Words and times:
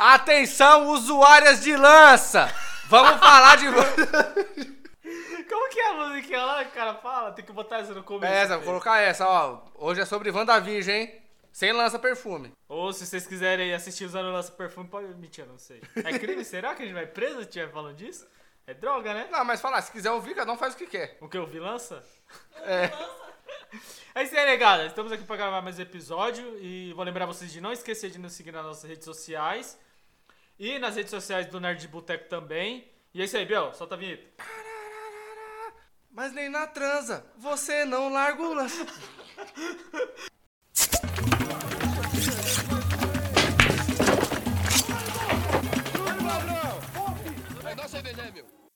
Atenção, 0.00 0.86
usuárias 0.90 1.60
de 1.60 1.76
lança! 1.76 2.54
Vamos 2.86 3.18
falar 3.18 3.56
de. 3.56 3.66
Como 5.48 5.68
que 5.70 5.80
é 5.80 5.88
a 5.88 5.94
musiquinha 5.94 6.44
lá 6.44 6.64
que 6.64 6.70
o 6.70 6.74
cara 6.74 6.94
fala? 6.94 7.32
Tem 7.32 7.44
que 7.44 7.50
botar 7.50 7.78
essa 7.78 7.92
no 7.92 8.04
começo. 8.04 8.32
essa, 8.32 8.56
vou 8.58 8.66
colocar 8.66 9.00
essa, 9.00 9.26
ó. 9.26 9.60
Hoje 9.74 10.00
é 10.00 10.04
sobre 10.04 10.30
WandaVision, 10.30 10.96
hein? 10.96 11.20
Sem 11.50 11.72
lança 11.72 11.98
perfume. 11.98 12.52
Ou 12.68 12.92
se 12.92 13.04
vocês 13.04 13.26
quiserem 13.26 13.74
assistir 13.74 14.04
usando 14.04 14.30
nosso 14.30 14.52
perfume, 14.52 14.88
pode. 14.88 15.08
Mentira, 15.16 15.48
não 15.48 15.58
sei. 15.58 15.82
É 15.96 16.16
crime? 16.16 16.44
Será 16.46 16.76
que 16.76 16.82
a 16.84 16.86
gente 16.86 16.94
vai 16.94 17.06
preso 17.06 17.38
se 17.38 17.48
estiver 17.48 17.68
falando 17.72 17.96
disso? 17.96 18.24
É 18.68 18.74
droga, 18.74 19.12
né? 19.12 19.26
Não, 19.32 19.44
mas 19.44 19.60
falar, 19.60 19.82
se 19.82 19.90
quiser 19.90 20.12
ouvir, 20.12 20.36
cada 20.36 20.52
um 20.52 20.56
faz 20.56 20.74
o 20.74 20.76
que 20.76 20.86
quer. 20.86 21.18
O 21.20 21.28
que 21.28 21.36
eu 21.36 21.44
vi 21.44 21.58
lança? 21.58 22.04
É. 22.58 22.88
É 24.14 24.24
isso 24.24 24.36
aí, 24.36 24.46
negada. 24.46 24.86
Estamos 24.86 25.12
aqui 25.12 25.24
para 25.24 25.36
gravar 25.36 25.62
mais 25.62 25.78
um 25.78 25.82
episódio 25.82 26.58
e 26.60 26.92
vou 26.94 27.04
lembrar 27.04 27.24
vocês 27.24 27.52
de 27.52 27.60
não 27.60 27.72
esquecer 27.72 28.10
de 28.10 28.18
nos 28.18 28.32
seguir 28.32 28.52
nas 28.52 28.64
nossas 28.64 28.88
redes 28.88 29.04
sociais 29.04 29.78
e 30.58 30.78
nas 30.78 30.96
redes 30.96 31.10
sociais 31.10 31.46
do 31.46 31.60
Nerd 31.60 31.80
de 31.80 31.88
Boteco 31.88 32.28
também. 32.28 32.90
E 33.14 33.22
é 33.22 33.24
isso 33.24 33.36
aí, 33.36 33.46
Biel. 33.46 33.72
Solta 33.74 33.94
a 33.94 33.98
vinheta. 33.98 34.26
Mas 36.10 36.32
nem 36.32 36.48
na 36.48 36.66
transa, 36.66 37.24
você 37.36 37.84
não 37.84 38.12
larga 38.12 38.42
o 38.42 38.54
lance. 38.54 38.84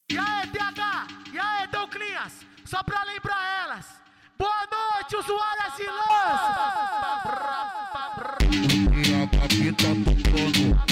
E 0.08 0.18
aí, 0.18 0.46
TH? 0.52 1.08
E 1.32 1.38
aí, 1.38 1.66
Douclinhas? 1.68 2.46
Só 2.64 2.82
pra 2.82 3.02
lembrar 3.04 3.64
elas. 3.64 3.86
Boa 4.38 4.68
noite, 4.70 5.16
usuárias! 5.16 5.78
E 5.78 5.86
a 10.88 10.91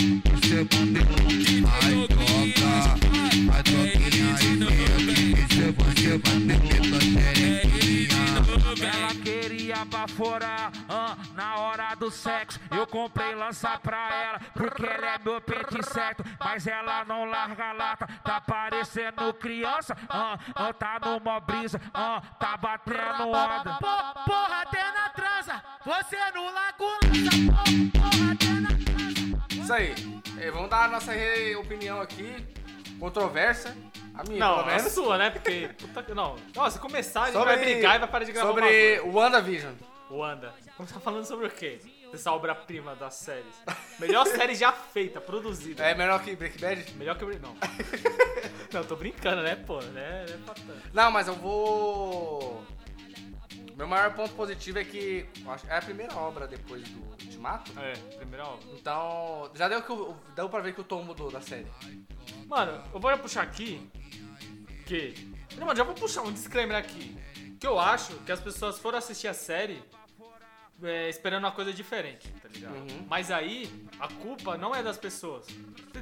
baforar 10.01 10.73
ah, 10.88 11.16
na 11.34 11.57
hora 11.57 11.95
do 11.95 12.10
sexo. 12.10 12.60
Eu 12.71 12.87
comprei 12.87 13.34
lança 13.34 13.79
pra 13.79 14.09
ela, 14.15 14.40
porque 14.54 14.87
ela 14.87 15.15
é 15.15 15.18
meu 15.18 15.40
pente 15.40 15.82
certo. 15.84 16.24
Mas 16.38 16.66
ela 16.66 17.04
não 17.04 17.24
larga 17.24 17.73
lata, 17.73 18.06
tá 18.24 18.40
parecendo 18.40 19.32
criança. 19.34 19.96
Ah, 20.09 20.38
ah, 20.54 20.73
tá 20.73 20.99
numa 21.01 21.40
brisa, 21.40 21.80
ah, 21.93 22.23
tá 22.38 22.56
batendo 22.56 23.29
onda. 23.29 23.79
Porra, 24.27 24.62
até 24.62 24.93
na 24.93 25.09
transa, 25.10 25.62
você 25.84 26.16
não 26.34 26.46
lança. 26.46 26.71
Porra, 27.93 28.32
até 28.32 28.49
na 28.49 28.68
transa. 28.68 29.20
Isso 29.51 29.73
aí. 29.73 29.95
É, 30.38 30.51
vamos 30.51 30.71
dar 30.71 30.85
a 30.85 30.88
nossa 30.88 31.13
opinião 31.60 32.01
aqui. 32.01 32.46
Controversa. 32.99 33.77
A 34.15 34.23
minha, 34.24 34.38
Não, 34.38 34.57
pelo 34.59 34.69
a 34.71 34.77
menos. 34.77 34.93
sua, 34.93 35.16
né? 35.19 35.30
Porque. 35.30 35.71
Puta, 35.79 36.02
que- 36.02 36.15
não. 36.15 36.37
Não, 36.55 36.71
se 36.71 36.79
começar, 36.79 37.23
a 37.23 37.27
gente 37.27 37.35
Sobre, 37.38 37.55
vai 37.57 37.65
brigar 37.65 37.96
e 37.96 37.99
vai 38.01 38.09
parar 38.09 38.24
de 38.24 38.33
gravar 38.33 38.49
sobre 38.49 39.01
o 39.01 39.13
WandaVision. 39.15 39.74
Wanda. 40.11 40.52
Vamos 40.77 40.91
estar 40.91 41.01
falando 41.01 41.24
sobre 41.24 41.46
o 41.46 41.51
quê? 41.51 41.79
Essa 42.13 42.33
obra-prima 42.33 42.96
das 42.96 43.15
séries. 43.15 43.55
Melhor 44.01 44.27
série 44.29 44.57
já 44.57 44.73
feita, 44.73 45.21
produzida. 45.21 45.85
É 45.85 45.95
melhor 45.95 46.21
que 46.23 46.35
Breaking 46.35 46.61
Bad? 46.61 46.93
Melhor 46.96 47.16
que. 47.16 47.24
Não. 47.24 47.55
não, 48.73 48.85
tô 48.85 48.96
brincando, 48.96 49.43
né, 49.43 49.55
pô? 49.55 49.80
Né, 49.80 50.27
né. 50.29 50.80
Não, 50.93 51.11
mas 51.13 51.29
eu 51.29 51.35
vou. 51.35 52.65
Meu 53.77 53.87
maior 53.87 54.13
ponto 54.13 54.35
positivo 54.35 54.79
é 54.80 54.85
que 54.85 55.27
é 55.68 55.77
a 55.77 55.80
primeira 55.80 56.15
obra 56.16 56.46
depois 56.46 56.83
do 56.83 57.20
Ultimato. 57.41 57.73
É, 57.80 57.93
primeira 58.19 58.46
obra. 58.46 58.66
Então, 58.74 59.51
já 59.55 59.66
deu, 59.69 59.83
que, 59.83 59.91
o- 59.93 60.15
deu 60.37 60.49
pra 60.49 60.60
ver 60.60 60.74
que 60.74 60.80
o 60.80 60.85
tom 60.85 61.02
mudou 61.02 61.30
da 61.30 61.41
série. 61.41 61.66
Mano, 62.46 62.83
eu 62.93 63.01
vou 63.01 63.19
puxar 63.19 63.43
aqui 63.43 63.91
que. 64.87 65.15
Não, 65.56 65.66
mano, 65.66 65.77
já 65.77 65.84
vou 65.84 65.94
puxar 65.94 66.22
um 66.22 66.33
disclaimer 66.33 66.77
aqui. 66.77 67.16
Que 67.59 67.66
eu 67.66 67.78
acho 67.78 68.12
que 68.19 68.33
as 68.33 68.41
pessoas 68.41 68.79
foram 68.79 68.99
assistir 68.99 69.29
a 69.29 69.34
série 69.34 69.83
é, 70.83 71.09
esperando 71.09 71.45
uma 71.45 71.53
coisa 71.53 71.73
diferente, 71.73 72.29
tá 72.43 72.49
ligado? 72.49 72.75
Uhum. 72.75 73.06
Mas 73.09 73.31
aí, 73.31 73.71
a 73.99 74.09
culpa 74.09 74.56
não 74.56 74.75
é 74.75 74.83
das 74.83 74.97
pessoas. 74.99 75.47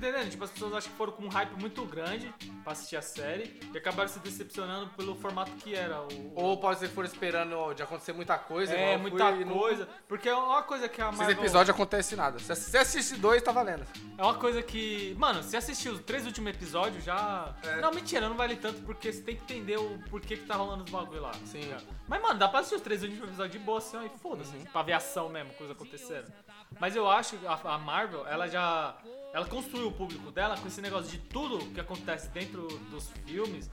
Tá 0.01 0.09
entendendo? 0.09 0.31
Tipo, 0.31 0.45
as 0.45 0.51
pessoas 0.51 0.75
acham 0.75 0.91
que 0.93 0.97
foram 0.97 1.13
com 1.13 1.25
um 1.25 1.29
hype 1.29 1.53
muito 1.61 1.85
grande 1.85 2.33
pra 2.63 2.73
assistir 2.73 2.97
a 2.97 3.03
série 3.03 3.59
e 3.73 3.79
acabaram 3.79 4.09
se 4.09 4.19
decepcionando 4.21 4.89
pelo 4.91 5.15
formato 5.17 5.51
que 5.53 5.75
era. 5.75 6.01
O, 6.03 6.33
Ou 6.35 6.57
pode 6.59 6.79
ser 6.79 6.89
que 6.89 6.95
foram 6.95 7.09
esperando 7.09 7.75
de 7.75 7.83
acontecer 7.83 8.13
muita 8.13 8.39
coisa. 8.39 8.73
é, 8.75 8.97
muita 8.97 9.31
e 9.33 9.45
não- 9.45 9.59
coisa. 9.59 9.89
Porque 10.07 10.29
é 10.29 10.35
uma 10.35 10.63
coisa 10.63 10.89
que 10.89 11.01
a 11.03 11.07
Esses 11.09 11.19
Marvel... 11.19 11.37
episódios 11.39 11.71
acontece 11.75 12.15
nada. 12.17 12.39
Se 12.39 12.55
você 12.55 12.79
assiste 12.79 13.17
dois, 13.17 13.43
tá 13.43 13.51
valendo. 13.53 13.85
É 14.17 14.23
uma 14.23 14.35
coisa 14.35 14.63
que. 14.63 15.15
Mano, 15.19 15.43
se 15.43 15.57
assistir 15.57 15.89
os 15.89 16.01
três 16.01 16.25
últimos 16.27 16.51
episódios 16.51 17.03
já. 17.05 17.55
É. 17.65 17.81
Não, 17.81 17.91
mentira, 17.93 18.29
não 18.29 18.37
vale 18.37 18.57
tanto 18.57 18.81
porque 18.83 19.13
você 19.13 19.21
tem 19.23 19.37
que 19.37 19.43
entender 19.43 19.79
o 19.79 19.99
porquê 20.11 20.37
que 20.37 20.45
tá 20.47 20.55
rolando 20.55 20.85
os 20.85 20.91
bagulho 20.91 21.23
lá. 21.23 21.33
Sim. 21.45 21.75
Mas, 22.07 22.23
mano, 22.23 22.39
dá 22.39 22.49
pra 22.49 22.61
assistir 22.61 22.77
os 22.77 22.83
três 22.83 23.03
últimos 23.03 23.25
episódios 23.29 23.53
de 23.53 23.59
boa 23.59 23.79
assim, 23.79 23.97
ó, 23.97 24.03
e 24.03 24.09
foda-se. 24.09 24.57
Pra 24.73 24.83
ver 24.83 24.93
ação 24.93 25.29
mesmo, 25.29 25.53
coisa 25.55 25.73
acontecendo. 25.73 26.33
Mas 26.79 26.95
eu 26.95 27.11
acho 27.11 27.37
que 27.39 27.47
a, 27.47 27.55
a 27.55 27.79
Marvel, 27.79 28.27
ela 28.27 28.47
já. 28.49 28.97
Ela 29.33 29.47
construiu 29.47 29.89
o 29.89 29.93
público 29.93 30.31
dela 30.31 30.57
com 30.57 30.67
esse 30.67 30.81
negócio 30.81 31.11
de 31.11 31.19
tudo 31.19 31.59
que 31.73 31.81
acontece 31.81 32.29
dentro 32.31 32.67
dos 32.91 33.11
filmes. 33.27 33.71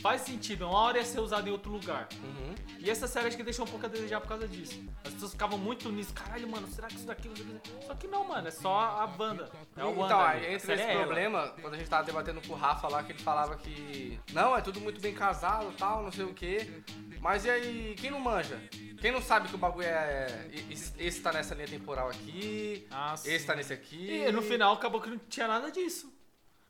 Faz 0.00 0.22
sentido, 0.22 0.66
uma 0.66 0.78
hora 0.78 0.98
ia 0.98 1.04
ser 1.04 1.20
usado 1.20 1.46
em 1.48 1.52
outro 1.52 1.70
lugar. 1.70 2.08
Uhum. 2.22 2.54
E 2.78 2.88
essa 2.88 3.06
série 3.06 3.28
acho 3.28 3.36
que 3.36 3.42
deixou 3.42 3.66
um 3.66 3.68
pouco 3.68 3.84
a 3.84 3.88
desejar 3.88 4.18
por 4.20 4.28
causa 4.28 4.48
disso. 4.48 4.82
As 5.04 5.12
pessoas 5.12 5.32
ficavam 5.32 5.58
muito 5.58 5.90
nisso. 5.92 6.14
Caralho, 6.14 6.48
mano, 6.48 6.66
será 6.68 6.88
que 6.88 6.94
isso 6.96 7.06
daqui... 7.06 7.28
isso 7.28 7.44
daqui- 7.44 7.86
Só 7.86 7.94
que 7.94 8.06
não, 8.06 8.26
mano, 8.26 8.48
é 8.48 8.50
só 8.50 8.98
a 8.98 9.06
banda. 9.06 9.50
É 9.76 9.84
o 9.84 9.88
Wanda. 9.88 10.04
então, 10.06 10.20
ali. 10.20 10.40
série 10.40 10.54
esse 10.54 10.72
é 10.72 10.92
ela. 10.94 11.02
problema, 11.04 11.48
quando 11.60 11.74
a 11.74 11.76
gente 11.76 11.90
tava 11.90 12.04
debatendo 12.04 12.40
com 12.46 12.54
o 12.54 12.56
Rafa 12.56 12.88
lá, 12.88 13.02
que 13.02 13.12
ele 13.12 13.18
falava 13.18 13.56
que. 13.56 14.18
Não, 14.32 14.56
é 14.56 14.62
tudo 14.62 14.80
muito 14.80 15.00
bem 15.02 15.12
casado 15.14 15.70
tal, 15.76 16.02
não 16.02 16.12
sei 16.12 16.24
o 16.24 16.32
quê. 16.32 16.82
Mas 17.20 17.44
e 17.44 17.50
aí, 17.50 17.94
quem 18.00 18.10
não 18.10 18.20
manja? 18.20 18.58
Quem 18.98 19.12
não 19.12 19.20
sabe 19.20 19.48
que 19.48 19.54
o 19.54 19.58
bagulho 19.58 19.86
é. 19.86 20.48
Esse, 20.70 20.92
esse 20.98 21.20
tá 21.20 21.30
nessa 21.32 21.54
linha 21.54 21.68
temporal 21.68 22.08
aqui, 22.08 22.86
Ah, 22.90 23.14
esse 23.22 23.44
tá 23.44 23.54
nesse 23.54 23.72
aqui. 23.74 24.10
E 24.26 24.32
no 24.32 24.40
final 24.40 24.72
acabou 24.74 25.00
que 25.00 25.10
não 25.10 25.18
tinha 25.18 25.46
nada 25.46 25.70
disso. 25.70 26.10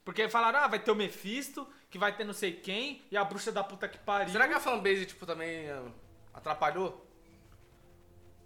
Porque 0.05 0.29
falaram, 0.29 0.59
ah, 0.61 0.67
vai 0.67 0.79
ter 0.81 0.91
o 0.91 0.95
Mephisto, 0.97 1.69
que 1.91 1.99
vai 1.99 2.13
ter 2.17 2.25
não 2.25 2.33
sei 2.33 2.53
quem, 2.53 3.03
e 3.11 3.17
a 3.17 3.25
bruxa 3.25 3.51
da 3.51 3.65
puta 3.65 3.89
que 3.89 3.99
pariu. 3.99 4.29
Será 4.31 4.47
que 4.49 4.55
a 4.55 4.61
fanbase, 4.61 5.07
tipo, 5.07 5.27
também 5.27 5.69
ah, 5.71 5.83
atrapalhou? 6.33 7.05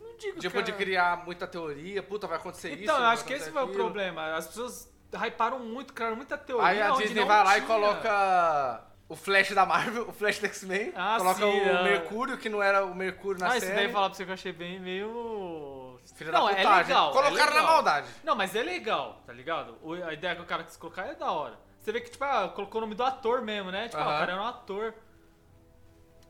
Não 0.00 0.16
digo 0.16 0.40
Tipo, 0.40 0.56
que 0.58 0.62
de 0.64 0.70
é- 0.70 0.74
criar 0.74 1.24
muita 1.24 1.46
teoria, 1.46 2.02
puta, 2.02 2.26
vai 2.26 2.38
acontecer 2.38 2.70
isso. 2.72 2.82
Então, 2.84 2.96
eu 2.96 3.02
vai 3.02 3.12
acho 3.12 3.24
que 3.24 3.32
esse 3.32 3.50
foi 3.50 3.60
o 3.60 3.64
aquilo. 3.64 3.78
problema. 3.84 4.34
As 4.34 4.46
pessoas 4.46 4.88
hyparam 5.12 5.58
muito, 5.58 5.92
criaram 5.92 6.16
muita 6.16 6.36
teoria. 6.38 6.66
Aí 6.68 6.80
a 6.82 6.90
Disney 6.92 7.24
vai 7.24 7.44
lá 7.44 7.58
e 7.58 7.60
tinha. 7.60 7.66
coloca 7.66 8.84
o 9.08 9.14
Flash 9.16 9.50
da 9.52 9.66
Marvel, 9.66 10.08
o 10.08 10.12
Flash 10.12 10.38
do 10.38 10.46
X-Men, 10.46 10.92
Ah, 10.96 11.16
coloca 11.18 11.38
sim, 11.40 11.44
o 11.60 11.78
ah. 11.78 11.82
Mercúrio, 11.82 12.38
que 12.38 12.48
não 12.48 12.62
era 12.62 12.84
o 12.84 12.94
Mercúrio 12.94 13.40
na 13.40 13.52
Ah, 13.52 13.56
isso 13.56 13.66
série. 13.66 13.76
daí 13.84 13.92
falar 13.92 14.08
pra 14.08 14.16
você 14.16 14.24
que 14.24 14.30
eu 14.30 14.34
achei 14.34 14.52
bem 14.52 14.80
meio. 14.80 15.98
Filha 16.16 16.30
não, 16.32 16.46
da 16.46 16.52
é 16.52 16.56
putagem. 16.56 16.82
legal. 16.84 17.12
Colocaram 17.12 17.34
é 17.34 17.44
na 17.46 17.50
legal. 17.60 17.66
maldade. 17.72 18.08
Não, 18.22 18.36
mas 18.36 18.54
é 18.54 18.62
legal, 18.62 19.20
tá 19.26 19.32
ligado? 19.32 19.76
A 20.06 20.12
ideia 20.12 20.36
que 20.36 20.42
o 20.42 20.46
cara 20.46 20.62
quis 20.62 20.76
colocar 20.76 21.06
é 21.06 21.14
da 21.14 21.30
hora. 21.32 21.58
Você 21.84 21.92
vê 21.92 22.00
que, 22.00 22.08
tipo, 22.10 22.24
ah, 22.24 22.48
colocou 22.48 22.78
o 22.78 22.80
nome 22.80 22.94
do 22.94 23.04
ator 23.04 23.42
mesmo, 23.42 23.70
né? 23.70 23.88
Tipo, 23.88 24.00
ah, 24.00 24.06
o 24.06 24.08
cara 24.08 24.32
era 24.32 24.40
um 24.42 24.46
ator. 24.46 24.94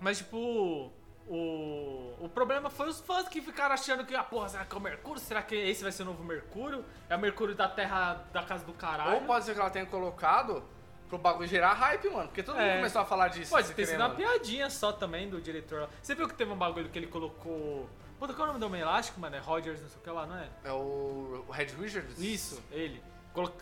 Mas, 0.01 0.19
tipo, 0.19 0.91
o, 1.29 2.15
o 2.21 2.29
problema 2.29 2.69
foi 2.69 2.89
os 2.89 3.01
fãs 3.01 3.29
que 3.29 3.41
ficaram 3.41 3.73
achando 3.73 4.05
que, 4.05 4.17
ah, 4.17 4.25
porra, 4.25 4.49
será 4.49 4.65
que 4.65 4.75
é 4.75 4.79
o 4.79 4.81
Mercúrio? 4.81 5.21
Será 5.23 5.43
que 5.43 5.55
esse 5.55 5.85
vai 5.85 5.93
ser 5.93 6.03
o 6.03 6.07
novo 6.07 6.25
Mercúrio? 6.25 6.85
É 7.09 7.15
o 7.15 7.21
Mercúrio 7.21 7.55
da 7.55 7.69
Terra 7.69 8.25
da 8.33 8.43
casa 8.43 8.65
do 8.65 8.73
caralho? 8.73 9.15
Ou 9.15 9.21
pode 9.23 9.45
ser 9.45 9.55
que 9.55 9.61
ela 9.61 9.71
tenha 9.71 9.87
colocado 9.87 10.65
pro 11.09 11.19
bagulho 11.19 11.47
gerar 11.47 11.73
hype, 11.75 12.09
mano. 12.11 12.27
Porque 12.27 12.43
todo 12.43 12.57
mundo 12.57 12.67
É. 12.67 12.77
começou 12.79 13.03
a 13.03 13.05
falar 13.05 13.29
disso. 13.29 13.53
Pode 13.53 13.73
ter 13.75 13.87
sido 13.87 14.01
uma 14.01 14.11
piadinha 14.11 14.69
só 14.69 14.91
também 14.91 15.31
do 15.31 15.41
diretor 15.41 15.83
lá. 15.83 15.89
Você 16.03 16.17
viu 16.17 16.27
que 16.27 16.35
teve 16.35 16.51
um 16.51 16.57
bagulho 16.57 16.89
que 16.89 16.99
ele 16.99 17.07
colocou. 17.07 17.89
Puta, 18.19 18.35
qual 18.35 18.41
é 18.47 18.51
o 18.51 18.53
nome 18.55 18.59
do 18.59 18.67
Homem 18.67 18.81
Elástico, 18.81 19.21
mano? 19.21 19.37
É 19.37 19.39
Rogers, 19.39 19.81
não 19.81 19.89
sei 19.89 19.99
o 19.99 20.01
que 20.03 20.11
lá, 20.11 20.27
não 20.27 20.37
é? 20.37 20.49
É 20.65 20.73
o, 20.73 21.45
o 21.47 21.53
Red 21.53 21.67
Richards? 21.79 22.19
Isso, 22.19 22.61
ele. 22.73 23.01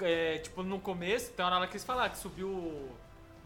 É, 0.03 0.39
tipo, 0.39 0.63
no 0.63 0.79
começo, 0.79 1.33
tem 1.33 1.45
uma 1.45 1.57
hora 1.57 1.67
que 1.67 1.73
eles 1.75 1.85
falaram 1.85 2.11
que 2.11 2.19
subiu 2.19 2.49
o 2.49 2.91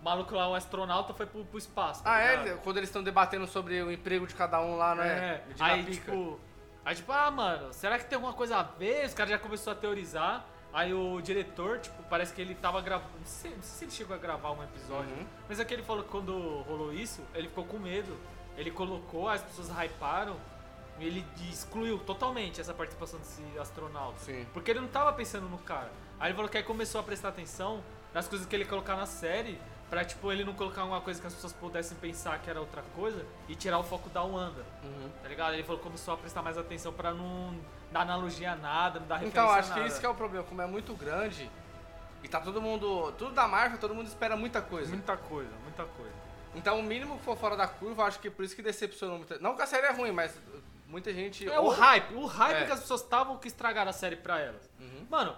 maluco 0.03 0.35
lá, 0.35 0.49
o 0.49 0.55
astronauta, 0.55 1.15
foi 1.15 1.27
pro, 1.27 1.45
pro 1.45 1.59
espaço. 1.59 2.03
tá 2.03 2.15
Ah, 2.15 2.21
é? 2.21 2.37
ligado? 2.37 2.61
Quando 2.63 2.77
eles 2.79 2.89
estão 2.89 3.03
debatendo 3.03 3.47
sobre 3.47 3.81
o 3.83 3.91
emprego 3.91 4.27
de 4.27 4.35
cada 4.35 4.61
um 4.61 4.77
lá, 4.77 4.95
não 4.95 5.03
é? 5.03 5.09
É, 5.09 5.45
aí 5.61 5.85
tipo, 5.85 6.39
aí 6.85 6.95
tipo, 6.97 7.13
ah, 7.13 7.31
mano, 7.31 7.73
será 7.73 7.99
que 7.99 8.05
tem 8.07 8.17
alguma 8.17 8.33
coisa 8.35 8.57
a 8.59 8.63
ver? 8.63 9.07
Os 9.07 9.15
caras 9.15 9.31
já 9.31 9.39
começou 9.39 9.73
a 9.73 9.77
teorizar. 9.77 10.45
Aí 10.73 10.93
o 10.93 11.21
diretor, 11.23 11.79
tipo, 11.79 12.03
parece 12.03 12.35
que 12.35 12.41
ele 12.43 12.55
tava 12.55 12.81
gravando. 12.83 13.11
Não 13.19 13.25
sei, 13.27 13.51
não 13.53 13.63
sei 13.63 13.79
se 13.79 13.85
ele 13.85 13.93
chegou 13.93 14.15
a 14.15 14.19
gravar 14.19 14.51
um 14.51 14.63
episódio. 14.63 15.11
Uhum. 15.15 15.27
Mas 15.49 15.59
é 15.59 15.65
que 15.65 15.73
ele 15.73 15.83
falou 15.83 16.03
que 16.03 16.11
quando 16.11 16.33
rolou 16.69 16.93
isso, 16.93 17.23
ele 17.35 17.49
ficou 17.49 17.65
com 17.65 17.79
medo. 17.79 18.15
Ele 18.59 18.71
colocou, 18.71 19.29
as 19.29 19.41
pessoas 19.43 19.71
hyparam. 19.71 20.37
E 20.99 21.07
ele 21.07 21.25
excluiu 21.51 21.99
totalmente 21.99 22.61
essa 22.61 22.75
participação 22.75 23.19
desse 23.21 23.43
astronauta. 23.59 24.19
Sim. 24.19 24.47
Porque 24.53 24.71
ele 24.71 24.81
não 24.81 24.89
tava 24.89 25.13
pensando 25.15 25.49
no 25.49 25.59
cara. 25.59 25.91
Aí 26.19 26.29
ele 26.29 26.35
falou 26.35 26.51
que 26.51 26.57
aí 26.57 26.63
começou 26.63 27.01
a 27.01 27.05
prestar 27.05 27.29
atenção 27.29 27.83
nas 28.15 28.27
coisas 28.29 28.47
que 28.47 28.55
ele 28.57 28.65
colocar 28.65 28.97
na 28.97 29.07
série. 29.07 29.59
Pra, 29.89 30.05
tipo, 30.05 30.33
ele 30.33 30.43
não 30.45 30.53
colocar 30.53 30.81
alguma 30.81 31.01
coisa 31.01 31.21
que 31.21 31.27
as 31.29 31.33
pessoas 31.35 31.53
pudessem 31.53 31.97
pensar 31.99 32.37
que 32.41 32.51
era 32.51 32.59
outra 32.59 32.83
coisa 32.97 33.25
e 33.49 33.55
tirar 33.55 33.79
o 33.79 33.85
foco 33.85 34.09
da 34.11 34.21
Wanda, 34.21 34.65
Uhum. 34.83 35.09
tá 35.23 35.29
ligado? 35.29 35.55
Ele 35.55 35.63
falou 35.63 35.79
que 35.79 35.85
começou 35.85 36.13
a 36.13 36.17
prestar 36.17 36.43
mais 36.43 36.59
atenção 36.59 36.93
pra 36.93 37.15
não 37.15 37.57
dar 37.93 38.01
analogia 38.01 38.51
a 38.51 38.57
nada, 38.57 38.99
não 38.99 39.07
dar 39.07 39.19
referência 39.19 39.41
Então, 39.41 39.49
a 39.49 39.59
acho 39.59 39.69
que 39.73 39.79
nada. 39.79 39.89
isso 39.89 40.01
que 40.01 40.05
é 40.07 40.09
o 40.09 40.15
problema. 40.17 40.45
Como 40.45 40.61
é 40.61 40.67
muito 40.67 40.93
grande 40.95 41.49
e 42.21 42.27
tá 42.27 42.41
todo 42.41 42.61
mundo. 42.61 43.13
Tudo 43.13 43.31
da 43.33 43.47
Marvel, 43.47 43.79
todo 43.79 43.95
mundo 43.95 44.09
espera 44.09 44.37
muita 44.37 44.61
coisa. 44.61 44.91
Muita 44.91 45.17
coisa, 45.17 45.53
muita 45.63 45.85
coisa. 45.85 46.13
Então, 46.57 46.81
o 46.81 46.83
mínimo 46.83 47.17
que 47.19 47.25
for 47.25 47.37
fora 47.37 47.57
da 47.57 47.69
curva, 47.69 48.07
acho 48.07 48.19
que 48.19 48.29
por 48.29 48.45
isso 48.45 48.57
que 48.57 48.63
decepcionou 48.63 49.19
muita. 49.19 49.39
Não 49.39 49.55
que 49.55 49.63
a 49.63 49.67
série 49.67 49.87
é 49.87 49.93
ruim, 49.93 50.11
mas 50.11 50.37
muita 50.89 51.13
gente. 51.13 51.49
É 51.49 51.61
o 51.61 51.65
ou- 51.67 51.71
hype, 51.71 52.13
o 52.15 52.27
hype 52.27 52.57
É. 52.63 52.67
que 52.67 52.73
as 52.73 52.81
pessoas 52.81 53.03
estavam 53.03 53.37
que 53.39 53.47
estragaram 53.47 53.91
a 53.91 53.93
série 53.93 54.17
pra 54.17 54.41
elas. 54.41 54.69
Uhum. 54.81 55.07
Mano, 55.09 55.37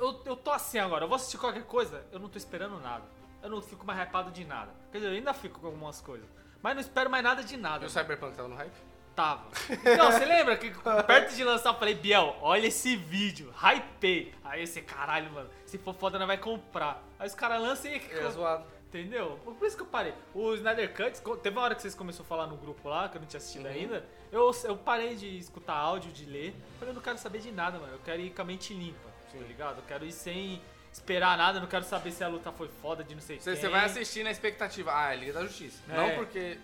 eu, 0.00 0.22
eu 0.24 0.36
tô 0.36 0.50
assim 0.50 0.78
agora, 0.78 1.04
eu 1.04 1.08
vou 1.08 1.16
assistir 1.16 1.38
qualquer 1.38 1.64
coisa, 1.64 2.04
eu 2.12 2.18
não 2.18 2.28
tô 2.28 2.38
esperando 2.38 2.78
nada. 2.80 3.04
Eu 3.42 3.50
não 3.50 3.62
fico 3.62 3.86
mais 3.86 3.98
hypado 4.00 4.30
de 4.32 4.44
nada. 4.44 4.72
Quer 4.90 4.98
dizer, 4.98 5.10
eu 5.10 5.16
ainda 5.16 5.32
fico 5.32 5.60
com 5.60 5.66
algumas 5.66 6.00
coisas. 6.00 6.26
Mas 6.60 6.74
não 6.74 6.80
espero 6.80 7.08
mais 7.08 7.22
nada 7.22 7.42
de 7.44 7.56
nada. 7.56 7.84
E 7.84 7.86
o 7.86 7.90
Cyberpunk 7.90 8.36
tava 8.36 8.48
no 8.48 8.56
hype? 8.56 8.72
Tava. 9.14 9.44
Não, 9.98 10.12
você 10.12 10.24
lembra 10.24 10.56
que 10.56 10.70
perto 11.06 11.34
de 11.34 11.42
lançar 11.42 11.70
eu 11.70 11.74
falei, 11.74 11.94
Biel, 11.94 12.36
olha 12.40 12.66
esse 12.68 12.94
vídeo, 12.96 13.52
hypei. 13.60 14.32
Aí 14.44 14.62
esse 14.62 14.80
caralho, 14.82 15.30
mano, 15.32 15.50
se 15.66 15.76
for 15.78 15.92
foda, 15.94 16.18
nós 16.18 16.26
vai 16.28 16.38
comprar. 16.38 17.02
Aí 17.18 17.26
os 17.26 17.34
caras 17.34 17.60
lançam 17.60 17.90
e. 17.90 17.96
É 17.96 18.30
zoado. 18.30 18.64
Entendeu? 18.88 19.38
Por 19.44 19.66
isso 19.66 19.76
que 19.76 19.82
eu 19.82 19.86
parei. 19.86 20.14
O 20.32 20.54
Snyder 20.54 20.94
Cut, 20.94 21.20
teve 21.42 21.56
uma 21.56 21.62
hora 21.64 21.74
que 21.74 21.82
vocês 21.82 21.94
começaram 21.94 22.24
a 22.24 22.28
falar 22.28 22.46
no 22.46 22.56
grupo 22.56 22.88
lá, 22.88 23.08
que 23.08 23.16
eu 23.16 23.20
não 23.20 23.28
tinha 23.28 23.38
assistido 23.38 23.66
Uhum. 23.66 23.72
ainda. 23.72 24.06
Eu, 24.32 24.50
eu 24.64 24.76
parei 24.76 25.14
de 25.14 25.36
escutar 25.38 25.74
áudio, 25.74 26.10
de 26.12 26.24
ler. 26.24 26.54
Falei, 26.78 26.90
eu 26.92 26.94
não 26.94 27.02
quero 27.02 27.18
saber 27.18 27.40
de 27.40 27.50
nada, 27.52 27.78
mano. 27.78 27.92
Eu 27.94 28.00
quero 28.04 28.20
ir 28.22 28.30
com 28.30 28.40
a 28.42 28.44
mente 28.44 28.72
limpa, 28.72 29.08
tá 29.36 29.44
ligado? 29.46 29.78
Eu 29.78 29.84
quero 29.86 30.04
ir 30.06 30.12
sem 30.12 30.60
esperar 30.92 31.36
nada, 31.36 31.60
não 31.60 31.66
quero 31.66 31.84
saber 31.84 32.10
se 32.12 32.24
a 32.24 32.28
luta 32.28 32.50
foi 32.52 32.68
foda 32.80 33.04
de 33.04 33.14
não 33.14 33.20
sei 33.20 33.38
Você, 33.38 33.52
quem. 33.52 33.60
você 33.60 33.68
vai 33.68 33.84
assistir 33.84 34.24
na 34.24 34.30
expectativa. 34.30 34.90
Ah, 34.94 35.12
é 35.12 35.16
Liga 35.16 35.32
da 35.34 35.42
Justiça. 35.42 35.82
É. 35.88 35.96
Não 35.96 36.14
porque. 36.16 36.58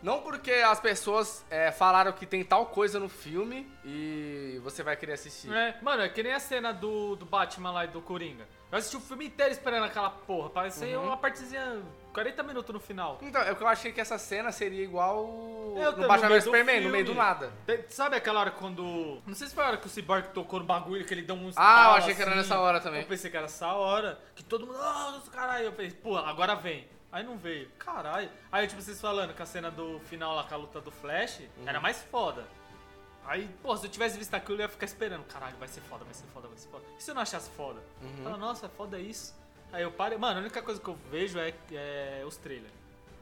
Não 0.00 0.20
porque 0.22 0.52
as 0.52 0.78
pessoas 0.78 1.44
é, 1.50 1.72
falaram 1.72 2.12
que 2.12 2.24
tem 2.24 2.44
tal 2.44 2.66
coisa 2.66 3.00
no 3.00 3.08
filme 3.08 3.68
e 3.84 4.60
você 4.62 4.80
vai 4.80 4.96
querer 4.96 5.14
assistir. 5.14 5.52
É, 5.52 5.76
mano, 5.82 6.02
é 6.04 6.08
que 6.08 6.22
nem 6.22 6.32
a 6.32 6.38
cena 6.38 6.70
do, 6.72 7.16
do 7.16 7.26
Batman 7.26 7.72
lá 7.72 7.84
e 7.84 7.88
do 7.88 8.00
Coringa. 8.00 8.46
Eu 8.70 8.78
assisti 8.78 8.96
o 8.96 9.00
filme 9.00 9.26
inteiro 9.26 9.50
esperando 9.50 9.84
aquela 9.86 10.08
porra. 10.10 10.50
Parecia 10.50 11.00
Uhum. 11.00 11.06
uma 11.06 11.16
partezinha, 11.16 11.82
40 12.18 12.42
minutos 12.42 12.72
no 12.74 12.80
final. 12.80 13.18
Então, 13.22 13.40
é 13.42 13.54
que 13.54 13.62
eu 13.62 13.68
achei 13.68 13.92
que 13.92 14.00
essa 14.00 14.18
cena 14.18 14.50
seria 14.50 14.82
igual 14.82 15.24
Eu 15.76 15.96
no 15.96 16.08
Batman 16.08 16.28
vs 16.30 16.44
Superman, 16.44 16.80
no 16.80 16.90
meio 16.90 17.04
do 17.04 17.12
filme. 17.12 17.20
nada. 17.26 17.52
Sabe 17.88 18.16
aquela 18.16 18.40
hora 18.40 18.50
quando. 18.50 19.22
Não 19.26 19.34
sei 19.34 19.46
se 19.46 19.54
foi 19.54 19.62
a 19.64 19.68
hora 19.68 19.76
que 19.76 19.86
o 19.86 19.90
Cyborg 19.90 20.28
tocou 20.34 20.58
no 20.58 20.66
bagulho, 20.66 21.04
que 21.04 21.14
ele 21.14 21.22
deu 21.22 21.36
um 21.36 21.50
Ah, 21.56 21.90
eu 21.90 21.96
achei 21.98 22.14
que 22.14 22.20
era 22.22 22.32
assim. 22.32 22.40
nessa 22.40 22.58
hora 22.58 22.80
também. 22.80 23.02
Eu 23.02 23.06
pensei 23.06 23.30
que 23.30 23.36
era 23.36 23.46
essa 23.46 23.72
hora, 23.72 24.18
que 24.34 24.42
todo 24.42 24.66
mundo, 24.66 24.78
ah, 24.80 25.20
caralho, 25.32 25.66
eu 25.66 25.72
pensei, 25.72 25.96
pô, 26.02 26.16
agora 26.16 26.54
vem. 26.56 26.88
Aí 27.12 27.22
não 27.24 27.38
veio, 27.38 27.70
caralho. 27.78 28.28
Aí, 28.52 28.66
tipo, 28.66 28.82
vocês 28.82 29.00
falando 29.00 29.32
que 29.32 29.40
a 29.42 29.46
cena 29.46 29.70
do 29.70 29.98
final 30.00 30.34
lá 30.34 30.44
com 30.44 30.54
a 30.54 30.58
luta 30.58 30.80
do 30.80 30.90
Flash 30.90 31.38
Uhum. 31.56 31.66
era 31.68 31.80
mais 31.80 32.02
foda. 32.02 32.44
Aí, 33.24 33.48
pô, 33.62 33.76
se 33.76 33.86
eu 33.86 33.90
tivesse 33.90 34.18
visto 34.18 34.34
aquilo, 34.34 34.58
eu 34.58 34.62
ia 34.62 34.68
ficar 34.68 34.86
esperando, 34.86 35.22
caralho, 35.24 35.56
vai 35.58 35.68
ser 35.68 35.80
foda, 35.82 36.04
vai 36.04 36.14
ser 36.14 36.26
foda, 36.34 36.48
vai 36.48 36.56
ser 36.58 36.68
foda. 36.68 36.84
E 36.98 37.02
se 37.02 37.10
eu 37.10 37.14
não 37.14 37.22
achasse 37.22 37.48
foda? 37.50 37.80
Uhum. 38.02 38.24
Fala, 38.24 38.36
nossa, 38.36 38.66
é 38.66 38.68
foda 38.68 38.98
isso. 38.98 39.34
Aí 39.72 39.82
eu 39.82 39.90
parei, 39.92 40.16
mano, 40.18 40.38
a 40.38 40.40
única 40.40 40.62
coisa 40.62 40.80
que 40.80 40.88
eu 40.88 40.96
vejo 41.10 41.38
é, 41.38 41.52
é 41.72 42.22
os 42.26 42.36
trailers. 42.36 42.72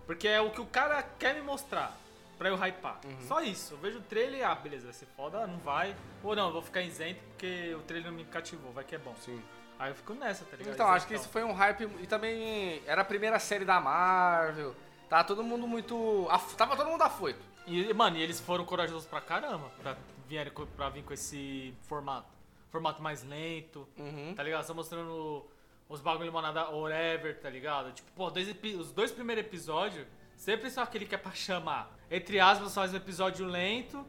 Porque 0.07 0.29
é 0.29 0.41
o 0.41 0.51
que 0.51 0.61
o 0.61 0.67
cara 0.67 1.03
quer 1.03 1.35
me 1.35 1.43
mostrar. 1.43 1.97
Pra 2.39 2.51
eu 2.51 2.55
hypar. 2.57 3.01
Uhum. 3.03 3.17
Só 3.27 3.41
isso. 3.41 3.73
Eu 3.75 3.79
vejo 3.79 3.99
o 3.99 4.03
trailer 4.03 4.41
e, 4.41 4.45
ah, 4.45 4.55
beleza, 4.55 4.85
vai 4.85 4.93
ser 4.93 5.07
foda, 5.17 5.47
não 5.47 5.57
vai. 5.59 5.97
Ou 6.23 6.37
não, 6.37 6.49
eu 6.49 6.53
vou 6.53 6.61
ficar 6.61 6.83
isento 6.83 7.19
porque 7.31 7.75
o 7.75 7.81
trailer 7.81 8.11
não 8.11 8.17
me 8.19 8.27
cativou, 8.27 8.71
vai 8.73 8.85
que 8.85 8.95
é 8.95 8.99
bom. 8.99 9.15
Sim. 9.23 9.43
Aí 9.79 9.91
eu 9.91 9.95
fico 9.95 10.13
nessa, 10.13 10.45
tá 10.45 10.55
ligado? 10.55 10.75
Então, 10.75 10.87
acho 10.89 11.07
que 11.07 11.15
isso 11.15 11.29
foi 11.31 11.43
um 11.43 11.53
hype. 11.55 11.85
E 12.01 12.07
também 12.07 12.83
era 12.87 13.01
a 13.01 13.05
primeira 13.07 13.39
série 13.39 13.65
da 13.65 13.81
Marvel. 13.81 14.75
Tá 15.09 15.25
todo 15.25 15.43
mundo 15.43 15.67
muito. 15.67 16.29
Tava 16.59 16.77
todo 16.77 16.91
mundo 16.91 17.01
afoito. 17.03 17.41
E, 17.67 17.91
mano, 17.95 18.19
e 18.19 18.23
eles 18.23 18.39
foram 18.39 18.67
corajosos 18.67 19.07
pra 19.07 19.21
caramba 19.23 19.71
pra, 19.81 19.97
vierem 20.29 20.53
co- 20.53 20.67
pra 20.67 20.91
vir 20.91 21.05
com 21.05 21.15
esse 21.15 21.73
formato. 21.89 22.29
Formato 22.71 23.03
mais 23.03 23.23
lento, 23.25 23.89
Uhum. 23.99 24.35
tá 24.37 24.43
ligado? 24.43 24.63
Só 24.65 24.75
mostrando 24.75 25.43
os 25.88 26.00
bagulho 26.00 26.27
limonada 26.27 26.69
whatever, 26.71 27.38
tá 27.38 27.49
ligado? 27.49 27.93
Tipo, 27.93 28.11
pô, 28.12 28.31
dois 28.31 28.49
os 28.79 28.93
dois 28.93 29.12
primeiros 29.12 29.44
episódios, 29.44 30.06
sempre 30.35 30.71
só 30.71 30.83
aquele 30.83 31.06
que 31.06 31.15
é 31.15 31.19
pra 31.19 31.33
chamar. 31.33 31.91
Entre 32.11 32.41
aspas, 32.41 32.75
faz 32.75 32.93
um 32.93 32.97
episódio 32.97 33.47
lento. 33.47 34.05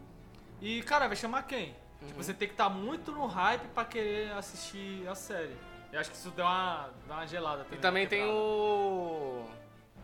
E, 0.62 0.82
cara, 0.84 1.08
vai 1.08 1.16
chamar 1.16 1.44
quem? 1.44 1.76
Uhum. 2.02 2.08
Tipo, 2.08 2.24
você 2.24 2.34
tem 2.34 2.48
que 2.48 2.54
estar 2.54 2.70
muito 2.70 3.12
no 3.12 3.26
hype 3.26 3.68
pra 3.70 3.86
querer 3.86 4.32
assistir 4.32 5.08
a 5.08 5.16
série. 5.16 5.56
Eu 5.92 6.00
acho 6.00 6.10
que 6.12 6.18
isso 6.18 6.32
deu 6.32 6.46
uma, 6.46 6.90
deu 7.06 7.16
uma 7.16 7.28
gelada 7.28 7.64
também. 7.64 7.78
E 7.78 7.82
também 7.82 8.08
tem 8.08 8.26
o. 8.26 9.46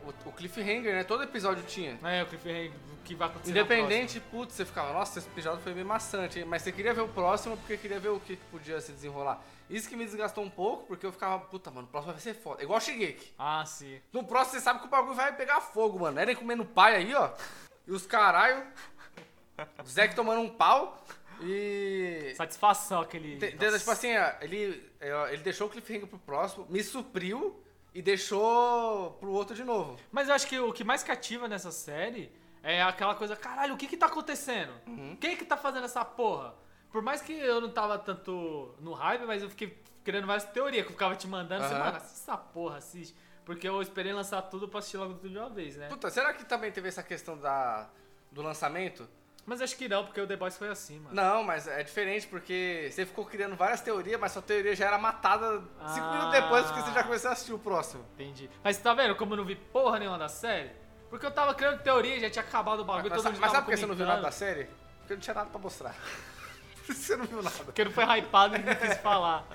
O, 0.03 0.29
o 0.29 0.31
Cliffhanger, 0.31 0.93
né? 0.93 1.03
Todo 1.03 1.23
episódio 1.23 1.63
tinha. 1.63 1.97
É, 2.03 2.23
o 2.23 2.25
cliffhanger 2.25 2.71
que 3.03 3.15
vai 3.15 3.27
acontecer 3.27 3.53
na 3.53 3.59
Independente, 3.59 4.19
putz, 4.19 4.53
você 4.53 4.65
ficava, 4.65 4.93
nossa, 4.93 5.19
esse 5.19 5.27
episódio 5.27 5.61
foi 5.61 5.73
bem 5.73 5.83
maçante, 5.83 6.39
hein? 6.39 6.45
mas 6.45 6.61
você 6.61 6.71
queria 6.71 6.93
ver 6.93 7.01
o 7.01 7.07
próximo 7.07 7.57
porque 7.57 7.77
queria 7.77 7.99
ver 7.99 8.09
o 8.09 8.19
que 8.19 8.37
podia 8.49 8.79
se 8.79 8.91
desenrolar. 8.91 9.43
Isso 9.69 9.89
que 9.89 9.95
me 9.95 10.05
desgastou 10.05 10.43
um 10.43 10.49
pouco, 10.49 10.85
porque 10.87 11.05
eu 11.05 11.11
ficava, 11.11 11.39
puta, 11.39 11.71
mano, 11.71 11.87
o 11.87 11.89
próximo 11.89 12.13
vai 12.13 12.21
ser 12.21 12.33
foda. 12.33 12.63
Igual 12.63 12.79
Shigeki. 12.79 13.13
próxima. 13.13 13.33
Ah, 13.37 13.65
sim. 13.65 14.01
No 14.11 14.23
próximo 14.23 14.59
você 14.59 14.61
sabe 14.61 14.79
que 14.79 14.85
o 14.85 14.89
bagulho 14.89 15.15
vai 15.15 15.35
pegar 15.35 15.61
fogo, 15.61 15.99
mano. 15.99 16.19
Eren 16.19 16.35
comendo 16.35 16.65
pai 16.65 16.95
aí, 16.95 17.13
ó. 17.13 17.31
E 17.87 17.91
os 17.91 18.05
caralho. 18.05 18.63
O 19.83 19.87
Zack 19.87 20.15
tomando 20.15 20.41
um 20.41 20.49
pau. 20.49 21.03
E. 21.41 22.33
Satisfação 22.35 23.01
aquele. 23.01 23.37
Te-. 23.37 23.51
Tipo 23.51 23.91
assim, 23.91 24.15
ó, 24.15 24.31
ele, 24.41 24.89
é, 24.99 25.33
ele 25.33 25.43
deixou 25.43 25.67
o 25.67 25.69
cliffhanger 25.69 26.07
pro 26.07 26.19
próximo, 26.19 26.65
me 26.69 26.83
supriu 26.83 27.62
e 27.93 28.01
deixou 28.01 29.11
pro 29.19 29.31
outro 29.31 29.55
de 29.55 29.63
novo. 29.63 29.97
Mas 30.11 30.27
eu 30.27 30.35
acho 30.35 30.47
que 30.47 30.59
o 30.59 30.73
que 30.73 30.83
mais 30.83 31.03
cativa 31.03 31.47
nessa 31.47 31.71
série 31.71 32.31
é 32.61 32.81
aquela 32.81 33.13
coisa, 33.13 33.35
caralho, 33.35 33.73
o 33.73 33.77
que 33.77 33.87
que 33.87 33.97
tá 33.97 34.07
acontecendo? 34.07 34.73
Uhum. 34.87 35.15
Quem 35.19 35.37
que 35.37 35.45
tá 35.45 35.55
fazendo 35.55 35.85
essa 35.85 36.03
porra? 36.03 36.55
Por 36.91 37.01
mais 37.01 37.21
que 37.21 37.33
eu 37.33 37.59
não 37.59 37.69
tava 37.69 37.97
tanto 37.97 38.75
no 38.79 38.93
hype, 38.93 39.25
mas 39.25 39.43
eu 39.43 39.49
fiquei 39.49 39.77
criando 40.03 40.27
várias 40.27 40.45
teorias 40.45 40.83
que 40.83 40.89
eu 40.89 40.93
ficava 40.93 41.15
te 41.15 41.27
mandando. 41.27 41.63
Você, 41.63 41.73
Aham. 41.73 41.83
mano, 41.85 41.97
assiste 41.97 42.21
essa 42.21 42.37
porra, 42.37 42.77
assiste. 42.77 43.15
Porque 43.45 43.67
eu 43.67 43.81
esperei 43.81 44.13
lançar 44.13 44.41
tudo 44.43 44.67
pra 44.67 44.79
assistir 44.79 44.97
logo 44.97 45.15
tudo 45.15 45.29
de 45.29 45.37
uma 45.37 45.49
vez, 45.49 45.75
né? 45.75 45.89
Puta, 45.89 46.09
será 46.09 46.33
que 46.33 46.45
também 46.45 46.71
teve 46.71 46.87
essa 46.87 47.03
questão 47.03 47.37
da, 47.37 47.89
do 48.31 48.41
lançamento? 48.41 49.07
Mas 49.45 49.61
acho 49.61 49.75
que 49.75 49.89
não, 49.89 50.05
porque 50.05 50.21
o 50.21 50.25
The 50.27 50.37
Boys 50.37 50.57
foi 50.57 50.69
assim, 50.69 50.99
mano. 50.99 51.13
Não, 51.15 51.43
mas 51.43 51.67
é 51.67 51.83
diferente 51.83 52.25
porque 52.27 52.89
você 52.91 53.05
ficou 53.05 53.25
criando 53.25 53.55
várias 53.57 53.81
teorias, 53.81 54.17
mas 54.19 54.31
sua 54.31 54.41
teoria 54.41 54.73
já 54.75 54.85
era 54.85 54.97
matada 54.97 55.59
cinco 55.59 56.05
Ah. 56.05 56.11
minutos 56.13 56.31
depois 56.31 56.65
porque 56.67 56.81
você 56.81 56.91
já 56.93 57.03
começou 57.03 57.29
a 57.29 57.33
assistir 57.33 57.53
o 57.53 57.59
próximo. 57.59 58.05
Entendi. 58.13 58.49
Mas 58.63 58.77
tá 58.77 58.93
vendo 58.93 59.15
como 59.17 59.33
eu 59.33 59.37
não 59.37 59.45
vi 59.45 59.55
porra 59.55 59.99
nenhuma 59.99 60.17
da 60.17 60.29
série? 60.29 60.71
Porque 61.09 61.25
eu 61.25 61.31
tava 61.31 61.53
criando 61.53 61.83
teoria, 61.83 62.19
já 62.21 62.29
tinha 62.29 62.43
acabado 62.43 62.79
o 62.79 62.85
bagulho, 62.85 63.03
Mas, 63.09 63.13
todo 63.13 63.23
sabe- 63.23 63.33
mundo 63.35 63.41
mas 63.41 63.51
sabe 63.51 63.65
por 63.65 63.71
que 63.71 63.77
você 63.77 63.85
não 63.85 63.95
viu 63.95 64.05
nada 64.05 64.21
da 64.21 64.31
série? 64.31 64.67
Porque 64.99 65.13
não 65.13 65.21
tinha 65.21 65.33
nada 65.33 65.49
pra 65.49 65.59
mostrar. 65.59 65.95
Você 66.87 67.15
não 67.15 67.25
viu 67.25 67.41
nada. 67.41 67.63
Porque 67.63 67.83
não 67.85 67.91
foi 67.91 68.03
hypado 68.03 68.55
e 68.57 68.59
não 68.59 68.75
quis 68.75 68.95
falar. 68.99 69.45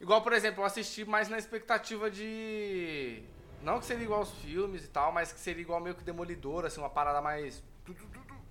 Igual, 0.00 0.22
por 0.22 0.32
exemplo, 0.32 0.62
eu 0.62 0.66
assisti 0.66 1.04
mais 1.04 1.28
na 1.28 1.38
expectativa 1.38 2.08
de. 2.10 3.22
Não 3.62 3.80
que 3.80 3.86
seria 3.86 4.04
igual 4.04 4.20
aos 4.20 4.30
filmes 4.34 4.84
e 4.84 4.88
tal, 4.88 5.10
mas 5.10 5.32
que 5.32 5.40
seria 5.40 5.62
igual 5.62 5.80
meio 5.80 5.94
que 5.96 6.04
Demolidor, 6.04 6.64
assim, 6.64 6.80
uma 6.80 6.90
parada 6.90 7.20
mais. 7.20 7.62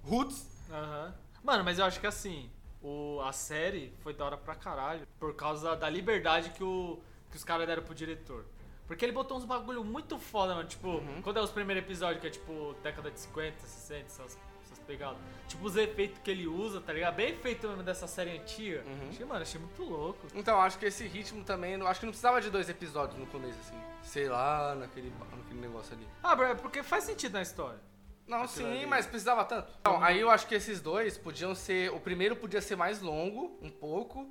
Roots. 0.08 0.48
Aham. 0.72 1.14
Mano, 1.44 1.64
mas 1.64 1.78
eu 1.80 1.86
acho 1.86 2.00
que 2.00 2.08
assim, 2.08 2.50
o, 2.82 3.22
a 3.22 3.32
série 3.32 3.94
foi 4.02 4.14
da 4.14 4.26
hora 4.26 4.38
pra 4.38 4.56
caralho 4.56 5.08
por 5.20 5.36
causa 5.36 5.76
da 5.76 5.90
liberdade 5.90 6.50
que, 6.52 6.64
o, 6.64 7.00
que 7.30 7.38
os 7.38 7.44
caras 7.44 7.68
deram 7.68 7.84
pro 7.84 7.94
diretor. 7.94 8.46
Porque 8.88 9.04
ele 9.04 9.12
botou 9.12 9.38
uns 9.38 9.46
bagulho 9.46 9.84
muito 9.84 10.20
foda, 10.20 10.54
mano. 10.56 10.68
Tipo, 10.68 10.88
Uhum. 10.90 11.22
quando 11.24 11.38
é 11.38 11.42
os 11.42 11.50
primeiros 11.52 11.84
episódios, 11.84 12.22
que 12.22 12.28
é 12.28 12.30
tipo 12.30 12.76
década 12.84 13.10
de 13.10 13.20
50, 13.20 13.60
60, 13.66 14.06
essas, 14.06 14.38
essas 14.64 14.80
pegadas. 14.86 15.18
Tipo, 15.48 15.66
os 15.66 15.76
efeitos 15.76 16.20
que 16.24 16.30
ele 16.30 16.46
usa, 16.46 16.80
tá 16.82 16.94
ligado? 16.94 17.16
Bem 17.16 17.36
feito 17.36 17.68
mesmo 17.68 17.82
dessa 17.82 18.06
série 18.08 18.38
antiga. 18.38 18.84
Uhum. 18.86 19.10
Achei, 19.10 19.26
mano, 19.26 19.42
achei 19.42 19.60
muito 19.60 19.84
louco. 19.84 20.28
Então, 20.36 20.62
acho 20.62 20.78
que 20.78 20.86
esse 20.86 21.08
ritmo 21.08 21.44
também. 21.44 21.82
Acho 21.82 22.00
que 22.00 22.06
não 22.06 22.12
precisava 22.12 22.40
de 22.40 22.52
dois 22.52 22.70
episódios 22.70 23.18
no 23.20 23.26
começo, 23.28 23.58
assim. 23.60 23.80
Sei 24.04 24.30
lá, 24.30 24.76
naquele, 24.76 25.12
naquele 25.36 25.62
negócio 25.62 25.96
ali. 25.96 26.08
Ah, 26.22 26.36
bro, 26.36 26.46
é 26.46 26.54
porque 26.56 26.84
faz 26.84 27.04
sentido 27.06 27.34
na 27.34 27.42
história. 27.42 27.80
Não, 28.28 28.42
Aquilo 28.44 28.68
sim, 28.68 28.78
ali. 28.78 28.86
mas 28.88 29.06
precisava 29.06 29.46
tanto. 29.46 29.72
Então, 29.80 30.04
aí 30.04 30.20
eu 30.20 30.32
acho 30.32 30.48
que 30.48 30.56
esses 30.56 30.82
dois 30.82 31.18
podiam 31.18 31.54
ser. 31.54 31.92
O 31.92 32.00
primeiro 32.00 32.36
podia 32.36 32.60
ser 32.62 32.76
mais 32.76 33.00
longo, 33.02 33.58
um 33.62 33.70
pouco, 33.70 34.28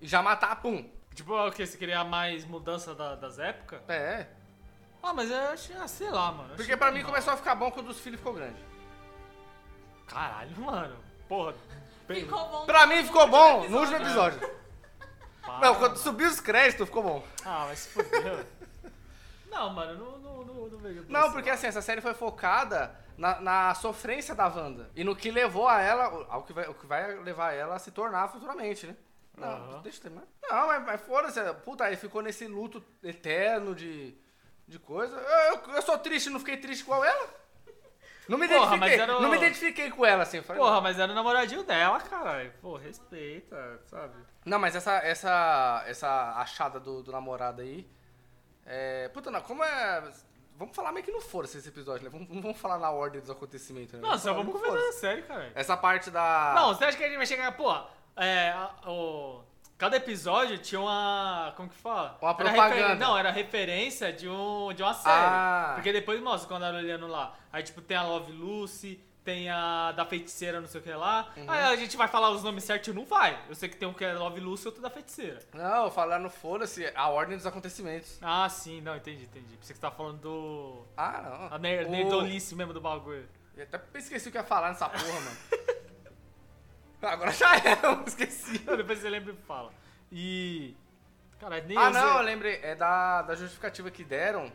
e 0.00 0.06
já 0.08 0.22
matar, 0.22 0.56
pum. 0.62 0.88
Tipo, 1.14 1.36
é 1.36 1.48
o 1.48 1.52
que? 1.52 1.66
Você 1.66 1.76
queria 1.76 2.02
mais 2.04 2.44
mudança 2.46 2.94
da- 2.94 3.14
das 3.16 3.38
épocas? 3.38 3.80
É. 3.88 4.26
Ah, 5.02 5.12
mas 5.12 5.30
eu 5.30 5.36
achei, 5.50 5.76
ah, 5.76 5.88
sei 5.88 6.10
lá, 6.10 6.30
mano. 6.32 6.44
eu 6.50 6.56
Porque 6.56 6.62
achei 6.62 6.76
pra 6.76 6.90
mim 6.90 6.98
normal. 6.98 7.12
começou 7.12 7.32
a 7.34 7.36
ficar 7.36 7.54
bom 7.54 7.70
quando 7.70 7.88
os 7.88 8.00
filhos 8.00 8.18
ficou 8.20 8.32
grande. 8.32 8.62
Caralho, 10.06 10.58
mano. 10.60 10.96
Porra. 11.28 11.54
Ficou 12.06 12.48
bom. 12.48 12.66
Pra 12.66 12.86
mim 12.86 13.04
ficou 13.04 13.28
bom 13.28 13.68
no 13.68 13.78
último 13.80 13.96
episódio. 13.98 14.40
Para, 15.42 15.60
Não, 15.60 15.74
quando 15.74 15.92
mano. 15.92 15.96
subiu 15.96 16.28
os 16.28 16.40
créditos 16.40 16.86
ficou 16.86 17.02
bom. 17.02 17.24
Ah, 17.44 17.66
mas 17.68 17.78
se 17.80 17.88
fudeu. 17.90 18.44
não, 19.50 19.70
mano, 19.70 19.94
não, 19.98 20.18
não, 20.18 20.44
não, 20.44 20.68
não 20.68 20.78
vejo 20.78 21.02
por 21.04 21.10
Não, 21.10 21.20
esse 21.22 21.32
porque 21.32 21.48
lado. 21.50 21.58
assim, 21.58 21.66
essa 21.68 21.80
série 21.82 22.00
foi 22.00 22.14
focada 22.14 22.94
na, 23.20 23.40
na 23.40 23.74
sofrência 23.74 24.34
da 24.34 24.46
Wanda. 24.48 24.90
E 24.96 25.04
no 25.04 25.14
que 25.14 25.30
levou 25.30 25.68
a 25.68 25.80
ela, 25.80 26.04
ao 26.28 26.42
que 26.42 26.52
vai, 26.54 26.66
o 26.66 26.74
que 26.74 26.86
vai 26.86 27.14
levar 27.18 27.52
ela 27.52 27.74
a 27.74 27.78
se 27.78 27.90
tornar 27.90 28.28
futuramente, 28.28 28.86
né? 28.86 28.96
Não, 29.36 29.48
Aham. 29.48 29.82
deixa 29.82 29.98
eu 29.98 30.02
terminar. 30.02 30.24
Não, 30.42 30.66
mas, 30.66 30.84
mas 30.86 31.00
foda-se. 31.02 31.40
Puta, 31.64 31.84
aí 31.84 31.96
ficou 31.96 32.22
nesse 32.22 32.46
luto 32.46 32.82
eterno 33.02 33.74
de. 33.74 34.14
de 34.66 34.78
coisa. 34.78 35.16
Eu, 35.16 35.54
eu, 35.68 35.74
eu 35.76 35.82
sou 35.82 35.98
triste, 35.98 36.30
não 36.30 36.38
fiquei 36.40 36.56
triste 36.56 36.80
igual 36.82 37.04
ela. 37.04 37.28
Não 38.28 38.38
me 38.38 38.46
Porra, 38.46 38.76
identifiquei, 38.76 39.04
o- 39.16 39.20
não 39.20 39.28
me 39.30 39.36
identifiquei 39.36 39.90
com 39.90 40.06
ela, 40.06 40.22
assim. 40.22 40.40
falei, 40.40 40.62
Porra, 40.62 40.80
mas 40.80 40.98
era 40.98 41.10
o 41.10 41.14
namoradinho 41.14 41.64
dela, 41.64 42.00
caralho. 42.00 42.52
Pô, 42.60 42.76
respeita, 42.76 43.80
sabe? 43.86 44.14
Não, 44.44 44.58
mas 44.58 44.74
essa, 44.76 44.92
essa, 44.98 45.82
essa 45.86 46.32
achada 46.36 46.78
do, 46.80 47.02
do 47.02 47.10
namorado 47.12 47.60
aí. 47.62 47.86
É. 48.64 49.08
Puta, 49.08 49.30
não, 49.30 49.40
como 49.42 49.64
é. 49.64 50.10
Vamos 50.60 50.76
falar 50.76 50.92
meio 50.92 51.04
que 51.04 51.10
não 51.10 51.22
foda 51.22 51.46
esse 51.46 51.66
episódio, 51.66 52.04
né? 52.04 52.10
Vamos, 52.12 52.28
não 52.28 52.42
vamos 52.42 52.58
falar 52.58 52.78
na 52.78 52.90
ordem 52.90 53.18
dos 53.20 53.30
acontecimentos, 53.30 53.94
né? 53.94 54.00
Não, 54.06 54.18
só 54.18 54.34
vamos 54.34 54.52
no 54.52 54.60
conversar 54.60 54.78
foda-se. 54.78 54.98
sério, 55.00 55.24
cara. 55.24 55.50
Essa 55.54 55.74
parte 55.76 56.10
da. 56.10 56.52
Não, 56.54 56.74
você 56.74 56.84
acha 56.84 56.98
que 56.98 57.02
a 57.02 57.08
gente 57.08 57.16
vai 57.16 57.24
chegar. 57.26 57.50
Porra, 57.56 57.86
é. 58.14 58.50
a- 58.50 58.70
o, 58.86 59.42
cada 59.78 59.96
episódio 59.96 60.58
tinha 60.58 60.78
uma. 60.80 61.54
Como 61.56 61.70
que 61.70 61.76
fala? 61.76 62.18
Uma 62.20 62.30
Era 62.32 62.34
propaganda. 62.36 62.74
referen- 62.74 62.98
não, 62.98 63.16
era 63.16 63.30
referência 63.30 64.12
de, 64.12 64.28
um, 64.28 64.70
de 64.74 64.82
uma 64.82 64.92
série. 64.92 65.14
Ah. 65.24 65.72
Porque 65.76 65.92
depois 65.94 66.20
mostra 66.22 66.46
quando 66.46 66.64
ela 66.66 66.76
olhando 66.76 67.06
lá. 67.06 67.34
Aí, 67.50 67.62
tipo, 67.62 67.80
tem 67.80 67.96
a 67.96 68.02
Love 68.02 68.30
Lucy. 68.30 69.02
Tem 69.30 69.48
a 69.48 69.92
da 69.92 70.04
feiticeira, 70.04 70.60
não 70.60 70.66
sei 70.66 70.80
o 70.80 70.82
que 70.84 70.90
lá. 70.92 71.30
Uhum. 71.36 71.44
Aí 71.48 71.64
a 71.66 71.76
gente 71.76 71.96
vai 71.96 72.08
falar 72.08 72.30
os 72.30 72.42
nomes 72.42 72.64
certinho, 72.64 72.96
não 72.96 73.04
vai. 73.04 73.40
Eu 73.48 73.54
sei 73.54 73.68
que 73.68 73.76
tem 73.76 73.86
um 73.88 73.92
que 73.92 74.04
é 74.04 74.12
Love 74.12 74.40
Lucy 74.40 74.64
e 74.64 74.66
outro 74.66 74.82
da 74.82 74.90
feiticeira. 74.90 75.38
Não, 75.54 75.88
falar 75.88 76.18
no 76.18 76.28
foda-se, 76.28 76.90
a 76.96 77.08
ordem 77.08 77.36
dos 77.36 77.46
acontecimentos. 77.46 78.18
Ah, 78.20 78.48
sim, 78.48 78.80
não, 78.80 78.96
entendi, 78.96 79.22
entendi. 79.24 79.56
Pensei 79.56 79.72
que 79.72 79.74
você 79.74 79.80
tava 79.80 79.94
falando 79.94 80.18
do. 80.18 80.82
Ah, 80.96 81.22
não. 81.48 81.56
A 81.56 81.58
ner 81.60 81.86
O- 81.86 81.90
nerdolice 81.90 82.56
mesmo 82.56 82.72
do 82.72 82.80
bagulho. 82.80 83.28
Eu 83.56 83.62
até 83.64 83.80
esqueci 83.98 84.28
o 84.28 84.32
que 84.32 84.38
ia 84.38 84.42
falar 84.44 84.70
nessa 84.70 84.88
porra, 84.88 85.04
mano. 85.20 85.36
Agora 87.02 87.30
já 87.30 87.56
era, 87.56 87.86
eu 87.88 88.04
esqueci. 88.06 88.62
Não, 88.66 88.76
depois 88.76 88.98
você 88.98 89.08
lembra 89.08 89.32
e 89.32 89.36
fala. 89.46 89.70
E. 90.12 90.76
Cara, 91.38 91.60
nem 91.62 91.78
Ah, 91.78 91.84
eu 91.84 91.90
não, 91.92 92.08
eu 92.08 92.14
sei- 92.16 92.22
lembrei. 92.24 92.60
É 92.62 92.74
da, 92.74 93.22
da 93.22 93.34
justificativa 93.34 93.90
que 93.90 94.04
deram 94.04 94.50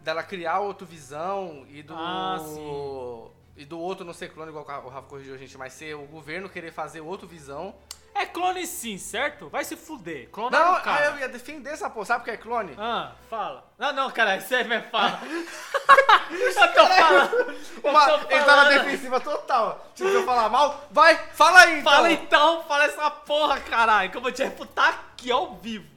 dela 0.00 0.22
criar 0.22 0.58
outro 0.60 0.86
visão 0.86 1.64
e 1.68 1.82
do. 1.82 1.94
Ah, 1.94 2.38
sim. 2.40 3.30
E 3.56 3.64
do 3.64 3.78
outro 3.78 4.04
não 4.04 4.12
ser 4.12 4.30
clone, 4.32 4.50
igual 4.50 4.64
o 4.84 4.88
Rafa 4.88 5.08
corrigiu 5.08 5.34
a 5.34 5.38
gente, 5.38 5.56
mas 5.56 5.72
ser 5.72 5.94
o 5.94 6.06
governo 6.06 6.48
querer 6.48 6.72
fazer 6.72 7.00
outro 7.00 7.26
visão. 7.26 7.74
É 8.14 8.26
clone 8.26 8.64
sim, 8.66 8.96
certo? 8.96 9.48
Vai 9.48 9.64
se 9.64 9.76
fuder. 9.76 10.28
Clone 10.30 10.52
Não, 10.52 10.74
ah, 10.74 10.80
cara. 10.80 11.06
eu 11.06 11.18
ia 11.18 11.28
defender 11.28 11.70
essa 11.70 11.90
porra. 11.90 12.06
Sabe 12.06 12.22
o 12.22 12.24
que 12.24 12.30
é 12.30 12.36
clone? 12.36 12.74
Ah, 12.78 13.12
fala. 13.28 13.68
Não, 13.76 13.92
não, 13.92 14.10
cara, 14.10 14.34
é 14.36 14.40
sério 14.40 14.68
mesmo, 14.68 14.88
fala. 14.88 15.20
eu 16.30 16.74
tô 16.74 16.86
falando. 16.86 17.56
Uma, 17.82 18.08
eu 18.08 18.18
tô 18.20 18.30
ele 18.30 18.44
tá 18.44 18.56
na 18.56 18.62
falando. 18.62 18.84
defensiva 18.84 19.20
total. 19.20 19.90
Se 19.96 20.04
eu 20.04 20.24
falar 20.24 20.48
mal, 20.48 20.86
vai, 20.92 21.16
fala 21.32 21.60
aí, 21.60 21.80
então. 21.80 21.92
Fala 21.92 22.12
então, 22.12 22.62
fala 22.64 22.84
essa 22.84 23.10
porra, 23.10 23.60
caralho, 23.60 24.10
que 24.10 24.16
eu 24.16 24.22
vou 24.22 24.30
te 24.30 24.44
refutar 24.44 24.88
aqui 24.90 25.32
ao 25.32 25.56
vivo. 25.56 25.88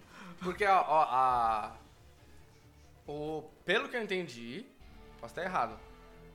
Porque, 0.42 0.66
ó, 0.66 0.86
ó, 0.88 1.02
a. 1.10 1.72
O, 3.08 3.44
pelo 3.64 3.88
que 3.90 3.96
eu 3.96 4.02
entendi, 4.02 4.66
posso 5.20 5.32
estar 5.32 5.44
errado. 5.44 5.78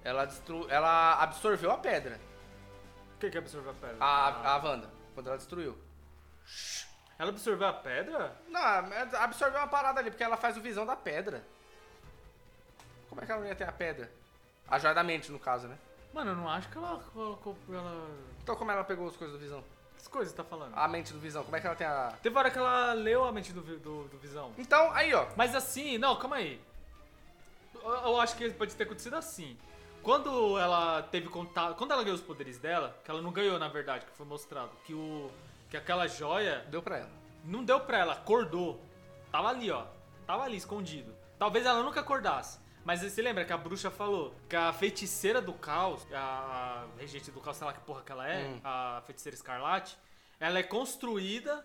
Ela, 0.04 0.25
destru, 0.25 0.66
ela 0.68 1.14
absorveu 1.23 1.71
a 1.71 1.78
pedra. 1.78 2.21
O 3.14 3.18
que 3.18 3.30
que 3.30 3.38
absorveu 3.38 3.71
a 3.71 3.75
pedra? 3.75 3.97
A, 4.00 4.54
a 4.54 4.56
Wanda, 4.56 4.90
quando 5.14 5.28
ela 5.28 5.37
destruiu. 5.37 5.78
Ela 7.18 7.30
absorveu 7.30 7.68
a 7.68 7.73
pedra? 7.73 8.37
Não, 8.49 8.61
absorveu 9.21 9.61
uma 9.61 9.68
parada 9.68 10.00
ali, 10.00 10.11
porque 10.11 10.25
ela 10.25 10.37
faz 10.37 10.56
o 10.56 10.61
visão 10.61 10.85
da 10.85 10.97
pedra. 10.97 11.44
Como 13.09 13.21
é 13.21 13.26
que 13.26 13.30
ela 13.30 13.40
não 13.40 13.49
ia 13.49 13.54
ter 13.54 13.68
a 13.68 13.73
pedra? 13.73 14.11
A 14.68 14.78
joia 14.78 14.94
da 14.94 15.04
mente, 15.04 15.30
no 15.30 15.38
caso, 15.38 15.68
né? 15.68 15.78
Mano, 16.12 16.32
eu 16.32 16.37
não 16.37 16.49
acho 16.49 16.68
que 16.68 16.76
ela 16.76 17.02
colocou 17.12 17.56
ela... 17.68 18.11
Então 18.42 18.56
como 18.56 18.71
ela 18.71 18.85
pegou 18.85 19.09
as 19.09 19.16
coisas 19.16 19.37
do 19.37 19.40
visão? 19.40 19.62
Que 19.97 20.09
coisas 20.09 20.32
você 20.32 20.37
tá 20.37 20.44
falando? 20.44 20.76
A 20.76 20.88
mente 20.88 21.12
do 21.12 21.18
visão, 21.21 21.44
como 21.44 21.56
é 21.56 21.61
que 21.61 21.66
ela 21.66 21.76
tem 21.76 21.87
a. 21.87 22.12
Teve 22.23 22.37
hora 22.37 22.50
que 22.50 22.59
ela 22.59 22.92
leu 22.92 23.25
a 23.25 23.32
mente 23.32 23.52
do, 23.52 23.62
do, 23.62 24.04
do 24.09 24.18
Visão. 24.18 24.52
Então, 24.59 24.90
aí, 24.92 25.14
ó. 25.14 25.26
Mas 25.37 25.54
assim, 25.54 25.97
não, 25.97 26.16
calma 26.18 26.37
aí. 26.37 26.61
Eu, 27.75 27.90
eu 27.90 28.21
acho 28.21 28.37
que 28.37 28.50
pode 28.50 28.75
ter 28.75 28.85
acontecido 28.85 29.14
assim. 29.14 29.56
Quando 30.02 30.59
ela 30.59 31.02
teve 31.02 31.28
contato. 31.28 31.76
Quando 31.76 31.92
ela 31.92 32.02
ganhou 32.02 32.16
os 32.16 32.23
poderes 32.25 32.59
dela, 32.59 32.97
que 33.04 33.11
ela 33.11 33.23
não 33.23 33.30
ganhou, 33.32 33.59
na 33.59 33.68
verdade, 33.68 34.04
que 34.06 34.12
foi 34.12 34.26
mostrado, 34.26 34.71
que 34.85 34.92
o. 34.94 35.30
Que 35.71 35.76
aquela 35.76 36.06
joia 36.06 36.66
Deu 36.68 36.82
pra 36.82 36.99
ela. 36.99 37.11
não 37.44 37.64
deu 37.64 37.80
pra 37.80 37.99
ela, 37.99 38.12
acordou. 38.12 38.78
Tava 39.30 39.49
ali, 39.49 39.71
ó. 39.71 39.87
Tava 40.26 40.42
ali, 40.44 40.56
escondido. 40.56 41.14
Talvez 41.38 41.64
ela 41.64 41.82
nunca 41.82 42.00
acordasse. 42.00 42.61
Mas 42.85 43.00
você 43.00 43.23
lembra 43.23 43.44
que 43.44 43.52
a 43.52 43.56
bruxa 43.56 43.90
falou 43.90 44.35
que 44.49 44.56
a 44.56 44.73
feiticeira 44.73 45.40
do 45.40 45.52
caos, 45.54 46.06
a 46.12 46.85
regente 46.99 47.30
do 47.30 47.40
caos, 47.40 47.56
sei 47.56 47.66
lá 47.66 47.73
que 47.73 47.80
porra 47.80 48.02
que 48.02 48.11
ela 48.12 48.28
é, 48.28 48.44
Hum. 48.49 48.61
a 48.64 49.02
feiticeira 49.06 49.35
escarlate, 49.37 49.97
ela 50.40 50.59
é 50.59 50.62
construída. 50.64 51.64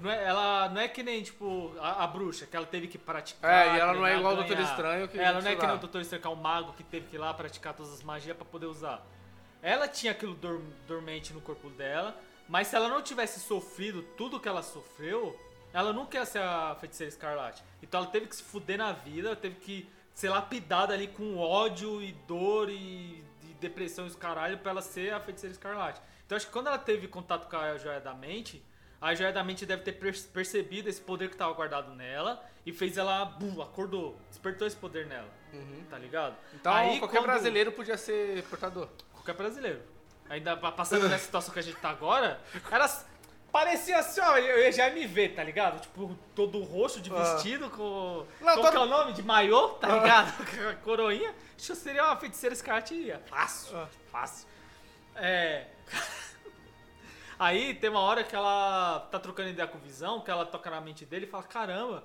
Não 0.00 0.10
é, 0.10 0.24
ela 0.24 0.68
não 0.68 0.80
é 0.80 0.88
que 0.88 1.02
nem, 1.02 1.22
tipo, 1.22 1.74
a, 1.80 2.04
a 2.04 2.06
bruxa, 2.06 2.46
que 2.46 2.56
ela 2.56 2.66
teve 2.66 2.86
que 2.88 2.98
praticar. 2.98 3.50
É, 3.68 3.76
e 3.76 3.80
ela 3.80 3.94
não 3.94 4.06
é 4.06 4.16
igual 4.18 4.32
o 4.34 4.36
Doutor. 4.36 4.58
Estranho 4.60 5.08
que 5.08 5.18
É, 5.18 5.22
ela 5.24 5.40
não 5.40 5.50
é 5.50 5.56
que 5.56 5.66
nem 5.66 5.74
o. 5.76 5.78
Doutor 5.78 6.00
Estranho, 6.00 6.22
que 6.22 6.28
é 6.28 6.30
um 6.30 6.34
mago 6.36 6.72
que 6.74 6.82
teve 6.84 7.06
que 7.06 7.16
ir 7.16 7.18
lá 7.18 7.32
praticar 7.34 7.74
todas 7.74 7.92
as 7.92 8.02
magias 8.02 8.36
pra 8.36 8.44
poder 8.44 8.66
usar. 8.66 9.04
Ela 9.62 9.88
tinha 9.88 10.12
aquilo 10.12 10.34
dor- 10.34 10.62
dormente 10.86 11.32
no 11.32 11.40
corpo 11.40 11.68
dela, 11.70 12.16
mas 12.48 12.68
se 12.68 12.76
ela 12.76 12.88
não 12.88 13.02
tivesse 13.02 13.40
sofrido 13.40 14.02
tudo 14.16 14.38
que 14.38 14.48
ela 14.48 14.62
sofreu, 14.62 15.38
ela 15.72 15.92
nunca 15.92 16.18
ia 16.18 16.24
ser 16.24 16.40
a 16.42 16.76
feiticeira 16.78 17.08
escarlate. 17.08 17.62
Então 17.82 18.00
ela 18.00 18.10
teve 18.10 18.26
que 18.26 18.36
se 18.36 18.42
fuder 18.42 18.78
na 18.78 18.92
vida, 18.92 19.34
teve 19.34 19.56
que 19.56 19.88
ser 20.14 20.28
lapidada 20.30 20.94
ali 20.94 21.08
com 21.08 21.36
ódio 21.36 22.00
e 22.00 22.12
dor 22.28 22.70
e, 22.70 22.74
e 23.42 23.54
depressão 23.60 24.04
e 24.04 24.08
os 24.08 24.16
caralho 24.16 24.58
pra 24.58 24.70
ela 24.70 24.82
ser 24.82 25.12
a 25.12 25.20
feiticeira 25.20 25.52
escarlate. 25.52 26.00
Então 26.24 26.36
acho 26.36 26.46
que 26.46 26.52
quando 26.52 26.68
ela 26.68 26.78
teve 26.78 27.08
contato 27.08 27.48
com 27.48 27.56
a 27.56 27.76
joia 27.76 28.00
da 28.00 28.14
mente, 28.14 28.62
a 29.00 29.14
joia 29.14 29.32
da 29.32 29.42
mente 29.44 29.64
deve 29.66 29.82
ter 29.82 29.92
per- 29.92 30.22
percebido 30.32 30.88
esse 30.88 31.00
poder 31.00 31.28
que 31.30 31.36
tava 31.36 31.52
guardado 31.52 31.94
nela 31.94 32.42
e 32.64 32.72
fez 32.72 32.96
ela, 32.96 33.24
bum, 33.24 33.60
acordou, 33.62 34.18
despertou 34.28 34.66
esse 34.66 34.76
poder 34.76 35.06
nela. 35.06 35.28
Tá 35.88 35.96
ligado? 35.98 36.36
Então 36.54 36.72
Aí, 36.72 36.98
qualquer 36.98 37.18
quando- 37.18 37.26
brasileiro 37.26 37.72
podia 37.72 37.96
ser 37.96 38.42
portador. 38.44 38.88
Qualquer 39.12 39.34
brasileiro. 39.34 39.80
Ainda 40.28 40.56
pa- 40.56 40.72
passando 40.72 41.08
nessa 41.08 41.24
situação 41.26 41.52
que 41.52 41.60
a 41.60 41.62
gente 41.62 41.76
tá 41.78 41.90
agora, 41.90 42.40
era. 42.70 42.88
Parecia 43.52 43.98
assim, 43.98 44.20
ó, 44.20 44.36
eu 44.36 44.58
eu 44.58 44.72
já 44.72 44.88
ia 44.88 44.94
me 44.94 45.06
ver, 45.06 45.34
tá 45.34 45.42
ligado? 45.42 45.80
Tipo, 45.80 46.14
todo 46.34 46.62
roxo 46.62 47.00
de 47.00 47.10
Ah. 47.14 47.22
vestido 47.34 47.70
com. 47.70 48.26
Não, 48.40 48.54
Qual 48.54 48.56
todo- 48.56 48.70
que 48.70 48.76
é 48.76 48.80
o 48.80 48.86
nome? 48.86 49.12
De 49.14 49.22
maiô, 49.22 49.68
tá 49.70 49.88
ligado? 49.98 50.32
Com 50.54 50.68
a 50.68 50.74
coroinha. 50.74 51.34
Acho 51.56 51.68
que 51.72 51.76
seria 51.78 52.04
uma 52.04 52.16
feiticeira 52.16 52.52
escarlate 52.54 52.92
e 52.92 53.04
ia. 53.06 53.18
Fácil, 53.26 53.78
Ah. 53.78 53.88
fácil. 54.12 54.46
É. 55.14 55.66
Aí 57.38 57.74
tem 57.74 57.90
uma 57.90 58.00
hora 58.00 58.24
que 58.24 58.34
ela 58.34 59.00
tá 59.10 59.18
trocando 59.18 59.50
ideia 59.50 59.68
com 59.68 59.78
o 59.78 59.80
Visão, 59.80 60.20
que 60.20 60.30
ela 60.30 60.46
toca 60.46 60.70
na 60.70 60.80
mente 60.80 61.04
dele 61.04 61.26
e 61.26 61.28
fala: 61.28 61.42
caramba, 61.42 62.04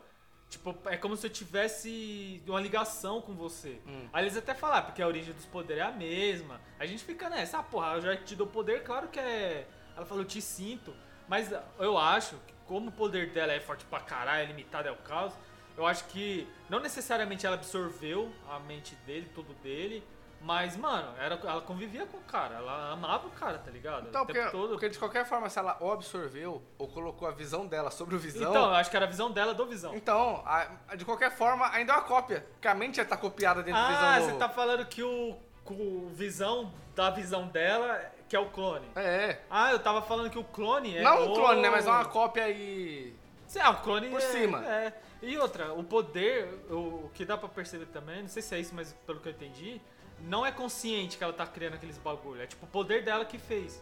tipo, 0.50 0.76
é 0.86 0.98
como 0.98 1.16
se 1.16 1.26
eu 1.26 1.32
tivesse 1.32 2.44
uma 2.48 2.60
ligação 2.60 3.22
com 3.22 3.34
você. 3.34 3.80
Hum. 3.88 4.10
Aí 4.12 4.26
eles 4.26 4.36
até 4.36 4.54
falam, 4.54 4.78
"Ah, 4.78 4.82
porque 4.82 5.02
a 5.02 5.08
origem 5.08 5.34
dos 5.34 5.46
poderes 5.46 5.84
é 5.84 5.86
a 5.86 5.92
mesma. 5.92 6.60
A 6.80 6.86
gente 6.86 7.04
fica 7.04 7.30
nessa, 7.30 7.60
ah, 7.60 7.64
porra, 7.64 7.94
eu 7.96 8.02
já 8.02 8.18
te 8.18 8.36
dou 8.36 8.48
poder, 8.48 8.84
claro 8.84 9.08
que 9.08 9.20
é. 9.20 9.68
Ela 9.96 10.06
falou, 10.06 10.24
eu 10.24 10.28
te 10.28 10.42
sinto. 10.42 10.94
Mas 11.28 11.50
eu 11.80 11.98
acho 11.98 12.36
que, 12.48 12.54
como 12.66 12.90
o 12.90 12.92
poder 12.92 13.30
dela 13.32 13.54
é 13.54 13.60
forte 13.60 13.86
pra 13.86 14.00
caralho, 14.02 14.44
é 14.44 14.46
limitado, 14.46 14.88
é 14.88 14.92
o 14.92 14.98
caos, 14.98 15.34
eu 15.78 15.86
acho 15.86 16.06
que 16.06 16.48
não 16.70 16.80
necessariamente 16.80 17.46
ela 17.46 17.56
absorveu 17.56 18.32
a 18.50 18.60
mente 18.60 18.96
dele, 19.06 19.30
tudo 19.34 19.54
dele. 19.56 20.04
Mas, 20.44 20.76
mano, 20.76 21.14
era, 21.20 21.36
ela 21.36 21.62
convivia 21.62 22.06
com 22.08 22.18
o 22.18 22.22
cara, 22.22 22.56
ela 22.56 22.92
amava 22.92 23.28
o 23.28 23.32
cara, 23.32 23.60
tá 23.60 23.70
ligado? 23.70 24.08
Então, 24.10 24.24
o 24.24 24.26
tempo 24.26 24.40
porque, 24.40 24.52
todo. 24.58 24.70
porque 24.72 24.90
de 24.90 24.98
qualquer 24.98 25.24
forma, 25.24 25.48
se 25.50 25.60
ela 25.60 25.78
absorveu 25.94 26.64
ou 26.80 26.88
colocou 26.88 27.28
a 27.28 27.32
visão 27.32 27.68
dela 27.68 27.92
sobre 27.92 28.16
o 28.16 28.20
visão. 28.20 28.50
Então, 28.50 28.66
eu 28.70 28.74
acho 28.76 28.90
que 28.90 28.96
era 28.96 29.06
a 29.06 29.10
visão 29.10 29.30
dela 29.32 29.54
do 29.54 29.66
visão. 29.68 29.96
Então, 29.96 30.42
a- 30.46 30.96
de 30.96 31.06
qualquer 31.06 31.32
forma, 31.32 31.70
ainda 31.72 31.94
é 31.94 31.96
uma 31.96 32.02
cópia. 32.02 32.46
Porque 32.54 32.68
a 32.68 32.74
mente 32.74 32.98
já 32.98 33.06
tá 33.06 33.16
copiada 33.16 33.62
dentro 33.62 33.80
do 33.82 33.88
visão 33.88 34.04
Ah, 34.10 34.20
você 34.20 34.34
tá 34.34 34.50
falando 34.50 34.84
que 34.88 35.04
o, 35.04 35.38
o 35.70 36.10
visão 36.14 36.74
da 36.96 37.12
visão 37.12 37.48
dela, 37.48 38.02
que 38.28 38.36
é 38.36 38.40
o 38.40 38.50
clone. 38.50 38.88
É. 38.96 39.40
Ah, 39.48 39.72
eu 39.72 39.78
tava 39.80 40.02
falando 40.02 40.30
que 40.32 40.40
o 40.40 40.44
clone 40.44 40.98
é. 40.98 41.04
Não 41.04 41.28
um 41.28 41.32
o- 41.32 41.36
clone, 41.36 41.62
né? 41.62 41.70
Mas 41.70 41.86
é 41.86 41.92
uma 41.92 42.06
cópia 42.06 42.46
aí. 42.46 43.16
Ah, 43.60 43.70
o 43.72 43.82
clone 43.82 44.10
Por 44.10 44.18
é- 44.20 44.22
cima. 44.22 44.66
É. 44.66 44.94
E 45.22 45.38
outra, 45.38 45.72
o 45.74 45.84
poder, 45.84 46.48
o, 46.70 47.06
o 47.06 47.12
que 47.14 47.24
dá 47.26 47.38
pra 47.38 47.48
perceber 47.48 47.86
também, 47.88 48.24
não 48.24 48.30
sei 48.30 48.42
se 48.42 48.56
é 48.56 48.60
isso, 48.60 48.74
mas 48.74 48.92
pelo 49.06 49.20
que 49.20 49.28
eu 49.30 49.34
entendi, 49.34 49.80
não 50.24 50.46
é 50.46 50.52
consciente 50.52 51.18
que 51.18 51.24
ela 51.24 51.34
tá 51.34 51.46
criando 51.46 51.76
aqueles 51.76 51.98
bagulho. 51.98 52.42
É 52.42 52.48
tipo 52.48 52.66
o 52.66 52.70
poder 52.70 53.04
dela 53.04 53.26
que 53.26 53.38
fez. 53.38 53.82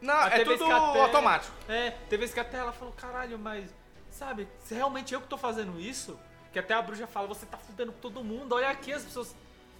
Não, 0.00 0.14
Ah, 0.14 0.28
é 0.28 0.44
tudo 0.44 0.64
até- 0.64 1.00
automático. 1.00 1.54
É, 1.68 1.90
teve 1.90 2.18
vezes 2.18 2.32
que 2.34 2.40
até 2.40 2.58
ela 2.58 2.72
falou, 2.72 2.94
caralho, 2.94 3.38
mas, 3.38 3.74
sabe, 4.10 4.46
se 4.60 4.74
realmente 4.74 5.12
eu 5.12 5.20
que 5.20 5.26
tô 5.26 5.36
fazendo 5.36 5.80
isso, 5.80 6.18
que 6.52 6.58
até 6.58 6.72
a 6.74 6.80
bruxa 6.82 7.06
fala, 7.06 7.26
você 7.26 7.44
tá 7.46 7.58
fudendo 7.58 7.92
com 7.92 7.98
todo 8.00 8.22
mundo, 8.22 8.54
olha 8.54 8.68
aqui, 8.70 8.92
as 8.92 9.02
pessoas 9.04 9.34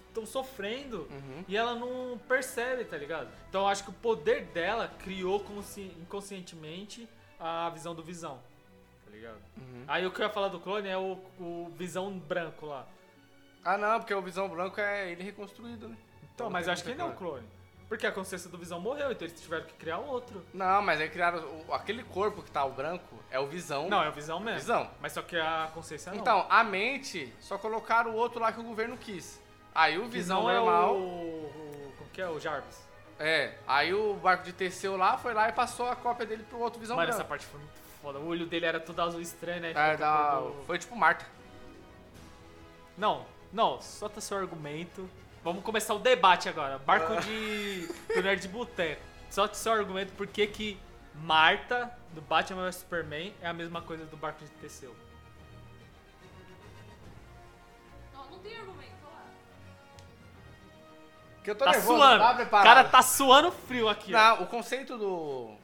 estão 0.09 0.25
sofrendo. 0.25 1.07
Uhum. 1.09 1.45
E 1.47 1.55
ela 1.55 1.73
não 1.75 2.17
percebe, 2.27 2.83
tá 2.83 2.97
ligado? 2.97 3.29
Então 3.49 3.61
eu 3.61 3.67
acho 3.67 3.83
que 3.83 3.89
o 3.91 3.93
poder 3.93 4.45
dela 4.47 4.91
criou 4.99 5.39
consci- 5.39 5.93
inconscientemente 6.01 7.07
a 7.39 7.69
visão 7.69 7.95
do 7.95 8.03
Visão. 8.03 8.39
Tá 9.05 9.11
ligado? 9.11 9.39
Uhum. 9.57 9.83
Aí 9.87 10.05
o 10.05 10.11
que 10.11 10.19
eu 10.21 10.25
ia 10.25 10.31
falar 10.31 10.49
do 10.49 10.59
clone 10.59 10.89
é 10.89 10.97
o, 10.97 11.17
o 11.39 11.71
Visão 11.77 12.11
branco 12.11 12.65
lá. 12.65 12.85
Ah, 13.63 13.77
não, 13.77 13.99
porque 13.99 14.13
o 14.13 14.21
visão 14.21 14.47
branco 14.47 14.79
é 14.79 15.11
ele 15.11 15.23
reconstruído, 15.23 15.89
né? 15.89 15.97
Então, 16.33 16.45
Não 16.47 16.53
mas 16.53 16.67
acho 16.67 16.83
que 16.83 16.89
ele 16.91 16.97
não 16.97 17.07
é 17.07 17.09
um 17.09 17.15
coisa. 17.15 17.33
clone. 17.35 17.47
Porque 17.89 18.05
a 18.05 18.11
consciência 18.11 18.47
do 18.51 18.57
Visão 18.57 18.79
morreu, 18.79 19.11
então 19.11 19.27
eles 19.27 19.41
tiveram 19.41 19.65
que 19.65 19.73
criar 19.73 19.97
outro. 19.97 20.45
Não, 20.53 20.79
mas 20.79 21.01
aí 21.01 21.09
criaram. 21.09 21.39
o- 21.67 21.73
aquele 21.73 22.03
corpo 22.03 22.43
que 22.43 22.51
tá 22.51 22.63
o 22.63 22.71
branco 22.71 23.15
é 23.31 23.39
o 23.39 23.47
Visão. 23.47 23.89
Não, 23.89 24.03
é 24.03 24.09
o 24.09 24.11
Visão 24.11 24.39
mesmo. 24.39 24.59
Visão. 24.59 24.91
Mas 25.01 25.11
só 25.13 25.23
que 25.23 25.35
a 25.35 25.71
consciência 25.73 26.11
não. 26.11 26.19
Então, 26.19 26.45
a 26.51 26.63
mente, 26.63 27.33
só 27.39 27.57
colocaram 27.57 28.11
o 28.11 28.13
outro 28.15 28.39
lá 28.39 28.51
que 28.51 28.59
o 28.59 28.63
governo 28.63 28.95
quis. 28.95 29.41
Aí 29.73 29.97
o 29.97 30.05
Visão 30.07 30.41
Visão 30.41 30.49
é 30.51 30.53
normal. 30.55 30.95
o, 30.97 30.99
o... 31.01 31.93
Como 31.97 32.09
que 32.11 32.21
é? 32.21 32.29
O 32.29 32.39
Jarvis. 32.39 32.87
É. 33.17 33.55
Aí 33.67 33.91
o 33.91 34.13
barco 34.13 34.43
de 34.43 34.53
Teseu 34.53 34.95
lá 34.95 35.17
foi 35.17 35.33
lá 35.33 35.49
e 35.49 35.51
passou 35.51 35.89
a 35.89 35.95
cópia 35.95 36.27
dele 36.27 36.43
pro 36.43 36.59
outro 36.59 36.79
Visão 36.79 36.95
Mano, 36.95 37.09
essa 37.09 37.17
branco. 37.17 37.29
parte 37.29 37.45
foi 37.47 37.59
muito 37.59 37.73
foda. 38.03 38.19
O 38.19 38.27
olho 38.27 38.45
dele 38.45 38.67
era 38.67 38.79
tudo 38.79 39.01
azul 39.01 39.19
estranho, 39.19 39.61
né? 39.61 39.71
É, 39.71 39.73
Ficou 39.73 39.97
da- 39.97 40.31
todo- 40.37 40.63
Foi 40.67 40.77
tipo 40.77 40.95
Marta. 40.95 41.25
Não, 42.97 43.25
não, 43.51 43.81
solta 43.81 44.21
seu 44.21 44.37
argumento. 44.37 45.09
Vamos 45.43 45.63
começar 45.63 45.93
o 45.93 45.99
debate 45.99 46.49
agora. 46.49 46.77
Barco 46.79 47.13
Ah. 47.13 47.21
de. 47.21 47.87
do 48.13 48.21
Nerd 48.21 48.41
de 48.41 48.47
Boteco. 48.47 49.01
Solta 49.29 49.53
seu 49.55 49.71
argumento 49.71 50.11
por 50.13 50.27
que 50.27 50.45
que 50.47 50.79
Marta, 51.15 51.91
do 52.13 52.21
Batman 52.21 52.63
vs 52.65 52.75
Superman, 52.77 53.33
é 53.41 53.47
a 53.47 53.53
mesma 53.53 53.81
coisa 53.81 54.05
do 54.05 54.15
barco 54.17 54.43
de 54.43 54.49
Teseu. 54.51 54.95
Não, 58.13 58.25
não 58.29 58.39
tem 58.39 58.55
argumento, 58.55 58.91
olha 59.05 59.13
lá. 59.15 59.23
Que 61.43 61.51
eu 61.51 61.55
tô 61.55 61.65
Tá 61.65 61.71
nervoso, 61.71 61.97
suando. 61.97 62.23
tá 62.23 62.43
o 62.43 62.63
cara 62.63 62.83
tá 62.85 63.01
suando 63.01 63.51
frio 63.51 63.87
aqui, 63.89 64.13
ó. 64.13 64.17
Não, 64.17 64.43
o 64.43 64.47
conceito 64.47 64.97
do. 64.97 65.55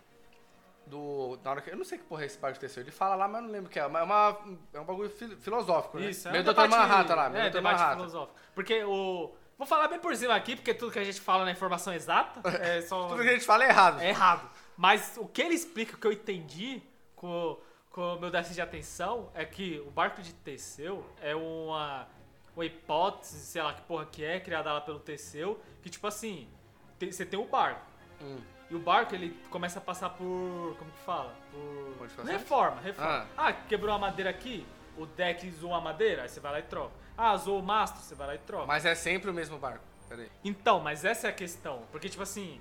Do. 0.87 1.39
Na 1.43 1.51
hora 1.51 1.61
que, 1.61 1.69
eu 1.71 1.77
não 1.77 1.83
sei 1.85 1.97
que 1.97 2.03
porra 2.03 2.23
é 2.23 2.25
esse 2.27 2.37
barco 2.37 2.53
de 2.55 2.59
Teseu. 2.59 2.83
Ele 2.83 2.91
fala 2.91 3.15
lá, 3.15 3.27
mas 3.27 3.41
eu 3.41 3.47
não 3.47 3.51
lembro 3.51 3.69
o 3.69 3.71
que 3.71 3.79
é. 3.79 3.81
É, 3.81 3.85
uma, 3.87 4.37
é 4.73 4.79
um 4.79 4.83
bagulho 4.85 5.09
fil- 5.09 5.35
filosófico, 5.37 5.97
né? 5.99 6.09
Isso, 6.11 6.27
é 6.27 6.31
Meio 6.31 6.43
um 6.43 6.45
debate- 6.47 6.69
Manhattan 6.69 7.15
lá, 7.15 7.29
meio 7.29 7.45
É, 7.45 7.49
debate 7.49 7.73
Manhattan. 7.73 7.95
filosófico. 7.97 8.39
Porque 8.53 8.83
o... 8.83 9.33
Vou 9.57 9.65
falar 9.65 9.87
bem 9.87 9.99
por 9.99 10.15
cima 10.15 10.35
aqui, 10.35 10.55
porque 10.55 10.73
tudo 10.73 10.91
que 10.91 10.99
a 10.99 11.03
gente 11.03 11.19
fala 11.21 11.45
na 11.45 11.51
informação 11.51 11.93
exata 11.93 12.41
é 12.61 12.81
só... 12.83 13.07
Tudo 13.07 13.21
que 13.23 13.29
a 13.29 13.33
gente 13.33 13.45
fala 13.45 13.63
é 13.63 13.69
errado. 13.69 14.01
É 14.01 14.09
errado. 14.09 14.49
Mas 14.77 15.15
o 15.17 15.25
que 15.27 15.41
ele 15.41 15.55
explica, 15.55 15.95
o 15.95 15.97
que 15.99 16.05
eu 16.05 16.11
entendi 16.11 16.83
com, 17.15 17.57
com 17.89 18.15
o 18.15 18.19
meu 18.19 18.29
déficit 18.29 18.55
de 18.55 18.61
atenção, 18.61 19.31
é 19.33 19.45
que 19.45 19.79
o 19.87 19.89
barco 19.91 20.21
de 20.21 20.33
Teseu 20.33 21.05
é 21.21 21.33
uma, 21.33 22.05
uma 22.53 22.65
hipótese, 22.65 23.39
sei 23.39 23.61
lá 23.63 23.73
que 23.73 23.81
porra 23.83 24.05
que 24.05 24.23
é, 24.25 24.39
criada 24.41 24.71
lá 24.73 24.81
pelo 24.81 24.99
Teseu, 24.99 25.59
que 25.81 25.89
tipo 25.89 26.05
assim, 26.05 26.49
tem- 26.99 27.11
você 27.11 27.25
tem 27.25 27.39
o 27.39 27.45
barco. 27.45 27.81
Hum. 28.21 28.37
E 28.69 28.75
o 28.75 28.79
barco, 28.79 29.13
ele 29.13 29.29
começa 29.49 29.79
a 29.79 29.81
passar 29.81 30.09
por. 30.09 30.75
Como 30.77 30.91
que 30.91 30.99
fala? 31.05 31.33
Por. 31.51 32.25
Reforma, 32.25 32.81
reforma. 32.81 33.27
Ah. 33.37 33.53
quebrou 33.53 33.93
a 33.93 33.99
madeira 33.99 34.29
aqui, 34.29 34.65
o 34.97 35.05
deck 35.05 35.49
zoou 35.51 35.73
a 35.75 35.81
madeira, 35.81 36.23
aí 36.23 36.29
você 36.29 36.39
vai 36.39 36.51
lá 36.51 36.59
e 36.59 36.63
troca. 36.63 36.91
Ah, 37.17 37.35
zoou 37.37 37.59
o 37.59 37.63
mastro, 37.63 38.01
você 38.01 38.15
vai 38.15 38.27
lá 38.27 38.35
e 38.35 38.39
troca. 38.39 38.65
Mas 38.65 38.85
é 38.85 38.95
sempre 38.95 39.29
o 39.29 39.33
mesmo 39.33 39.57
barco. 39.57 39.83
Peraí. 40.09 40.29
Então, 40.43 40.79
mas 40.79 41.05
essa 41.05 41.27
é 41.27 41.29
a 41.29 41.33
questão. 41.33 41.83
Porque, 41.91 42.09
tipo 42.09 42.23
assim, 42.23 42.59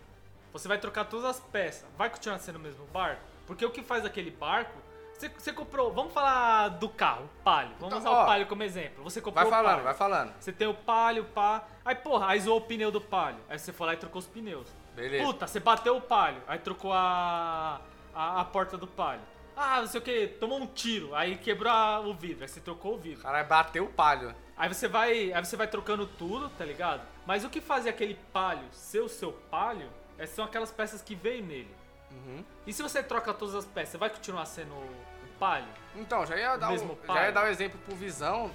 você 0.53 0.69
vai 0.69 0.79
trocar 0.79 1.05
todas 1.07 1.25
as 1.27 1.41
peças. 1.41 1.87
Vai 1.97 2.09
continuar 2.11 2.39
sendo 2.39 2.57
o 2.57 2.61
mesmo 2.61 2.85
barco? 2.87 3.21
Porque 3.47 3.65
o 3.65 3.71
que 3.71 3.83
faz 3.83 4.05
aquele 4.05 4.31
barco. 4.31 4.79
Você, 5.19 5.29
você 5.29 5.53
comprou. 5.53 5.93
Vamos 5.93 6.13
falar 6.13 6.69
do 6.69 6.89
carro, 6.89 7.25
o 7.25 7.43
Palio. 7.43 7.71
Vamos 7.79 7.87
Então, 7.87 7.99
usar 7.99 8.11
ó, 8.11 8.23
o 8.23 8.27
Palio 8.27 8.47
como 8.47 8.63
exemplo. 8.63 9.03
Você 9.05 9.21
comprou 9.21 9.45
Vai 9.45 9.47
o 9.47 9.51
falando, 9.51 9.71
Palio. 9.71 9.85
vai 9.85 9.95
falando. 9.95 10.35
Você 10.41 10.53
tem 10.53 10.67
o 10.69 10.75
Palio, 10.75 11.25
pá. 11.25 11.65
Aí, 11.85 11.95
porra, 11.95 12.29
aí 12.29 12.41
zoou 12.41 12.59
o 12.59 12.61
pneu 12.61 12.91
do 12.91 13.01
Palio. 13.01 13.41
Aí 13.49 13.59
você 13.59 13.73
foi 13.73 13.87
lá 13.87 13.95
e 13.95 13.97
trocou 13.97 14.19
os 14.19 14.27
pneus. 14.27 14.69
Beleza. 14.95 15.25
Puta, 15.25 15.47
você 15.47 15.61
bateu 15.61 15.97
o 15.97 16.01
Palio. 16.01 16.43
Aí 16.47 16.59
trocou 16.59 16.93
a. 16.93 17.81
a, 18.15 18.41
a 18.41 18.45
porta 18.45 18.77
do 18.77 18.87
Palio. 18.87 19.23
Ah, 19.57 19.81
não 19.81 19.87
sei 19.87 20.01
o 20.01 20.03
que, 20.03 20.27
tomou 20.41 20.59
um 20.61 20.67
tiro. 20.67 21.15
Aí 21.15 21.37
quebrou 21.37 21.71
a- 21.73 22.01
o 22.01 22.13
vidro. 22.15 22.43
Aí 22.43 22.49
você 22.49 22.61
trocou 22.61 22.95
o 22.95 22.99
vidro. 22.99 23.23
Caralho, 23.23 23.47
bateu 23.47 23.85
o 23.85 23.89
palho. 23.89 24.35
Aí 24.57 24.73
você 24.73 24.89
vai, 24.89 25.33
aí 25.33 25.45
você 25.45 25.57
vai 25.57 25.67
trocando 25.67 26.07
tudo, 26.07 26.49
tá 26.51 26.65
ligado? 26.65 27.03
Mas 27.27 27.45
o 27.45 27.51
que 27.51 27.61
faz 27.61 27.87
aquele 27.87 28.15
palio 28.33 28.67
ser 28.73 29.01
o 29.01 29.09
seu 29.09 29.33
palio 29.33 29.89
é, 30.19 30.27
são 30.27 30.45
aquelas 30.45 30.71
peças 30.73 31.03
que 31.03 31.15
veio 31.15 31.45
nele. 31.45 31.75
Uhum. 32.11 32.45
E 32.67 32.73
se 32.73 32.83
você 32.83 33.03
troca 33.03 33.33
todas 33.35 33.55
as 33.55 33.65
peças, 33.65 33.99
vai 33.99 34.11
continuar 34.11 34.45
sendo 34.47 34.73
o 34.73 35.39
palio? 35.39 35.67
Então, 35.97 36.25
já 36.27 36.37
ia 36.37 36.57
dar, 36.57 36.71
mesmo 36.71 36.93
o, 36.93 36.97
pai. 36.97 37.17
já 37.17 37.25
ia 37.27 37.33
dar 37.33 37.45
o 37.45 37.49
exemplo 37.49 37.79
pro 37.85 37.95
Visão, 37.97 38.51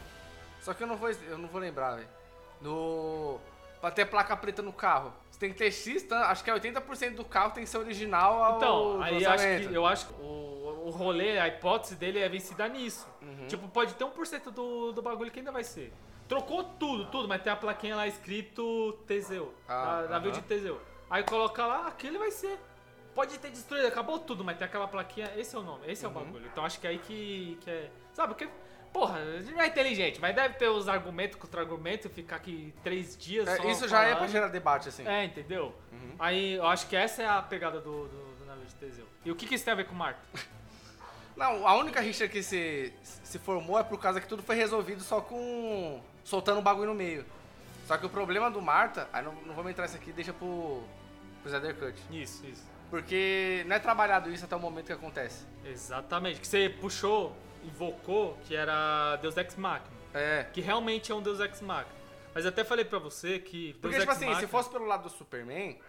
só 0.62 0.74
que 0.74 0.84
eu 0.84 0.88
não 0.88 0.96
vou, 0.96 1.10
eu 1.10 1.38
não 1.38 1.48
vou 1.50 1.60
lembrar, 1.60 1.96
velho. 1.96 2.08
No... 2.62 3.40
Pra 3.82 3.92
ter 3.92 4.06
placa 4.06 4.36
preta 4.36 4.62
no 4.62 4.74
carro. 4.74 5.14
Tem 5.40 5.52
que 5.52 5.58
ter 5.58 5.72
X, 5.72 6.04
tá? 6.04 6.30
acho 6.30 6.44
que 6.44 6.50
é 6.50 6.54
80% 6.54 7.16
do 7.16 7.24
carro 7.24 7.52
tem 7.52 7.64
que 7.64 7.70
ser 7.70 7.78
original 7.78 8.44
ao 8.44 8.58
Então, 8.58 9.02
aí 9.02 9.26
acho 9.26 9.46
que, 9.68 9.74
eu 9.74 9.86
acho 9.86 10.08
que 10.08 10.14
o, 10.22 10.84
o 10.86 10.90
rolê, 10.90 11.40
a 11.40 11.48
hipótese 11.48 11.96
dele 11.96 12.20
é 12.20 12.28
vencida 12.28 12.68
nisso. 12.68 13.08
Uhum. 13.22 13.48
Tipo, 13.48 13.68
pode 13.70 13.94
ter 13.94 14.04
1% 14.04 14.52
do, 14.52 14.92
do 14.92 15.02
bagulho 15.02 15.32
que 15.32 15.40
ainda 15.40 15.52
vai 15.52 15.64
ser. 15.64 15.94
Trocou 16.28 16.64
tudo, 16.64 17.06
tudo, 17.06 17.28
mas 17.28 17.42
tem 17.42 17.52
a 17.52 17.56
plaquinha 17.56 17.96
lá 17.96 18.06
escrito 18.06 18.94
Teseu. 19.08 19.54
Ah, 19.68 20.02
na- 20.04 20.08
navio 20.10 20.32
aham. 20.32 20.40
de 20.42 20.46
Teseu. 20.46 20.80
Aí 21.10 21.24
coloca 21.24 21.66
lá, 21.66 21.88
aquele 21.88 22.18
vai 22.18 22.32
ser. 22.32 22.60
Pode 23.16 23.40
ter 23.40 23.50
destruído, 23.50 23.88
acabou 23.88 24.20
tudo, 24.20 24.44
mas 24.44 24.58
tem 24.58 24.66
aquela 24.68 24.88
plaquinha, 24.88 25.32
esse 25.36 25.56
é 25.56 25.60
o 25.60 25.64
nome, 25.64 25.90
esse 25.92 26.06
é 26.06 26.08
o 26.08 26.12
Uhum. 26.12 26.24
bagulho. 26.24 26.46
Então 26.52 26.64
acho 26.66 26.80
que 26.80 26.86
é 26.86 26.92
aí 26.92 27.00
que, 27.00 27.58
que 27.62 27.70
é. 27.70 27.90
Sabe, 28.14 28.34
porque. 28.36 28.48
Porra, 28.92 29.20
não 29.52 29.62
é 29.62 29.68
inteligente, 29.68 30.20
mas 30.20 30.36
deve 30.36 30.56
ter 30.56 30.68
os 30.68 30.88
argumentos 30.88 31.38
contra 31.38 31.62
argumentos 31.62 32.06
e 32.06 32.10
ficar 32.10 32.38
aqui 32.38 32.74
três 32.84 33.16
dias. 33.18 33.48
É, 33.48 33.58
só 33.58 33.70
isso 33.70 33.88
já 33.88 34.02
é 34.04 34.08
pra 34.08 34.16
falando. 34.16 34.32
gerar 34.32 34.48
debate, 34.48 34.90
assim. 34.90 35.08
É, 35.08 35.26
entendeu? 35.26 35.76
Uhum. 35.92 36.16
Aí 36.18 36.54
eu 36.54 36.66
acho 36.66 36.88
que 36.88 36.96
essa 36.96 37.22
é 37.22 37.28
a 37.28 37.42
pegada 37.42 37.80
do, 37.80 38.08
do, 38.08 38.36
do 38.40 38.46
navio 38.46 38.66
de 38.66 38.76
Teseu. 38.76 39.06
E 39.24 39.32
o 39.32 39.36
que, 39.36 39.46
que 39.46 39.56
isso 39.56 39.64
tem 39.64 39.74
a 39.74 39.76
ver 39.76 39.86
com 39.86 39.94
Marta? 39.94 40.22
Não, 41.40 41.66
a 41.66 41.78
única 41.78 42.02
rixa 42.02 42.28
que 42.28 42.44
se, 42.44 42.94
se 43.02 43.40
formou 43.40 43.80
é 43.80 43.84
por 43.84 43.98
causa 43.98 44.20
que 44.20 44.28
tudo 44.28 44.44
foi 44.44 44.58
resolvido 44.58 45.02
só 45.02 45.22
com. 45.22 46.02
soltando 46.24 46.60
o 46.60 46.62
bagulho 46.62 46.90
no 46.90 46.96
meio. 46.96 47.26
Só 47.88 47.98
que 47.98 48.06
o 48.06 48.10
problema 48.10 48.52
do 48.52 48.62
Marta, 48.62 49.08
aí 49.14 49.24
não, 49.24 49.34
não 49.46 49.56
vamos 49.56 49.72
entrar 49.72 49.86
isso 49.86 49.96
aqui, 49.96 50.12
deixa 50.12 50.34
pro. 50.34 50.84
pro 51.42 51.50
Snyder 51.50 51.76
Cut. 51.76 51.98
Isso, 52.12 52.46
isso. 52.46 52.64
Porque 52.90 53.64
não 53.68 53.76
é 53.76 53.80
trabalhado 53.80 54.30
isso 54.30 54.44
até 54.44 54.56
o 54.56 54.60
momento 54.60 54.88
que 54.88 54.94
acontece. 54.94 55.46
Exatamente. 55.64 56.42
Que 56.42 56.48
você 56.48 56.70
puxou, 56.70 57.36
invocou, 57.64 58.38
que 58.46 58.56
era 58.56 59.16
Deus 59.18 59.36
Ex 59.38 59.56
Machina. 59.56 59.98
É. 60.14 60.48
Que 60.52 60.62
realmente 60.62 61.12
é 61.12 61.16
um 61.16 61.22
Deus 61.22 61.40
Ex 61.40 61.62
Machina. 61.62 62.00
Mas 62.34 62.46
eu 62.46 62.50
até 62.50 62.64
falei 62.64 62.86
pra 62.86 63.00
você 63.00 63.40
que 63.40 63.74
Deus 63.74 63.82
Porque, 63.82 63.96
Ex 63.96 64.02
tipo 64.04 64.12
assim, 64.12 64.26
Machina... 64.26 64.42
se 64.42 64.48
fosse 64.48 64.70
pelo 64.70 64.86
lado 64.86 65.04
do 65.04 65.10
Superman, 65.10 65.80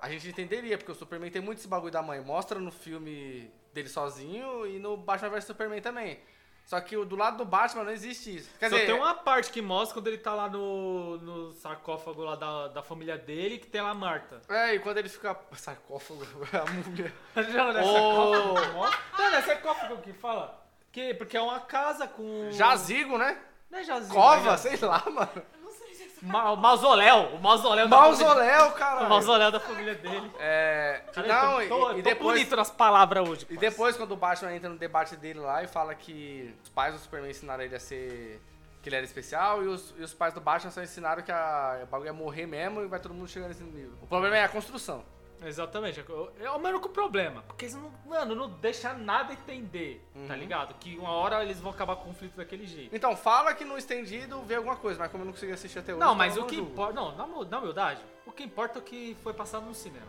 a 0.00 0.08
gente 0.10 0.28
entenderia, 0.28 0.76
porque 0.76 0.92
o 0.92 0.94
Superman 0.94 1.30
tem 1.30 1.40
muito 1.40 1.58
esse 1.58 1.68
bagulho 1.68 1.92
da 1.92 2.02
mãe. 2.02 2.20
Mostra 2.20 2.58
no 2.58 2.70
filme 2.70 3.50
dele 3.72 3.88
sozinho 3.88 4.66
e 4.66 4.78
no 4.78 4.96
Batman 4.96 5.30
vs 5.30 5.44
Superman 5.44 5.80
também. 5.80 6.20
Só 6.66 6.80
que 6.80 6.96
do 7.04 7.14
lado 7.14 7.36
do 7.36 7.44
Batman 7.44 7.84
não 7.84 7.92
existe 7.92 8.36
isso. 8.36 8.50
Quer 8.58 8.70
Só 8.70 8.76
dizer, 8.76 8.86
tem 8.86 8.94
uma 8.94 9.14
parte 9.14 9.52
que 9.52 9.60
mostra 9.60 9.94
quando 9.94 10.06
ele 10.06 10.16
tá 10.16 10.34
lá 10.34 10.48
no, 10.48 11.18
no 11.18 11.52
sarcófago 11.52 12.22
lá 12.22 12.36
da, 12.36 12.68
da 12.68 12.82
família 12.82 13.18
dele, 13.18 13.58
que 13.58 13.66
tem 13.66 13.82
lá 13.82 13.90
a 13.90 13.94
Marta. 13.94 14.40
É, 14.48 14.74
e 14.74 14.78
quando 14.78 14.98
ele 14.98 15.10
fica. 15.10 15.38
Sarcófago, 15.56 16.22
a 16.52 16.70
múmia. 16.70 17.12
Não, 17.36 17.72
não 17.72 17.80
é 17.80 17.84
Ô. 17.84 18.54
sarcófago 18.54 18.62
que 18.62 18.72
mostra? 18.72 19.00
Não, 19.18 19.30
não 19.30 19.38
é 19.38 19.42
sarcófago 19.42 19.96
que 19.98 20.12
fala. 20.14 20.63
Que, 20.94 21.12
porque 21.14 21.36
é 21.36 21.40
uma 21.42 21.58
casa 21.60 22.06
com... 22.06 22.48
Jazigo, 22.52 23.18
né? 23.18 23.36
Não 23.68 23.80
é 23.80 23.82
jazigo. 23.84 24.14
Cova, 24.14 24.52
é 24.54 24.56
sei 24.56 24.76
lá, 24.76 25.02
mano. 25.10 25.28
Eu 25.34 25.60
não 25.60 25.72
sei 25.72 25.92
se 25.92 26.04
é 26.04 26.08
Ma 26.22 26.52
o 26.52 26.56
mausoléu. 26.56 27.34
O 27.34 27.40
mausoléu 27.42 27.88
da 27.88 27.96
família- 27.96 28.24
Mausoléu, 28.26 28.66
O 28.68 28.72
cara. 28.72 29.08
mausoléu 29.10 29.50
da 29.50 29.58
família 29.58 29.94
dele. 29.96 30.30
É. 30.38 31.02
Cara, 31.12 31.26
não, 31.26 31.60
eu 31.60 31.68
tô, 31.68 31.80
tô- 31.80 31.90
e, 31.90 31.94
tô 31.96 32.02
depois. 32.02 32.38
bonito 32.38 32.54
nas 32.56 32.70
palavras 32.70 33.28
hoje. 33.28 33.46
E 33.50 33.56
depois, 33.56 33.96
quando 33.96 34.12
o 34.12 34.16
Batman 34.16 34.54
entra 34.54 34.68
no 34.70 34.78
debate 34.78 35.16
dele 35.16 35.40
lá 35.40 35.64
e 35.64 35.66
fala 35.66 35.94
que 35.96 36.54
os 36.62 36.68
pais 36.70 36.94
do 36.94 37.00
Superman 37.00 37.30
ensinaram 37.32 37.64
ele 37.64 37.74
a 37.74 37.80
ser. 37.80 38.40
que 38.80 38.88
ele 38.88 38.94
era 38.96 39.04
especial, 39.04 39.64
e 39.64 39.66
os, 39.66 39.92
e 39.98 40.02
os 40.02 40.14
pais 40.14 40.32
do 40.32 40.40
Batman 40.40 40.70
só 40.70 40.80
ensinaram 40.80 41.22
que 41.24 41.32
a, 41.32 41.80
o 41.82 41.86
bagulho 41.86 42.06
ia 42.08 42.12
morrer 42.12 42.46
mesmo 42.46 42.82
e 42.82 42.86
vai 42.86 43.00
todo 43.00 43.12
mundo 43.14 43.26
chegar 43.28 43.48
nesse 43.48 43.64
nível. 43.64 43.94
O 44.00 44.06
problema 44.06 44.36
é 44.36 44.44
a 44.44 44.48
construção. 44.48 45.04
Exatamente. 45.44 46.04
É 46.40 46.50
o 46.50 46.58
meu 46.58 46.70
único 46.72 46.88
problema. 46.88 47.42
Porque 47.46 47.66
eles 47.66 47.74
não, 47.74 47.92
mano, 48.06 48.34
não 48.34 48.48
deixa 48.48 48.92
nada 48.94 49.32
entender, 49.32 50.02
tá 50.26 50.34
Uhum. 50.34 50.40
ligado? 50.40 50.74
Que 50.74 50.96
uma 50.96 51.10
hora 51.10 51.42
eles 51.42 51.60
vão 51.60 51.70
acabar 51.72 51.96
com 51.96 52.02
o 52.02 52.06
conflito 52.06 52.36
daquele 52.36 52.66
jeito. 52.66 52.94
Então, 52.94 53.16
fala 53.16 53.54
que 53.54 53.64
no 53.64 53.76
estendido 53.78 54.42
vê 54.42 54.54
alguma 54.56 54.76
coisa, 54.76 54.98
mas 54.98 55.10
como 55.10 55.22
eu 55.22 55.26
não 55.26 55.32
consegui 55.32 55.52
assistir 55.52 55.78
até 55.78 55.92
hoje. 55.92 56.00
Não, 56.00 56.08
então 56.08 56.14
mas 56.16 56.36
o 56.36 56.44
que 56.44 56.56
importa. 56.56 56.92
Não, 56.94 57.14
na, 57.16 57.26
na 57.26 57.58
humildade, 57.58 58.00
o 58.26 58.32
que 58.32 58.42
importa 58.44 58.78
é 58.78 58.80
o 58.80 58.84
que 58.84 59.16
foi 59.22 59.32
passado 59.34 59.64
no 59.66 59.74
cinema, 59.74 60.06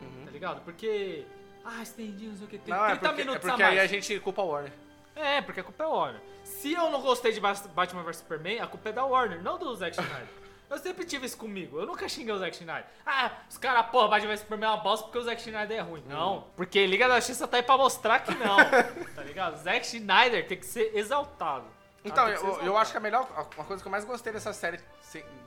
Uhum. 0.00 0.24
tá 0.24 0.30
ligado? 0.30 0.60
Porque. 0.62 1.24
Ah, 1.64 1.82
estendi, 1.82 2.26
não 2.26 2.36
sei 2.36 2.46
o 2.46 2.48
que. 2.50 2.58
Tem 2.58 2.72
Não, 2.72 2.84
é 2.84 2.88
30 2.90 3.00
porque, 3.08 3.20
é 3.20 3.24
minutos 3.24 3.40
porque 3.48 3.62
a 3.62 3.66
mais. 3.66 3.78
aí 3.78 3.84
a 3.84 3.88
gente 3.88 4.20
culpa 4.20 4.42
a 4.42 4.44
Warner. 4.44 4.72
É, 5.16 5.40
porque 5.42 5.60
a 5.60 5.64
culpa 5.64 5.84
é 5.84 5.86
Warner. 5.86 6.20
Se 6.44 6.72
eu 6.72 6.90
não 6.90 7.02
gostei 7.02 7.32
de 7.32 7.40
Batman 7.40 8.02
vs 8.04 8.16
Superman, 8.18 8.60
a 8.60 8.66
culpa 8.66 8.88
é 8.88 8.92
da 8.92 9.04
Warner, 9.04 9.42
não 9.42 9.58
do 9.58 9.74
Zack 9.74 9.92
Snyder. 10.00 10.28
Eu 10.70 10.78
sempre 10.78 11.04
tive 11.06 11.24
isso 11.26 11.36
comigo. 11.38 11.80
Eu 11.80 11.86
nunca 11.86 12.06
xinguei 12.08 12.32
o 12.32 12.38
Zack 12.38 12.54
Snyder. 12.56 12.84
Ah, 13.06 13.32
os 13.48 13.56
caras, 13.56 13.86
porra, 13.90 14.08
Batman 14.08 14.28
vs 14.32 14.40
Superman 14.40 14.68
é 14.68 14.72
uma 14.74 14.82
bosta 14.82 15.04
porque 15.06 15.18
o 15.18 15.22
Zack 15.22 15.40
Snyder 15.40 15.78
é 15.78 15.80
ruim. 15.80 16.04
Não, 16.06 16.46
porque 16.56 16.86
Liga 16.86 17.08
da 17.08 17.16
Justiça 17.16 17.48
tá 17.48 17.56
aí 17.56 17.62
pra 17.62 17.76
mostrar 17.78 18.18
que 18.20 18.34
não. 18.34 18.56
tá 19.16 19.22
ligado? 19.22 19.56
Zack 19.56 19.86
Snyder 19.86 20.46
tem 20.46 20.58
que 20.58 20.66
ser 20.66 20.92
exaltado. 20.94 21.64
Então, 22.04 22.26
ser 22.26 22.44
eu, 22.44 22.60
eu 22.62 22.76
acho 22.76 22.92
que 22.92 22.96
a 22.98 23.00
melhor. 23.00 23.26
Uma 23.56 23.64
coisa 23.64 23.82
que 23.82 23.86
eu 23.88 23.90
mais 23.92 24.04
gostei 24.04 24.32
dessa 24.32 24.52
série 24.52 24.78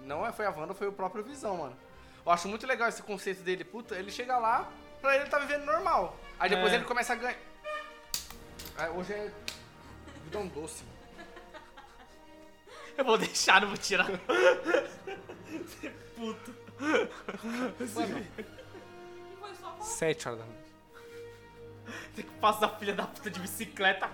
não 0.03 0.25
é- 0.25 0.31
foi 0.31 0.45
a 0.45 0.49
Wanda, 0.49 0.73
foi 0.73 0.87
o 0.87 0.91
próprio 0.91 1.23
Visão, 1.23 1.57
mano. 1.57 1.77
Eu 2.25 2.31
acho 2.31 2.47
muito 2.47 2.65
legal 2.67 2.87
esse 2.89 3.01
conceito 3.03 3.41
dele, 3.41 3.63
puta, 3.63 3.95
ele 3.95 4.11
chega 4.11 4.37
lá, 4.37 4.67
pra 5.01 5.15
ele 5.15 5.25
tá 5.25 5.39
vivendo 5.39 5.65
normal. 5.65 6.15
Aí 6.39 6.49
depois 6.49 6.71
É. 6.71 6.75
ele 6.75 6.85
começa 6.85 7.13
a 7.13 7.15
ganhar. 7.15 7.35
É, 8.77 8.89
hoje 8.89 9.13
é. 9.13 9.31
Vidão 10.23 10.47
doce. 10.47 10.83
Eu 12.97 13.05
vou 13.05 13.17
deixar, 13.17 13.61
não 13.61 13.69
vou 13.69 13.77
tirar. 13.77 14.07
Puto. 16.15 16.55
E 17.79 19.35
foi 19.39 19.55
só 19.55 19.71
falar. 19.71 19.81
Sete 19.81 20.27
horas 20.27 20.39
da 20.39 20.45
noite. 20.45 20.61
Tem 22.15 22.25
que 22.25 22.31
passar 22.35 22.65
a 22.67 22.69
filha 22.69 22.93
da 22.93 23.05
puta 23.05 23.29
de 23.29 23.39
bicicleta. 23.39 24.09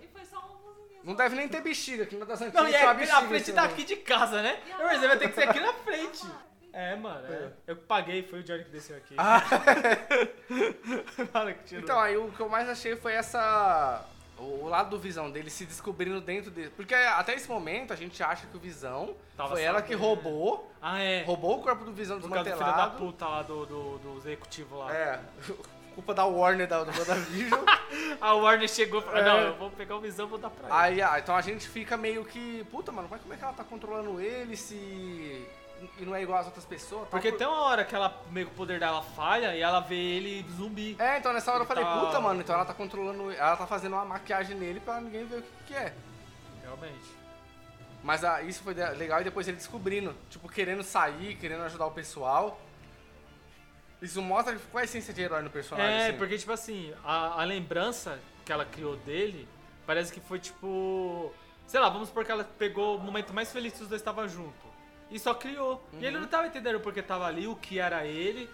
E 0.00 0.06
foi 0.08 0.24
só 0.24 0.38
uma 0.38 0.56
buzininha. 0.56 1.00
Não 1.04 1.14
deve 1.14 1.36
nem 1.36 1.48
ter 1.48 1.60
bexiga, 1.60 2.06
que 2.06 2.16
não 2.16 2.26
das 2.26 2.40
antigas. 2.40 2.62
Não, 2.62 2.70
e 2.70 2.74
é 2.74 2.82
aqui 2.84 3.00
bexiga 3.00 3.20
na 3.20 3.24
em 3.24 3.28
frente 3.28 3.52
daqui 3.52 3.84
de 3.84 3.96
casa, 3.96 4.42
né? 4.42 4.60
E 4.66 4.72
a 4.72 4.78
Mas 4.78 5.00
vai 5.00 5.18
ter 5.18 5.28
que 5.28 5.34
ser 5.34 5.48
aqui 5.48 5.60
na 5.60 5.72
frente. 5.72 6.26
É, 6.72 6.94
mano. 6.96 7.26
é. 7.32 7.50
Eu 7.66 7.76
que 7.76 7.82
paguei, 7.84 8.22
foi 8.22 8.40
o 8.40 8.42
Johnny 8.42 8.64
que 8.64 8.70
desceu 8.70 8.96
aqui. 8.96 9.14
Ah. 9.16 9.40
Fala 11.32 11.52
que 11.52 11.64
tirou. 11.64 11.82
Então, 11.82 11.98
aí 11.98 12.16
o 12.16 12.30
que 12.30 12.40
eu 12.40 12.48
mais 12.48 12.68
achei 12.68 12.94
foi 12.96 13.14
essa. 13.14 14.06
O 14.38 14.58
o 14.68 14.70
lado 14.70 14.90
do 14.90 14.98
Visão 14.98 15.30
dele 15.30 15.48
se 15.48 15.64
descobrindo 15.64 16.20
dentro 16.20 16.50
dele. 16.50 16.70
Porque 16.76 16.94
até 16.94 17.34
esse 17.34 17.48
momento 17.48 17.92
a 17.92 17.96
gente 17.96 18.22
acha 18.22 18.46
que 18.46 18.56
o 18.56 18.60
Visão 18.60 19.14
Tava 19.36 19.50
foi 19.50 19.62
ela 19.62 19.80
que 19.80 19.94
roubou. 19.94 20.70
ah, 20.80 21.00
é. 21.00 21.22
Roubou 21.24 21.58
o 21.58 21.62
corpo 21.62 21.84
do 21.84 21.92
Visão 21.92 22.20
Por 22.20 22.28
causa 22.30 22.50
do 22.50 22.56
filho 22.56 22.58
da 22.58 22.66
desmantelado. 22.66 22.98
puta 22.98 23.26
lá 23.26 23.42
do, 23.42 23.66
do, 23.66 23.98
do 23.98 24.18
executivo 24.18 24.78
lá. 24.78 24.94
É. 24.94 25.20
Culpa 25.94 26.14
da 26.14 26.24
Warner 26.26 26.68
da, 26.68 26.84
do 26.84 26.96
WandaVision. 26.96 27.60
A 28.20 28.32
Warner 28.34 28.68
chegou 28.68 29.00
e 29.00 29.02
falou: 29.02 29.18
É. 29.18 29.24
Não, 29.24 29.38
eu 29.38 29.54
vou 29.56 29.70
pegar 29.70 29.96
o 29.96 30.00
visão 30.00 30.26
e 30.26 30.28
vou 30.28 30.38
dar 30.38 30.50
pra 30.50 30.68
ele. 30.90 31.00
Aí, 31.00 31.02
ah, 31.02 31.18
então 31.18 31.34
a 31.34 31.40
gente 31.40 31.66
fica 31.66 31.96
meio 31.96 32.24
que. 32.24 32.64
Puta, 32.70 32.92
mano, 32.92 33.08
mas 33.10 33.20
como 33.20 33.34
é 33.34 33.36
que 33.36 33.42
ela 33.42 33.52
tá 33.52 33.64
controlando 33.64 34.20
ele 34.20 34.56
se. 34.56 35.44
E 35.98 36.04
não 36.04 36.14
é 36.14 36.22
igual 36.22 36.38
às 36.38 36.46
outras 36.46 36.64
pessoas? 36.64 37.02
tal? 37.02 37.10
Porque 37.10 37.32
tem 37.32 37.46
uma 37.46 37.60
hora 37.62 37.84
que 37.84 37.94
ela 37.94 38.20
meio 38.30 38.46
que 38.46 38.52
o 38.52 38.56
poder 38.56 38.80
dela 38.80 39.02
falha 39.02 39.54
e 39.54 39.60
ela 39.60 39.80
vê 39.80 39.96
ele 39.96 40.46
zumbi. 40.56 40.96
É, 40.98 41.18
então 41.18 41.32
nessa 41.32 41.52
hora 41.52 41.62
eu 41.62 41.66
falei, 41.66 41.84
Tá. 41.84 42.00
puta, 42.00 42.20
mano, 42.20 42.40
então 42.40 42.54
ela 42.54 42.64
tá 42.64 42.74
controlando. 42.74 43.30
Ela 43.32 43.56
tá 43.56 43.66
fazendo 43.66 43.94
uma 43.94 44.04
maquiagem 44.04 44.56
nele 44.56 44.80
pra 44.80 45.00
ninguém 45.00 45.24
ver 45.26 45.38
o 45.38 45.42
que, 45.42 45.48
que 45.68 45.74
é. 45.74 45.94
Realmente. 46.62 47.16
Mas 48.02 48.22
ah, 48.24 48.42
isso 48.42 48.62
foi 48.62 48.74
legal 48.74 49.20
e 49.20 49.24
depois 49.24 49.46
ele 49.48 49.56
descobrindo, 49.56 50.14
tipo, 50.30 50.48
querendo 50.48 50.82
sair, 50.82 51.36
querendo 51.36 51.62
ajudar 51.64 51.86
o 51.86 51.90
pessoal. 51.90 52.60
Isso 54.00 54.22
mostra 54.22 54.56
qual 54.70 54.80
é 54.80 54.82
a 54.82 54.84
essência 54.84 55.12
de 55.12 55.20
herói 55.20 55.42
no 55.42 55.50
personagem. 55.50 55.92
É, 55.92 56.08
assim. 56.08 56.18
porque, 56.18 56.38
tipo 56.38 56.52
assim, 56.52 56.94
a, 57.04 57.42
a 57.42 57.44
lembrança 57.44 58.18
que 58.44 58.52
ela 58.52 58.64
criou 58.64 58.96
dele 58.96 59.48
parece 59.86 60.12
que 60.12 60.20
foi 60.20 60.38
tipo. 60.38 61.32
Sei 61.66 61.78
lá, 61.80 61.88
vamos 61.88 62.08
supor 62.08 62.24
que 62.24 62.30
ela 62.30 62.44
pegou 62.44 62.96
o 62.96 63.00
momento 63.00 63.34
mais 63.34 63.52
feliz 63.52 63.72
que 63.74 63.82
os 63.82 63.88
dois 63.88 64.00
estavam 64.00 64.26
juntos. 64.28 64.68
E 65.10 65.18
só 65.18 65.34
criou. 65.34 65.82
E 65.92 65.96
Uhum. 65.96 66.02
ele 66.02 66.18
não 66.18 66.28
tava 66.28 66.46
entendendo 66.46 66.80
porque 66.80 67.02
tava 67.02 67.26
ali, 67.26 67.46
o 67.46 67.56
que 67.56 67.78
era 67.78 68.04
ele. 68.04 68.48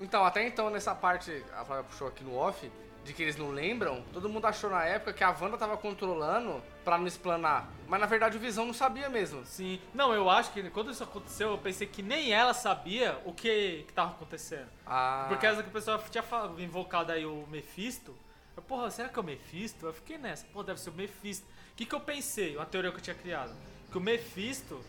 Então, 0.00 0.24
até 0.24 0.46
então, 0.46 0.68
nessa 0.70 0.94
parte, 0.94 1.42
a 1.56 1.64
Flávia 1.64 1.84
puxou 1.84 2.08
aqui 2.08 2.22
no 2.22 2.36
off, 2.36 2.70
de 3.02 3.12
que 3.14 3.22
eles 3.22 3.36
não 3.36 3.50
lembram, 3.50 4.02
todo 4.12 4.28
mundo 4.28 4.44
achou 4.46 4.68
na 4.68 4.84
época 4.84 5.12
que 5.12 5.22
a 5.22 5.30
Wanda 5.30 5.56
tava 5.56 5.76
controlando 5.76 6.60
pra 6.84 6.98
não 6.98 7.06
explanar. 7.06 7.68
Mas 7.86 8.00
na 8.00 8.06
verdade 8.06 8.36
o 8.36 8.40
Visão 8.40 8.66
não 8.66 8.74
sabia 8.74 9.08
mesmo. 9.08 9.46
Sim. 9.46 9.80
Não, 9.94 10.12
eu 10.12 10.28
acho 10.28 10.50
que 10.52 10.68
quando 10.70 10.90
isso 10.90 11.04
aconteceu, 11.04 11.50
eu 11.52 11.58
pensei 11.58 11.86
que 11.86 12.02
nem 12.02 12.32
ela 12.32 12.52
sabia 12.52 13.16
o 13.24 13.32
que, 13.32 13.84
que 13.86 13.92
tava 13.92 14.10
acontecendo. 14.10 14.66
Ah, 14.84 15.26
Por 15.28 15.38
causa 15.38 15.62
que 15.62 15.68
o 15.68 15.72
pessoal 15.72 16.02
tinha 16.10 16.24
invocado 16.58 17.12
aí 17.12 17.24
o 17.24 17.46
Mephisto. 17.48 18.12
Eu, 18.56 18.62
porra, 18.62 18.90
será 18.90 19.08
que 19.08 19.16
é 19.18 19.22
o 19.22 19.24
Mephisto? 19.24 19.86
Eu 19.86 19.92
fiquei 19.92 20.18
nessa, 20.18 20.44
pô, 20.52 20.64
deve 20.64 20.80
ser 20.80 20.90
o 20.90 20.94
Mephisto. 20.94 21.46
O 21.72 21.76
que, 21.76 21.86
que 21.86 21.94
eu 21.94 22.00
pensei? 22.00 22.56
Uma 22.56 22.66
teoria 22.66 22.90
que 22.90 22.96
eu 22.98 23.02
tinha 23.02 23.14
criado. 23.16 23.54
Que 23.92 23.98
o 23.98 24.00
Mephisto. 24.00 24.80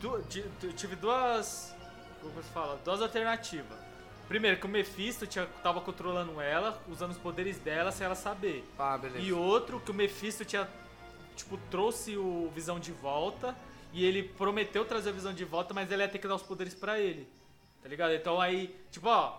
Du- 0.00 0.72
tive 0.72 0.96
duas. 0.96 1.74
Como 2.20 2.42
se 2.42 2.48
fala? 2.50 2.78
Duas 2.84 3.00
alternativas. 3.00 3.78
Primeiro, 4.28 4.58
que 4.58 4.66
o 4.66 4.68
Mephisto 4.68 5.26
tinha, 5.26 5.46
tava 5.62 5.80
controlando 5.80 6.40
ela, 6.40 6.82
usando 6.88 7.12
os 7.12 7.18
poderes 7.18 7.58
dela 7.58 7.92
sem 7.92 8.04
ela 8.04 8.16
saber. 8.16 8.64
Ah, 8.78 8.98
beleza. 8.98 9.24
E 9.24 9.32
outro, 9.32 9.78
que 9.78 9.90
o 9.92 9.94
Mephisto 9.94 10.44
tinha, 10.44 10.68
tipo, 11.36 11.56
trouxe 11.70 12.16
o 12.16 12.50
Visão 12.54 12.80
de 12.80 12.90
volta. 12.92 13.54
E 13.92 14.04
ele 14.04 14.22
prometeu 14.24 14.84
trazer 14.84 15.10
o 15.10 15.14
Visão 15.14 15.32
de 15.32 15.44
volta, 15.44 15.72
mas 15.72 15.90
ele 15.90 16.02
ia 16.02 16.08
ter 16.08 16.18
que 16.18 16.26
dar 16.26 16.34
os 16.34 16.42
poderes 16.42 16.74
pra 16.74 16.98
ele. 16.98 17.26
Tá 17.82 17.88
ligado? 17.88 18.12
Então 18.14 18.40
aí, 18.40 18.74
tipo, 18.90 19.08
ó, 19.08 19.38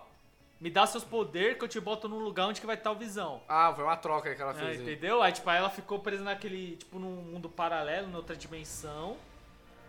me 0.58 0.70
dá 0.70 0.86
seus 0.86 1.04
poderes 1.04 1.58
que 1.58 1.64
eu 1.64 1.68
te 1.68 1.78
boto 1.78 2.08
num 2.08 2.18
lugar 2.18 2.46
onde 2.48 2.58
que 2.60 2.66
vai 2.66 2.74
estar 2.74 2.90
o 2.90 2.94
Visão. 2.96 3.42
Ah, 3.46 3.70
foi 3.74 3.84
uma 3.84 3.96
troca 3.96 4.30
aí 4.30 4.34
que 4.34 4.40
ela 4.42 4.52
É, 4.52 4.54
fez. 4.54 4.80
aí. 4.80 4.82
entendeu? 4.82 5.22
Aí, 5.22 5.32
tipo, 5.32 5.48
aí 5.50 5.58
ela 5.58 5.68
ficou 5.70 5.98
presa 5.98 6.24
naquele, 6.24 6.76
tipo, 6.76 6.98
num 6.98 7.14
mundo 7.22 7.48
paralelo, 7.48 8.08
em 8.10 8.14
outra 8.16 8.34
dimensão. 8.34 9.18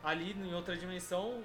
Ali, 0.03 0.31
em 0.31 0.53
outra 0.53 0.75
dimensão, 0.77 1.43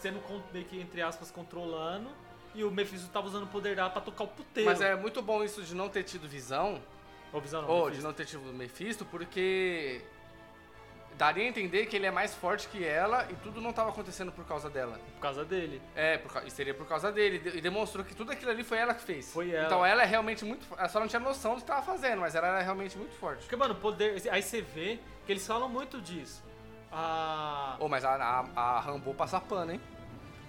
sendo, 0.00 0.20
meio 0.52 0.64
que, 0.64 0.80
entre 0.80 1.02
aspas, 1.02 1.30
controlando. 1.30 2.10
E 2.54 2.64
o 2.64 2.70
Mephisto 2.70 3.08
tava 3.08 3.26
usando 3.26 3.44
o 3.44 3.48
poder 3.48 3.76
dela 3.76 3.90
pra 3.90 4.00
tocar 4.00 4.24
o 4.24 4.28
puteiro. 4.28 4.70
Mas 4.70 4.80
é 4.80 4.96
muito 4.96 5.20
bom 5.20 5.44
isso 5.44 5.62
de 5.62 5.74
não 5.74 5.88
ter 5.88 6.04
tido 6.04 6.26
visão, 6.26 6.80
Ou 7.32 7.40
Visão 7.40 7.62
não, 7.62 7.68
ou 7.68 7.90
de 7.90 8.00
não 8.00 8.12
ter 8.14 8.24
tido 8.24 8.40
Mephisto, 8.52 9.04
porque 9.04 10.00
daria 11.16 11.44
a 11.44 11.46
entender 11.46 11.86
que 11.86 11.96
ele 11.96 12.06
é 12.06 12.10
mais 12.10 12.34
forte 12.34 12.68
que 12.68 12.84
ela 12.84 13.26
e 13.30 13.34
tudo 13.36 13.60
não 13.60 13.72
tava 13.72 13.90
acontecendo 13.90 14.30
por 14.30 14.44
causa 14.46 14.70
dela. 14.70 14.98
Por 15.14 15.20
causa 15.20 15.44
dele. 15.44 15.82
É, 15.94 16.18
por, 16.18 16.46
e 16.46 16.50
seria 16.50 16.74
por 16.74 16.86
causa 16.86 17.10
dele. 17.10 17.42
E 17.54 17.60
demonstrou 17.60 18.04
que 18.04 18.14
tudo 18.14 18.32
aquilo 18.32 18.50
ali 18.50 18.62
foi 18.62 18.78
ela 18.78 18.94
que 18.94 19.02
fez. 19.02 19.32
Foi 19.32 19.50
ela. 19.50 19.66
Então 19.66 19.84
ela 19.84 20.02
é 20.02 20.06
realmente 20.06 20.44
muito. 20.44 20.66
Ela 20.78 20.88
só 20.88 21.00
não 21.00 21.08
tinha 21.08 21.20
noção 21.20 21.54
do 21.54 21.60
que 21.60 21.66
tava 21.66 21.82
fazendo, 21.82 22.20
mas 22.20 22.34
ela 22.34 22.48
era 22.48 22.62
realmente 22.62 22.96
muito 22.96 23.14
forte. 23.16 23.40
Porque, 23.40 23.56
mano, 23.56 23.74
poder. 23.74 24.22
Aí 24.30 24.42
você 24.42 24.60
vê 24.60 24.98
que 25.26 25.32
eles 25.32 25.46
falam 25.46 25.68
muito 25.68 26.00
disso. 26.00 26.42
Ah. 26.98 27.76
Ô, 27.78 27.88
mas 27.88 28.04
a, 28.04 28.14
a, 28.14 28.60
a 28.60 28.80
Rambo 28.80 29.12
passa 29.14 29.38
pano, 29.38 29.72
hein? 29.72 29.80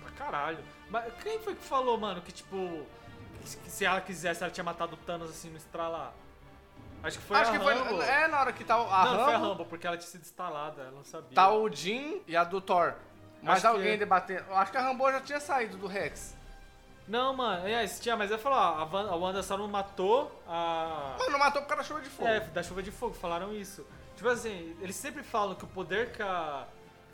Pra 0.02 0.12
caralho. 0.12 0.60
Mas 0.90 1.14
quem 1.22 1.40
foi 1.40 1.56
que 1.56 1.64
falou, 1.64 1.98
mano, 1.98 2.22
que 2.22 2.32
tipo. 2.32 2.86
Que 3.42 3.70
se 3.70 3.84
ela 3.86 4.00
quisesse, 4.02 4.44
ela 4.44 4.52
tinha 4.52 4.64
matado 4.64 4.94
o 4.94 4.98
Thanos 4.98 5.30
assim 5.30 5.50
no 5.50 5.58
estralar? 5.58 6.14
Acho 7.04 7.20
que 7.20 7.26
foi 7.26 7.38
Acho 7.38 7.52
a 7.52 7.58
que 7.58 7.64
foi. 7.64 7.74
Rambo. 7.76 8.02
É, 8.02 8.28
na 8.28 8.40
hora 8.40 8.54
que 8.54 8.64
tá 8.64 8.82
o- 8.82 8.90
a 8.92 9.06
não, 9.06 9.14
não 9.18 9.24
foi 9.26 9.34
a 9.34 9.38
Rambo, 9.38 9.50
Rambo, 9.50 9.66
porque 9.66 9.86
ela 9.88 9.98
tinha 9.98 10.10
sido 10.10 10.22
instalada, 10.22 10.82
ela 10.84 10.92
não 10.92 11.04
sabia. 11.04 11.36
tá 11.36 11.52
o 11.52 11.70
Jim 11.70 12.22
e 12.28 12.36
a 12.36 12.44
do 12.44 12.60
Thor. 12.62 12.94
Mas 13.42 13.58
Acho 13.58 13.62
que 13.62 13.68
alguém 13.68 13.94
é. 13.94 13.98
debatendo. 13.98 14.52
Acho 14.54 14.72
que 14.72 14.78
a 14.78 14.82
Rambo 14.82 15.12
já 15.12 15.22
tinha 15.22 15.40
saído 15.40 15.78
do 15.78 15.86
Rex. 15.88 16.36
Não, 17.08 17.34
mano, 17.34 17.68
é, 17.68 17.84
esse 17.86 18.02
tinha, 18.02 18.18
mas 18.18 18.32
eu 18.32 18.38
falou, 18.40 18.58
ó, 18.58 18.82
a, 18.82 18.86
Van- 18.86 19.10
a 19.10 19.16
Wanda 19.16 19.42
só 19.44 19.58
não 19.58 19.68
matou 19.68 20.42
a. 20.48 21.16
Mano, 21.20 21.32
não 21.32 21.40
matou 21.40 21.62
por 21.62 21.68
causa 21.70 21.84
da 21.84 21.88
chuva 21.88 22.02
de 22.02 22.10
fogo. 22.10 22.28
É, 22.28 22.40
da 22.42 22.64
chuva 22.64 22.82
de 22.84 22.92
fogo, 22.92 23.14
falaram 23.14 23.54
isso. 23.54 23.86
Tipo 24.18 24.30
assim, 24.30 24.76
eles 24.82 24.96
sempre 24.96 25.22
falam 25.22 25.54
que 25.54 25.64
o 25.64 25.68
poder 25.68 26.12
que 26.12 26.24
a. 26.24 26.66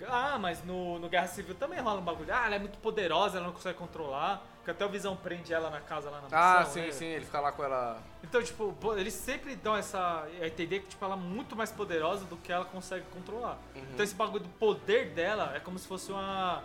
Ah, 0.08 0.39
mas 0.39 0.63
no, 0.63 0.98
no 1.00 1.10
Guerra 1.10 1.28
Civil 1.28 1.54
também 1.54 1.80
rola 1.80 2.00
um 2.00 2.04
bagulho. 2.04 2.34
Ah, 2.34 2.46
ela 2.46 2.56
é 2.56 2.60
muito 2.60 2.78
poderosa, 2.80 3.38
ela 3.38 3.48
não 3.48 3.54
consegue 3.54 3.78
controlar. 3.78 4.42
Que 4.63 4.72
até 4.72 4.86
o 4.86 4.89
Visão 4.89 5.13
prende 5.13 5.54
ela 5.54 5.70
na 5.70 5.82
casa 5.82 6.10
lá 6.10 6.22
na 6.22 6.28
ah, 6.32 6.60
mansão, 6.60 6.74
sim, 6.74 6.82
né? 6.82 6.92
sim, 6.92 7.06
ele 7.06 7.26
fica 7.26 7.42
lá 7.42 7.52
com 7.52 7.62
ela. 7.62 8.02
Então, 8.24 8.42
tipo, 8.42 8.74
eles 8.96 9.13
sempre 9.13 9.58
dão 9.58 9.76
essa 9.76 10.26
a 10.42 10.48
entender 10.48 10.80
que 10.80 10.88
tipo, 10.88 11.04
ela 11.04 11.16
é 11.16 11.18
muito 11.18 11.54
mais 11.54 11.70
poderosa 11.70 12.24
do 12.26 12.38
que 12.38 12.50
ela 12.50 12.63
consegue 12.63 13.06
controlar. 13.12 13.60
Uhum. 13.76 13.82
Então 13.94 14.04
esse 14.04 14.16
bagulho 14.16 14.44
do 14.44 14.50
poder 14.50 15.10
dela 15.10 15.54
é 15.54 15.60
como 15.60 15.78
se 15.78 15.86
fosse 15.86 16.10
uma. 16.10 16.63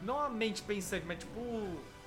Não 0.00 0.18
uma 0.18 0.28
mente 0.28 0.62
pensante, 0.62 1.04
mas 1.04 1.18
tipo. 1.18 1.40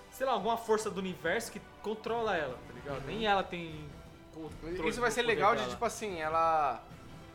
Sei 0.10 0.26
lá, 0.26 0.32
alguma 0.32 0.56
força 0.56 0.89
do 0.89 1.00
universo 1.00 1.52
que 1.52 1.60
controla 1.82 2.38
ela, 2.38 2.58
tá 2.67 2.74
ligado? 2.74 3.06
Nem 3.06 3.26
ela 3.26 3.43
tem. 3.43 3.89
Uhum. 4.38 4.88
Isso 4.88 5.02
vai 5.02 5.12
ser 5.12 5.24
legal 5.24 5.52
de, 5.52 5.60
dela. 5.60 5.72
tipo 5.72 5.84
assim, 5.84 6.22
ela. 6.22 6.82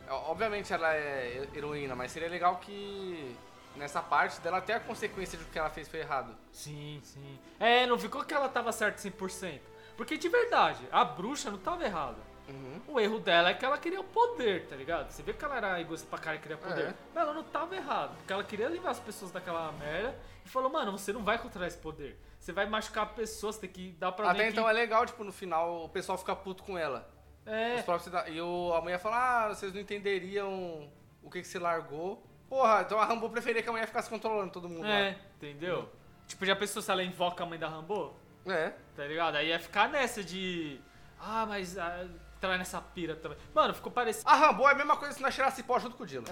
Obviamente 0.09 0.73
ela 0.73 0.93
é 0.93 1.47
heroína, 1.53 1.95
mas 1.95 2.11
seria 2.11 2.29
legal 2.29 2.57
que 2.57 3.35
nessa 3.75 4.01
parte 4.01 4.39
dela 4.41 4.57
até 4.57 4.73
a 4.73 4.79
consequência 4.79 5.37
de 5.37 5.45
que 5.45 5.57
ela 5.57 5.69
fez 5.69 5.87
foi 5.87 5.99
errado. 5.99 6.35
Sim, 6.51 6.99
sim. 7.03 7.39
É, 7.59 7.85
não 7.85 7.97
ficou 7.97 8.23
que 8.23 8.33
ela 8.33 8.49
tava 8.49 8.71
certa 8.71 8.97
100%. 8.97 9.59
Porque 9.95 10.17
de 10.17 10.29
verdade, 10.29 10.87
a 10.91 11.03
bruxa 11.03 11.51
não 11.51 11.57
tava 11.57 11.83
errada. 11.83 12.29
Uhum. 12.49 12.81
O 12.87 12.99
erro 12.99 13.19
dela 13.19 13.49
é 13.49 13.53
que 13.53 13.63
ela 13.63 13.77
queria 13.77 13.99
o 13.99 14.03
poder, 14.03 14.65
tá 14.65 14.75
ligado? 14.75 15.11
Você 15.11 15.21
vê 15.21 15.33
que 15.33 15.45
ela 15.45 15.57
era 15.57 15.79
egoísta 15.79 16.07
pra 16.09 16.17
cara 16.17 16.37
e 16.37 16.39
queria 16.39 16.57
poder. 16.57 16.87
É. 16.87 16.93
Mas 17.13 17.23
ela 17.23 17.33
não 17.33 17.43
tava 17.43 17.75
errada, 17.75 18.15
porque 18.15 18.33
ela 18.33 18.43
queria 18.43 18.67
livrar 18.67 18.91
as 18.91 18.99
pessoas 18.99 19.31
daquela 19.31 19.71
merda 19.73 20.17
e 20.43 20.49
falou, 20.49 20.71
mano, 20.71 20.91
você 20.91 21.13
não 21.13 21.23
vai 21.23 21.37
controlar 21.37 21.67
esse 21.67 21.77
poder. 21.77 22.19
Você 22.39 22.51
vai 22.51 22.65
machucar 22.65 23.13
pessoas, 23.13 23.57
tem 23.57 23.69
que 23.69 23.91
dar 23.91 24.11
pra 24.11 24.31
Até 24.31 24.49
então 24.49 24.63
que... 24.63 24.69
é 24.69 24.73
legal, 24.73 25.05
tipo, 25.05 25.23
no 25.23 25.31
final 25.31 25.83
o 25.85 25.89
pessoal 25.89 26.17
fica 26.17 26.35
puto 26.35 26.63
com 26.63 26.77
ela. 26.77 27.07
É, 27.49 27.75
Os 27.77 27.81
próprios 27.83 28.03
cida- 28.03 28.29
E 28.29 28.39
o, 28.41 28.73
a 28.75 28.81
mulher 28.81 28.99
fala, 28.99 29.45
ah, 29.45 29.47
vocês 29.49 29.73
não 29.73 29.81
entenderiam 29.81 30.87
o 31.23 31.29
que, 31.31 31.41
que 31.41 31.47
você 31.47 31.57
largou. 31.57 32.23
Porra, 32.47 32.81
então 32.81 32.99
a 32.99 33.05
Rambo 33.05 33.29
preferia 33.29 33.61
que 33.63 33.69
a 33.69 33.71
mulher 33.71 33.87
ficasse 33.87 34.09
controlando 34.09 34.51
todo 34.51 34.67
mundo 34.69 34.85
é, 34.87 35.17
entendeu? 35.37 35.89
Tipo, 36.27 36.45
já 36.45 36.55
pensou 36.55 36.81
se 36.81 36.89
ela 36.91 37.03
invoca 37.03 37.43
a 37.43 37.47
mãe 37.47 37.57
da 37.59 37.67
Rambo? 37.67 38.13
lá. 38.45 38.53
É. 38.55 38.73
Tá 38.95 39.03
ligado? 39.05 39.35
Aí 39.35 39.49
ia 39.49 39.59
ficar 39.59 39.89
nessa 39.89 40.23
de... 40.23 40.79
Ah, 41.19 41.45
mas... 41.47 41.77
Ah, 41.77 42.07
entrar 42.37 42.57
nessa 42.57 42.79
pira 42.81 43.15
também. 43.15 43.37
Mano, 43.53 43.73
ficou 43.73 43.91
parecido... 43.91 44.29
A 44.29 44.35
Rambo 44.35 44.67
é 44.67 44.71
a 44.71 44.75
mesma 44.75 44.95
coisa 44.95 45.13
se 45.15 45.21
nós 45.21 45.33
tirasse 45.35 45.61
pó 45.63 45.77
junto 45.79 45.95
com 45.97 46.03
o 46.03 46.05
Dila. 46.05 46.23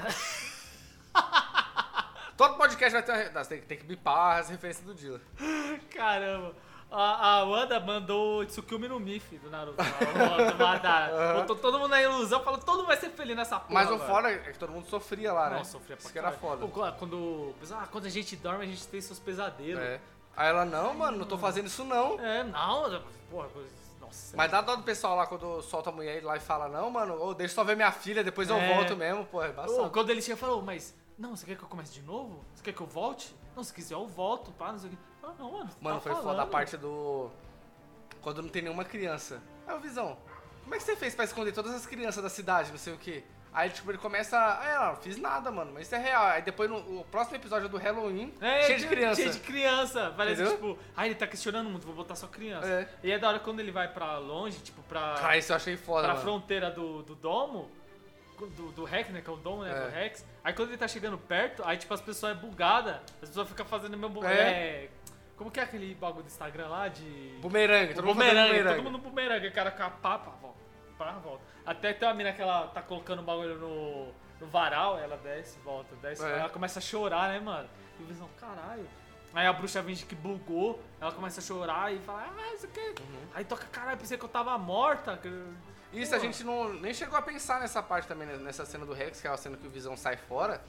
Todo 2.37 2.55
podcast 2.55 2.93
vai 2.93 3.03
ter 3.03 3.11
uma... 3.11 3.29
Nossa, 3.31 3.49
tem, 3.49 3.61
tem 3.61 3.77
que 3.77 3.83
bipar 3.83 4.37
as 4.37 4.49
referências 4.49 4.85
do 4.85 4.93
Dila. 4.93 5.19
Caramba. 5.93 6.55
A, 6.89 7.39
a 7.39 7.43
Wanda 7.43 7.79
mandou 7.81 8.39
o 8.41 8.45
Tsukumi 8.45 8.87
no 8.87 8.99
Mif 8.99 9.37
do 9.39 9.49
Naruto. 9.49 9.77
Madara. 10.57 11.33
Botou 11.39 11.55
todo 11.57 11.79
mundo 11.79 11.89
na 11.89 12.01
ilusão, 12.01 12.41
falou 12.43 12.59
todo 12.59 12.77
mundo 12.77 12.87
vai 12.87 12.97
ser 12.97 13.09
feliz 13.09 13.35
nessa 13.35 13.59
porra. 13.59 13.73
Mas 13.73 13.89
o 13.89 13.95
agora. 13.95 14.09
fora 14.09 14.31
é 14.31 14.37
que 14.37 14.57
todo 14.57 14.71
mundo 14.71 14.87
sofria 14.87 15.33
lá, 15.33 15.49
né? 15.49 15.57
Não, 15.57 15.65
sofria 15.65 15.97
pra 15.97 16.03
Isso 16.03 16.13
que 16.13 16.19
era 16.19 16.31
foda. 16.31 16.65
Pô, 16.65 16.69
Quando, 16.97 17.53
ah, 17.71 17.87
quando 17.91 18.05
a 18.05 18.09
gente 18.09 18.35
dorme, 18.37 18.63
a 18.63 18.67
gente 18.67 18.87
tem 18.87 19.01
seus 19.01 19.19
pesadelos. 19.19 19.81
É. 19.83 19.99
Aí 20.35 20.49
ela, 20.49 20.63
não, 20.63 20.93
mano, 20.93 21.17
não 21.17 21.25
tô 21.25 21.37
fazendo 21.37 21.65
isso 21.65 21.83
não. 21.83 22.19
É, 22.19 22.43
não, 22.43 23.01
porra, 23.29 23.49
Nossa. 23.99 24.37
Mas 24.37 24.51
dá 24.51 24.61
dó 24.61 24.75
do 24.75 24.83
pessoal 24.83 25.15
lá 25.17 25.27
quando 25.27 25.61
solta 25.63 25.89
a 25.89 25.93
mulher 25.93 26.23
lá 26.23 26.37
e 26.37 26.39
fala, 26.39 26.69
não, 26.69 26.89
mano, 26.89 27.21
ô, 27.21 27.33
deixa 27.33 27.51
eu 27.53 27.55
só 27.55 27.63
ver 27.63 27.75
minha 27.75 27.91
filha, 27.91 28.23
depois 28.23 28.49
eu 28.49 28.55
É. 28.55 28.75
volto 28.75 28.95
mesmo, 28.95 29.25
pô, 29.25 29.43
é 29.43 29.49
embaçado. 29.49 29.89
quando 29.89 30.09
ele 30.09 30.21
chega, 30.21 30.37
falou, 30.37 30.61
mas. 30.61 30.95
Não, 31.17 31.35
você 31.35 31.45
quer 31.45 31.55
que 31.57 31.63
eu 31.63 31.67
comece 31.67 31.93
de 31.93 32.01
novo? 32.03 32.43
Você 32.53 32.63
quer 32.63 32.73
que 32.73 32.81
eu 32.81 32.85
volte? 32.85 33.35
Não, 33.55 33.63
se 33.63 33.73
quiser 33.73 33.95
eu 33.95 34.07
volto, 34.07 34.51
pá, 34.51 34.71
não 34.71 34.79
sei 34.79 34.89
o 34.89 34.93
que. 34.93 34.99
Ah, 35.23 35.33
não, 35.39 35.51
mano. 35.51 35.69
Mano, 35.81 35.95
tá 35.97 36.01
foi 36.01 36.11
foda 36.13 36.21
a 36.29 36.33
falando. 36.35 36.49
parte 36.49 36.77
do. 36.77 37.29
Quando 38.21 38.41
não 38.41 38.49
tem 38.49 38.61
nenhuma 38.61 38.85
criança. 38.85 39.41
Aí 39.67 39.75
o 39.75 39.79
Visão, 39.79 40.17
como 40.63 40.75
é 40.75 40.77
que 40.77 40.83
você 40.83 40.95
fez 40.95 41.15
pra 41.15 41.25
esconder 41.25 41.53
todas 41.53 41.73
as 41.73 41.85
crianças 41.85 42.21
da 42.21 42.29
cidade, 42.29 42.71
não 42.71 42.77
sei 42.77 42.93
o 42.93 42.97
quê? 42.97 43.23
Aí, 43.53 43.71
tipo, 43.71 43.89
ele 43.89 43.97
começa. 43.97 44.37
Ah, 44.37 44.63
ela, 44.65 44.87
não 44.89 44.95
fiz 44.97 45.17
nada, 45.17 45.49
mano, 45.49 45.71
mas 45.73 45.87
isso 45.87 45.95
é 45.95 45.97
real. 45.97 46.25
Aí 46.27 46.41
depois, 46.43 46.69
no 46.69 46.77
o 46.99 47.05
próximo 47.05 47.37
episódio 47.37 47.65
é 47.65 47.69
do 47.69 47.77
Halloween, 47.77 48.31
É, 48.39 48.63
cheio 48.63 48.79
de 48.79 48.87
criança. 48.87 49.15
Cheio 49.21 49.33
de 49.33 49.39
criança. 49.39 50.13
Parece 50.15 50.41
Entendeu? 50.43 50.73
tipo, 50.73 50.79
ah, 50.95 51.05
ele 51.07 51.15
tá 51.15 51.25
questionando 51.25 51.67
muito, 51.67 51.83
vou 51.87 51.95
botar 51.95 52.13
só 52.15 52.27
criança. 52.27 52.67
É. 52.67 52.87
E 53.01 53.11
é 53.11 53.17
da 53.17 53.29
hora 53.29 53.39
quando 53.39 53.59
ele 53.59 53.71
vai 53.71 53.87
pra 53.91 54.19
longe, 54.19 54.59
tipo, 54.59 54.83
pra, 54.83 55.15
Cara, 55.15 55.37
isso 55.37 55.51
eu 55.51 55.55
achei 55.55 55.75
foda, 55.75 56.03
pra 56.03 56.13
mano. 56.13 56.21
fronteira 56.23 56.69
do, 56.69 57.01
do 57.01 57.15
domo, 57.15 57.71
do, 58.45 58.71
do 58.71 58.83
Rex, 58.83 59.09
né? 59.09 59.21
Que 59.21 59.29
é 59.29 59.33
o 59.33 59.37
domo, 59.37 59.63
né? 59.63 59.71
É. 59.71 59.85
Do 59.85 59.89
Rex. 59.91 60.25
Aí 60.43 60.53
quando 60.53 60.69
ele 60.69 60.77
tá 60.77 60.87
chegando 60.87 61.17
perto, 61.17 61.63
aí 61.65 61.77
tipo, 61.77 61.93
as 61.93 62.01
pessoas 62.01 62.37
é 62.37 62.39
bugada, 62.39 63.01
as 63.21 63.29
pessoas 63.29 63.47
ficam 63.47 63.65
fazendo 63.65 63.97
meu 63.97 64.23
É. 64.25 64.33
é. 64.33 64.89
Como 65.35 65.51
que 65.51 65.59
é 65.59 65.63
aquele 65.63 65.93
bagulho 65.93 66.23
do 66.23 66.27
Instagram 66.27 66.67
lá 66.67 66.87
de. 66.87 67.37
Bumerangue, 67.41 67.91
O 67.91 67.95
todo 67.95 68.05
mundo 68.05 68.15
bumerangue, 68.15 68.63
todo 68.63 68.83
mundo 68.83 68.91
no 68.91 68.97
bumerangue, 68.97 69.47
o 69.47 69.53
cara 69.53 69.69
com 69.71 69.83
a 69.83 69.89
pá, 69.89 70.17
volta, 70.17 70.59
pá, 70.97 71.11
volta. 71.23 71.43
Até 71.65 71.93
tem 71.93 72.07
uma 72.07 72.13
mina 72.15 72.33
que 72.33 72.41
ela 72.41 72.67
tá 72.67 72.81
colocando 72.81 73.19
o 73.19 73.23
bagulho 73.23 73.55
no, 73.59 74.07
no 74.39 74.47
varal, 74.47 74.97
ela 74.97 75.15
desce, 75.17 75.59
volta, 75.59 75.95
desce, 75.97 76.25
É. 76.25 76.39
ela 76.39 76.49
começa 76.49 76.79
a 76.79 76.81
chorar, 76.81 77.29
né, 77.29 77.39
mano? 77.39 77.69
E 77.99 78.03
o 78.03 78.05
Visão, 78.07 78.27
caralho. 78.39 78.87
Aí 79.33 79.45
a 79.45 79.53
bruxa 79.53 79.83
finge 79.83 80.05
que 80.05 80.15
bugou, 80.15 80.81
ela 80.99 81.11
começa 81.11 81.39
a 81.39 81.43
chorar 81.43 81.93
e 81.93 81.99
fala, 81.99 82.33
ah, 82.35 82.53
isso 82.55 82.65
aqui. 82.65 82.79
Uhum. 82.79 83.27
Aí 83.35 83.45
toca, 83.45 83.65
caralho, 83.67 83.97
pensei 83.99 84.17
que 84.17 84.25
eu 84.25 84.29
tava 84.29 84.57
morta. 84.57 85.17
que- 85.17 85.27
Isso 85.93 86.11
Pô. 86.11 86.17
a 86.17 86.19
gente 86.19 86.43
não, 86.43 86.73
nem 86.73 86.93
chegou 86.93 87.17
a 87.17 87.21
pensar 87.21 87.59
nessa 87.59 87.81
parte 87.81 88.07
também, 88.07 88.27
né, 88.27 88.37
nessa 88.37 88.65
cena 88.65 88.85
do 88.85 88.93
Rex, 88.93 89.21
que 89.21 89.27
é 89.27 89.31
a 89.31 89.37
cena 89.37 89.57
que 89.57 89.65
o 89.65 89.69
Visão 89.69 89.95
sai 89.95 90.17
fora. 90.17 90.61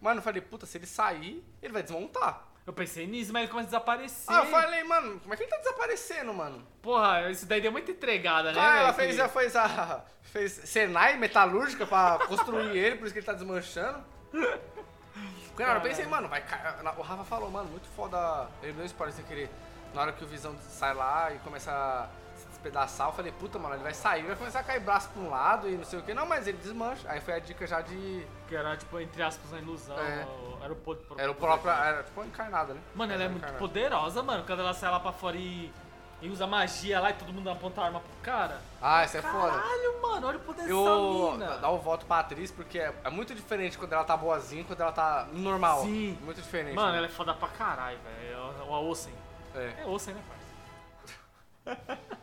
Mano, 0.00 0.18
eu 0.18 0.22
falei, 0.22 0.40
puta, 0.40 0.66
se 0.66 0.78
ele 0.78 0.86
sair, 0.86 1.44
ele 1.62 1.72
vai 1.72 1.82
desmontar. 1.82 2.44
Eu 2.66 2.72
pensei 2.72 3.06
nisso, 3.06 3.32
mas 3.32 3.42
ele 3.42 3.50
começa 3.50 3.68
a 3.68 3.70
desaparecer. 3.70 4.24
Ah, 4.34 4.38
eu 4.38 4.46
falei, 4.46 4.84
mano, 4.84 5.18
como 5.20 5.34
é 5.34 5.36
que 5.36 5.42
ele 5.42 5.50
tá 5.50 5.58
desaparecendo, 5.58 6.32
mano? 6.32 6.64
Porra, 6.80 7.28
isso 7.30 7.44
daí 7.44 7.60
deu 7.60 7.72
muita 7.72 7.90
entregada, 7.90 8.52
né, 8.52 8.60
Ah, 8.60 8.76
ela 8.78 8.92
fez, 8.92 9.18
ela 9.18 9.28
fez 9.28 9.56
a. 9.56 10.04
fez 10.22 10.52
Senai 10.52 11.16
metalúrgica 11.18 11.86
pra 11.86 12.20
construir 12.26 12.76
ele, 12.76 12.96
por 12.96 13.04
isso 13.04 13.12
que 13.12 13.18
ele 13.18 13.26
tá 13.26 13.32
desmanchando. 13.32 14.02
Cara, 15.56 15.78
eu 15.78 15.82
pensei, 15.82 16.06
mano, 16.06 16.28
vai 16.28 16.40
cair. 16.40 16.74
O 16.96 17.02
Rafa 17.02 17.24
falou, 17.24 17.50
mano, 17.50 17.68
muito 17.68 17.86
foda. 17.94 18.48
Ele 18.62 18.72
deu 18.72 18.86
spoiler 18.86 19.14
sem 19.14 19.24
querer. 19.24 19.50
Na 19.92 20.02
hora 20.02 20.12
que 20.12 20.24
o 20.24 20.26
Visão 20.26 20.56
sai 20.70 20.94
lá 20.94 21.32
e 21.32 21.38
começa 21.40 21.70
a 21.70 22.08
despedaçar, 22.62 23.08
eu 23.08 23.12
falei, 23.12 23.32
puta, 23.32 23.58
mano, 23.58 23.74
ele 23.74 23.82
vai 23.82 23.92
sair, 23.92 24.22
vai 24.22 24.36
começar 24.36 24.60
a 24.60 24.62
cair 24.62 24.80
braço 24.80 25.08
pra 25.10 25.20
um 25.20 25.28
lado 25.28 25.68
e 25.68 25.76
não 25.76 25.84
sei 25.84 25.98
o 25.98 26.02
que. 26.02 26.14
Não, 26.14 26.24
mas 26.24 26.46
ele 26.46 26.58
desmancha. 26.58 27.10
Aí 27.10 27.20
foi 27.20 27.34
a 27.34 27.38
dica 27.40 27.66
já 27.66 27.80
de. 27.80 28.24
Que 28.48 28.54
era, 28.54 28.76
tipo, 28.76 28.98
entre 29.00 29.22
aspas, 29.22 29.50
uma 29.50 29.60
ilusão. 29.60 29.98
É. 29.98 30.26
Era 30.62 30.72
o 30.72 30.76
poder. 30.76 31.04
Era 31.18 31.30
o 31.30 31.34
próprio. 31.34 31.70
Era 31.70 32.02
tipo 32.04 32.24
encarnada, 32.24 32.74
né? 32.74 32.80
Mano, 32.94 33.12
ela 33.12 33.24
é 33.24 33.28
muito 33.28 33.52
poderosa, 33.54 34.22
mano. 34.22 34.44
Quando 34.44 34.60
ela 34.60 34.72
sai 34.72 34.90
lá 34.90 35.00
pra 35.00 35.12
fora 35.12 35.36
e, 35.36 35.72
e 36.20 36.28
usa 36.28 36.46
magia 36.46 37.00
lá 37.00 37.10
e 37.10 37.14
todo 37.14 37.32
mundo 37.32 37.50
aponta 37.50 37.80
a 37.80 37.86
arma 37.86 38.00
pro 38.00 38.10
cara. 38.22 38.60
Ah, 38.80 39.04
isso 39.04 39.16
é 39.16 39.22
foda. 39.22 39.58
Caralho, 39.58 40.02
mano, 40.02 40.26
olha 40.28 40.38
o 40.38 40.40
poder 40.40 40.68
Eu 40.68 40.84
dessa 40.84 41.32
mina. 41.32 41.58
dar 41.58 41.70
o 41.70 41.78
voto 41.78 42.06
pra 42.06 42.20
atriz 42.20 42.50
porque 42.52 42.78
é, 42.78 42.94
é 43.02 43.10
muito 43.10 43.34
diferente 43.34 43.76
quando 43.76 43.92
ela 43.92 44.04
tá 44.04 44.16
boazinha 44.16 44.62
e 44.62 44.64
quando 44.64 44.80
ela 44.80 44.92
tá 44.92 45.26
no 45.32 45.40
normal. 45.40 45.82
Sim. 45.82 46.16
Muito 46.22 46.40
diferente. 46.40 46.76
Mano, 46.76 46.92
né? 46.92 46.98
ela 46.98 47.06
é 47.06 47.10
foda 47.10 47.34
pra 47.34 47.48
caralho, 47.48 47.98
velho. 47.98 48.36
É 48.60 48.62
Uma 48.62 48.78
Ossen. 48.80 49.12
É. 49.54 49.82
É 49.82 49.86
Ossen, 49.86 50.14
né, 50.14 50.22
parça? 51.64 51.98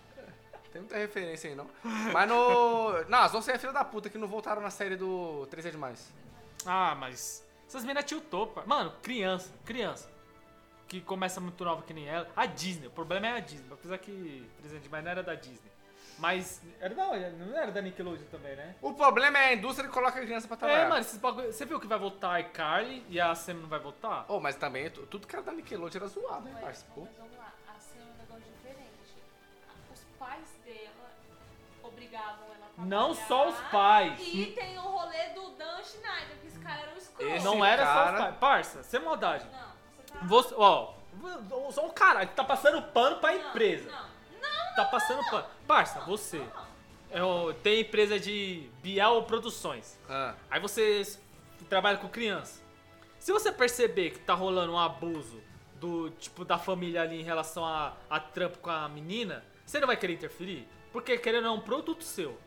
Tem 0.72 0.82
muita 0.82 0.98
referência 0.98 1.50
aí, 1.50 1.56
não. 1.56 1.68
Mas 2.14 2.30
no. 2.30 3.04
Não, 3.10 3.20
as 3.20 3.34
Onças 3.34 3.56
é 3.56 3.58
filha 3.58 3.74
da 3.74 3.84
puta 3.84 4.10
que 4.10 4.18
não 4.18 4.28
voltaram 4.28 4.62
na 4.62 4.70
série 4.70 4.96
do 4.96 5.48
3 5.50 5.66
é 5.68 5.72
demais. 5.72 6.12
Ah, 6.66 6.96
mas. 6.96 7.44
Essas 7.68 7.84
minas 7.84 8.04
tiltou, 8.06 8.48
pá. 8.48 8.64
Mano, 8.66 8.94
criança, 9.02 9.52
criança. 9.66 10.10
Que 10.88 11.02
começa 11.02 11.40
muito 11.40 11.64
nova 11.64 11.84
que 11.84 11.94
nem 11.94 12.08
ela. 12.08 12.28
A 12.36 12.46
Disney, 12.48 12.88
o 12.88 12.92
problema 12.92 13.28
é 13.28 13.32
a 13.34 13.40
Disney. 13.40 13.68
Apesar 13.72 13.98
que 14.00 14.48
presente 14.60 14.84
demais 14.84 15.04
não 15.04 15.12
era 15.12 15.22
da 15.24 15.36
Disney. 15.36 15.70
Mas. 16.18 16.62
Era 16.82 16.94
da 16.96 17.06
Não 17.32 17.58
era 17.58 17.72
da 17.72 17.82
Nickelodeon 17.82 18.26
também, 18.30 18.56
né? 18.56 18.76
O 18.82 18.94
problema 18.94 19.38
é 19.40 19.46
a 19.50 19.54
indústria 19.54 19.88
que 19.88 19.94
coloca 19.94 20.20
a 20.20 20.22
criança 20.22 20.48
pra 20.48 20.58
trabalhar. 20.58 20.86
É, 20.86 20.90
mano, 20.90 21.02
esses 21.02 21.18
bagulho. 21.18 21.52
Você 21.54 21.66
viu 21.66 21.80
que 21.80 21.88
vai 21.88 21.98
voltar 22.00 22.32
a 22.34 22.40
iCarly 22.42 23.06
e 23.10 23.20
a 23.22 23.34
Sam 23.36 23.54
não 23.56 23.70
vai 23.70 23.80
voltar? 23.80 24.26
Oh, 24.28 24.40
mas 24.40 24.56
também, 24.56 24.90
tu- 24.90 25.06
tudo 25.06 25.26
que 25.28 25.36
era 25.36 25.44
da 25.44 25.52
Nickelodeon 25.54 26.02
era 26.02 26.08
zoado, 26.08 26.48
hein, 26.48 26.54
Mas, 26.56 26.64
parça? 26.64 26.86
Pô. 26.94 27.02
mas 27.02 27.16
vamos 27.18 27.38
lá, 27.38 27.54
pais 30.20 30.56
dela 30.66 31.10
obrigavam 31.84 32.46
ela 32.46 32.66
a 32.66 32.70
trabalhar. 32.74 32.86
Não 32.90 33.14
só 33.14 33.50
os 33.50 33.56
pais. 33.72 34.20
E 34.22 34.48
tem 34.48 34.78
o 34.78 34.82
rolê 34.82 35.30
do 35.30 35.50
Dan 35.52 35.82
Schneider, 35.84 36.38
que 36.42 36.48
esse 36.48 36.60
cara 36.60 36.82
era 36.82 36.94
um 36.94 36.98
escroto. 36.98 37.32
Esse 37.34 37.46
não 37.46 37.64
era 37.66 37.86
só 37.86 37.94
cara- 37.94 38.12
os 38.14 38.20
pais. 38.20 38.36
Parça, 38.38 38.84
sem 38.84 39.00
maldade. 39.00 39.46
Não, 39.46 39.70
você 39.98 40.14
tá... 40.14 40.20
Você, 40.26 40.56
ó, 40.58 40.94
só 41.72 41.86
um 41.86 41.92
cara 41.92 42.26
que 42.26 42.36
tá 42.36 42.44
passando 42.44 42.82
pano 42.82 43.18
pra 43.18 43.32
Não, 43.34 43.50
empresa. 43.50 43.90
Não, 43.90 44.40
não, 44.42 44.76
Tá 44.76 44.86
passando 44.86 45.24
pano. 45.30 45.46
Parça, 45.68 46.00
você 46.02 46.38
não. 47.12 47.50
é 47.50 47.54
tem 47.54 47.82
empresa 47.82 48.20
de 48.20 48.70
Biel 48.82 49.24
Produções. 49.24 49.98
Ah, 50.10 50.36
Aí 50.50 50.60
você 50.60 51.02
trabalha 51.68 51.98
com 51.98 52.08
criança. 52.08 52.62
Se 53.18 53.32
você 53.34 53.52
perceber 53.52 54.12
que 54.12 54.20
tá 54.20 54.34
rolando 54.34 54.72
um 54.74 54.80
abuso 54.80 55.42
do 55.76 56.10
tipo 56.12 56.46
da 56.46 56.58
família 56.58 57.02
ali 57.02 57.20
em 57.20 57.24
relação 57.24 57.66
a, 57.66 57.94
a 58.10 58.20
trampo 58.20 58.60
com 58.60 58.70
a 58.70 58.88
menina, 58.88 59.44
você 59.70 59.80
não 59.80 59.88
vai 59.88 59.96
querer 59.98 60.14
interferir? 60.14 60.68
Porque 60.92 61.18
querendo 61.18 61.44
não, 61.44 61.56
é 61.56 61.58
um 61.58 61.62
produto 61.62 62.04
seu. 62.04 62.40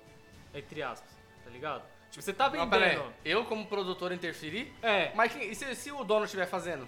Entre 0.53 0.83
aspas, 0.83 1.09
tá 1.45 1.51
ligado? 1.51 1.83
Tipo, 2.11 2.23
você 2.23 2.33
tá 2.33 2.51
não, 2.51 2.69
pera 2.69 2.85
aí. 2.85 2.97
vendendo. 2.97 3.15
Eu, 3.25 3.45
como 3.45 3.65
produtor, 3.67 4.13
interferir? 4.13 4.73
É. 4.83 5.13
Mas 5.15 5.33
quem- 5.33 5.49
e 5.51 5.55
se, 5.55 5.75
se 5.77 5.93
o 5.93 6.03
dono 6.05 6.25
estiver 6.25 6.47
fazendo? 6.47 6.87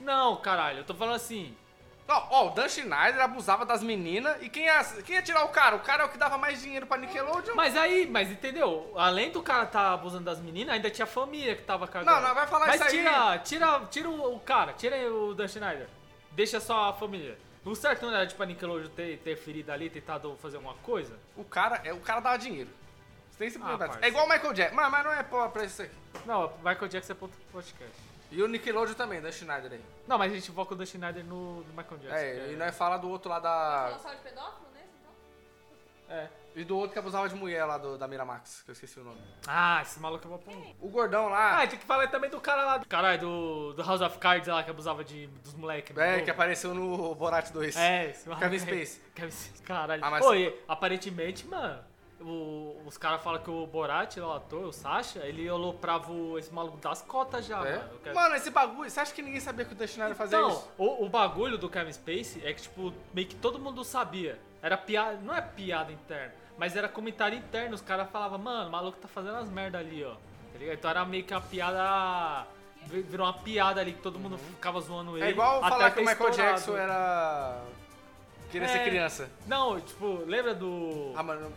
Não, 0.00 0.36
caralho, 0.36 0.78
eu 0.78 0.84
tô 0.84 0.94
falando 0.94 1.16
assim. 1.16 1.54
Ó, 2.08 2.26
ó, 2.30 2.46
o 2.48 2.50
Dan 2.50 2.68
Schneider 2.68 3.20
abusava 3.20 3.64
das 3.64 3.82
meninas 3.82 4.42
e 4.42 4.48
quem 4.48 4.64
ia, 4.64 4.82
quem 5.04 5.14
ia 5.14 5.22
tirar 5.22 5.44
o 5.44 5.50
cara? 5.50 5.76
O 5.76 5.80
cara 5.80 6.02
é 6.02 6.06
o 6.06 6.08
que 6.08 6.18
dava 6.18 6.36
mais 6.38 6.60
dinheiro 6.60 6.86
pra 6.86 6.96
Nickelodeon. 6.96 7.54
Mas 7.54 7.76
aí, 7.76 8.08
mas 8.10 8.30
entendeu? 8.32 8.90
Além 8.96 9.30
do 9.30 9.40
cara 9.42 9.66
tá 9.66 9.92
abusando 9.92 10.24
das 10.24 10.40
meninas, 10.40 10.74
ainda 10.74 10.90
tinha 10.90 11.04
a 11.04 11.08
família 11.08 11.54
que 11.54 11.62
tava 11.62 11.86
cagando. 11.86 12.10
Não, 12.10 12.26
não, 12.28 12.34
vai 12.34 12.46
falar 12.48 12.66
mas 12.66 12.76
isso 12.80 12.84
aí. 12.84 12.90
tira, 12.90 13.38
tira, 13.38 13.86
tira 13.90 14.08
o, 14.08 14.34
o 14.34 14.40
cara, 14.40 14.72
tira 14.72 14.96
o 15.12 15.34
Dan 15.34 15.46
Schneider. 15.46 15.86
Deixa 16.32 16.58
só 16.58 16.88
a 16.88 16.92
família. 16.94 17.38
O 17.64 17.74
certo 17.74 18.06
não 18.06 18.14
era 18.14 18.26
tipo 18.26 18.42
a 18.42 18.46
Nickelodeon 18.46 18.88
ter, 18.90 19.18
ter 19.18 19.36
ferido 19.36 19.70
ali, 19.70 19.90
tentado 19.90 20.34
fazer 20.36 20.56
alguma 20.56 20.74
coisa? 20.76 21.18
O 21.36 21.44
cara, 21.44 21.80
é, 21.84 21.92
o 21.92 22.00
cara 22.00 22.20
dava 22.20 22.38
dinheiro. 22.38 22.70
Você 23.30 23.38
tem 23.38 23.48
que 23.48 23.52
se 23.52 23.58
Ah, 23.58 23.64
perguntar. 23.66 23.86
parça. 23.88 24.04
é 24.04 24.08
igual 24.08 24.26
o 24.26 24.28
Michael 24.28 24.52
Jackson. 24.54 24.76
Mas, 24.76 24.90
mas 24.90 25.04
não 25.04 25.12
é 25.12 25.22
pra, 25.22 25.48
pra 25.48 25.64
isso 25.64 25.82
aqui. 25.82 25.94
Não, 26.24 26.52
Michael 26.58 26.88
Jackson 26.88 27.12
é 27.12 27.16
ponto 27.16 27.36
podcast. 27.52 27.92
E 28.30 28.42
o 28.42 28.46
Nickelodeon 28.48 28.94
também, 28.94 29.20
Dan 29.20 29.32
Schneider 29.32 29.72
aí. 29.72 29.80
Não, 30.06 30.16
mas 30.16 30.32
a 30.32 30.34
gente 30.36 30.50
foca 30.52 30.72
o 30.72 30.76
Dan 30.76 30.86
Schneider 30.86 31.24
no, 31.24 31.56
no 31.62 31.72
Michael 31.74 31.98
Jackson. 31.98 32.16
É, 32.16 32.46
que 32.46 32.52
e 32.52 32.56
nós 32.56 32.76
fala 32.76 32.96
do 32.96 33.08
outro 33.10 33.28
lá 33.28 33.38
da. 33.40 33.88
Falou 33.90 33.98
só 33.98 34.10
de 34.14 34.20
pedófilo? 34.22 34.69
É. 36.10 36.28
E 36.56 36.64
do 36.64 36.76
outro 36.76 36.92
que 36.92 36.98
abusava 36.98 37.28
de 37.28 37.34
mulher 37.36 37.64
lá 37.64 37.78
do, 37.78 37.96
da 37.96 38.08
Miramax, 38.08 38.62
que 38.62 38.70
eu 38.70 38.72
esqueci 38.72 38.98
o 38.98 39.04
nome. 39.04 39.20
Ah, 39.46 39.78
esse 39.82 40.00
maluco 40.00 40.24
eu 40.24 40.30
vou 40.30 40.38
pôr. 40.40 40.52
um. 40.52 40.74
O 40.80 40.88
gordão 40.88 41.28
lá. 41.28 41.62
Ah, 41.62 41.66
tem 41.66 41.78
que 41.78 41.84
falar 41.86 42.08
também 42.08 42.28
do 42.28 42.40
cara 42.40 42.64
lá. 42.64 42.78
Do, 42.78 42.88
caralho, 42.88 43.20
do, 43.20 43.72
do 43.74 43.82
House 43.84 44.00
of 44.00 44.18
Cards 44.18 44.48
lá 44.48 44.60
que 44.64 44.70
abusava 44.70 45.04
de, 45.04 45.28
dos 45.28 45.54
moleques. 45.54 45.96
é, 45.96 46.20
que 46.22 46.30
apareceu 46.30 46.74
no 46.74 47.14
Borat 47.14 47.50
2. 47.52 47.76
É, 47.76 48.10
esse 48.10 48.28
Kevin 48.28 48.58
Space. 48.58 49.00
Kevin 49.14 49.30
Space, 49.30 49.62
caralho. 49.62 50.04
Ah, 50.04 50.10
mas- 50.10 50.24
Pô, 50.24 50.34
e 50.34 50.52
aparentemente, 50.66 51.46
mano, 51.46 51.84
o- 52.20 52.82
os 52.84 52.98
caras 52.98 53.22
falam 53.22 53.40
que 53.40 53.48
o 53.48 53.64
Borat, 53.68 54.16
lá, 54.16 54.26
o 54.26 54.32
ator, 54.32 54.64
o 54.64 54.72
Sasha, 54.72 55.20
ele 55.20 55.48
aloprava 55.48 56.10
o- 56.12 56.36
esse 56.36 56.52
maluco 56.52 56.78
das 56.78 57.00
cotas 57.00 57.46
já, 57.46 57.64
É? 57.64 57.76
mano. 57.78 57.94
O 57.94 57.98
Kevin- 58.00 58.14
Mano, 58.16 58.34
esse 58.34 58.50
bagulho, 58.50 58.90
você 58.90 58.98
acha 58.98 59.14
que 59.14 59.22
ninguém 59.22 59.40
sabia 59.40 59.64
que 59.64 59.72
o 59.72 59.76
Dan 59.76 59.86
Schneider 59.86 60.16
fazia 60.16 60.36
Então, 60.38 60.50
isso? 60.50 60.68
o, 60.76 61.04
o 61.04 61.08
bagulho 61.08 61.56
do 61.56 61.70
Kevin 61.70 61.92
Space 61.92 62.44
é 62.44 62.52
que, 62.52 62.62
tipo, 62.62 62.92
meio 63.14 63.28
que 63.28 63.36
todo 63.36 63.56
mundo 63.60 63.84
sabia. 63.84 64.36
Era 64.62 64.76
piada, 64.76 65.18
não 65.22 65.34
é 65.34 65.40
piada 65.40 65.90
interna, 65.92 66.32
mas 66.58 66.76
era 66.76 66.88
comentário 66.88 67.36
interno. 67.38 67.74
Os 67.74 67.80
caras 67.80 68.08
falavam, 68.10 68.38
mano, 68.38 68.68
o 68.68 68.72
maluco 68.72 68.98
tá 68.98 69.08
fazendo 69.08 69.36
as 69.36 69.48
merda 69.48 69.78
ali, 69.78 70.04
ó. 70.04 70.14
Tá 70.52 70.58
ligado? 70.58 70.74
Então 70.76 70.90
era 70.90 71.04
meio 71.04 71.24
que 71.24 71.32
uma 71.32 71.40
piada. 71.40 72.46
vi- 72.86 73.02
Virou 73.02 73.26
uma 73.26 73.32
piada 73.32 73.80
ali 73.80 73.92
que 73.92 74.00
todo 74.02 74.18
mundo 74.18 74.36
ficava 74.38 74.80
zoando 74.80 75.16
ele. 75.16 75.26
É 75.26 75.30
igual 75.30 75.58
até 75.60 75.68
falar 75.70 75.90
que 75.92 76.00
o 76.00 76.04
Michael 76.04 76.30
estourado. 76.30 76.54
Jackson 76.56 76.76
era. 76.76 77.62
Queria 78.50 78.68
ser 78.68 78.78
É. 78.78 78.84
criança. 78.84 79.30
Não, 79.46 79.80
tipo, 79.80 80.24
lembra 80.26 80.54
do. 80.54 81.12
Ah, 81.16 81.22
mano. 81.22 81.52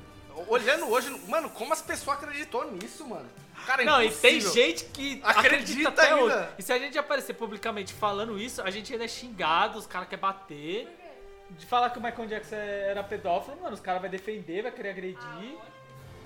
Olhando 0.48 0.89
hoje, 0.89 1.10
mano, 1.28 1.50
como 1.50 1.74
as 1.74 1.82
pessoas 1.82 2.18
acreditou 2.18 2.72
nisso, 2.72 3.06
mano? 3.08 3.30
Cara, 3.68 3.84
é 3.84 3.86
Não, 3.86 4.02
e 4.04 4.10
tem 4.12 4.38
impossível. 4.39 4.52
gente 4.63 4.86
que 4.86 5.22
Acredita 5.24 5.39
acredita, 5.56 5.89
até 5.89 6.12
ainda. 6.12 6.22
hoje. 6.24 6.48
E 6.58 6.62
se 6.63 6.74
a 6.74 6.80
gente 6.80 6.98
aparecer 6.98 7.34
publicamente 7.36 7.94
falando 7.94 8.38
isso, 8.39 8.62
a 8.62 8.70
gente 8.72 8.92
ainda 8.92 9.06
é 9.06 9.08
xingado, 9.08 9.78
os 9.78 9.86
caras 9.88 10.08
querem 10.08 10.22
bater. 10.22 10.88
De 11.58 11.66
falar 11.66 11.89
que 11.92 12.00
o 12.00 12.02
Michael 12.02 12.28
Jackson 12.28 12.56
é, 12.56 12.89
era 12.89 13.04
pedófilo, 13.04 13.58
mano, 13.62 13.74
os 13.74 13.80
caras 13.80 14.02
vão 14.02 14.10
defender, 14.10 14.63
vai 14.63 14.72
querer 14.72 14.89
agredir. 14.89 15.58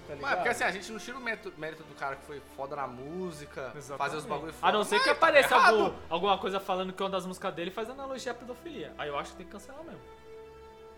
Tá 0.08 0.16
Mas 0.22 0.32
é 0.32 0.36
porque 0.36 0.50
assim, 0.50 0.64
a 0.64 0.72
gente 0.72 0.90
não 0.92 1.00
tira 1.00 1.18
o 1.18 1.20
mérito, 1.22 1.54
mérito 1.58 1.84
do 1.84 1.94
cara 1.96 2.16
que 2.16 2.24
foi 2.26 2.42
foda 2.56 2.76
na 2.78 2.88
música, 2.88 3.74
Exatamente. 3.76 3.98
fazer 3.98 4.16
os 4.18 4.26
bagulho 4.26 4.52
A 4.52 4.54
foda. 4.54 4.72
não 4.72 4.84
ser 4.86 5.00
que 5.00 5.06
tá 5.06 5.12
apareça 5.12 5.54
errado. 5.54 5.76
algum- 5.82 5.96
alguma 6.10 6.38
coisa 6.38 6.60
falando 6.62 6.94
que 6.94 7.04
uma 7.04 7.10
das 7.10 7.26
músicas 7.26 7.54
dele 7.54 7.72
faz 7.72 7.90
analogia 7.90 8.32
à 8.32 8.36
pedofilia. 8.36 8.94
Aí 8.98 9.10
eu 9.10 9.20
acho 9.20 9.32
que 9.32 9.38
tem 9.38 9.46
que 9.46 9.52
cancelar 9.52 9.84
mesmo. 9.84 10.00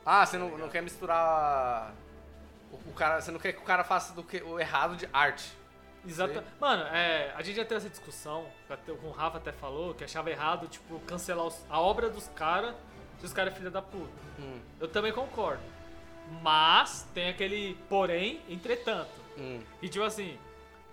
Ah, 0.06 0.26
você 0.26 0.38
não, 0.38 0.56
não 0.58 0.70
quer 0.70 0.82
misturar. 0.84 1.92
O, 2.72 2.76
o 2.92 2.94
cara, 2.94 3.20
você 3.20 3.32
não 3.32 3.40
quer 3.40 3.54
que 3.54 3.60
o 3.60 3.66
cara 3.66 3.84
faça 3.84 4.14
do 4.14 4.22
que, 4.24 4.44
o 4.44 4.60
errado 4.60 4.96
de 4.96 5.10
arte. 5.12 5.58
Exato. 6.08 6.42
Mano, 6.60 6.84
é, 6.96 7.34
a 7.36 7.42
gente 7.42 7.56
já 7.58 7.64
teve 7.66 7.76
essa 7.78 7.90
discussão, 7.90 8.46
o 9.04 9.10
Rafa 9.10 9.38
até 9.38 9.52
falou, 9.52 9.94
que 9.96 10.04
achava 10.04 10.30
errado, 10.30 10.68
tipo, 10.68 11.00
cancelar 11.02 11.46
os- 11.46 11.66
a 11.70 11.80
obra 11.82 12.10
dos 12.10 12.28
caras 12.30 12.74
se 13.20 13.26
os 13.26 13.34
caras 13.34 13.54
é 13.54 13.58
filha 13.58 13.70
da 13.72 13.82
puta. 13.82 14.10
Hum, 14.40 14.60
Eu 14.80 14.88
também 14.88 15.12
concordo. 15.12 15.62
Mas 16.42 17.08
tem 17.14 17.30
aquele 17.30 17.76
porém, 17.90 18.40
entretanto. 18.50 19.10
hum. 19.38 19.60
E 19.82 19.90
tipo 19.90 20.04
assim, 20.06 20.38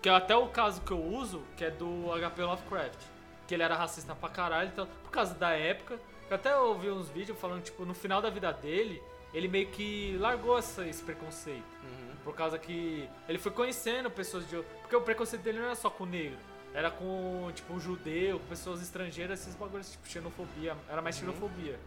que 0.01 0.09
é 0.09 0.13
até 0.13 0.35
o 0.37 0.49
caso 0.49 0.81
que 0.83 0.91
eu 0.93 1.03
uso, 1.03 1.43
que 1.57 1.65
é 1.65 1.71
do 1.71 2.07
HP 2.19 2.43
Lovecraft. 2.43 2.99
Que 3.47 3.55
ele 3.55 3.63
era 3.63 3.77
racista 3.77 4.15
pra 4.15 4.29
caralho, 4.29 4.69
então, 4.73 4.89
por 5.05 5.11
causa 5.11 5.35
da 5.35 5.51
época. 5.51 5.99
Eu 6.29 6.35
até 6.37 6.57
ouvi 6.59 6.91
uns 6.91 7.09
vídeos 7.09 7.39
falando, 7.39 7.63
tipo, 7.63 7.85
no 7.85 7.95
final 7.95 8.21
da 8.21 8.29
vida 8.29 8.53
dele, 8.53 9.01
ele 9.33 9.47
meio 9.47 9.69
que 9.69 10.17
largou 10.19 10.59
essa, 10.59 10.85
esse 10.87 11.03
preconceito. 11.03 11.63
Uhum. 11.85 12.17
Por 12.25 12.35
causa 12.35 12.59
que 12.59 13.09
ele 13.29 13.39
foi 13.39 13.53
conhecendo 13.53 14.11
pessoas 14.11 14.49
de. 14.49 14.57
Porque 14.81 14.97
o 14.97 15.01
preconceito 15.03 15.43
dele 15.43 15.59
não 15.59 15.67
era 15.67 15.77
só 15.77 15.89
com 15.89 16.03
o 16.03 16.07
negro. 16.07 16.39
Era 16.75 16.91
com, 16.91 17.51
tipo, 17.55 17.73
um 17.73 17.79
judeu, 17.81 18.41
pessoas 18.49 18.83
estrangeiras, 18.83 19.41
esses 19.41 19.55
bagulhos, 19.55 19.93
tipo, 19.93 20.09
xenofobia. 20.09 20.77
Era 20.89 21.01
mais 21.01 21.17
xenofobia. 21.17 21.79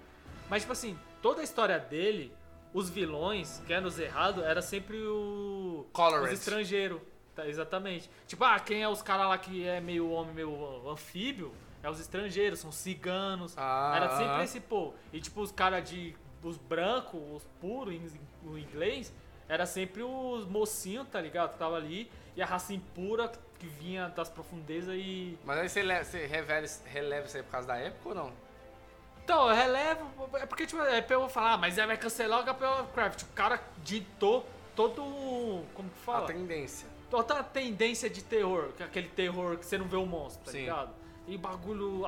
Mas, 0.49 0.63
tipo 0.63 0.73
assim, 0.73 0.97
toda 1.21 1.41
a 1.41 1.43
história 1.43 1.77
dele, 1.77 2.33
os 2.73 2.89
vilões, 2.89 3.61
que 3.65 3.73
eram 3.73 3.87
os 3.87 3.99
errados, 3.99 4.43
era 4.43 4.61
sempre 4.61 4.97
o. 4.97 5.85
Colorant. 5.93 6.25
Os 6.25 6.31
estrangeiros. 6.31 7.01
Tá, 7.35 7.47
exatamente. 7.47 8.09
Tipo, 8.27 8.43
ah, 8.43 8.59
quem 8.59 8.81
é 8.81 8.89
os 8.89 9.01
caras 9.01 9.27
lá 9.27 9.37
que 9.37 9.65
é 9.65 9.79
meio 9.79 10.09
homem, 10.09 10.33
meio 10.33 10.89
anfíbio? 10.89 11.53
É 11.81 11.89
os 11.89 11.99
estrangeiros, 11.99 12.59
são 12.59 12.71
ciganos. 12.71 13.53
Ah, 13.57 13.93
era 13.95 14.17
sempre 14.17 14.43
esse 14.43 14.59
povo. 14.59 14.93
E 15.13 15.21
tipo, 15.21 15.41
os 15.41 15.51
caras 15.51 15.87
de. 15.89 16.15
Os 16.41 16.57
brancos, 16.57 17.19
os 17.33 17.43
puros, 17.59 17.93
o 18.45 18.57
inglês, 18.57 19.13
era 19.47 19.65
sempre 19.65 20.03
os 20.03 20.45
mocinhos, 20.45 21.07
tá 21.09 21.19
ligado? 21.19 21.53
Que 21.53 21.59
tava 21.59 21.75
ali. 21.75 22.09
E 22.35 22.41
a 22.41 22.45
raça 22.45 22.73
impura 22.73 23.29
que 23.57 23.67
vinha 23.67 24.07
das 24.09 24.29
profundezas 24.29 24.95
e. 24.95 25.37
Mas 25.43 25.59
aí 25.59 25.69
você, 25.69 26.03
você 26.03 26.25
releva 26.85 27.25
isso 27.25 27.37
aí 27.37 27.43
por 27.43 27.51
causa 27.51 27.67
da 27.67 27.77
época 27.77 28.09
ou 28.09 28.15
não? 28.15 28.33
Então, 29.29 29.47
eu 29.47 29.55
relevo. 29.55 30.09
É 30.37 30.45
porque, 30.47 30.65
tipo, 30.65 30.81
é 30.81 31.01
pra 31.01 31.15
eu 31.15 31.29
falar, 31.29 31.53
ah, 31.53 31.57
mas 31.57 31.77
aí 31.77 31.85
vai 31.85 31.97
cancelar 31.97 32.39
o 32.39 32.43
HP 32.43 32.65
Lovecraft. 32.65 33.21
O 33.21 33.25
cara 33.27 33.61
ditou 33.83 34.43
todo. 34.75 35.03
Como 35.75 35.87
que 35.87 35.99
A 36.01 36.03
fala? 36.03 36.25
tendência. 36.25 36.87
Toda 37.11 37.39
a 37.39 37.43
tendência 37.43 38.09
de 38.09 38.23
terror, 38.23 38.69
que 38.75 38.81
é 38.81 38.87
aquele 38.87 39.07
terror 39.09 39.57
que 39.57 39.67
você 39.67 39.77
não 39.77 39.85
vê 39.85 39.97
o 39.97 40.05
monstro, 40.07 40.43
tá 40.45 40.51
Sim. 40.51 40.61
ligado? 40.61 40.89
E 41.27 41.37
bagulho 41.37 42.03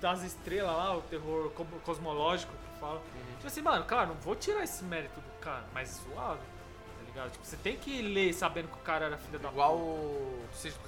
das 0.00 0.22
estrelas 0.24 0.76
lá, 0.76 0.96
o 0.96 1.02
terror 1.02 1.50
co- 1.50 1.64
cosmológico 1.84 2.52
que 2.52 2.80
fala. 2.80 2.94
Uhum. 2.96 3.34
Tipo 3.36 3.46
assim, 3.46 3.62
mano, 3.62 3.84
claro, 3.84 4.08
não 4.08 4.14
vou 4.16 4.34
tirar 4.34 4.64
esse 4.64 4.82
mérito 4.82 5.20
do 5.20 5.38
cara, 5.40 5.64
mas 5.72 5.90
suave, 5.90 6.40
tá 6.40 7.04
ligado? 7.06 7.30
Tipo, 7.30 7.44
você 7.44 7.56
tem 7.56 7.76
que 7.76 8.02
ler 8.02 8.32
sabendo 8.32 8.66
que 8.66 8.74
o 8.74 8.82
cara 8.82 9.06
era 9.06 9.16
filho 9.16 9.38
da 9.38 9.48
Igual 9.48 9.76
puta. 9.78 9.84
o 9.84 10.46
do 10.50 10.56
sítio 10.56 10.78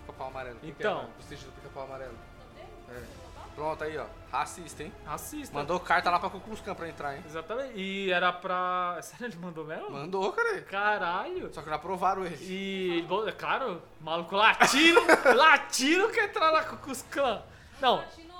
Pica-Pau- 0.06 0.28
Amarelo. 0.28 0.58
Que 0.60 0.68
Então. 0.68 1.08
Do 1.16 1.22
sítio 1.22 1.46
do 1.46 1.52
Pica-Pau 1.52 1.84
Amarelo. 1.84 2.12
Não 2.12 2.54
tem? 2.54 2.96
É. 2.96 3.23
Pronto 3.54 3.84
aí, 3.84 3.96
ó. 3.96 4.06
Racista, 4.32 4.82
hein? 4.82 4.92
Racista. 5.06 5.54
Mandou 5.56 5.78
carta 5.78 6.10
lá 6.10 6.18
pra 6.18 6.28
Cucuscan 6.28 6.74
pra 6.74 6.88
entrar, 6.88 7.14
hein? 7.16 7.22
Exatamente. 7.24 7.78
E 7.78 8.10
era 8.10 8.32
pra. 8.32 8.98
Sério, 9.02 9.26
ele 9.26 9.36
mandou 9.36 9.64
mesmo? 9.64 9.90
Mandou, 9.90 10.32
cara. 10.32 10.60
Caralho. 10.62 11.52
Só 11.54 11.62
que 11.62 11.68
não 11.68 11.76
aprovaram 11.76 12.24
ele. 12.26 12.36
E, 12.40 13.02
bom, 13.02 13.26
é 13.28 13.32
claro, 13.32 13.80
maluco 14.00 14.34
latino, 14.34 15.00
latino 15.36 16.08
que 16.10 16.20
entrar 16.20 16.50
na 16.52 16.64
Cucusclã. 16.64 17.42
Não, 17.80 17.96
Latino 17.98 18.34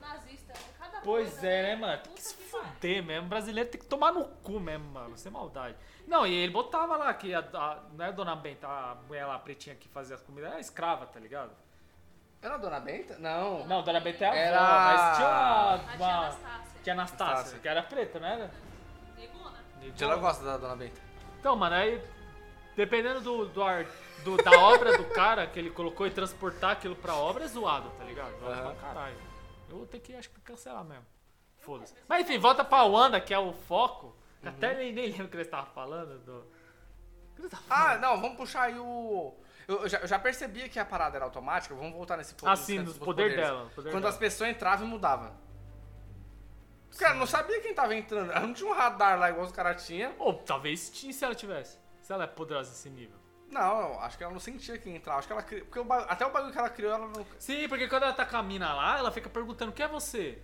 nazista. 0.00 0.52
né? 0.52 0.58
Cada 0.78 1.00
Pois 1.00 1.30
coisa, 1.32 1.46
é, 1.48 1.62
né, 1.62 1.76
mano? 1.76 2.02
Tem 2.02 2.12
que 2.14 2.22
se 2.22 2.34
fuder 2.36 3.02
mesmo. 3.04 3.28
Brasileiro 3.28 3.68
tem 3.70 3.80
que 3.80 3.86
tomar 3.86 4.12
no 4.12 4.24
cu 4.24 4.60
mesmo, 4.60 4.84
mano. 4.92 5.16
Sem 5.18 5.32
maldade. 5.32 5.76
Não, 6.06 6.24
e 6.26 6.32
ele 6.34 6.52
botava 6.52 6.96
lá 6.96 7.12
que 7.14 7.34
a, 7.34 7.40
a- 7.40 7.82
não 7.92 8.04
é 8.04 8.08
a 8.08 8.12
Dona 8.12 8.36
Benta, 8.36 8.68
a 8.68 8.94
mulher 9.08 9.24
lá 9.26 9.38
pretinha 9.38 9.74
que 9.74 9.88
fazia 9.88 10.14
as 10.14 10.22
comidas, 10.22 10.50
era 10.50 10.60
escrava, 10.60 11.06
tá 11.06 11.18
ligado? 11.18 11.50
Era 12.44 12.54
a 12.56 12.58
Dona 12.58 12.78
Benta? 12.80 13.16
Não. 13.18 13.66
Não, 13.66 13.82
Dona 13.82 14.00
Benta 14.00 14.24
é 14.24 14.26
a 14.26 14.30
avó, 14.30 14.38
Era- 14.38 14.60
mas 14.60 15.16
tinha 15.16 15.28
A 15.28 15.74
uma. 15.74 15.78
tia 15.78 15.96
uma 15.96 16.14
Anastácia. 16.18 16.80
tia 16.82 16.92
Anastácia, 16.92 17.26
Anastácia. 17.32 17.58
que 17.60 17.68
era 17.68 17.82
preta, 17.82 18.20
não 18.20 18.28
era? 18.28 18.50
Negona. 19.16 19.58
Ela 20.00 20.16
gosta 20.16 20.44
da 20.44 20.56
Dona 20.58 20.76
Benta. 20.76 21.00
Então, 21.40 21.56
mano, 21.56 21.74
aí. 21.74 22.00
Dependendo 22.76 23.20
do, 23.20 23.46
do, 23.46 23.62
ar- 23.62 23.86
do- 24.24 24.36
da 24.36 24.50
obra 24.58 24.96
do 24.98 25.04
cara 25.04 25.46
que 25.46 25.58
ele 25.60 25.70
colocou 25.70 26.06
e 26.06 26.10
transportar 26.10 26.72
aquilo 26.72 26.96
pra 26.96 27.14
obra 27.14 27.44
é 27.44 27.46
zoado, 27.48 27.88
tá 27.96 28.02
ligado? 28.04 28.36
Zoado 28.40 28.52
Aham. 28.52 28.74
pra 28.74 28.88
caralho. 28.88 29.16
Eu 29.70 29.76
vou 29.78 29.86
ter 29.86 30.00
que, 30.00 30.14
acho 30.14 30.28
que, 30.28 30.40
cancelar 30.40 30.82
mesmo. 30.84 31.06
Foda-se. 31.60 31.94
Mas 32.08 32.22
enfim, 32.28 32.38
volta 32.38 32.64
pra 32.64 32.82
Wanda, 32.82 33.20
que 33.20 33.32
é 33.32 33.38
o 33.38 33.52
foco. 33.52 34.14
que 34.42 34.48
Até 34.48 34.74
nem, 34.74 34.92
nem 34.92 35.06
lembro 35.10 35.26
o 35.26 35.28
que 35.28 35.36
ele 35.36 35.42
estava 35.44 35.66
falando. 35.66 36.18
Do... 36.18 36.44
Ele 37.38 37.48
tava 37.48 37.62
falando? 37.62 37.88
Ah, 37.90 37.98
não, 37.98 38.20
vamos 38.20 38.36
puxar 38.36 38.62
aí 38.64 38.78
o. 38.78 39.34
Eu, 39.66 39.82
eu 39.82 39.88
já, 39.88 39.98
eu 39.98 40.06
já 40.06 40.18
percebia 40.18 40.68
que 40.68 40.78
a 40.78 40.84
parada 40.84 41.16
era 41.16 41.24
automática, 41.24 41.74
vamos 41.74 41.92
voltar 41.94 42.16
nesse 42.16 42.34
ponto. 42.34 42.48
Ah, 42.50 42.54
dos 42.54 42.64
sim, 42.64 42.76
cantos 42.78 42.94
do 42.94 42.98
dos 42.98 43.04
poder 43.06 43.22
poderes. 43.30 43.44
dela, 43.44 43.70
poder 43.74 43.90
Quando 43.90 44.02
dela. 44.02 44.12
as 44.14 44.18
pessoas 44.18 44.50
entravam 44.50 44.86
e 44.86 44.90
mudavam. 44.90 45.32
Cara, 46.98 47.14
não 47.14 47.26
sabia 47.26 47.60
quem 47.60 47.74
tava 47.74 47.94
entrando. 47.94 48.30
Ela 48.30 48.46
não 48.46 48.54
tinha 48.54 48.68
um 48.70 48.72
radar 48.72 49.18
lá 49.18 49.28
igual 49.30 49.44
os 49.46 49.52
caras 49.52 49.84
tinham. 49.84 50.14
Ou 50.18 50.34
talvez 50.34 50.90
tinha 50.90 51.12
se 51.12 51.24
ela 51.24 51.34
tivesse. 51.34 51.78
Se 52.00 52.12
ela 52.12 52.24
é 52.24 52.26
poderosa 52.26 52.70
nesse 52.70 52.88
nível. 52.88 53.16
Não, 53.50 53.98
acho 54.00 54.16
que 54.16 54.22
ela 54.24 54.32
não 54.32 54.40
sentia 54.40 54.78
quem 54.78 54.94
entrava. 54.96 55.18
Acho 55.18 55.26
que 55.26 55.32
ela 55.32 55.42
criou. 55.42 55.64
Porque 55.64 55.78
o 55.80 55.84
ba- 55.84 56.04
até 56.08 56.24
o 56.24 56.30
bagulho 56.30 56.52
que 56.52 56.58
ela 56.58 56.70
criou, 56.70 56.92
ela 56.92 57.08
não. 57.08 57.26
Sim, 57.38 57.68
porque 57.68 57.88
quando 57.88 58.04
ela 58.04 58.12
tá 58.12 58.24
com 58.24 58.36
a 58.36 58.42
mina 58.42 58.72
lá, 58.74 58.98
ela 58.98 59.10
fica 59.10 59.28
perguntando: 59.28 59.72
quem 59.72 59.84
é 59.84 59.88
você? 59.88 60.40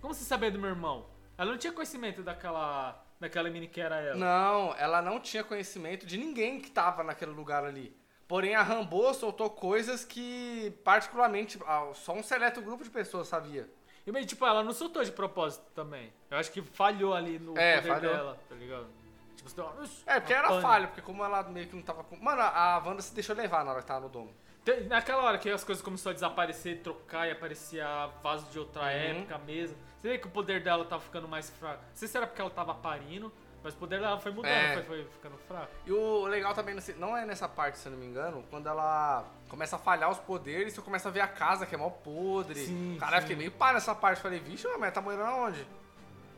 Como 0.00 0.14
você 0.14 0.24
sabia 0.24 0.50
do 0.50 0.58
meu 0.58 0.70
irmão? 0.70 1.06
Ela 1.36 1.50
não 1.50 1.58
tinha 1.58 1.72
conhecimento 1.72 2.22
daquela. 2.22 3.02
daquela 3.18 3.50
mina 3.50 3.66
que 3.66 3.80
era 3.80 3.96
ela. 4.00 4.16
Não, 4.16 4.74
ela 4.78 5.02
não 5.02 5.20
tinha 5.20 5.44
conhecimento 5.44 6.06
de 6.06 6.16
ninguém 6.16 6.60
que 6.60 6.70
tava 6.70 7.02
naquele 7.04 7.32
lugar 7.32 7.62
ali. 7.64 7.94
Porém, 8.30 8.54
a 8.54 8.62
Rambo 8.62 9.12
soltou 9.12 9.50
coisas 9.50 10.04
que, 10.04 10.72
particularmente, 10.84 11.58
ah, 11.66 11.88
só 11.94 12.12
um 12.12 12.22
seleto 12.22 12.62
grupo 12.62 12.84
de 12.84 12.88
pessoas 12.88 13.26
sabia. 13.26 13.68
E 14.06 14.12
meio, 14.12 14.24
tipo, 14.24 14.46
ela 14.46 14.62
não 14.62 14.72
soltou 14.72 15.02
de 15.02 15.10
propósito 15.10 15.64
também. 15.74 16.12
Eu 16.30 16.38
acho 16.38 16.52
que 16.52 16.62
falhou 16.62 17.12
ali 17.12 17.40
no 17.40 17.58
É, 17.58 17.78
poder 17.80 17.88
falhou. 17.88 18.14
dela, 18.14 18.38
tá 18.48 18.54
ligado? 18.54 18.86
Tipo, 19.34 19.50
você 19.50 19.56
deu 19.56 19.64
uma- 19.64 19.84
É, 20.06 20.20
porque 20.20 20.32
uma 20.32 20.38
era 20.38 20.48
pane. 20.48 20.62
falha, 20.62 20.86
porque 20.86 21.02
como 21.02 21.24
ela 21.24 21.42
meio 21.42 21.66
que 21.66 21.74
não 21.74 21.82
tava 21.82 22.04
com. 22.04 22.14
Mano, 22.18 22.40
a 22.40 22.74
a 22.76 22.78
Wanda 22.78 23.02
se 23.02 23.12
deixou 23.12 23.34
levar 23.34 23.64
na 23.64 23.72
hora 23.72 23.80
que 23.80 23.88
tava 23.88 23.98
no 24.02 24.08
domo. 24.08 24.32
Tem- 24.64 24.84
Naquela 24.84 25.24
hora 25.24 25.36
que 25.36 25.50
as 25.50 25.64
coisas 25.64 25.82
começaram 25.82 26.12
a 26.12 26.14
desaparecer, 26.14 26.82
trocar 26.84 27.26
e 27.26 27.32
aparecia 27.32 28.06
vaso 28.22 28.46
de 28.52 28.60
outra 28.60 28.82
Uhum. 28.82 28.88
época 28.88 29.38
mesmo. 29.38 29.76
Você 29.98 30.08
vê 30.08 30.18
que 30.18 30.28
o 30.28 30.30
poder 30.30 30.62
dela 30.62 30.84
tava 30.84 31.02
ficando 31.02 31.26
mais 31.26 31.50
fraco. 31.50 31.82
Não 31.82 31.96
sei 31.96 32.06
se 32.06 32.16
era 32.16 32.28
porque 32.28 32.40
ela 32.40 32.50
tava 32.50 32.74
parindo, 32.74 33.32
mas 33.62 33.74
o 33.74 33.76
poder 33.76 34.00
dela 34.00 34.18
foi 34.18 34.32
mudando, 34.32 34.50
É. 34.52 34.74
foi, 34.74 34.82
foi 34.84 35.04
ficando 35.04 35.36
fraco. 35.46 35.68
E 35.86 35.92
o 35.92 36.24
legal 36.26 36.54
também, 36.54 36.74
não 36.96 37.16
é 37.16 37.24
nessa 37.26 37.48
parte, 37.48 37.78
se 37.78 37.86
eu 37.86 37.92
não 37.92 37.98
me 37.98 38.06
engano, 38.06 38.42
quando 38.50 38.66
ela 38.68 39.24
começa 39.48 39.76
a 39.76 39.78
falhar 39.78 40.10
os 40.10 40.18
poderes, 40.18 40.72
você 40.72 40.80
começa 40.80 41.08
a 41.08 41.12
ver 41.12 41.20
a 41.20 41.28
casa 41.28 41.66
que 41.66 41.74
é 41.74 41.78
mal 41.78 41.90
podre. 41.90 42.64
Sim, 42.66 42.96
Cara, 42.98 43.18
eu 43.18 43.20
fiquei 43.22 43.36
meio 43.36 43.50
pá 43.52 43.72
nessa 43.72 43.94
parte. 43.94 44.20
Falei, 44.22 44.38
vixe, 44.38 44.66
mas 44.78 44.92
tá 44.94 45.00
morando 45.00 45.24
aonde? 45.24 45.66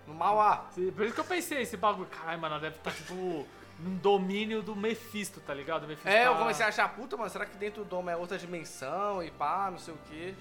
No 0.07 0.15
Mauá. 0.15 0.67
Sim, 0.75 0.91
Por 0.91 1.05
isso 1.05 1.15
que 1.15 1.21
eu 1.21 1.25
pensei, 1.25 1.63
esse 1.63 1.77
bagulho, 1.77 2.09
caralho, 2.09 2.41
mano, 2.41 2.55
ela 2.55 2.63
deve 2.63 2.77
estar, 2.77 2.91
tipo, 2.91 3.47
num 3.79 3.97
domínio 3.99 4.61
do 4.63 4.75
Mephisto, 4.75 5.41
tá 5.41 5.55
ligado? 5.55 5.87
Mephisto 5.87 6.09
É, 6.09 6.27
eu 6.27 6.33
tá- 6.33 6.39
comecei 6.41 6.65
a 6.67 6.69
achar, 6.69 6.89
puta, 6.93 7.17
mano, 7.17 7.31
será 7.31 7.47
que 7.47 7.57
dentro 7.57 7.85
do 7.85 7.89
domo 7.89 8.11
é 8.11 8.17
outra 8.17 8.37
dimensão 8.37 9.23
e 9.23 9.31
pá, 9.31 9.69
não 9.71 9.79
sei 9.79 9.95
o 9.95 9.99
quê. 10.11 10.35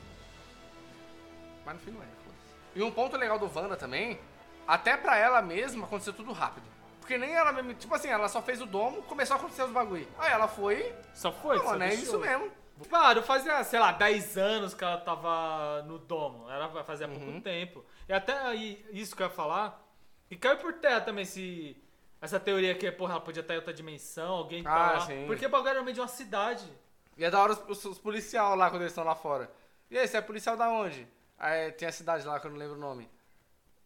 Mas 1.65 1.75
no 1.75 1.79
fim 1.81 1.91
não 1.91 2.01
é, 2.01 2.05
foda-se. 2.05 2.55
E 2.79 2.81
um 2.81 2.91
ponto 2.91 3.15
legal 3.17 3.37
do 3.37 3.45
Wanda 3.55 3.75
também, 3.77 4.19
até 4.67 4.97
pra 4.97 5.17
ela 5.17 5.41
mesma 5.41 5.85
aconteceu 5.85 6.13
tudo 6.13 6.31
rápido. 6.31 6.65
Porque 7.11 7.25
nem 7.25 7.35
ela 7.35 7.51
mesmo, 7.51 7.73
tipo 7.73 7.93
assim, 7.93 8.07
ela 8.07 8.29
só 8.29 8.41
fez 8.41 8.61
o 8.61 8.65
domo, 8.65 9.01
começou 9.01 9.35
a 9.35 9.37
acontecer 9.37 9.63
os 9.63 9.71
bagulho. 9.71 10.07
Aí 10.17 10.31
ela 10.31 10.47
foi, 10.47 10.95
Só 11.13 11.29
foi, 11.29 11.57
não, 11.57 11.63
só 11.65 11.69
mano, 11.71 11.83
é 11.83 11.87
deixou. 11.89 12.03
isso 12.05 12.19
mesmo. 12.19 12.49
Claro, 12.87 13.21
fazia, 13.21 13.61
sei 13.65 13.79
lá, 13.81 13.91
10 13.91 14.37
anos 14.37 14.73
que 14.73 14.81
ela 14.81 14.97
tava 14.97 15.83
no 15.83 15.99
domo. 15.99 16.49
Era 16.49 16.69
fazia 16.85 17.09
Uhum. 17.09 17.19
pouco 17.19 17.41
tempo. 17.41 17.83
E 18.07 18.13
até 18.13 18.31
aí, 18.39 18.85
isso 18.93 19.13
que 19.13 19.21
eu 19.21 19.27
ia 19.27 19.33
falar. 19.33 19.77
E 20.29 20.37
caiu 20.37 20.55
por 20.59 20.71
terra 20.75 21.01
também 21.01 21.25
se. 21.25 21.75
Essa 22.21 22.39
teoria 22.39 22.73
que, 22.75 22.89
porra, 22.93 23.11
ela 23.15 23.21
podia 23.21 23.41
estar 23.41 23.55
em 23.55 23.57
outra 23.57 23.73
dimensão, 23.73 24.35
alguém 24.35 24.63
tá 24.63 24.71
Ah, 24.71 24.91
lá. 24.93 24.99
sim. 25.01 25.25
Porque 25.27 25.45
o 25.45 25.49
bagulho 25.49 25.69
era 25.71 25.83
meio 25.83 25.93
de 25.93 25.99
uma 25.99 26.07
cidade. 26.07 26.65
E 27.17 27.25
é 27.25 27.29
da 27.29 27.41
hora 27.41 27.51
os, 27.51 27.59
os, 27.67 27.83
os 27.85 27.99
policial 27.99 28.55
lá 28.55 28.69
quando 28.69 28.83
eles 28.83 28.93
estão 28.93 29.03
lá 29.03 29.15
fora. 29.15 29.51
E 29.89 29.97
aí, 29.99 30.07
você 30.07 30.15
é 30.15 30.21
policial 30.21 30.55
da 30.55 30.69
onde? 30.69 31.05
Aí 31.37 31.73
tem 31.73 31.89
a 31.89 31.91
cidade 31.91 32.25
lá 32.25 32.39
que 32.39 32.47
eu 32.47 32.51
não 32.51 32.57
lembro 32.57 32.77
o 32.77 32.79
nome. 32.79 33.09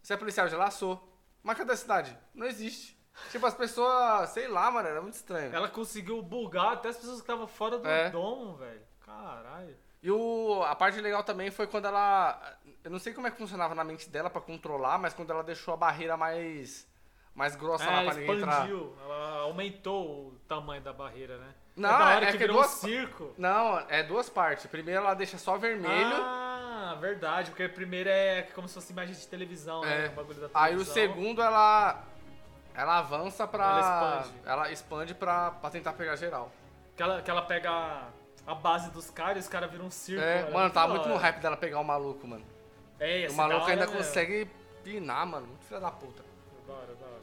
Você 0.03 0.13
é 0.13 0.17
policial 0.17 0.47
de 0.47 0.55
lá? 0.55 0.69
Sou. 0.69 1.11
Mas 1.41 1.57
cadê 1.57 1.71
a 1.73 1.75
cidade? 1.77 2.15
Não 2.35 2.45
existe. 2.45 2.95
Tipo, 3.31 3.45
as 3.45 3.53
pessoas, 3.53 4.29
sei 4.29 4.47
lá, 4.47 4.69
mano, 4.71 4.87
era 4.87 5.01
muito 5.01 5.13
estranho. 5.15 5.53
Ela 5.53 5.67
conseguiu 5.69 6.21
bugar 6.21 6.73
até 6.73 6.89
as 6.89 6.97
pessoas 6.97 7.15
que 7.17 7.21
estavam 7.23 7.47
fora 7.47 7.77
do 7.77 7.87
É. 7.87 8.09
domo, 8.09 8.55
velho. 8.55 8.81
Caralho. 9.05 9.75
E 10.03 10.11
o, 10.11 10.63
a 10.63 10.75
parte 10.75 10.99
legal 11.01 11.23
também 11.23 11.49
foi 11.49 11.65
quando 11.67 11.85
ela. 11.85 12.39
Eu 12.83 12.91
não 12.91 12.99
sei 12.99 13.13
como 13.13 13.25
é 13.27 13.31
que 13.31 13.37
funcionava 13.37 13.73
na 13.73 13.83
mente 13.83 14.09
dela 14.09 14.29
pra 14.29 14.41
controlar, 14.41 14.97
mas 14.99 15.13
quando 15.13 15.31
ela 15.31 15.43
deixou 15.43 15.73
a 15.73 15.77
barreira 15.77 16.15
mais. 16.15 16.87
mais 17.33 17.55
grossa 17.55 17.83
É, 17.85 17.89
lá 17.89 18.03
pra 18.03 18.13
ninguém 18.13 18.35
entrar. 18.37 18.51
expandiu, 18.51 18.95
ela 19.03 19.39
aumentou 19.41 20.27
o 20.27 20.39
tamanho 20.47 20.81
da 20.81 20.93
barreira, 20.93 21.37
né? 21.37 21.53
Não, 21.75 21.89
da 21.89 22.05
hora 22.15 22.23
é 22.23 22.25
que 22.27 22.31
que 22.33 22.37
virou 22.37 22.57
duas- 22.57 22.83
um 22.83 22.87
circo. 22.87 23.33
Não, 23.37 23.79
é 23.89 24.03
duas 24.03 24.29
partes. 24.29 24.65
Primeiro 24.67 25.01
ela 25.01 25.13
deixa 25.13 25.37
só 25.37 25.57
vermelho. 25.57 26.15
Ah, 26.15 26.95
verdade, 27.01 27.49
porque 27.51 27.67
primeiro 27.67 28.09
é 28.09 28.43
como 28.53 28.67
se 28.67 28.75
fosse 28.75 28.93
imagem 28.93 29.15
de 29.15 29.27
televisão, 29.27 29.81
né? 29.81 30.05
É. 30.05 30.09
O 30.09 30.11
bagulho 30.11 30.39
da 30.39 30.47
Aí 30.53 30.75
o 30.75 30.85
televisão. 30.85 30.93
segundo 30.93 31.41
ela. 31.41 32.03
Ela 32.75 32.97
avança 32.99 33.47
pra. 33.47 33.65
Ela 33.65 33.79
expande. 34.19 34.39
Ela 34.45 34.71
expande 34.71 35.15
pra, 35.15 35.51
pra 35.51 35.69
tentar 35.69 35.93
pegar 35.93 36.15
geral. 36.15 36.51
Que 36.95 37.03
ela, 37.03 37.21
que 37.21 37.29
ela 37.31 37.41
pega 37.41 37.69
a, 37.71 38.07
a 38.47 38.55
base 38.55 38.89
dos 38.91 39.09
caras 39.09 39.37
e 39.37 39.39
os 39.41 39.47
caras 39.47 39.71
viram 39.71 39.85
um 39.85 39.91
círculo. 39.91 40.27
É, 40.27 40.43
olha, 40.43 40.53
mano, 40.53 40.69
tava 40.71 40.93
muito 40.93 41.09
no 41.09 41.15
hype 41.17 41.39
dela 41.39 41.57
pegar 41.57 41.79
o 41.79 41.83
maluco, 41.83 42.27
mano. 42.27 42.45
É, 42.99 43.27
o 43.29 43.33
maluco 43.33 43.65
ainda 43.67 43.85
mesmo. 43.85 43.97
consegue 43.97 44.49
pinar, 44.83 45.25
mano. 45.25 45.47
Muito 45.47 45.65
filho 45.65 45.79
da 45.81 45.91
puta. 45.91 46.23
Da 46.67 46.73
hora, 46.73 46.95
da 46.95 47.05
hora. 47.05 47.21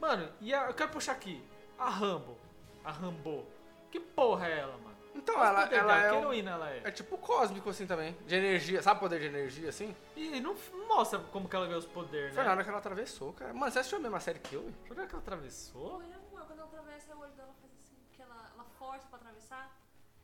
Mano, 0.00 0.28
e 0.40 0.52
a- 0.54 0.66
eu 0.66 0.74
quero 0.74 0.90
puxar 0.90 1.12
aqui. 1.12 1.42
A 1.78 1.88
Rambo. 1.90 2.36
A 2.84 2.90
Rambo. 2.92 3.44
Que 3.90 3.98
porra 4.00 4.46
é 4.48 4.58
ela, 4.60 4.72
mano? 4.78 4.93
Então, 5.14 5.36
o 5.38 5.44
ela, 5.44 5.62
poder 5.62 5.76
ela 5.76 6.04
é. 6.04 6.18
Heroína 6.18 6.50
ela 6.50 6.70
é? 6.70 6.80
É 6.84 6.90
tipo 6.90 7.16
cósmico 7.18 7.70
assim 7.70 7.86
também. 7.86 8.16
De 8.26 8.34
energia. 8.34 8.82
Sabe 8.82 9.00
poder 9.00 9.20
de 9.20 9.26
energia 9.26 9.68
assim? 9.68 9.94
E 10.16 10.40
não 10.40 10.56
mostra 10.88 11.18
como 11.20 11.48
que 11.48 11.54
ela 11.56 11.66
ganhou 11.66 11.78
os 11.80 11.86
poderes, 11.86 12.34
Foi 12.34 12.42
na 12.42 12.50
né? 12.50 12.54
hora 12.56 12.64
que 12.64 12.68
ela 12.70 12.78
atravessou, 12.78 13.32
cara. 13.32 13.54
Mano, 13.54 13.70
você 13.70 13.78
assistiu 13.78 13.98
a 13.98 14.02
mesma 14.02 14.20
série 14.20 14.38
que 14.40 14.54
eu? 14.54 14.62
hein? 14.62 14.74
Será 14.88 15.06
que 15.06 15.12
ela 15.14 15.22
atravessou? 15.22 15.96
Olha, 15.98 16.16
amor, 16.16 16.46
quando 16.46 16.58
ela 16.58 16.64
atravessa, 16.68 17.14
o 17.14 17.20
olho 17.20 17.32
dela 17.32 17.54
faz 17.60 17.72
assim, 17.80 17.96
porque 18.08 18.22
ela, 18.22 18.50
ela 18.54 18.64
força 18.78 19.06
pra 19.08 19.18
atravessar. 19.18 19.70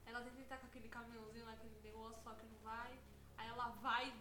Ela 0.07 0.21
tenta 0.21 0.41
entrar 0.41 0.59
com 0.59 0.67
aquele 0.67 0.89
caminhãozinho 0.89 1.45
lá, 1.47 1.53
aquele 1.53 1.79
negócio, 1.85 2.19
só 2.25 2.31
que 2.31 2.45
não 2.47 2.59
vai. 2.65 2.91
Aí 3.39 3.49
ela 3.49 3.69
vai. 3.81 4.13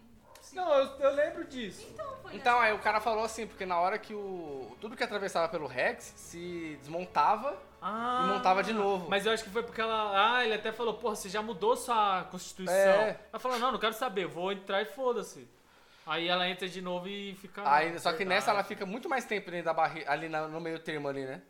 Se- 0.49 0.55
Não, 0.55 0.73
eu, 0.73 0.85
eu 0.99 1.11
lembro 1.13 1.43
disso. 1.45 1.87
Então, 1.93 2.15
foi 2.21 2.35
Então, 2.35 2.59
nessa 2.59 2.65
aí 2.65 2.73
o 2.73 2.79
cara 2.79 2.99
falou 2.99 3.23
assim, 3.23 3.45
porque 3.47 3.65
na 3.65 3.79
hora 3.79 3.97
que 3.97 4.13
o. 4.13 4.75
Tudo 4.81 4.95
que 4.95 5.03
atravessava 5.03 5.47
pelo 5.49 5.67
Rex 5.67 6.13
se 6.15 6.77
desmontava 6.81 7.57
Ah, 7.81 8.23
e 8.25 8.27
montava 8.33 8.61
de 8.63 8.73
novo. 8.73 9.07
Mas 9.09 9.25
eu 9.25 9.31
acho 9.31 9.43
que 9.43 9.49
foi 9.49 9.63
porque 9.63 9.81
ela. 9.81 10.35
Ah, 10.37 10.43
ele 10.45 10.53
até 10.53 10.71
falou, 10.71 10.95
porra, 10.95 11.15
você 11.15 11.29
já 11.29 11.41
mudou 11.41 11.75
sua 11.75 12.23
constituição. 12.31 12.73
É. 12.75 13.19
Ela 13.31 13.39
falou, 13.39 13.57
não, 13.59 13.71
não 13.71 13.79
quero 13.79 13.93
saber, 13.93 14.25
vou 14.27 14.51
entrar 14.51 14.81
e 14.81 14.85
foda-se. 14.85 15.47
Aí 16.05 16.27
ela 16.27 16.47
entra 16.49 16.67
de 16.67 16.81
novo 16.81 17.07
e 17.07 17.35
fica. 17.35 17.61
Aí, 17.71 17.97
só 17.99 18.11
que 18.13 18.25
nessa 18.25 18.49
ela 18.51 18.63
fica 18.63 18.85
muito 18.85 19.07
mais 19.07 19.25
tempo 19.25 19.51
dentro 19.51 19.65
da 19.65 19.73
barriga, 19.73 20.11
ali 20.11 20.27
na- 20.27 20.47
no 20.47 20.59
meio 20.59 20.79
termo 20.79 21.07
ali, 21.07 21.23
né? 21.25 21.41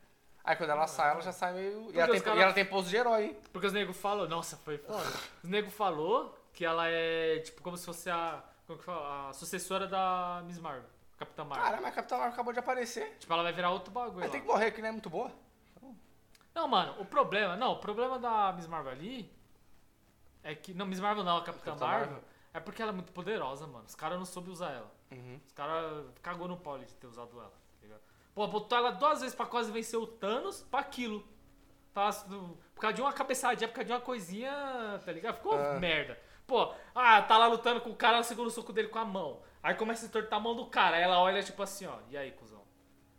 Aí 0.43 0.56
quando 0.56 0.72
ela 0.72 0.86
sai, 0.88 1.12
ela 1.12 1.22
já 1.22 1.32
sai 1.32 1.54
meio. 1.54 1.89
E 1.93 2.00
ela, 2.00 2.12
tem, 2.12 2.22
cara- 2.22 2.38
e 2.38 2.41
ela 2.41 2.54
tem 2.54 2.66
pose 2.66 2.89
de 2.89 2.97
herói, 2.97 3.24
hein? 3.26 3.38
Porque 3.54 3.68
os 3.68 3.74
nego 3.74 3.93
falou, 3.93 4.28
nossa, 4.28 4.58
foi 4.58 4.78
foda. 4.78 5.04
Os 5.43 5.50
nego 5.50 5.70
falou 5.70 6.36
que 6.54 6.66
ela 6.66 6.88
é, 6.89 7.39
tipo, 7.39 7.62
como 7.62 7.78
se 7.78 7.86
fosse 7.86 8.10
a. 8.10 8.43
Como 8.70 8.78
que 8.78 8.86
fala? 8.86 9.30
A 9.30 9.34
sucessora 9.34 9.88
da 9.88 10.44
Miss 10.46 10.60
Marvel, 10.60 10.88
Capitã 11.18 11.44
Marvel. 11.44 11.66
Caramba, 11.66 11.88
a 11.88 11.92
Capitã 11.92 12.18
Marvel 12.18 12.34
acabou 12.34 12.54
de 12.54 12.60
aparecer. 12.60 13.18
Tipo, 13.18 13.34
ela 13.34 13.42
vai 13.42 13.52
virar 13.52 13.72
outro 13.72 13.92
bagulho. 13.92 14.20
Ela 14.20 14.26
lá. 14.28 14.32
tem 14.32 14.42
que 14.42 14.48
morrer, 14.48 14.70
que 14.70 14.80
não 14.80 14.90
é 14.90 14.92
muito 14.92 15.10
boa. 15.10 15.32
Não, 16.54 16.68
mano, 16.68 17.02
o 17.02 17.06
problema. 17.06 17.56
Não, 17.58 17.72
o 17.72 17.78
problema 17.78 18.20
da 18.20 18.54
Miss 18.54 18.68
Marvel 18.68 18.92
ali. 18.92 19.32
É 20.44 20.54
que. 20.54 20.72
Não, 20.76 20.86
Miss 20.86 21.00
Marvel 21.00 21.24
não, 21.24 21.38
a 21.38 21.44
Capitã 21.44 21.72
Capitã 21.72 21.84
Marvel. 21.88 22.12
Marvel. 22.12 22.30
É 22.54 22.60
porque 22.60 22.80
ela 22.80 22.92
é 22.92 22.94
muito 22.94 23.12
poderosa, 23.12 23.66
mano. 23.66 23.86
Os 23.88 23.96
caras 23.96 24.20
não 24.20 24.26
soube 24.26 24.52
usar 24.52 24.70
ela. 24.70 24.92
Uhum. 25.12 25.40
Os 25.48 25.52
caras 25.54 26.06
cagou 26.22 26.48
no 26.48 26.56
pau 26.58 26.78
de 26.78 26.86
ter 26.94 27.08
usado 27.08 27.32
ela, 27.40 27.50
tá 27.50 27.82
ligado? 27.82 28.02
Pô, 28.36 28.48
botou 28.48 28.78
ela 28.78 28.92
duas 28.92 29.22
vezes 29.22 29.34
pra 29.36 29.48
quase 29.48 29.72
vencer 29.72 29.98
o 30.00 30.06
Thanos 30.06 30.62
pra 30.70 30.82
aquilo. 30.82 31.28
Tá, 31.92 32.12
por 32.76 32.82
causa 32.82 32.94
de 32.94 33.02
uma 33.02 33.12
cabeçadinha, 33.14 33.68
por 33.68 33.74
causa 33.74 33.88
de 33.88 33.94
uma 33.94 34.02
coisinha, 34.02 34.52
tá 35.04 35.12
ligado? 35.12 35.38
Ficou 35.38 35.56
Ah. 35.58 35.80
merda. 35.80 36.20
Pô, 36.50 36.74
ah, 36.95 37.22
tá 37.22 37.38
lá 37.38 37.45
lutando 37.45 37.80
com 37.80 37.91
o 37.91 37.95
cara, 37.95 38.16
ela 38.16 38.24
segura 38.24 38.47
o 38.47 38.52
soco 38.52 38.74
dele 38.74 38.88
com 38.88 38.97
a 38.97 39.06
mão. 39.06 39.39
Aí 39.62 39.76
começa 39.76 40.04
a 40.04 40.08
entortar 40.08 40.39
a 40.39 40.41
mão 40.41 40.56
do 40.56 40.66
cara. 40.66 40.97
Aí 40.97 41.04
ela 41.04 41.20
olha 41.20 41.43
tipo 41.43 41.62
assim, 41.62 41.86
ó, 41.86 41.97
e 42.10 42.18
aí, 42.18 42.32
cuzão? 42.32 42.64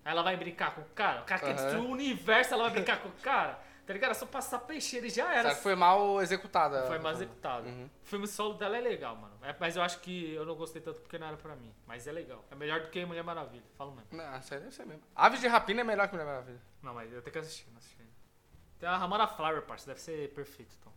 Aí 0.05 0.11
ela 0.11 0.23
vai 0.23 0.37
brincar 0.37 0.75
com 0.75 0.81
o 0.81 0.85
cara? 0.87 1.21
O 1.21 1.25
cara 1.25 1.41
quer 1.41 1.55
destruir 1.55 1.79
o 1.81 1.91
universo, 1.91 2.55
ela 2.55 2.65
vai 2.65 2.73
brincar 2.73 3.01
com 3.01 3.09
o 3.09 3.13
cara? 3.23 3.61
Tá 3.87 3.93
ligado? 3.93 4.11
É 4.11 4.15
só 4.15 4.27
passar 4.27 4.59
peixeira 4.61 5.07
e 5.07 5.11
já 5.11 5.33
era. 5.33 5.55
que 5.55 5.63
foi 5.63 5.75
mal 5.77 6.21
executada. 6.21 6.87
Foi 6.87 6.99
mal 6.99 7.13
executado. 7.13 7.69
Uhum. 7.69 7.89
O 8.03 8.07
filme 8.07 8.27
solo 8.27 8.55
dela 8.55 8.77
é 8.77 8.81
legal, 8.81 9.15
mano. 9.17 9.35
É, 9.43 9.55
mas 9.59 9.77
eu 9.77 9.83
acho 9.83 10.01
que 10.01 10.33
eu 10.33 10.45
não 10.45 10.55
gostei 10.57 10.83
tanto 10.83 11.01
porque 11.01 11.19
não 11.19 11.27
era 11.29 11.37
pra 11.37 11.55
mim. 11.55 11.73
Mas 11.87 12.07
é 12.07 12.13
legal. 12.13 12.45
É 12.51 12.55
melhor 12.55 12.81
do 12.81 12.89
que 12.89 13.05
Mulher 13.05 13.23
Maravilha. 13.23 13.65
Falo 13.77 13.93
mesmo. 13.93 14.09
Não, 14.13 14.39
isso 14.39 14.55
aí 14.55 14.61
deve 14.61 14.73
ser 14.75 14.87
mesmo. 14.87 15.03
Aves 15.15 15.41
de 15.41 15.47
Rapina 15.49 15.81
é 15.81 15.85
melhor 15.85 16.07
que 16.09 16.15
Mulher 16.15 16.27
Maravilha. 16.27 16.61
Não, 16.83 16.95
mas 16.95 17.13
eu 17.13 17.21
tenho 17.23 17.33
que 17.33 17.39
assistir, 17.39 17.69
não 17.71 17.79
assisti 17.79 18.01
ainda. 18.01 18.13
Tem 18.79 18.89
a 18.89 18.97
Ramona 18.97 19.27
Flower, 19.27 19.63
parça. 19.63 19.87
Deve 19.89 20.01
ser 20.01 20.33
perfeito, 20.35 20.75
então. 20.81 20.93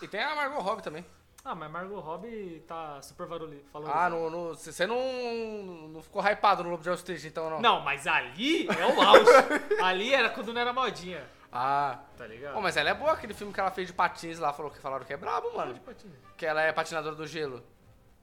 E 0.00 0.06
tem 0.06 0.20
a 0.20 0.34
Margot 0.34 0.60
Robbie 0.60 0.82
também. 0.82 1.04
Ah, 1.44 1.54
mas 1.54 1.70
Margot 1.70 1.98
Robbie 2.00 2.62
tá 2.66 3.00
super 3.00 3.26
valori- 3.26 3.64
Ah, 3.66 3.70
valorizada. 3.72 4.10
no, 4.16 4.54
você 4.54 4.86
não, 4.86 5.88
não 5.88 6.02
ficou 6.02 6.20
hypado 6.22 6.62
no 6.62 6.70
Lobo 6.70 6.82
de 6.82 6.88
Wall 6.90 6.96
Street, 6.96 7.24
então 7.24 7.48
não? 7.48 7.60
Não, 7.60 7.80
mas 7.80 8.06
ali 8.06 8.66
é 8.68 8.86
o 8.86 9.00
auge. 9.00 9.30
ali 9.82 10.12
era 10.12 10.28
quando 10.30 10.52
não 10.52 10.60
era 10.60 10.72
modinha. 10.72 11.24
Ah. 11.50 12.00
Tá 12.18 12.26
ligado? 12.26 12.52
Pô, 12.54 12.60
mas 12.60 12.76
ela 12.76 12.90
é 12.90 12.94
boa, 12.94 13.12
aquele 13.12 13.32
filme 13.32 13.52
que 13.52 13.60
ela 13.60 13.70
fez 13.70 13.86
de 13.86 13.94
patins 13.94 14.38
lá, 14.38 14.52
falou 14.52 14.70
que 14.70 14.78
falaram 14.78 15.04
que 15.06 15.12
é 15.12 15.16
brabo, 15.16 15.54
mano. 15.56 15.72
de 15.72 15.80
patinho. 15.80 16.12
Que 16.36 16.44
ela 16.44 16.60
é 16.60 16.70
patinadora 16.72 17.14
do 17.14 17.26
gelo. 17.26 17.62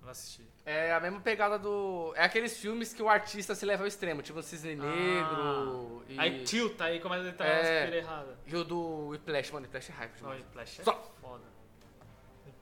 Não 0.02 0.10
assisti. 0.12 0.46
É 0.64 0.94
a 0.94 1.00
mesma 1.00 1.20
pegada 1.20 1.58
do. 1.58 2.14
É 2.16 2.24
aqueles 2.24 2.56
filmes 2.60 2.94
que 2.94 3.02
o 3.02 3.10
artista 3.10 3.56
se 3.56 3.66
leva 3.66 3.84
ao 3.84 3.88
extremo, 3.88 4.22
tipo 4.22 4.38
o 4.38 4.44
Cisne 4.44 4.76
Negro 4.76 6.04
e. 6.08 6.18
Ah. 6.20 6.22
Aí 6.24 6.44
tilta, 6.44 6.84
aí 6.86 7.00
começa 7.00 7.24
a 7.24 7.30
entrar 7.30 7.48
É. 7.48 7.86
pira 7.86 7.98
errada. 7.98 8.38
E 8.46 8.56
o 8.56 8.64
do 8.64 9.08
Whiplash, 9.08 9.52
mano, 9.52 9.66
Whiplash 9.66 9.90
é 9.92 9.94
hype 9.96 10.12
Não, 10.22 10.30
demais. 10.30 10.42
Whiplash 10.44 10.82
é 10.82 10.84
Só- 10.84 11.12
foda. 11.20 11.55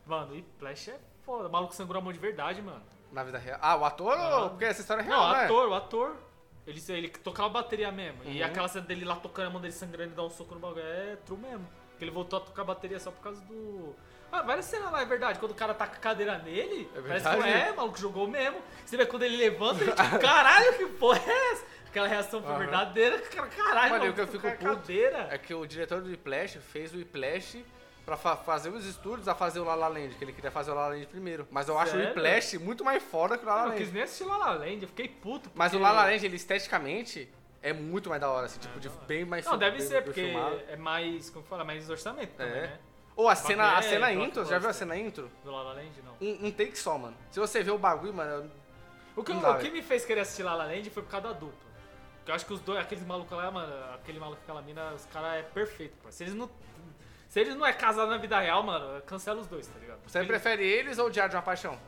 Mano, 0.06 0.34
Whiplash 0.34 0.90
é 0.92 1.00
foda. 1.26 1.48
O 1.48 1.52
maluco 1.52 1.74
sangrou 1.74 2.00
a 2.00 2.04
mão 2.04 2.12
de 2.14 2.20
verdade, 2.20 2.62
mano. 2.62 2.82
Na 3.12 3.24
vida 3.24 3.38
real. 3.38 3.60
Ah, 3.62 3.76
o 3.78 3.86
ator. 3.86 4.18
Ah. 4.18 4.50
Porque 4.50 4.66
essa 4.66 4.82
história 4.82 5.02
é 5.02 5.06
Não, 5.06 5.12
real, 5.20 5.30
o 5.30 5.34
né? 5.34 5.44
ator, 5.46 5.70
o 5.70 5.74
ator. 5.74 6.16
Ele, 6.66 6.82
ele 6.90 7.10
tocava 7.10 7.50
bateria 7.50 7.92
mesmo. 7.92 8.22
E 8.26 8.40
Uhum. 8.40 8.46
aquela 8.48 8.68
cena 8.68 8.86
dele 8.86 9.04
lá 9.06 9.16
tocando 9.16 9.48
a 9.48 9.50
mão 9.50 9.62
dele 9.62 9.74
sangrando 9.74 10.14
e 10.14 10.16
dar 10.16 10.24
um 10.24 10.30
soco 10.30 10.54
no 10.56 10.60
bagulho. 10.62 10.82
É 10.86 11.18
true 11.26 11.38
mesmo. 11.38 11.68
Porque 11.92 12.04
ele 12.06 12.12
voltou 12.12 12.40
a 12.40 12.42
tocar 12.42 12.64
bateria 12.64 13.00
só 13.00 13.12
por 13.12 13.22
causa 13.22 13.42
do. 13.42 13.96
Ah, 14.32 14.42
várias 14.42 14.66
cenas 14.66 14.92
lá, 14.92 15.02
é 15.02 15.06
verdade. 15.06 15.38
Quando 15.40 15.52
o 15.52 15.56
cara 15.56 15.74
taca 15.76 15.96
a 15.96 16.00
cadeira 16.00 16.40
nele, 16.40 16.90
É 16.96 17.02
parece 17.02 17.30
que 17.30 17.48
é, 17.50 17.72
o 17.72 17.76
maluco 17.76 18.00
jogou 18.00 18.28
mesmo. 18.28 18.60
Você 18.84 18.98
vê 18.98 19.06
quando 19.06 19.24
ele 19.24 19.38
levanta, 19.38 19.84
ele 19.84 19.92
tipo, 19.94 20.20
caralho, 20.20 20.76
que 20.78 20.86
porra 20.88 21.20
é 21.20 21.52
essa? 21.52 21.66
Aquela 21.86 22.08
reação 22.08 22.42
foi 22.42 22.50
Aham. 22.50 22.60
verdadeira, 22.60 23.20
cara, 23.20 23.48
caralho, 23.56 23.92
Mano, 23.92 24.06
e 24.06 24.10
o 24.10 24.14
que 24.16 24.22
eu 24.22 24.28
fico 24.28 24.50
puto 24.50 24.64
cadeira. 24.64 25.28
É 25.30 25.38
que 25.38 25.54
o 25.54 25.64
diretor 25.68 26.02
do 26.02 26.10
Whiplash 26.10 26.58
fez 26.60 26.92
o 26.92 26.98
Whiplash 26.98 27.64
pra 28.06 28.18
fa- 28.18 28.36
fazer 28.38 28.70
os 28.70 28.86
estudos 28.86 29.28
a 29.28 29.36
fazer 29.36 29.60
o 29.60 29.64
La 29.64 29.76
La 29.76 29.88
Land, 29.88 30.16
que 30.16 30.24
ele 30.24 30.34
queria 30.34 30.52
fazer 30.52 30.72
o 30.72 30.76
La 30.76 30.82
La 30.82 30.88
Land 30.90 31.06
primeiro. 31.08 31.48
Mas 31.52 31.68
eu 31.68 31.78
acho 31.78 31.92
o 31.96 32.00
Sério? 32.00 32.08
Whiplash 32.10 32.58
muito 32.58 32.84
mais 32.84 33.02
foda 33.02 33.38
que 33.38 33.46
o 33.46 33.48
La 33.48 33.56
La 33.56 33.62
Eu 33.62 33.64
não 33.66 33.70
Land. 33.74 33.84
quis 33.84 33.94
nem 33.94 34.04
assistir 34.04 34.26
La 34.26 34.38
La 34.38 34.52
Land, 34.54 34.82
eu 34.82 34.88
fiquei 34.88 35.08
puto. 35.08 35.50
Mas 35.56 35.72
o 35.74 35.78
porque- 35.78 35.84
La 35.84 35.92
La 35.92 36.04
Land, 36.10 36.26
ele 36.26 36.36
esteticamente 36.36 37.32
é 37.62 37.72
muito 37.72 38.10
mais 38.10 38.20
da 38.22 38.30
hora, 38.30 38.46
assim, 38.48 38.60
tipo, 38.60 38.80
de 38.80 38.90
bem 39.08 39.24
mais 39.26 39.46
Não, 39.46 39.58
deve 39.58 39.78
bem- 39.78 39.88
ser, 39.88 39.94
bem 39.96 40.04
porque 40.04 40.22
filmado. 40.26 40.60
é 40.68 40.76
mais, 40.76 41.30
como 41.30 41.46
fala, 41.46 41.64
mais 41.64 41.90
orçamento 41.90 42.32
também, 42.36 42.54
É. 42.58 42.62
né? 42.68 42.80
Ou 43.16 43.30
a 43.30 43.36
cena, 43.36 43.76
a 43.76 43.80
É, 43.80 43.82
cena 43.84 44.08
blockbuster. 44.08 44.28
intro, 44.28 44.46
já 44.46 44.58
viu 44.60 44.70
a 44.70 44.74
cena 44.74 44.98
intro? 44.98 45.32
Do 45.44 45.52
La 45.52 45.62
La 45.62 45.74
Land, 45.74 46.02
não. 46.04 46.14
Um, 46.20 46.48
um 46.48 46.52
take 46.52 46.78
só, 46.78 46.98
mano. 46.98 47.16
Se 47.32 47.40
você 47.40 47.62
ver 47.64 47.72
o 47.72 47.78
bagulho, 47.78 48.14
mano, 48.14 48.50
O 49.16 49.24
que, 49.24 49.32
o 49.32 49.58
que 49.60 49.70
me 49.70 49.84
fez 49.84 50.04
querer 50.04 50.22
assistir 50.22 50.42
La 50.42 50.56
La 50.56 50.66
Land 50.66 50.90
foi 50.90 51.04
por 51.04 51.10
causa 51.12 51.28
da 51.28 51.34
dupla. 51.34 51.54
Porque 52.18 52.32
eu 52.32 52.36
acho 52.36 52.46
que 52.46 52.54
os 52.54 52.60
dois, 52.62 52.80
aqueles 52.80 53.06
malucos 53.06 53.38
lá, 53.38 53.52
mano, 53.52 53.72
aquele 53.94 54.20
maluco 54.20 54.42
aquela 54.42 54.62
mina, 54.64 54.92
os 54.94 55.06
caras 55.06 55.36
é 55.36 55.42
perfeito, 55.44 55.96
pô. 56.02 56.12
Se 56.12 56.24
eles 56.24 56.34
não. 56.34 56.50
Se 57.34 57.40
eles 57.40 57.56
não 57.56 57.66
é 57.66 57.74
casado 57.74 58.12
na 58.12 58.18
vida 58.18 58.40
real, 58.40 58.62
mano, 58.62 59.02
cancela 59.08 59.42
os 59.42 59.48
dois, 59.48 59.66
tá 59.66 59.80
ligado? 59.80 60.00
você 60.08 60.20
Eles- 60.20 60.28
prefere 60.28 60.64
eles 60.64 61.00
ou 61.00 61.08
o 61.08 61.10
Diário 61.10 61.32
de 61.32 61.36
uma 61.36 61.42
Paixão? 61.42 61.80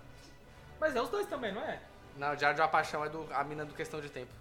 Mas 0.80 0.96
é 0.96 1.00
os 1.00 1.08
dois 1.08 1.28
também, 1.28 1.52
não 1.54 1.62
é? 1.62 1.80
Não, 2.18 2.34
o 2.34 2.36
Diário 2.36 2.56
de 2.56 2.62
uma 2.64 2.68
Paixão 2.68 3.06
é 3.06 3.10
do, 3.10 3.32
a 3.32 3.44
mina 3.44 3.64
do 3.64 3.76
Questão 3.76 4.02
de 4.02 4.10
Tempo. 4.10 4.34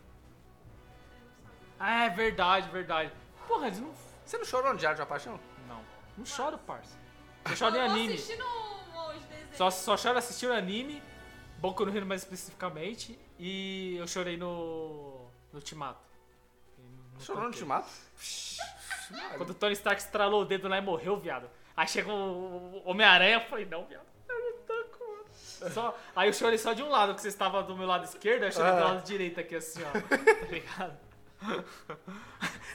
Ah, 1.79 2.07
é 2.07 2.09
verdade, 2.09 2.71
verdade. 2.71 3.13
Porra, 3.47 3.67
eles 3.67 3.81
não. 3.81 3.93
Você 4.25 4.39
não 4.39 4.47
chorou 4.47 4.73
no 4.73 4.79
Diário 4.79 4.97
de 4.97 5.03
uma 5.03 5.07
Paixão? 5.07 5.39
Não. 5.69 5.83
Não 6.17 6.25
choro, 6.25 6.57
parça. 6.57 6.97
Eu 7.51 7.55
choro 7.55 7.77
em 7.77 7.81
anime. 7.81 8.19
Só, 9.53 9.71
só 9.71 9.99
choro 9.99 10.17
assistindo 10.17 10.55
anime, 10.55 11.03
Boku 11.59 11.85
no 11.85 11.95
Hero 11.95 12.07
mais 12.07 12.23
especificamente, 12.23 13.19
e 13.39 13.97
eu 13.99 14.09
chorei 14.09 14.39
no. 14.39 15.29
no 15.53 15.59
Ultimato. 15.59 16.01
No 17.13 17.21
Chorou 17.21 17.43
no 17.43 17.49
Tokyo. 17.51 17.67
Ultimato? 19.11 19.37
Quando 19.37 19.51
o 19.51 19.55
Tony 19.55 19.73
Stark 19.75 20.01
estralou 20.01 20.43
o 20.43 20.45
dedo 20.45 20.69
lá 20.69 20.79
e 20.79 20.81
morreu, 20.81 21.17
viado. 21.17 21.49
Aí 21.77 21.87
chegou 21.89 22.15
o 22.15 22.83
Homem-Aranha, 22.85 23.37
eu 23.37 23.41
falei, 23.43 23.65
não, 23.67 23.85
viado. 23.85 24.05
Só, 25.73 25.97
aí 26.15 26.29
eu 26.29 26.33
chorei 26.33 26.59
só 26.59 26.73
de 26.75 26.83
um 26.83 26.89
lado, 26.91 27.15
que 27.15 27.23
você 27.23 27.29
estava 27.29 27.63
do 27.63 27.75
meu 27.77 27.87
lado 27.87 28.05
esquerdo, 28.05 28.45
eu 28.45 28.53
chorei 28.53 28.73
do 28.73 28.79
Ah. 28.79 28.85
lado 28.85 29.05
direito 29.05 29.41
aqui, 29.41 29.57
assim, 29.57 29.83
ó. 29.83 29.91
Tá 30.45 30.47
ligado? 30.51 30.97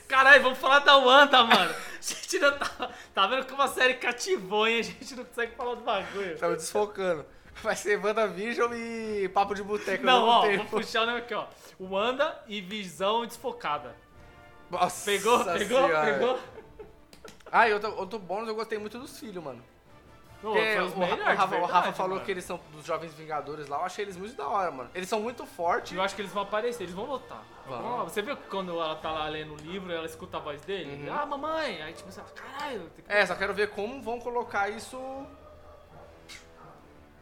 Caralho, 0.08 0.42
vamos 0.42 0.58
falar 0.58 0.80
da 0.80 0.96
Wanda, 0.96 1.42
mano. 1.44 1.70
A 1.72 1.76
gente 2.02 2.38
não 2.40 2.58
tá, 2.58 2.90
tá 3.14 3.26
vendo 3.26 3.46
como 3.46 3.62
a 3.62 3.68
série 3.68 3.94
cativou, 3.94 4.66
hein? 4.66 4.80
A 4.80 4.82
gente 4.82 5.14
não 5.14 5.24
consegue 5.24 5.54
falar 5.54 5.74
do 5.76 5.82
bagulho. 5.82 6.36
Tava 6.38 6.56
desfocando. 6.56 7.24
Vai 7.62 7.76
ser 7.76 7.96
WandaVision 8.02 8.72
e 8.74 9.28
Papo 9.28 9.54
de 9.54 9.62
Boteco 9.62 10.04
Não, 10.04 10.24
ó, 10.26 10.42
mesmo 10.42 10.56
vou 10.58 10.64
tempo. 10.64 10.76
puxar 10.80 11.02
o 11.02 11.06
nome 11.06 11.18
aqui, 11.18 11.34
ó. 11.34 11.46
Wanda 11.78 12.42
e 12.48 12.60
Visão 12.60 13.24
Desfocada. 13.26 13.94
Nossa 14.70 15.04
Pegou? 15.04 15.44
Pegou? 15.44 15.86
Senhora. 15.86 16.12
Pegou? 16.12 16.40
Ah, 17.50 17.68
e 17.68 17.74
outro, 17.74 17.96
outro 17.96 18.18
bônus 18.18 18.48
eu 18.48 18.54
gostei 18.54 18.78
muito 18.78 18.98
dos 18.98 19.18
filhos, 19.18 19.42
mano. 19.42 19.62
Pô, 20.40 20.52
Porque 20.52 20.78
o, 20.78 20.84
o 20.84 21.00
Rafa, 21.00 21.14
de 21.14 21.22
o 21.22 21.26
Rafa 21.34 21.46
verdade, 21.48 21.96
falou 21.96 22.14
mano. 22.14 22.24
que 22.24 22.30
eles 22.30 22.44
são 22.44 22.58
dos 22.72 22.86
Jovens 22.86 23.12
Vingadores 23.12 23.68
lá, 23.68 23.78
eu 23.78 23.84
achei 23.84 24.04
eles 24.04 24.16
muito 24.16 24.34
da 24.34 24.48
hora, 24.48 24.70
mano. 24.70 24.90
Eles 24.94 25.08
são 25.08 25.20
muito 25.20 25.44
fortes. 25.44 25.92
Eu 25.92 26.02
acho 26.02 26.14
que 26.14 26.22
eles 26.22 26.32
vão 26.32 26.44
aparecer, 26.44 26.84
eles 26.84 26.94
vão 26.94 27.04
voltar. 27.04 27.44
Vão. 27.66 28.04
Você 28.04 28.22
viu 28.22 28.36
quando 28.48 28.72
ela 28.72 28.96
tá 28.96 29.10
lá 29.10 29.28
lendo 29.28 29.52
o 29.52 29.56
livro, 29.56 29.92
ela 29.92 30.06
escuta 30.06 30.38
a 30.38 30.40
voz 30.40 30.62
dele? 30.62 31.06
Uhum. 31.06 31.14
Ah, 31.14 31.26
mamãe! 31.26 31.82
Aí 31.82 31.92
tipo, 31.92 32.10
você 32.10 32.22
fala, 32.22 32.32
caralho, 32.32 32.90
que... 32.96 33.02
É, 33.06 33.26
só 33.26 33.34
quero 33.34 33.52
ver 33.52 33.70
como 33.70 34.00
vão 34.00 34.18
colocar 34.18 34.70
isso 34.70 34.96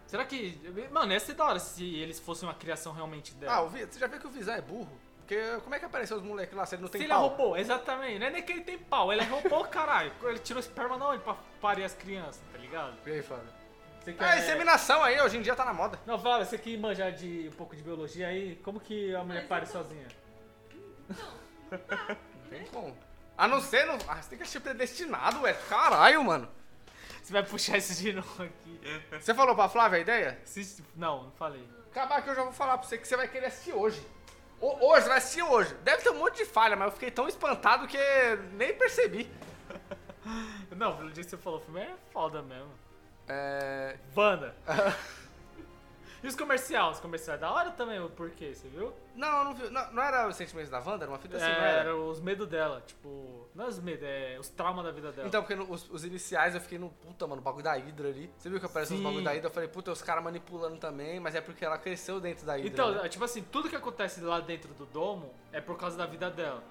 Será 0.09 0.25
que. 0.25 0.59
Mano, 0.91 1.13
ia 1.13 1.21
ser 1.21 1.35
da 1.35 1.45
hora 1.45 1.59
se 1.59 1.85
eles 1.97 2.19
fossem 2.19 2.49
uma 2.49 2.55
criação 2.55 2.95
realmente 2.95 3.35
dela. 3.35 3.59
Ah, 3.59 3.63
você 3.63 3.99
já 3.99 4.07
viu 4.07 4.19
que 4.19 4.27
o 4.27 4.31
Visão 4.31 4.55
é 4.55 4.61
burro? 4.63 4.91
Porque 5.29 5.61
como 5.61 5.75
é 5.75 5.79
que 5.79 5.85
apareceu 5.85 6.17
os 6.17 6.23
moleques 6.23 6.57
lá 6.57 6.65
se 6.65 6.75
ele 6.75 6.81
não 6.83 6.89
tem 6.89 7.03
se 7.03 7.05
ele 7.07 7.13
pau? 7.13 7.27
é 7.27 7.29
robô, 7.29 7.55
exatamente. 7.57 8.19
Não 8.19 8.27
é 8.29 8.31
nem 8.31 8.43
que 8.43 8.51
ele 8.51 8.63
tem 8.63 8.79
pau, 8.79 9.13
ele 9.13 9.21
é 9.21 9.25
robô, 9.25 9.63
caralho. 9.65 10.11
Ele 10.23 10.39
tirou 10.39 10.59
esperma 10.59 10.99
da 10.99 11.07
onde 11.07 11.23
pra 11.23 11.35
parir 11.61 11.85
as 11.85 11.93
crianças, 11.93 12.41
tá 12.51 12.57
ligado? 12.57 12.97
E 13.07 13.11
aí, 13.11 13.23
foda? 13.23 13.45
Você 14.01 14.17
Ah, 14.19 14.39
inseminação 14.39 15.03
aí, 15.03 15.21
hoje 15.21 15.37
em 15.37 15.43
dia 15.43 15.55
tá 15.55 15.67
na 15.67 15.75
moda. 15.75 16.01
Não, 16.07 16.19
fala, 16.19 16.47
você 16.47 16.57
que 16.57 16.79
manjar 16.79 17.13
de 17.13 17.51
um 17.53 17.57
pouco 17.59 17.77
de 17.77 17.83
biologia 17.83 18.27
aí, 18.27 18.57
como 18.65 18.81
que 18.81 19.15
a 19.15 19.23
mulher 19.23 19.41
Mas 19.41 19.49
pare 19.49 19.67
então- 19.69 19.83
sozinha? 19.83 20.09
Não 21.71 22.49
tem 22.51 22.65
como. 22.69 22.97
A 23.37 23.47
não 23.47 23.61
ser, 23.61 23.85
não... 23.85 23.99
ah, 24.09 24.17
você 24.23 24.31
tem 24.31 24.39
que 24.39 24.49
ser 24.49 24.61
predestinado, 24.61 25.43
ué. 25.43 25.53
Caralho, 25.69 26.25
mano. 26.25 26.49
Você 27.23 27.33
vai 27.35 27.43
puxar 27.43 27.77
isso 27.77 27.95
de 28.03 28.15
novo 28.15 28.43
aqui. 28.43 28.81
Você 29.21 29.35
falou 29.35 29.55
pra 29.55 29.69
Flávia 29.69 29.99
a 29.99 30.01
ideia? 30.01 30.41
Assiste- 30.43 30.83
Não, 30.97 31.25
não 31.25 31.31
falei. 31.33 31.69
Acabar 31.91 32.23
que 32.23 32.31
eu 32.31 32.35
já 32.35 32.43
vou 32.45 32.53
falar 32.53 32.79
pra 32.79 32.89
você 32.89 32.97
que 32.97 33.07
você 33.07 33.17
vai 33.17 33.29
querer 33.29 33.47
assistir 33.47 33.75
hoje. 33.75 34.01
Hoje, 34.61 35.09
vai 35.09 35.19
assistir 35.19 35.43
hoje. 35.43 35.75
Deve 35.85 36.03
ter 36.03 36.11
um 36.11 36.19
monte 36.19 36.39
de 36.39 36.45
falha, 36.45 36.75
mas 36.75 36.87
eu 36.87 36.93
fiquei 36.93 37.11
tão 37.11 37.29
espantado 37.29 37.87
que 37.87 37.99
nem 38.55 38.75
percebi. 38.75 39.31
Não, 40.77 40.97
pelo 40.97 41.11
dia 41.11 41.23
que 41.23 41.31
você 41.31 41.37
falou, 41.37 41.61
o 41.61 41.63
filme 41.63 41.81
é 41.81 41.95
foda 42.13 42.43
mesmo. 42.43 42.71
É... 43.29 43.97
Wanda. 44.17 44.55
e 46.23 46.27
os 46.27 46.35
comerciais? 46.35 46.97
Os 46.97 47.01
comerciais 47.01 47.41
da 47.41 47.51
hora 47.51 47.71
também, 47.71 48.01
o 48.01 48.09
porquê, 48.11 48.55
você 48.55 48.69
viu? 48.69 48.93
Não, 49.15 49.45
não, 49.45 49.55
vi- 49.55 49.71
não, 49.71 49.93
não 49.93 50.03
era 50.03 50.27
os 50.29 50.37
sentimentos 50.37 50.71
da 50.71 50.79
Wanda? 50.81 51.05
Era 51.05 51.11
uma 51.13 51.19
fita 51.19 51.37
assim, 51.37 51.47
não 51.47 51.53
é, 51.53 51.59
era? 51.71 51.81
era 51.81 51.97
os 51.97 52.21
medos 52.21 52.47
dela, 52.49 52.83
tipo. 52.87 53.49
Não 53.55 53.65
é 53.65 53.69
os 53.69 53.79
medos, 53.79 54.03
é 54.05 54.37
os 54.39 54.49
traumas 54.49 54.85
da 54.85 54.91
vida 54.93 55.11
dela. 55.13 55.27
Então, 55.29 55.43
porque 55.43 55.55
no- 55.55 55.71
os, 55.71 55.89
os 55.91 56.05
iniciais 56.05 56.55
eu 56.55 56.61
fiquei 56.61 56.79
no 56.79 56.91
puta, 56.91 57.27
mano, 57.27 57.41
o 57.41 57.45
bagulho 57.45 57.65
da 57.65 57.73
Hydra 57.75 58.09
ali. 58.09 58.31
Você 58.39 58.49
viu 58.49 58.59
que 58.61 58.67
apareceu 58.67 58.97
os 58.97 59.03
bagulho 59.03 59.25
da 59.25 59.31
Hydra? 59.33 59.49
Eu 59.49 59.53
falei, 59.55 59.69
puta, 59.69 59.91
os 59.93 60.03
caras 60.03 60.23
manipulando 60.25 60.77
também, 60.77 61.19
mas 61.21 61.35
é 61.35 61.41
porque 61.41 61.65
ela 61.65 61.79
cresceu 61.79 62.21
dentro 62.21 62.47
da 62.47 62.55
Hydra. 62.55 62.69
Então, 62.69 62.91
né? 62.93 63.07
é 63.07 63.09
tipo 63.09 63.25
assim, 63.25 63.43
tudo 63.43 63.69
que 63.69 63.77
acontece 63.77 64.21
lá 64.21 64.41
dentro 64.41 64.73
do 64.75 64.87
domo 64.87 65.33
é 65.53 65.61
por 65.61 65.77
causa 65.77 65.97
da 65.97 66.07
vida 66.07 66.31
dela. 66.31 66.63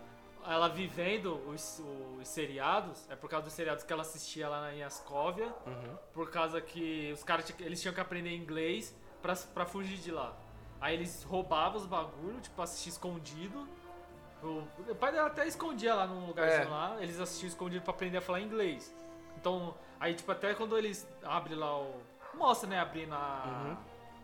Ela 0.46 0.70
vivendo 0.70 1.34
os, 1.50 1.84
os 2.22 2.26
seriados, 2.28 3.06
é 3.10 3.16
por 3.18 3.30
causa 3.30 3.44
dos 3.46 3.54
seriados 3.54 3.84
que 3.84 3.92
ela 3.92 4.04
assistia 4.04 4.48
lá 4.48 4.74
em 4.74 4.82
Ascóvia, 4.82 5.54
Uhum. 5.66 5.98
por 6.14 6.32
causa 6.32 6.62
que 6.62 7.12
os 7.12 7.22
caras 7.22 7.54
eles 7.60 7.82
tinham 7.82 7.94
que 7.94 8.00
aprender 8.00 8.34
inglês 8.34 8.96
pra, 9.22 9.36
pra 9.54 9.66
fugir 9.66 9.98
de 9.98 10.12
lá. 10.12 10.34
Aí 10.80 10.94
eles 10.96 11.24
roubavam 11.24 11.78
os 11.78 11.86
bagulhos, 11.88 12.42
tipo, 12.44 12.62
assistir 12.62 12.90
escondido. 12.90 13.68
O, 14.44 14.64
o 14.92 14.96
pai 14.96 15.12
dela 15.12 15.28
até 15.28 15.48
escondia 15.48 15.96
lá 15.96 16.06
num 16.06 16.28
lugarzinho 16.28 16.68
É. 16.68 16.70
lá, 16.70 16.96
eles 17.00 17.20
assistiam 17.20 17.48
escondido 17.48 17.84
pra 17.84 17.92
aprender 17.94 18.18
a 18.18 18.22
falar 18.22 18.40
inglês. 18.42 18.94
Então, 19.36 19.74
aí 20.00 20.14
tipo, 20.14 20.32
até 20.32 20.54
quando 20.54 20.78
eles 20.78 21.08
abrem 21.24 21.58
lá 21.58 21.78
o. 21.80 21.96
Mostra, 22.36 22.70
né, 22.70 22.80
abrindo 22.80 23.14
a, 23.14 23.44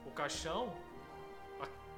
Uhum. 0.04 0.10
o 0.10 0.12
caixão. 0.12 0.72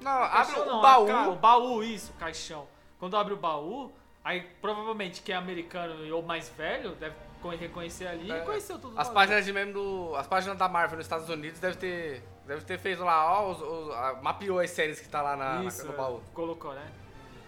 Não, 0.00 0.10
abre 0.12 0.30
Caixão 0.54 0.62
o 0.62 0.66
não, 0.66 0.80
baú. 0.80 1.10
a 1.10 1.28
o 1.28 1.36
baú, 1.36 1.82
isso, 1.82 2.12
o 2.12 2.16
caixão. 2.16 2.66
Quando 2.98 3.16
abre 3.16 3.32
o 3.34 3.36
baú, 3.36 3.92
aí 4.24 4.40
provavelmente 4.60 5.22
quem 5.22 5.34
é 5.34 5.38
americano 5.38 6.14
ou 6.14 6.22
mais 6.22 6.48
velho 6.50 6.94
deve 6.96 7.14
co- 7.42 7.48
reconhecer 7.50 8.06
ali 8.06 8.28
e 8.28 8.30
É, 8.32 8.38
reconheceu 8.40 8.78
tudo. 8.78 8.98
As 8.98 9.08
páginas 9.10 9.44
de 9.44 9.52
meme 9.52 9.72
do. 9.72 10.14
As 10.16 10.26
páginas 10.26 10.56
da 10.58 10.68
Marvel 10.68 10.96
nos 10.98 11.06
Estados 11.06 11.28
Unidos 11.28 11.60
deve 11.60 11.76
ter. 11.76 12.22
Deve 12.46 12.64
ter 12.64 12.78
feito 12.78 13.02
lá, 13.02 13.40
ó, 13.40 13.50
os, 13.50 13.60
os- 13.60 13.94
a- 13.94 14.18
mapeou 14.22 14.60
as 14.60 14.70
séries 14.70 15.00
que 15.00 15.08
tá 15.08 15.20
lá 15.20 15.36
na, 15.36 15.54
na- 15.56 15.64
Isso, 15.64 15.84
no 15.86 15.92
é, 15.92 15.96
baú. 15.96 16.22
colocou, 16.32 16.72
né? 16.74 16.86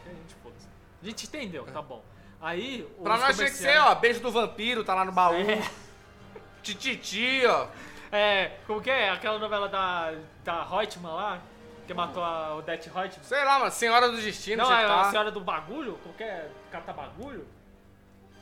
A 0.04 0.08
gente, 0.10 0.34
foda-se. 0.42 0.66
A 1.02 1.06
gente 1.06 1.26
entendeu, 1.26 1.64
tá 1.66 1.80
bom. 1.80 2.02
Aí, 2.40 2.82
Pra 3.02 3.16
nós 3.16 3.36
tinha 3.36 3.48
que 3.48 3.54
ser, 3.56 3.78
ó, 3.78 3.94
beijo 3.94 4.20
do 4.20 4.30
vampiro, 4.30 4.82
tá 4.84 4.94
lá 4.94 5.04
no 5.04 5.12
baú. 5.12 5.34
É. 5.34 5.62
Tititi, 6.62 7.42
ó. 7.46 7.66
É, 8.10 8.52
como 8.66 8.80
que 8.80 8.90
é? 8.90 9.10
Aquela 9.10 9.38
novela 9.38 9.68
da, 9.68 10.14
da 10.44 10.64
Reutemann 10.64 11.14
lá, 11.14 11.40
que 11.86 11.94
matou 11.94 12.22
a 12.24 12.56
Odette 12.56 12.88
Reutemann. 12.88 13.22
Sei 13.24 13.44
lá, 13.44 13.58
mano, 13.58 13.70
Senhora 13.70 14.08
do 14.10 14.16
Destino, 14.16 14.62
Não, 14.64 14.72
é 14.72 14.86
tá. 14.86 15.00
a 15.02 15.10
senhora 15.10 15.30
do 15.30 15.40
bagulho? 15.40 15.98
Como 16.02 16.14
que 16.14 16.24
é? 16.24 16.50
Cata 16.70 16.92
bagulho? 16.92 17.46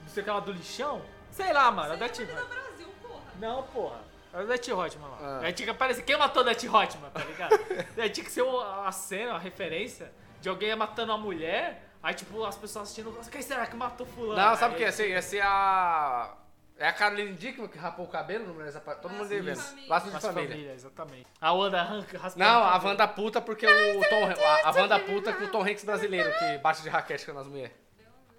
Não 0.03 0.09
sei 0.09 0.23
aquela 0.23 0.41
do 0.41 0.53
lixão? 0.53 1.03
Sei 1.31 1.53
lá, 1.53 1.71
mano, 1.71 1.93
a 1.93 1.95
Odette 1.97 2.23
no 2.23 2.27
Reutemann. 2.33 2.49
Brasil, 2.49 2.89
porra. 3.03 3.23
Não, 3.41 3.63
porra. 3.65 4.01
É 4.37 4.41
o 4.41 4.45
Odette 4.45 4.71
Hotman 4.73 5.09
lá. 5.09 5.19
Ah. 5.21 5.41
Aí 5.45 5.53
tinha 5.53 5.65
que 5.67 5.71
aparecer. 5.71 6.03
Quem 6.03 6.17
matou 6.19 6.43
o 6.43 6.45
Odette 6.47 6.69
Hotman, 6.69 7.09
tá 7.11 7.25
ligado? 7.25 7.53
aí 7.97 8.11
tinha 8.11 8.25
que 8.25 8.31
ser 8.31 8.45
a 8.85 8.93
cena, 8.93 9.35
a 9.35 9.39
referência 9.39 10.13
de 10.41 10.49
alguém 10.49 10.75
matando 10.77 11.13
uma 11.13 11.19
mulher. 11.19 11.83
Aí, 12.03 12.15
tipo, 12.15 12.45
as 12.45 12.57
pessoas 12.57 12.85
assistindo. 12.85 13.11
"Nossa, 13.11 13.31
Quem 13.31 13.41
será 13.43 13.67
que 13.67 13.75
matou 13.75 14.07
fulano? 14.07 14.41
Não, 14.41 14.55
sabe 14.57 14.75
o 14.75 14.77
que 14.77 14.83
ia 14.83 14.93
ser? 14.93 15.09
Ia 15.09 15.23
ser 15.23 15.41
a. 15.43 16.35
É 16.79 16.87
a 16.89 16.93
Caroline 16.93 17.33
Dickman 17.33 17.69
que 17.69 17.79
rapou 17.79 18.05
o 18.05 18.09
cabelo 18.09 18.47
no 18.47 18.53
Mulheres 18.53 18.77
Apa- 18.77 18.97
Todo 18.97 19.11
mundo 19.13 19.27
devendo. 19.29 19.57
Família. 19.59 19.89
Laços 19.89 20.13
de 20.13 20.21
família. 20.21 20.49
família, 20.51 20.73
exatamente. 20.75 21.27
A 21.41 21.53
Wanda 21.55 21.81
arranca, 21.81 22.19
raspa 22.19 22.39
Não, 22.39 22.61
o 22.61 22.65
a 22.65 22.73
cabelo. 22.73 22.91
Wanda 22.91 23.09
puta 23.09 23.41
porque 23.41 23.67
o 23.67 24.01
Tom. 24.11 24.45
A, 24.45 24.69
a 24.69 24.73
Wanda 24.73 24.99
puta 25.01 25.33
com 25.33 25.45
o 25.45 25.49
Tom 25.49 25.63
Hanks 25.63 25.85
brasileiro 25.85 26.31
que 26.39 26.59
bate 26.59 26.83
de 26.83 26.91
raquete 26.91 27.33
nas 27.33 27.47
mulheres. 27.47 27.73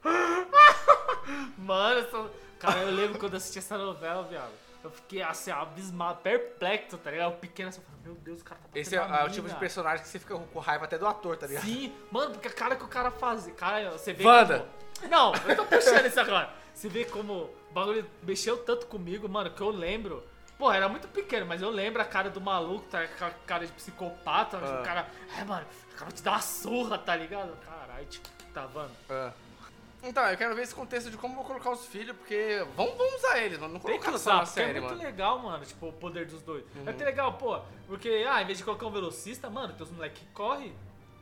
Mano, 1.57 1.99
eu 1.99 2.09
sou- 2.11 2.31
cara, 2.59 2.79
eu 2.81 2.91
lembro 2.91 3.19
quando 3.19 3.33
eu 3.33 3.37
assisti 3.37 3.57
essa 3.59 3.75
novela, 3.77 4.23
viado. 4.23 4.51
Eu 4.83 4.91
fiquei 4.91 5.21
assim, 5.21 5.51
abismado, 5.51 6.19
perplexo, 6.21 6.97
tá 6.97 7.11
ligado? 7.11 7.33
Eu 7.33 7.37
pequeno 7.37 7.69
assim, 7.69 7.79
eu 7.79 7.85
falei, 7.85 8.01
meu 8.03 8.15
Deus, 8.15 8.41
o 8.41 8.43
cara 8.43 8.59
tá 8.61 8.79
Esse 8.79 8.95
é, 8.95 8.99
é 8.99 9.23
o 9.23 9.29
tipo 9.29 9.49
de 9.49 9.55
personagem 9.55 10.03
que 10.03 10.09
você 10.09 10.19
fica 10.19 10.37
com 10.37 10.59
raiva 10.59 10.85
até 10.85 10.97
do 10.97 11.07
ator, 11.07 11.37
tá 11.37 11.47
ligado? 11.47 11.65
Sim, 11.65 11.93
mano, 12.11 12.31
porque 12.31 12.47
a 12.47 12.53
cara 12.53 12.75
que 12.75 12.83
o 12.83 12.87
cara 12.87 13.11
faz. 13.11 13.47
Cara, 13.57 13.91
você 13.91 14.13
vê. 14.13 14.23
Wanda. 14.25 14.65
Como... 14.99 15.11
Não, 15.11 15.33
eu 15.47 15.55
tô 15.55 15.65
puxando 15.65 16.05
isso 16.05 16.19
agora. 16.19 16.49
Você 16.73 16.89
vê 16.89 17.05
como 17.05 17.33
o 17.33 17.73
bagulho 17.73 18.05
mexeu 18.23 18.57
tanto 18.57 18.85
comigo, 18.87 19.27
mano, 19.27 19.49
que 19.51 19.61
eu 19.61 19.69
lembro. 19.69 20.23
Pô, 20.57 20.71
era 20.71 20.89
muito 20.89 21.07
pequeno, 21.07 21.45
mas 21.45 21.61
eu 21.61 21.69
lembro 21.69 22.01
a 22.01 22.05
cara 22.05 22.29
do 22.29 22.41
maluco, 22.41 22.85
tá 22.87 23.05
cara 23.45 23.65
de 23.65 23.71
psicopata. 23.73 24.57
Ah. 24.57 24.81
O 24.81 24.83
cara. 24.83 25.07
É, 25.37 25.43
mano, 25.43 25.65
o 25.91 25.95
cara 25.95 26.11
te 26.11 26.23
dá 26.23 26.31
uma 26.31 26.41
surra, 26.41 26.97
tá 26.97 27.15
ligado? 27.15 27.55
Caralho, 27.65 28.05
tipo, 28.05 28.27
tá 28.53 28.65
vendo? 28.65 28.91
É. 29.09 29.46
Então, 30.03 30.23
eu 30.27 30.37
quero 30.37 30.55
ver 30.55 30.61
esse 30.61 30.75
contexto 30.75 31.09
de 31.09 31.17
como 31.17 31.33
eu 31.33 31.37
vou 31.37 31.45
colocar 31.45 31.71
os 31.71 31.85
filhos, 31.87 32.15
porque 32.15 32.65
vamos, 32.75 32.95
vamos 32.97 33.15
usar 33.15 33.39
eles, 33.39 33.57
mano. 33.59 33.73
Não 33.73 33.79
Tem 33.79 33.97
que 33.97 34.05
colocar 34.05 34.17
só 34.19 34.29
usar, 34.31 34.33
na 34.39 34.45
porque 34.45 34.59
é 34.59 34.63
série, 34.65 34.79
muito 34.79 34.91
mano. 34.93 35.03
legal, 35.03 35.39
mano, 35.39 35.65
tipo, 35.65 35.87
o 35.87 35.93
poder 35.93 36.25
dos 36.27 36.41
dois. 36.43 36.63
Uhum. 36.75 36.83
É 36.87 36.91
até 36.91 37.03
legal, 37.03 37.33
pô, 37.33 37.59
porque, 37.87 38.25
ah, 38.29 38.41
em 38.41 38.45
vez 38.45 38.57
de 38.59 38.63
colocar 38.63 38.85
um 38.85 38.91
velocista, 38.91 39.49
mano, 39.49 39.73
tem 39.73 39.83
os 39.83 39.91
moleques 39.91 40.19
que 40.21 40.27
correm. 40.33 40.73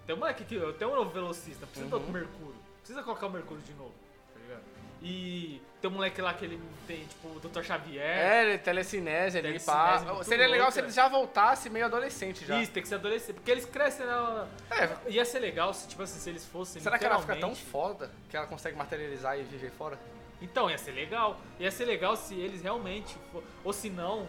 Tem 0.05 0.13
um 0.15 0.19
moleque 0.19 0.43
que. 0.43 0.59
Tem 0.73 0.87
um 0.87 0.93
novo 0.95 1.09
velocista, 1.09 1.65
precisa 1.65 1.89
do 1.89 1.97
Uhum. 1.97 2.11
Mercúrio. 2.11 2.55
Precisa 2.79 3.01
colocar 3.01 3.25
o 3.27 3.29
Mercúrio 3.31 3.63
de 3.63 3.73
novo, 3.73 3.93
tá 4.33 4.39
ligado? 4.39 4.63
E 5.01 5.61
tem 5.85 5.91
um 5.91 5.93
moleque 5.93 6.19
lá 6.21 6.33
que 6.33 6.45
ele 6.45 6.59
tem, 6.87 7.05
tipo, 7.05 7.27
o 7.27 7.39
Dr. 7.39 7.61
Xavier. 7.61 8.03
É, 8.03 8.41
ele- 8.43 8.57
telecinese 8.57 9.39
Telecinese 9.41 9.65
pá. 9.65 10.23
Seria 10.23 10.45
legal 10.47 10.65
louca. 10.65 10.71
se 10.71 10.79
eles 10.79 10.95
já 10.95 11.07
voltassem 11.07 11.71
meio 11.71 11.85
adolescente 11.85 12.43
já. 12.45 12.59
Isso, 12.59 12.71
tem 12.71 12.81
que 12.81 12.89
ser 12.89 12.95
adolescente. 12.95 13.35
Porque 13.35 13.51
eles 13.51 13.65
crescem 13.65 14.05
na. 14.05 14.47
É, 14.71 14.89
Ia 15.11 15.23
ser 15.25 15.39
legal 15.39 15.73
se, 15.73 15.87
tipo 15.87 16.01
assim, 16.01 16.19
se 16.19 16.29
eles 16.29 16.45
fossem. 16.45 16.81
será 16.81 16.97
que 16.97 17.05
ela 17.05 17.19
fica 17.19 17.35
tão 17.35 17.53
foda 17.53 18.09
que 18.29 18.35
ela 18.35 18.47
consegue 18.47 18.75
materializar 18.75 19.37
e 19.39 19.43
viver 19.43 19.71
fora? 19.71 19.99
Então, 20.41 20.69
ia 20.69 20.77
ser 20.77 20.91
legal. 20.91 21.37
Ia 21.59 21.71
ser 21.71 21.85
legal 21.85 22.15
se 22.15 22.33
eles 22.35 22.61
realmente. 22.61 23.15
Ou 23.63 23.71
se 23.71 23.89
não, 23.89 24.27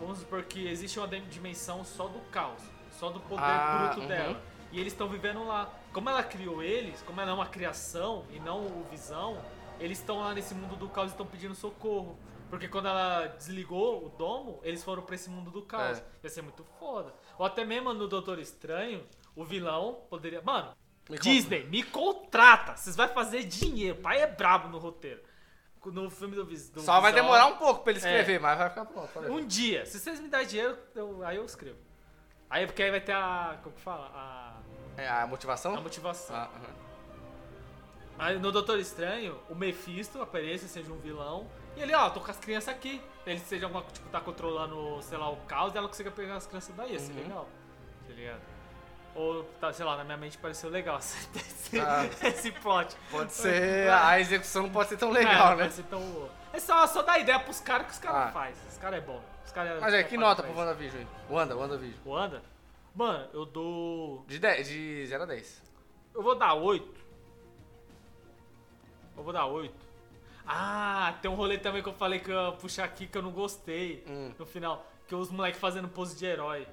vamos 0.00 0.18
supor 0.18 0.42
que 0.44 0.66
existe 0.68 0.98
uma 0.98 1.06
dimensão 1.08 1.84
só 1.84 2.08
do 2.08 2.18
caos, 2.30 2.62
só 2.98 3.10
do 3.10 3.20
poder 3.20 3.42
Ah, 3.44 3.86
bruto 3.86 4.00
uhum. 4.00 4.08
dela. 4.08 4.42
E 4.72 4.80
eles 4.80 4.92
estão 4.92 5.08
vivendo 5.08 5.46
lá. 5.46 5.70
Como 5.92 6.10
ela 6.10 6.22
criou 6.24 6.60
eles, 6.62 7.00
como 7.02 7.20
ela 7.20 7.30
é 7.30 7.34
uma 7.34 7.46
criação 7.46 8.24
e 8.30 8.40
não 8.40 8.58
o 8.62 8.86
visão, 8.90 9.38
eles 9.80 9.98
estão 9.98 10.20
lá 10.20 10.34
nesse 10.34 10.54
mundo 10.54 10.76
do 10.76 10.88
caos 10.88 11.08
e 11.08 11.14
estão 11.14 11.26
pedindo 11.26 11.54
socorro. 11.54 12.18
Porque 12.50 12.68
quando 12.68 12.86
ela 12.86 13.26
desligou 13.26 14.06
o 14.06 14.08
domo, 14.10 14.60
eles 14.62 14.84
foram 14.84 15.02
pra 15.02 15.14
esse 15.14 15.28
mundo 15.28 15.50
do 15.50 15.62
caos. 15.62 15.98
É. 15.98 16.04
Ia 16.22 16.30
ser 16.30 16.42
muito 16.42 16.64
foda. 16.78 17.12
Ou 17.38 17.44
até 17.44 17.64
mesmo 17.64 17.92
no 17.92 18.06
Doutor 18.06 18.38
Estranho, 18.38 19.04
o 19.34 19.44
vilão 19.44 20.02
poderia. 20.08 20.40
Mano, 20.42 20.72
Me 21.08 21.18
Disney, 21.18 21.64
me 21.64 21.82
contrata! 21.82 22.76
Vocês 22.76 22.94
vão 22.94 23.08
fazer 23.08 23.42
dinheiro. 23.44 23.98
O 23.98 24.02
pai 24.02 24.20
é 24.22 24.26
brabo 24.26 24.68
no 24.68 24.78
roteiro. 24.78 25.20
No 25.86 26.08
filme 26.08 26.34
do, 26.34 26.44
do 26.44 26.80
Só 26.80 26.98
vai 27.00 27.12
demorar 27.12 27.46
um 27.46 27.56
pouco 27.56 27.82
pra 27.82 27.90
ele 27.90 27.98
escrever, 27.98 28.36
É. 28.36 28.38
mas 28.38 28.56
vai 28.56 28.68
ficar 28.70 28.86
pronto. 28.86 29.18
Um 29.30 29.46
dia. 29.46 29.84
Se 29.84 29.98
vocês 29.98 30.18
me 30.18 30.28
darem 30.28 30.46
dinheiro, 30.46 30.78
eu- 30.94 31.22
aí 31.26 31.36
eu 31.36 31.44
escrevo. 31.44 31.76
Aí 32.48 32.66
porque 32.66 32.82
aí 32.82 32.90
vai 32.90 33.00
ter 33.02 33.12
a. 33.12 33.58
Como 33.62 33.74
que 33.74 33.82
fala? 33.82 34.10
A, 34.14 34.60
É 34.96 35.08
a 35.08 35.26
motivação? 35.26 35.74
a 35.74 35.80
motivação. 35.80 36.34
Ah, 36.36 36.48
aham. 36.54 36.74
Aí 38.18 38.38
no 38.38 38.52
Doutor 38.52 38.78
Estranho, 38.78 39.38
o 39.50 39.54
Mephisto 39.54 40.20
apareça, 40.22 40.66
seja 40.68 40.92
um 40.92 40.98
vilão. 40.98 41.46
E 41.76 41.82
ele, 41.82 41.94
ó, 41.94 42.08
tô 42.10 42.20
com 42.20 42.30
as 42.30 42.38
crianças 42.38 42.68
aqui. 42.68 43.02
Ele 43.26 43.40
seja 43.40 43.66
alguma, 43.66 43.82
tipo, 43.92 44.08
tá 44.10 44.20
controlando, 44.20 45.00
sei 45.02 45.18
lá, 45.18 45.30
o 45.30 45.36
caos 45.48 45.74
e 45.74 45.78
ela 45.78 45.88
consiga 45.88 46.10
pegar 46.10 46.36
as 46.36 46.46
crianças 46.46 46.74
daí. 46.76 46.92
Ia 46.92 46.98
ser 47.00 47.12
Uhum. 47.12 47.22
legal. 47.22 47.48
Tá 48.06 48.12
ligado? 48.14 48.40
Ou, 49.16 49.44
tá, 49.60 49.72
sei 49.72 49.84
lá, 49.84 49.96
na 49.96 50.04
minha 50.04 50.16
mente 50.16 50.38
pareceu 50.38 50.70
legal 50.70 50.98
esse, 51.34 51.80
Ah. 51.80 52.04
esse 52.28 52.52
plot. 52.52 52.96
Pode 53.10 53.32
ser. 53.32 53.90
A 53.90 54.20
execução 54.20 54.64
não 54.64 54.70
pode 54.70 54.88
ser 54.90 54.96
tão 54.96 55.10
legal, 55.10 55.52
É, 55.52 55.56
né? 55.56 55.64
mas 55.64 55.78
Então, 55.78 56.28
é 56.52 56.58
só, 56.60 56.86
só 56.86 57.02
dar 57.02 57.18
ideia 57.18 57.40
pros 57.40 57.60
caras 57.60 57.86
que 57.86 57.92
os 57.94 57.98
caras 57.98 58.28
Ah. 58.28 58.32
fazem. 58.32 58.62
Os 58.68 58.78
caras 58.78 58.98
é 58.98 59.00
bom. 59.06 59.20
Os 59.44 59.52
cara 59.52 59.78
Mas 59.80 59.94
é, 59.94 60.02
que 60.04 60.16
nota 60.16 60.42
pro. 60.42 60.54
WandaVision 60.56 61.00
aí? 61.02 61.06
Wanda, 61.30 61.56
WandaVision. 61.56 62.00
O 62.04 62.16
Anda? 62.16 62.42
Mano, 62.94 63.28
eu 63.32 63.44
dou. 63.44 64.24
De, 64.26 64.38
10, 64.38 64.68
de 64.68 65.06
0 65.06 65.22
a 65.24 65.26
10. 65.26 65.62
Eu 66.14 66.22
vou 66.22 66.34
dar 66.36 66.54
8. 66.54 67.03
Eu 69.16 69.22
vou 69.22 69.32
dar 69.32 69.46
8. 69.46 69.74
Ah, 70.46 71.14
tem 71.22 71.30
um 71.30 71.34
rolê 71.34 71.56
também 71.58 71.82
que 71.82 71.88
eu 71.88 71.94
falei 71.94 72.18
que 72.18 72.30
eu 72.30 72.46
ia 72.46 72.52
puxar 72.52 72.84
aqui 72.84 73.06
que 73.06 73.16
eu 73.16 73.22
não 73.22 73.30
gostei 73.30 74.04
Hum. 74.06 74.32
no 74.38 74.44
final. 74.46 74.86
que 75.06 75.14
os 75.14 75.30
moleques 75.30 75.60
fazendo 75.60 75.86
pose 75.86 76.16
de 76.16 76.24
herói. 76.24 76.66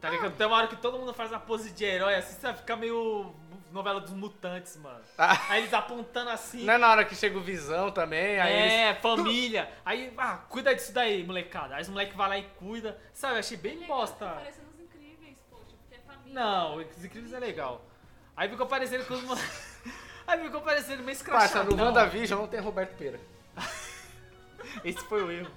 Tá 0.00 0.08
ligado? 0.08 0.34
Tem 0.34 0.46
uma 0.46 0.56
hora 0.56 0.66
que 0.66 0.76
todo 0.76 0.98
mundo 0.98 1.12
faz 1.12 1.30
uma 1.30 1.38
pose 1.40 1.70
de 1.72 1.84
herói, 1.84 2.14
assim, 2.14 2.34
você 2.34 2.46
vai 2.46 2.54
ficar 2.56 2.74
meio 2.76 3.34
novela 3.70 4.00
dos 4.00 4.12
mutantes, 4.14 4.76
mano. 4.78 5.00
Ah. 5.18 5.38
Aí 5.50 5.60
eles 5.60 5.74
apontando 5.74 6.30
assim. 6.30 6.64
Não 6.64 6.72
é 6.74 6.78
na 6.78 6.90
hora 6.90 7.04
que 7.04 7.14
chega 7.14 7.36
o 7.36 7.42
Visão 7.42 7.90
também, 7.90 8.40
aí 8.40 8.52
eles... 8.60 8.72
É, 8.72 8.94
família. 8.94 9.70
Aí, 9.84 10.10
ah, 10.16 10.38
cuida 10.48 10.74
disso 10.74 10.92
daí, 10.94 11.22
molecada. 11.22 11.74
Aí 11.76 11.82
os 11.82 11.88
moleques 11.90 12.16
vão 12.16 12.26
lá 12.28 12.38
e 12.38 12.44
cuida. 12.58 12.98
Sabe, 13.12 13.34
eu 13.34 13.38
achei 13.40 13.56
bem 13.58 13.78
Legal, 13.78 13.98
bosta. 13.98 14.26
Parecendo 14.26 14.68
os 14.70 14.80
incríveis, 14.80 15.36
pô, 15.50 15.56
tipo, 15.68 15.78
que 15.88 15.94
é 15.96 15.98
família. 15.98 16.32
Não, 16.34 16.76
os 16.76 17.04
incríveis 17.04 17.32
é 17.34 17.38
legal. 17.38 17.84
Aí 18.34 18.48
ficou 18.48 18.66
parecendo 18.66 19.04
com 19.04 19.12
os 19.14 19.20
moleques. 19.24 19.73
Aí 20.26 20.42
ficou 20.42 20.60
parecendo 20.62 21.02
meio 21.02 21.14
escrachado. 21.14 21.74
no 21.76 21.82
WandaVision 21.82 22.40
não 22.40 22.48
tem 22.48 22.60
Roberto 22.60 22.96
Pera. 22.96 23.20
Esse 24.84 25.00
foi 25.04 25.22
o 25.22 25.30
erro. 25.30 25.50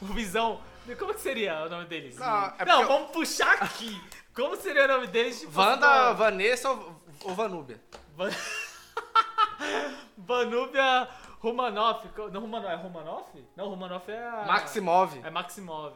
O 0.00 0.06
Visão. 0.06 0.60
Como 0.98 1.14
que 1.14 1.20
seria 1.20 1.64
o 1.64 1.68
nome 1.68 1.84
deles? 1.86 2.16
Não, 2.16 2.26
é 2.58 2.64
Não, 2.64 2.78
porque- 2.78 2.92
vamos 2.92 3.10
puxar 3.10 3.62
aqui. 3.62 4.00
Como 4.34 4.56
seria 4.56 4.84
o 4.84 4.88
nome 4.88 5.06
deles? 5.08 5.40
Tipo, 5.40 5.58
Wanda, 5.60 6.08
assim, 6.08 6.18
Vanessa 6.18 6.70
ou, 6.70 6.96
ou 7.24 7.34
Vanúbia? 7.34 7.80
Van... 8.16 8.30
Vanúbia 10.16 11.08
Romanoff. 11.40 12.08
Não, 12.32 12.40
Romanoff. 12.40 12.66
É 12.72 12.74
Romanoff? 12.76 13.44
Não, 13.56 13.68
Romanoff 13.68 14.10
é 14.10 14.26
a... 14.26 14.44
Maximov. 14.46 15.20
É 15.24 15.30
Maximov. 15.30 15.94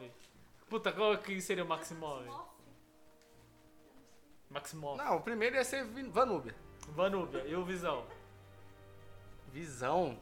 Puta, 0.69 0.91
qual 0.91 1.17
que 1.17 1.41
seria 1.41 1.63
o 1.63 1.67
Maximov? 1.67 2.25
Maximov. 4.49 4.97
Não, 4.97 5.17
o 5.17 5.21
primeiro 5.21 5.55
ia 5.55 5.63
ser 5.63 5.83
Vanúbia. 6.09 6.55
Vanúbia. 6.91 7.43
E 7.45 7.55
o 7.55 7.63
Visão? 7.63 8.05
Visão. 9.51 10.17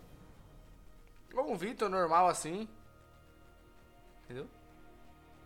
Ou 1.34 1.52
um 1.52 1.58
Vitor 1.58 1.90
normal 1.90 2.28
assim. 2.28 2.68
Entendeu? 4.24 4.48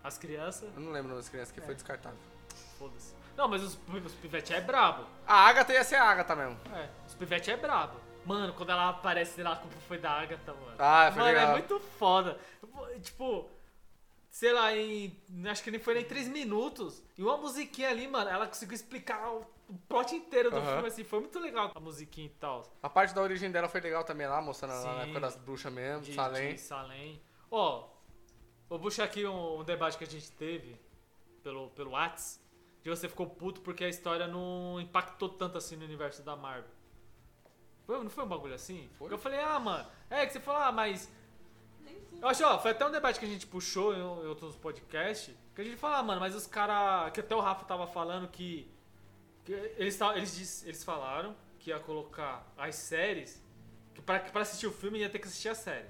As 0.03 0.17
crianças? 0.17 0.69
Eu 0.75 0.81
não 0.81 0.91
lembro 0.91 1.15
das 1.15 1.29
crianças 1.29 1.51
que 1.51 1.61
foi 1.61 1.73
descartado. 1.73 2.17
Foda-se. 2.77 3.15
Não, 3.35 3.47
mas 3.47 3.61
os, 3.61 3.77
os 4.05 4.13
pivete 4.13 4.53
é 4.53 4.61
brabo. 4.61 5.05
A 5.25 5.47
Agatha 5.47 5.73
ia 5.73 5.83
ser 5.83 5.95
a 5.95 6.03
Agatha 6.03 6.35
mesmo. 6.35 6.59
É, 6.73 6.89
os 7.07 7.13
pivete 7.13 7.51
é 7.51 7.57
brabo. 7.57 7.99
Mano, 8.25 8.53
quando 8.53 8.71
ela 8.71 8.89
aparece 8.89 9.41
lá, 9.41 9.53
a 9.53 9.55
culpa 9.55 9.77
foi 9.87 9.97
da 9.97 10.11
Agatha, 10.11 10.53
mano. 10.53 10.75
Ah, 10.79 11.09
foi 11.13 11.21
mano, 11.21 11.33
legal. 11.33 11.49
é 11.49 11.51
muito 11.53 11.79
foda. 11.79 12.37
Tipo, 13.01 13.49
sei 14.29 14.51
lá, 14.51 14.75
em. 14.75 15.15
Acho 15.49 15.63
que 15.63 15.71
nem 15.71 15.79
foi 15.79 15.93
nem 15.93 16.03
3 16.03 16.27
minutos. 16.27 17.01
E 17.17 17.23
uma 17.23 17.37
musiquinha 17.37 17.89
ali, 17.89 18.07
mano, 18.07 18.29
ela 18.29 18.47
conseguiu 18.47 18.75
explicar 18.75 19.29
o, 19.31 19.45
o 19.67 19.77
plot 19.87 20.15
inteiro 20.15 20.49
do 20.49 20.57
Aham. 20.57 20.73
filme, 20.73 20.87
assim. 20.87 21.03
Foi 21.03 21.19
muito 21.19 21.39
legal 21.39 21.71
a 21.75 21.79
musiquinha 21.79 22.27
e 22.27 22.31
tal. 22.31 22.63
A 22.81 22.89
parte 22.89 23.13
da 23.13 23.21
origem 23.21 23.51
dela 23.51 23.67
foi 23.67 23.81
legal 23.81 24.03
também 24.03 24.27
lá, 24.27 24.41
mostrando 24.41 24.71
lá 24.73 24.81
Sim. 24.81 24.87
na 24.97 25.01
época 25.03 25.19
das 25.19 25.35
bruxas 25.35 25.71
mesmo, 25.73 26.03
De, 26.03 26.13
Salem. 26.13 26.53
de 26.55 26.61
Salem. 26.61 27.21
Ó, 27.51 27.87
vou 28.69 28.79
puxar 28.79 29.03
aqui 29.05 29.25
um, 29.25 29.59
um 29.59 29.63
debate 29.63 29.97
que 29.97 30.03
a 30.03 30.07
gente 30.07 30.31
teve 30.31 30.79
pelo, 31.43 31.69
pelo 31.71 31.91
Whats. 31.91 32.41
Que 32.81 32.89
você 32.89 33.09
ficou 33.09 33.27
puto 33.27 33.59
porque 33.61 33.83
a 33.83 33.89
história 33.89 34.27
não 34.27 34.79
impactou 34.79 35.27
tanto 35.27 35.57
assim 35.57 35.75
no 35.75 35.83
universo 35.83 36.21
da 36.23 36.35
Marvel. 36.35 36.71
Foi- 37.85 38.01
não 38.03 38.09
foi 38.09 38.23
um 38.23 38.27
bagulho 38.27 38.53
assim? 38.53 38.89
Foi. 38.97 39.11
Eu 39.11 39.17
falei, 39.17 39.39
ah, 39.39 39.59
mano, 39.59 39.85
é 40.09 40.25
que 40.25 40.33
você 40.33 40.39
falou, 40.39 40.61
ah, 40.61 40.71
mas. 40.71 41.11
Eu 42.21 42.27
acho, 42.27 42.43
ó, 42.45 42.57
foi 42.59 42.71
até 42.71 42.85
um 42.85 42.91
debate 42.91 43.19
que 43.19 43.25
a 43.25 43.29
gente 43.29 43.45
puxou 43.45 43.93
em, 43.93 43.97
em 43.99 44.27
outros 44.27 44.55
podcasts. 44.55 45.35
Que 45.53 45.61
a 45.61 45.63
gente 45.63 45.77
falou, 45.77 45.97
ah, 45.97 46.03
mano, 46.03 46.19
mas 46.21 46.33
os 46.35 46.47
caras. 46.47 47.11
Que 47.11 47.19
até 47.19 47.35
o 47.35 47.39
Rafa 47.41 47.65
tava 47.65 47.87
falando 47.87 48.27
que. 48.29 48.71
Que 49.47 49.53
eles, 49.81 49.99
eles, 50.01 50.35
diz- 50.35 50.63
eles 50.65 50.83
falaram 50.83 51.33
que 51.57 51.69
ia 51.69 51.79
colocar 51.79 52.45
as 52.57 52.75
séries. 52.75 53.41
Que 53.93 54.01
pra, 54.01 54.19
que 54.19 54.29
pra 54.31 54.41
assistir 54.41 54.67
o 54.67 54.71
filme 54.71 54.99
ia 54.99 55.09
ter 55.09 55.19
que 55.19 55.27
assistir 55.27 55.49
a 55.49 55.55
série. 55.55 55.87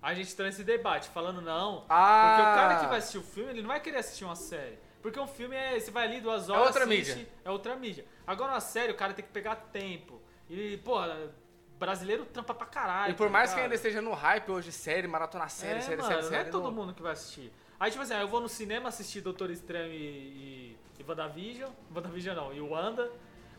Aí 0.00 0.12
a 0.12 0.14
gente 0.14 0.32
entrou 0.32 0.46
nesse 0.46 0.62
debate, 0.62 1.08
falando 1.08 1.40
não. 1.40 1.84
Ah! 1.88 2.36
Porque 2.36 2.42
o 2.42 2.54
cara 2.54 2.80
que 2.80 2.86
vai 2.86 2.98
assistir 2.98 3.18
o 3.18 3.22
filme, 3.22 3.50
ele 3.50 3.62
não 3.62 3.68
vai 3.68 3.80
querer 3.80 3.98
assistir 3.98 4.24
uma 4.24 4.36
série. 4.36 4.78
Porque 5.02 5.18
um 5.18 5.26
filme 5.26 5.56
é. 5.56 5.78
Você 5.78 5.90
vai 5.90 6.04
ali 6.06 6.20
duas 6.20 6.48
horas. 6.48 6.66
outra 6.68 6.84
assiste, 6.84 7.16
mídia. 7.16 7.28
É 7.44 7.50
outra 7.50 7.74
mídia. 7.76 8.04
Agora 8.26 8.52
uma 8.52 8.60
série, 8.60 8.92
o 8.92 8.96
cara 8.96 9.12
tem 9.12 9.24
que 9.24 9.30
pegar 9.32 9.56
tempo. 9.56 10.22
E, 10.48 10.76
porra, 10.78 11.34
brasileiro 11.78 12.24
trampa 12.26 12.54
pra 12.54 12.66
caralho. 12.66 13.12
E 13.12 13.14
por 13.16 13.26
tá 13.26 13.32
mais 13.32 13.50
que 13.50 13.56
ligado? 13.56 13.64
ainda 13.64 13.74
esteja 13.74 14.00
no 14.00 14.12
hype 14.14 14.50
hoje, 14.50 14.70
série, 14.72 15.08
maratona 15.08 15.48
série, 15.48 15.78
é, 15.78 15.82
série, 15.82 15.96
mano, 15.96 16.08
série, 16.08 16.22
não 16.22 16.28
série. 16.30 16.48
é 16.48 16.50
todo 16.52 16.64
não- 16.64 16.70
mundo 16.72 16.94
que 16.94 17.02
vai 17.02 17.12
assistir. 17.12 17.52
Aí, 17.80 17.90
tipo 17.90 18.02
assim, 18.02 18.14
eu 18.14 18.28
vou 18.28 18.40
no 18.40 18.48
cinema 18.48 18.88
assistir 18.88 19.20
Doutor 19.20 19.50
Estranho 19.50 19.92
e, 19.92 19.96
e, 19.96 20.78
e 21.04 21.08
WandaVision. 21.08 21.70
WandaVision 21.94 22.36
não, 22.36 22.52
e 22.52 22.60
Wanda. 22.60 23.10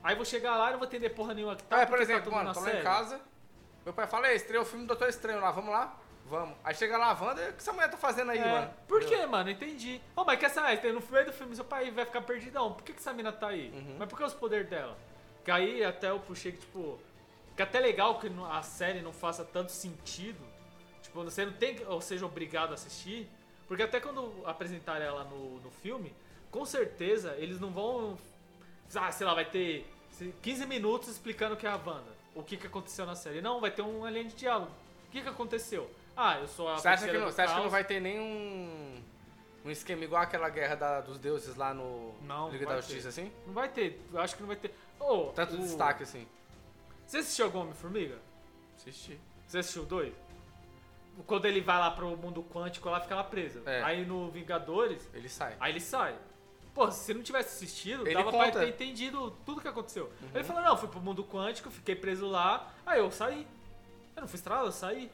Aí 0.04 0.16
vou 0.16 0.26
chegar 0.26 0.58
lá 0.58 0.70
e 0.70 0.72
não 0.72 0.80
vou 0.80 0.88
entender 0.88 1.10
porra 1.10 1.34
nenhuma 1.34 1.56
que 1.56 1.64
tá. 1.64 1.82
É, 1.82 1.86
por 1.86 1.98
porque 1.98 2.04
exemplo, 2.04 2.32
tá 2.32 2.38
mano, 2.38 2.54
tô 2.54 2.60
lá 2.60 2.74
em 2.74 2.84
casa, 2.84 3.20
meu 3.84 3.94
pai 3.94 4.08
fala, 4.08 4.30
ei, 4.30 4.36
estreou 4.36 4.64
o 4.64 4.66
filme 4.66 4.86
do 4.86 4.90
Doutor 4.90 5.10
Estranho 5.10 5.40
lá, 5.40 5.52
vamos 5.52 5.72
lá? 5.72 6.00
Vamos. 6.28 6.58
Aí 6.64 6.74
chega 6.74 6.98
lá 6.98 7.12
a 7.12 7.14
Wanda, 7.14 7.50
o 7.50 7.54
que 7.54 7.60
essa 7.60 7.72
mulher 7.72 7.90
tá 7.90 7.98
fazendo 7.98 8.32
aí, 8.32 8.40
É, 8.40 8.52
mano? 8.52 8.74
Por 8.88 9.02
Entendeu? 9.02 9.20
quê, 9.20 9.26
mano? 9.28 9.50
Entendi. 9.50 10.02
Ô, 10.16 10.24
mas 10.24 10.40
que 10.40 10.46
essa 10.46 10.64
aí, 10.64 10.78
no 10.92 11.02
meio 11.12 11.26
do 11.26 11.34
filme, 11.34 11.56
seu 11.56 11.64
pai 11.66 11.92
vai 11.92 12.04
ficar 12.04 12.22
perdidão. 12.22 12.74
Por 12.74 12.84
que, 12.84 12.94
que 12.94 13.00
essa 13.00 13.14
mina 13.14 13.32
tá 13.32 13.50
aí? 13.50 13.70
Uhum. 13.70 13.96
Mas 14.00 14.10
por 14.10 14.18
que 14.18 14.24
os 14.24 14.34
poderes 14.34 14.68
dela? 14.68 14.98
Que 15.44 15.52
aí 15.52 15.84
até 15.84 16.10
eu 16.10 16.20
puxei 16.20 16.52
que, 16.52 16.60
tipo. 16.60 17.00
Que 17.56 17.62
até 17.62 17.80
legal 17.80 18.20
que 18.20 18.30
a 18.50 18.62
série 18.64 19.02
não 19.02 19.14
faça 19.14 19.46
tanto 19.46 19.72
sentido. 19.72 20.44
Tipo, 21.02 21.24
você 21.24 21.46
não 21.46 21.54
tem 21.54 21.76
que, 21.76 21.86
ou 21.86 22.02
seja, 22.02 22.26
obrigado 22.26 22.72
a 22.72 22.74
assistir. 22.74 23.30
Porque 23.68 23.84
até 23.84 24.00
quando 24.00 24.42
apresentarem 24.46 25.08
ela 25.08 25.24
no, 25.26 25.60
no 25.60 25.70
filme, 25.70 26.14
com 26.56 26.64
certeza 26.66 27.36
eles 27.38 27.60
não 27.60 27.70
vão. 27.70 28.18
Ah, 28.96 29.12
sei 29.12 29.28
lá, 29.28 29.34
vai 29.34 29.44
ter 29.44 29.86
15 30.42 30.66
minutos 30.66 31.10
explicando 31.10 31.56
o 31.56 31.58
que 31.58 31.68
é 31.68 31.70
a 31.70 31.76
Wanda. 31.76 32.16
O 32.34 32.42
que, 32.42 32.56
que 32.56 32.66
aconteceu 32.68 33.06
na 33.06 33.14
série. 33.14 33.42
Não, 33.42 33.60
vai 33.60 33.72
ter 33.72 33.82
uma 33.82 34.10
linha 34.10 34.24
de 34.24 34.36
diálogo. 34.36 34.72
O 35.08 35.12
que, 35.12 35.22
que 35.22 35.28
aconteceu? 35.28 35.90
Ah, 36.16 36.40
eu 36.40 36.48
sou 36.48 36.70
a 36.70 36.78
Você 36.78 36.88
acha, 36.88 37.08
que 37.10 37.18
não, 37.18 37.26
você 37.26 37.42
acha 37.42 37.56
que 37.56 37.60
não 37.62 37.70
vai 37.70 37.84
ter 37.84 38.00
nenhum 38.00 39.02
um 39.66 39.70
esquema 39.72 40.04
igual 40.06 40.22
aquela 40.22 40.48
guerra 40.48 40.76
da- 40.76 41.02
dos 41.02 41.18
deuses 41.20 41.56
lá 41.58 41.74
no 41.74 42.14
Não, 42.22 42.50
Liga 42.50 42.66
da 42.66 42.76
ter. 42.76 42.82
Justiça, 42.84 43.10
assim? 43.10 43.30
Não 43.46 43.54
vai 43.54 43.68
ter, 43.68 44.00
eu 44.14 44.22
acho 44.22 44.36
que 44.36 44.42
não 44.42 44.48
vai 44.48 44.56
ter. 44.56 44.74
Ô, 45.00 45.26
Tanto 45.36 45.56
o- 45.56 45.58
destaque, 45.58 46.04
assim. 46.04 46.26
Você 47.06 47.18
assistiu 47.18 47.46
algum 47.46 47.60
Homem-Formiga? 47.62 48.18
Assisti. 48.78 49.20
Você 49.46 49.58
assistiu 49.58 49.82
o 49.84 49.86
dois? 49.86 50.14
Quando 51.28 51.46
ele 51.46 51.60
vai 51.62 51.78
lá 51.80 51.92
pro 51.92 52.16
mundo 52.16 52.44
quântico, 52.44 52.90
lá 52.90 53.00
fica 53.02 53.16
lá 53.16 53.24
preso. 53.24 53.62
É. 53.66 53.82
Aí 53.84 54.06
no 54.06 54.30
Vingadores, 54.30 55.10
Ele 55.14 55.28
sai. 55.30 55.56
aí 55.60 55.72
ele 55.74 55.80
sai. 55.82 56.16
Pô, 56.76 56.92
se 56.92 57.00
você 57.06 57.14
não 57.14 57.24
tivesse 57.24 57.56
assistido, 57.56 58.06
Ele 58.06 58.14
dava 58.16 58.32
conta. 58.32 58.52
pra 58.52 58.62
ter 58.62 58.68
entendido 58.70 59.32
tudo 59.46 59.62
que 59.62 59.68
aconteceu. 59.68 60.12
Ele 60.34 60.44
falou, 60.44 60.62
não, 60.62 60.76
fui 60.78 60.90
pro 60.90 61.00
mundo 61.00 61.24
quântico, 61.24 61.72
fiquei 61.72 61.96
preso 61.96 62.28
lá, 62.28 62.72
aí 62.86 63.00
eu 63.00 63.10
saí. 63.10 63.48
Eu 64.16 64.22
não 64.22 64.28
fui 64.28 64.36
estrada, 64.36 64.66
eu 64.66 64.72
saí. 64.74 65.10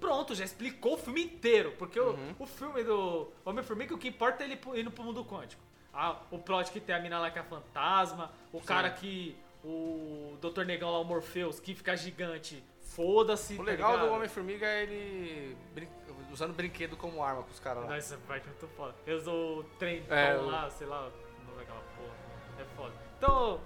Pronto, 0.00 0.34
já 0.34 0.44
explicou 0.44 0.94
o 0.94 0.96
filme 0.96 1.22
inteiro. 1.24 1.72
Porque 1.78 1.98
o- 1.98 2.16
o, 2.38 2.46
filme 2.46 2.82
do 2.84 3.28
Homem-Formiga, 3.44 3.94
o 3.94 3.98
que 3.98 4.08
importa 4.08 4.42
é 4.44 4.46
ele 4.46 4.60
indo 4.80 4.90
pro 4.90 5.02
mundo 5.04 5.24
quântico. 5.24 5.60
Ah, 5.92 6.16
o 6.30 6.38
plot 6.38 6.70
que 6.72 6.80
tem 6.80 6.94
a 6.94 7.00
mina 7.00 7.18
lá 7.18 7.30
que 7.30 7.38
é 7.38 7.42
fantasma, 7.42 8.30
o 8.52 8.60
cara 8.60 8.88
que. 8.90 9.36
O 9.64 10.36
Dr. 10.40 10.64
Negão 10.64 10.90
lá, 10.90 10.98
o 10.98 11.04
Morpheus, 11.04 11.60
que 11.60 11.72
fica 11.74 11.96
gigante. 11.96 12.64
Foda-se. 12.94 13.54
O 13.54 13.58
tá 13.58 13.62
legal 13.64 13.92
do 13.92 13.96
ligado? 13.98 14.14
Homem-Formiga 14.16 14.66
é 14.66 14.82
ele 14.82 15.56
brin- 15.74 15.88
usando 16.30 16.52
brinquedo 16.54 16.96
como 16.96 17.22
arma 17.22 17.42
pros 17.42 17.58
caras 17.60 17.84
lá. 17.84 17.94
Nossa, 17.94 18.16
vai 18.28 18.40
que 18.40 18.46
muito 18.48 18.66
foda. 18.68 18.94
Eu 19.06 19.16
uso 19.16 19.30
o 19.32 19.64
trem 19.78 20.04
É, 20.10 20.32
então 20.32 20.44
o- 20.44 20.50
lá, 20.50 20.70
sei 20.70 20.86
lá, 20.86 21.10
não 21.46 21.58
é 21.58 21.62
aquela 21.62 21.80
porra. 21.96 22.14
É 22.60 22.64
foda. 22.76 22.94
Então, 23.18 23.60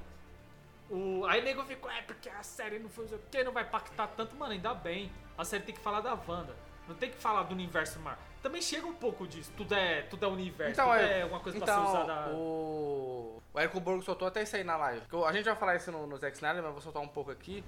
o, 0.90 1.24
aí 1.26 1.42
nego 1.42 1.64
ficou, 1.64 1.90
é 1.90 2.02
porque 2.02 2.28
a 2.28 2.42
série 2.42 2.78
não 2.78 2.88
foi 2.88 3.04
o 3.06 3.18
que, 3.30 3.42
não 3.42 3.52
vai 3.52 3.64
impactar 3.64 4.06
tanto, 4.08 4.36
mano, 4.36 4.52
ainda 4.52 4.74
bem. 4.74 5.10
A 5.36 5.44
série 5.44 5.64
tem 5.64 5.74
que 5.74 5.80
falar 5.80 6.00
da 6.00 6.14
Wanda. 6.14 6.54
Não 6.88 6.94
tem 6.94 7.10
que 7.10 7.16
falar 7.16 7.42
do 7.42 7.52
universo 7.52 7.98
Marvel. 7.98 8.22
Também 8.40 8.62
chega 8.62 8.86
um 8.86 8.94
pouco 8.94 9.26
disso. 9.26 9.50
Tudo 9.56 9.74
é, 9.74 10.02
tudo 10.02 10.24
é 10.24 10.28
universo. 10.28 10.72
Então, 10.72 10.86
tudo 10.86 10.98
é, 11.00 11.18
é 11.18 11.22
alguma 11.22 11.40
coisa 11.40 11.58
então 11.58 11.66
pra 11.66 11.92
ser 11.92 11.98
usada. 12.04 12.30
o... 12.32 13.42
o 13.52 13.58
Érico 13.58 13.80
Borgo 13.80 14.02
soltou 14.02 14.28
até 14.28 14.42
isso 14.44 14.54
aí 14.54 14.62
na 14.62 14.76
live. 14.76 15.02
A 15.26 15.32
gente 15.32 15.44
vai 15.46 15.56
falar 15.56 15.74
isso 15.74 15.90
no, 15.90 16.06
no 16.06 16.16
Zack 16.16 16.36
Snyder, 16.36 16.58
mas 16.62 16.66
eu 16.66 16.72
vou 16.72 16.80
soltar 16.80 17.02
um 17.02 17.08
pouco 17.08 17.32
aqui. 17.32 17.64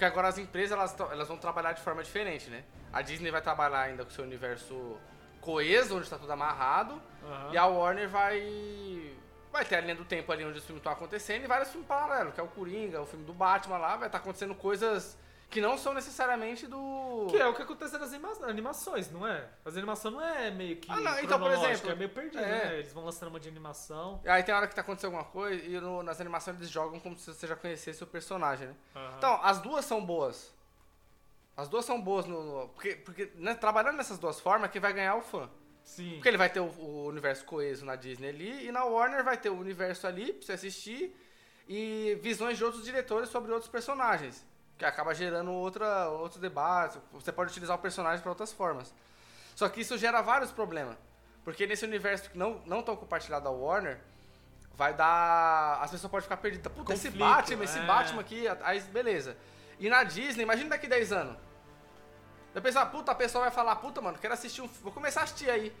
Porque 0.00 0.06
agora 0.06 0.28
as 0.28 0.38
empresas 0.38 0.72
elas, 0.72 0.98
elas 1.12 1.28
vão 1.28 1.36
trabalhar 1.36 1.72
de 1.72 1.82
forma 1.82 2.02
diferente, 2.02 2.48
né? 2.48 2.64
A 2.90 3.02
Disney 3.02 3.30
vai 3.30 3.42
trabalhar 3.42 3.82
ainda 3.82 4.02
com 4.02 4.08
o 4.08 4.12
seu 4.14 4.24
universo 4.24 4.96
coeso, 5.42 5.94
onde 5.94 6.04
está 6.04 6.16
tudo 6.16 6.32
amarrado. 6.32 6.98
Aham. 7.22 7.52
E 7.52 7.58
a 7.58 7.66
Warner 7.66 8.08
vai. 8.08 9.12
Vai 9.52 9.62
ter 9.62 9.74
a 9.76 9.80
linha 9.82 9.94
do 9.94 10.06
tempo 10.06 10.32
ali 10.32 10.42
onde 10.42 10.56
os 10.56 10.64
filmes 10.64 10.80
estão 10.80 10.90
acontecendo 10.90 11.44
e 11.44 11.46
vários 11.46 11.68
filmes 11.68 11.86
paralelos, 11.86 12.32
que 12.32 12.40
é 12.40 12.42
o 12.42 12.48
Coringa, 12.48 13.02
o 13.02 13.04
filme 13.04 13.26
do 13.26 13.34
Batman 13.34 13.76
lá, 13.76 13.96
vai 13.96 14.08
estar 14.08 14.16
acontecendo 14.16 14.54
coisas 14.54 15.18
que 15.50 15.60
não 15.60 15.76
são 15.76 15.92
necessariamente 15.92 16.66
do. 16.66 17.26
Que 17.28 17.36
é 17.36 17.46
o 17.46 17.52
que 17.54 17.62
acontece 17.62 17.98
nas 17.98 18.08
anima- 18.12 18.32
animações, 18.46 19.10
não 19.10 19.26
é? 19.26 19.48
As 19.64 19.76
animações 19.76 20.14
não 20.14 20.22
é 20.24 20.50
meio 20.50 20.76
que. 20.76 20.90
Ah, 20.90 21.00
não, 21.00 21.18
então, 21.18 21.38
por 21.40 21.50
exemplo, 21.50 21.90
É 21.90 21.94
meio 21.96 22.08
perdido, 22.10 22.38
é. 22.38 22.46
né? 22.46 22.74
Eles 22.78 22.92
vão 22.92 23.04
lançando 23.04 23.28
uma 23.30 23.40
de 23.40 23.48
animação. 23.48 24.20
Aí 24.24 24.42
tem 24.44 24.54
hora 24.54 24.66
que 24.68 24.74
tá 24.74 24.80
acontecendo 24.82 25.12
alguma 25.14 25.24
coisa 25.30 25.62
e 25.64 25.80
no- 25.80 26.02
nas 26.02 26.20
animações 26.20 26.56
eles 26.56 26.70
jogam 26.70 27.00
como 27.00 27.16
se 27.18 27.26
você 27.34 27.46
já 27.46 27.56
conhecesse 27.56 28.02
o 28.02 28.06
personagem, 28.06 28.68
né? 28.68 28.74
Aham. 28.94 29.14
Então, 29.18 29.40
as 29.42 29.58
duas 29.60 29.84
são 29.84 30.04
boas. 30.04 30.54
As 31.56 31.68
duas 31.68 31.84
são 31.84 32.00
boas 32.00 32.24
no. 32.26 32.42
no- 32.62 32.68
porque 32.68 32.94
porque 32.96 33.32
né, 33.34 33.54
trabalhando 33.54 33.96
nessas 33.96 34.18
duas 34.18 34.38
formas 34.40 34.70
é 34.70 34.72
que 34.72 34.80
vai 34.80 34.92
ganhar 34.92 35.16
o 35.16 35.20
fã. 35.20 35.50
Sim. 35.82 36.12
Porque 36.14 36.28
ele 36.28 36.36
vai 36.38 36.48
ter 36.48 36.60
o, 36.60 36.66
o 36.78 37.06
universo 37.06 37.44
coeso 37.44 37.84
na 37.84 37.96
Disney 37.96 38.28
ali 38.28 38.66
e 38.68 38.70
na 38.72 38.84
Warner 38.84 39.24
vai 39.24 39.36
ter 39.36 39.50
o 39.50 39.58
universo 39.58 40.06
ali 40.06 40.32
pra 40.32 40.46
você 40.46 40.52
assistir 40.52 41.16
e 41.68 42.18
visões 42.22 42.56
de 42.56 42.64
outros 42.64 42.84
diretores 42.84 43.28
sobre 43.28 43.50
outros 43.52 43.70
personagens. 43.70 44.44
Que 44.80 44.86
acaba 44.86 45.14
gerando 45.14 45.52
outra, 45.52 46.08
outros 46.08 46.40
debates. 46.40 46.98
Você 47.12 47.30
pode 47.30 47.50
utilizar 47.50 47.76
o 47.76 47.78
personagem 47.78 48.22
para 48.22 48.30
outras 48.30 48.50
formas. 48.50 48.94
Só 49.54 49.68
que 49.68 49.82
isso 49.82 49.98
gera 49.98 50.22
vários 50.22 50.50
problemas. 50.50 50.96
Porque 51.44 51.66
nesse 51.66 51.84
universo 51.84 52.30
que 52.30 52.38
não, 52.38 52.62
não 52.64 52.82
tão 52.82 52.96
compartilhado 52.96 53.44
da 53.44 53.50
Warner, 53.50 54.00
vai 54.74 54.94
dar. 54.94 55.82
As 55.82 55.90
pessoas 55.90 56.10
podem 56.10 56.22
ficar 56.22 56.38
perdidas. 56.38 56.72
Puta, 56.72 56.94
esse 56.94 57.08
Conflito, 57.08 57.28
Batman, 57.28 57.64
esse 57.64 57.78
é. 57.78 57.84
Batman 57.84 58.20
aqui, 58.22 58.44
aí 58.62 58.80
beleza. 58.84 59.36
E 59.78 59.90
na 59.90 60.02
Disney, 60.02 60.44
imagina 60.44 60.70
daqui 60.70 60.86
10 60.86 61.12
anos. 61.12 61.36
Vai 62.54 62.62
pensar, 62.62 62.86
puta, 62.86 63.12
a 63.12 63.14
pessoa 63.14 63.44
vai 63.44 63.50
falar, 63.50 63.76
puta, 63.76 64.00
mano, 64.00 64.16
quero 64.18 64.32
assistir 64.32 64.62
um. 64.62 64.66
Vou 64.82 64.92
começar 64.92 65.20
a 65.20 65.24
assistir 65.24 65.50
aí. 65.50 65.76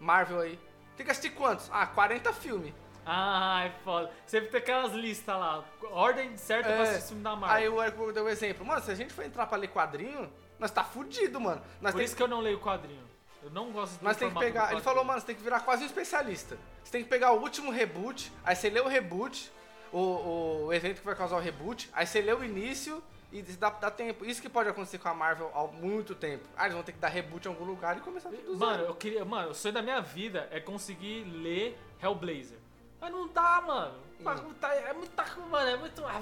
Marvel 0.00 0.40
aí. 0.40 0.58
Tem 0.96 1.06
que 1.06 1.12
assistir 1.12 1.30
quantos? 1.30 1.70
Ah, 1.72 1.86
40 1.86 2.32
filmes. 2.32 2.74
É 3.06 3.70
foda. 3.84 4.10
Sempre 4.26 4.48
tem 4.48 4.60
aquelas 4.60 4.92
listas 4.92 5.38
lá. 5.38 5.64
Ordem 5.90 6.36
certa 6.36 6.68
pra 6.68 6.82
assistir 6.82 7.08
filme 7.08 7.22
da 7.22 7.36
Marvel. 7.36 7.56
Aí 7.56 7.68
o 7.68 7.82
Eric 7.82 8.12
deu 8.12 8.24
o 8.24 8.28
exemplo. 8.28 8.66
Mano, 8.66 8.82
se 8.82 8.90
a 8.90 8.94
gente 8.94 9.12
for 9.12 9.24
entrar 9.24 9.46
pra 9.46 9.56
ler 9.56 9.68
quadrinho, 9.68 10.30
nós 10.58 10.70
tá 10.70 10.82
fudido, 10.82 11.40
mano. 11.40 11.62
Nós 11.80 11.92
Por 11.92 11.98
tem 11.98 12.04
isso 12.04 12.16
que 12.16 12.22
eu 12.22 12.28
não 12.28 12.40
leio 12.40 12.58
quadrinho. 12.58 13.04
Eu 13.42 13.50
não 13.50 13.70
gosto 13.70 13.98
do 13.98 14.04
Mas 14.04 14.16
tem 14.16 14.28
que 14.28 14.38
pegar. 14.38 14.72
Ele 14.72 14.80
falou, 14.80 15.04
mano, 15.04 15.20
você 15.20 15.26
tem 15.26 15.36
que 15.36 15.42
virar 15.42 15.60
quase 15.60 15.84
um 15.84 15.86
especialista. 15.86 16.58
Você 16.82 16.90
tem 16.90 17.04
que 17.04 17.08
pegar 17.08 17.30
o 17.32 17.40
último 17.40 17.70
reboot, 17.70 18.32
aí 18.44 18.56
você 18.56 18.68
lê 18.68 18.80
o 18.80 18.88
reboot, 18.88 19.52
o, 19.92 20.66
o 20.66 20.72
evento 20.72 20.98
que 20.98 21.06
vai 21.06 21.14
causar 21.14 21.36
o 21.36 21.40
reboot, 21.40 21.88
aí 21.92 22.06
você 22.06 22.20
lê 22.20 22.32
o 22.32 22.42
início 22.42 23.00
e 23.32 23.42
dá, 23.42 23.70
dá 23.70 23.90
tempo. 23.90 24.24
Isso 24.24 24.42
que 24.42 24.48
pode 24.48 24.68
acontecer 24.68 24.98
com 24.98 25.08
a 25.08 25.14
Marvel 25.14 25.50
há 25.54 25.64
muito 25.68 26.14
tempo. 26.14 26.48
Ah, 26.56 26.64
eles 26.64 26.74
vão 26.74 26.82
ter 26.82 26.92
que 26.92 26.98
dar 26.98 27.08
reboot 27.08 27.46
em 27.46 27.50
algum 27.50 27.64
lugar 27.64 27.96
e 27.96 28.00
começar 28.00 28.30
tudo 28.30 28.42
do 28.42 28.58
Mano, 28.58 28.78
zero. 28.78 28.88
eu 28.88 28.94
queria. 28.94 29.24
Mano, 29.24 29.50
o 29.50 29.54
sonho 29.54 29.74
da 29.74 29.82
minha 29.82 30.00
vida 30.00 30.48
é 30.50 30.58
conseguir 30.58 31.22
ler 31.24 31.78
Hellblazer. 32.02 32.58
Mas 33.00 33.10
não 33.12 33.28
dá, 33.28 33.60
mano. 33.66 33.94
Hum. 34.20 34.54
tá- 34.60 34.74
é 34.74 34.92
muita. 34.92 35.24
Mano, 35.50 35.68
é 35.70 35.76
muito. 35.76 36.04
ah, 36.06 36.20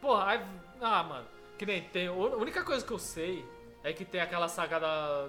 Porra, 0.00 0.26
aí- 0.32 0.44
ah, 0.80 1.02
mano. 1.02 1.26
Que 1.58 1.64
nem 1.64 1.82
tem. 1.82 2.08
A 2.08 2.12
única 2.12 2.62
coisa 2.64 2.84
que 2.84 2.92
eu 2.92 2.98
sei 2.98 3.44
é 3.82 3.92
que 3.92 4.04
tem 4.04 4.20
aquela 4.20 4.48
saga 4.48 4.78
da. 4.80 5.28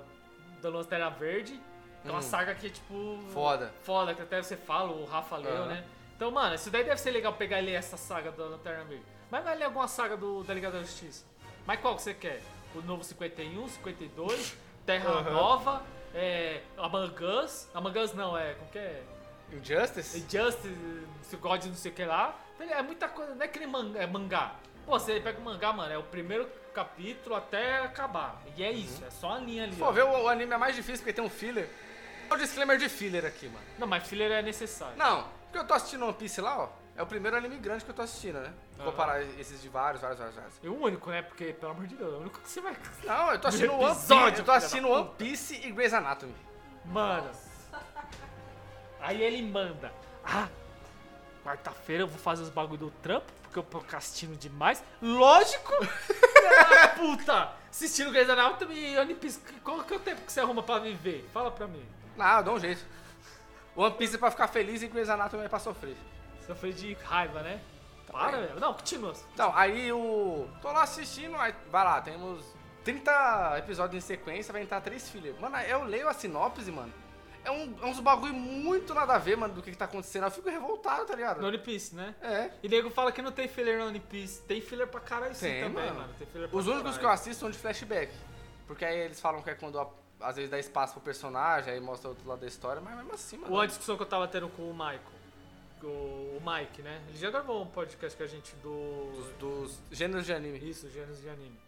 Da 0.62 0.70
Lanterna 0.70 1.10
Verde. 1.10 1.60
Que 2.02 2.08
é 2.08 2.12
uma 2.12 2.20
Hum. 2.20 2.22
saga 2.24 2.54
que 2.56 2.68
é 2.68 2.70
tipo. 2.70 3.20
Foda. 3.34 3.74
Foda, 3.84 4.14
que 4.14 4.22
até 4.22 4.42
você 4.42 4.56
fala, 4.58 4.92
o 4.92 5.06
Rafa 5.06 5.38
leu, 5.38 5.52
Aham. 5.56 5.66
né? 5.68 5.86
Então, 6.16 6.32
mano, 6.32 6.56
isso 6.56 6.70
daí 6.70 6.84
deve 6.84 6.98
ser 7.00 7.12
legal 7.12 7.34
pegar 7.34 7.60
e 7.62 7.66
ler 7.66 7.74
essa 7.74 7.98
saga 7.98 8.32
da 8.32 8.46
Lanterna 8.46 8.84
Verde. 8.86 9.04
Mas 9.30 9.44
vai 9.44 9.56
ler 9.58 9.66
alguma 9.66 9.88
saga 9.88 10.16
do 10.16 10.44
da 10.44 10.54
Liga 10.54 10.70
da 10.72 10.80
Justiça. 10.82 11.26
Mas 11.66 11.80
qual 11.82 11.96
que 11.96 12.02
você 12.02 12.14
quer? 12.14 12.42
O 12.76 12.82
novo 12.82 13.04
51, 13.04 13.68
52, 13.68 14.56
Terra 14.86 15.10
Aham. 15.10 15.32
Nova, 15.32 15.82
é, 16.14 16.62
Among 16.78 17.24
Us. 17.24 17.70
Among 17.74 17.98
Us 18.00 18.14
não, 18.14 18.38
é. 18.38 18.54
Como 18.54 18.70
que 18.72 18.78
é? 18.78 19.04
Injustice? 19.52 20.18
Injustice, 20.20 21.08
se 21.22 21.36
God 21.38 21.66
não 21.66 21.76
sei 21.76 21.92
o 21.92 21.96
que 21.96 22.06
lá. 22.06 22.36
É 22.60 22.82
muita 22.82 23.08
coisa, 23.08 23.36
não 23.36 23.44
é 23.44 23.48
que 23.48 23.60
nem 23.60 23.68
mangá, 23.68 24.02
é 24.02 24.08
mangá. 24.08 24.56
Pô, 24.86 24.98
você 25.00 25.20
pega 25.20 25.40
o 25.40 25.44
mangá, 25.44 25.74
mano, 25.74 25.92
é 25.92 25.98
o 25.98 26.04
primeiro 26.04 26.48
capítulo 26.74 27.36
até 27.36 27.80
acabar. 27.80 28.42
E 28.56 28.64
é 28.64 28.72
isso, 28.72 29.04
é 29.04 29.10
só 29.10 29.34
a 29.34 29.40
linha 29.40 29.64
ali. 29.64 29.76
For 29.76 29.94
ver, 29.94 30.04
o, 30.04 30.24
o 30.24 30.30
anime 30.30 30.54
é 30.54 30.58
mais 30.58 30.76
difícil 30.76 31.00
porque 31.00 31.14
tem 31.14 31.24
um 31.24 31.30
filler. 31.30 31.70
Olha 32.30 32.40
o 32.40 32.44
disclaimer 32.44 32.78
de 32.78 32.90
filler 32.90 33.26
aqui, 33.26 33.48
mano. 33.48 33.66
Não, 33.78 33.88
mas 33.88 34.08
filler 34.08 34.32
é 34.32 34.42
necessário. 34.42 34.98
Não, 34.98 35.28
porque 35.46 35.58
eu 35.58 35.66
tô 35.66 35.74
assistindo 35.74 36.06
One 36.06 36.14
Piece 36.14 36.42
lá, 36.42 36.64
ó. 36.64 36.70
É 36.98 37.04
o 37.04 37.06
primeiro 37.06 37.36
anime 37.36 37.58
grande 37.58 37.84
que 37.84 37.92
eu 37.92 37.96
tô 37.96 38.02
assistindo, 38.02 38.40
né? 38.40 38.54
Aham. 38.78 38.86
Comparar 38.86 39.22
esses 39.22 39.62
de 39.62 39.68
vários, 39.68 40.02
vários, 40.02 40.18
vários, 40.18 40.36
vários. 40.36 40.56
E 40.64 40.70
o 40.70 40.82
único, 40.82 41.10
né? 41.10 41.22
Porque, 41.22 41.52
pelo 41.52 41.74
amor 41.74 41.88
de 41.88 41.96
Deus, 41.96 42.14
é 42.14 42.18
o 42.18 42.20
único 42.22 42.40
que 42.40 42.50
você 42.50 42.62
vai. 42.62 42.76
Não, 43.04 43.32
eu 43.34 43.40
tô 43.40 43.48
assistindo 43.50 43.74
One 43.74 43.96
Piece. 43.96 44.40
Eu 44.40 44.46
tô 44.46 44.52
assistindo 44.52 44.90
One 44.90 45.12
Piece 45.18 45.68
e 45.68 45.72
Grey's 45.72 45.94
Anatomy. 45.94 46.36
Mano. 46.86 47.30
Aí 49.00 49.22
ele 49.22 49.42
manda. 49.42 49.94
Ah, 50.24 50.48
quarta-feira 51.44 52.04
eu 52.04 52.08
vou 52.08 52.18
fazer 52.18 52.44
os 52.44 52.50
bagulho 52.50 52.80
do 52.80 52.92
trampo, 53.02 53.32
porque 53.44 53.60
eu 53.60 53.64
procrastino 53.64 54.36
demais. 54.36 54.84
Lógico! 55.02 55.74
ah, 56.84 56.88
puta! 56.90 57.52
Assistindo 57.70 58.12
Grey's 58.12 58.30
Anatomy 58.30 58.94
e 58.94 58.98
One 58.98 59.16
Piece. 59.16 59.40
Qual 59.64 59.84
que 59.84 59.94
é 59.94 59.98
o 59.98 60.00
tempo 60.00 60.22
que 60.22 60.32
você 60.32 60.40
arruma 60.40 60.64
pra 60.64 60.80
viver? 60.80 61.30
Fala 61.34 61.52
pra 61.52 61.68
mim. 61.68 61.86
Não, 62.16 62.44
dá 62.44 62.52
um 62.52 62.60
jeito. 62.60 62.84
One 63.76 63.96
Piece 63.96 64.16
é 64.16 64.18
pra 64.18 64.32
ficar 64.32 64.48
feliz 64.48 64.82
e 64.82 64.88
Grey's 64.88 65.10
Anatomy 65.10 65.44
é 65.44 65.50
pra 65.50 65.60
sofrer. 65.60 65.98
Sofri 66.48 66.74
de 66.74 66.94
raiva, 66.94 67.42
né? 67.42 67.60
Para, 68.12 68.40
velho. 68.40 68.60
Não, 68.60 68.74
continua. 68.74 69.14
Então, 69.34 69.52
aí 69.56 69.92
o. 69.92 70.48
Tô 70.62 70.72
lá 70.72 70.84
assistindo, 70.84 71.36
aí 71.36 71.54
vai 71.70 71.84
lá, 71.84 72.02
temos 72.02 72.46
30 72.86 73.58
episódios 73.58 74.04
em 74.04 74.08
sequência, 74.08 74.54
vai 74.54 74.62
entrar 74.62 74.80
três 74.80 75.10
filhos. 75.10 75.38
Mano, 75.40 75.58
eu 75.58 75.84
leio 75.84 76.08
a 76.08 76.14
sinopse, 76.14 76.72
mano. 76.72 76.94
É, 77.46 77.52
um, 77.52 77.76
é 77.82 77.86
uns 77.86 78.00
bagulho 78.00 78.34
muito 78.34 78.94
nada 78.94 79.14
a 79.14 79.18
ver, 79.18 79.38
mano, 79.38 79.54
do 79.54 79.62
que, 79.62 79.72
que 79.72 79.78
tá 79.78 79.86
acontecendo. 79.86 80.24
Eu 80.26 80.32
fico 80.32 80.50
revoltado, 80.50 81.06
tá 81.06 81.16
ligado? 81.16 81.42
No 81.42 81.48
One 81.48 81.58
Piece, 81.60 81.96
né? 81.96 82.16
É. 82.22 82.50
E 82.64 82.68
nego 82.68 82.90
fala 82.90 83.12
que 83.12 83.22
não 83.22 83.32
tem 83.32 83.48
filler 83.48 83.80
no 83.80 83.88
One 83.88 84.00
Piece. 84.00 84.42
Tem 84.44 84.60
filler 84.62 84.88
pra 84.88 85.00
caralho 85.00 85.36
sim 85.36 85.46
Tem, 85.46 85.64
também, 85.64 85.86
mano. 85.86 86.00
mano. 86.02 86.14
Tem 86.18 86.28
filler 86.28 86.50
pra 86.50 86.58
Os 86.58 86.66
únicos 86.66 86.84
caralho. 86.84 87.00
que 87.00 87.06
eu 87.06 87.10
assisto 87.12 87.40
são 87.42 87.50
de 87.52 87.58
flashback. 87.58 88.12
Porque 88.68 88.84
aí 88.84 88.98
eles 89.00 89.22
falam 89.22 89.42
que 89.42 89.50
é 89.50 89.54
quando 89.56 89.80
a- 89.80 89.88
às 90.22 90.36
vezes 90.38 90.50
dá 90.50 90.58
espaço 90.58 90.94
pro 90.94 91.02
personagem, 91.02 91.72
aí 91.74 91.80
mostra 91.80 92.10
outro 92.10 92.28
lado 92.28 92.40
da 92.40 92.48
história, 92.48 92.82
mas 92.82 92.96
mesmo 92.96 93.14
assim, 93.14 93.38
mano. 93.38 93.54
Uma 93.54 93.68
discussão 93.68 93.96
que 93.96 94.02
eu 94.04 94.08
tava 94.08 94.28
tendo 94.28 94.50
com 94.50 94.64
o 94.70 94.74
Michael. 94.74 95.00
O, 95.84 96.42
Mike, 96.44 96.82
né? 96.82 97.00
Ele 97.10 97.18
já 97.18 97.30
gravou 97.30 97.62
um 97.62 97.68
podcast 97.68 98.18
com 98.18 98.24
a 98.24 98.28
gente 98.28 98.56
do. 98.56 99.12
Dos, 99.12 99.28
dos 99.38 99.80
gêneros 99.92 100.26
de 100.26 100.34
anime. 100.34 100.58
Isso, 100.58 100.90
gêneros 100.90 101.22
de 101.22 101.30
anime. 101.30 101.60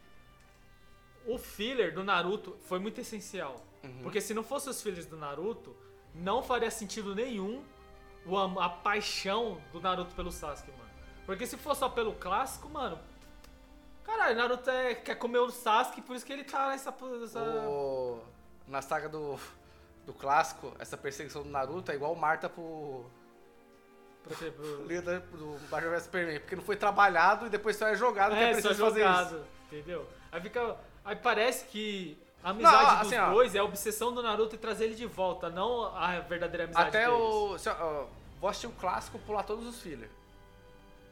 O 1.28 1.38
filler 1.38 1.94
do 1.94 2.04
Naruto 2.04 2.58
foi 2.68 2.80
muito 2.80 3.00
essencial. 3.02 3.62
Uhum. 3.84 4.00
Porque 4.04 4.22
se 4.22 4.34
não 4.34 4.44
fosse 4.44 4.70
os 4.70 4.82
fillers 4.82 5.06
do 5.06 5.18
Naruto, 5.18 5.76
não 6.16 6.42
faria 6.42 6.72
sentido 6.72 7.14
nenhum 7.14 7.64
a, 8.60 8.70
paixão 8.70 9.62
do 9.72 9.80
Naruto 9.82 10.16
pelo 10.16 10.32
Sasuke, 10.32 10.72
mano. 10.72 10.90
Porque 11.26 11.46
se 11.46 11.58
for 11.58 11.76
só 11.76 11.90
pelo 11.90 12.14
clássico, 12.14 12.70
mano. 12.70 12.98
Caralho, 14.04 14.36
Naruto 14.38 14.70
é, 14.70 14.96
quer 14.96 15.16
comer 15.16 15.40
o 15.40 15.50
Sasuke, 15.52 16.02
por 16.02 16.16
isso 16.16 16.26
que 16.26 16.32
ele 16.34 16.44
tá 16.46 16.70
nessa. 16.70 16.92
nessa- 16.92 17.40
O- 17.68 18.22
na 18.68 18.82
saga 18.82 19.08
do, 19.10 19.38
do 20.06 20.14
clássico, 20.14 20.74
essa 20.80 20.96
perseguição 20.98 21.44
do 21.44 21.50
Naruto 21.50 21.92
é 21.92 21.96
igual 21.96 22.16
Marta 22.16 22.50
pro. 22.50 23.06
pra 24.24 24.36
quê? 24.36 24.50
Pro- 24.52 24.84
líder 24.88 25.20
do 25.22 25.58
Batman 25.70 25.92
vs 25.92 26.04
Superman. 26.04 26.40
Porque 26.40 26.56
não 26.56 26.64
foi 26.64 26.76
trabalhado 26.78 27.48
e 27.48 27.50
depois 27.50 27.76
só 27.76 27.88
é 27.88 27.96
jogado 27.96 28.32
que 28.34 28.40
é 28.40 28.52
É, 28.52 28.54
só 28.56 28.70
preciso 28.70 28.86
fazer 28.86 29.02
jogado, 29.02 29.36
isso. 29.36 29.46
entendeu? 29.68 30.10
Aí 30.32 30.42
fica. 30.42 30.78
Aí 31.08 31.16
parece 31.16 31.66
que 31.66 32.18
a 32.43 32.51
amizade 32.51 32.84
Não, 32.86 32.99
dos 32.99 33.08
assim, 33.08 33.18
ó. 33.18 33.30
dois 33.32 33.55
é 33.55 33.60
a 33.60 33.64
obsessão 33.64 34.14
do 34.14 34.22
Naruto 34.22 34.53
e 34.55 34.58
trazer 34.58 34.86
ele 34.86 34.95
de 34.95 35.05
volta, 35.08 35.49
não 35.49 35.86
a 35.95 36.20
verdadeira 36.20 36.66
amizade 36.66 36.89
Até 36.89 37.05
deles. 37.08 37.20
o. 37.20 37.58
Se, 37.58 37.70
ó, 37.70 38.05
vou 38.39 38.49
assistir 38.49 38.68
o 38.68 38.72
clássico 38.74 39.18
pular 39.20 39.43
todos 39.43 39.66
os 39.66 39.82
fillers. 39.82 40.12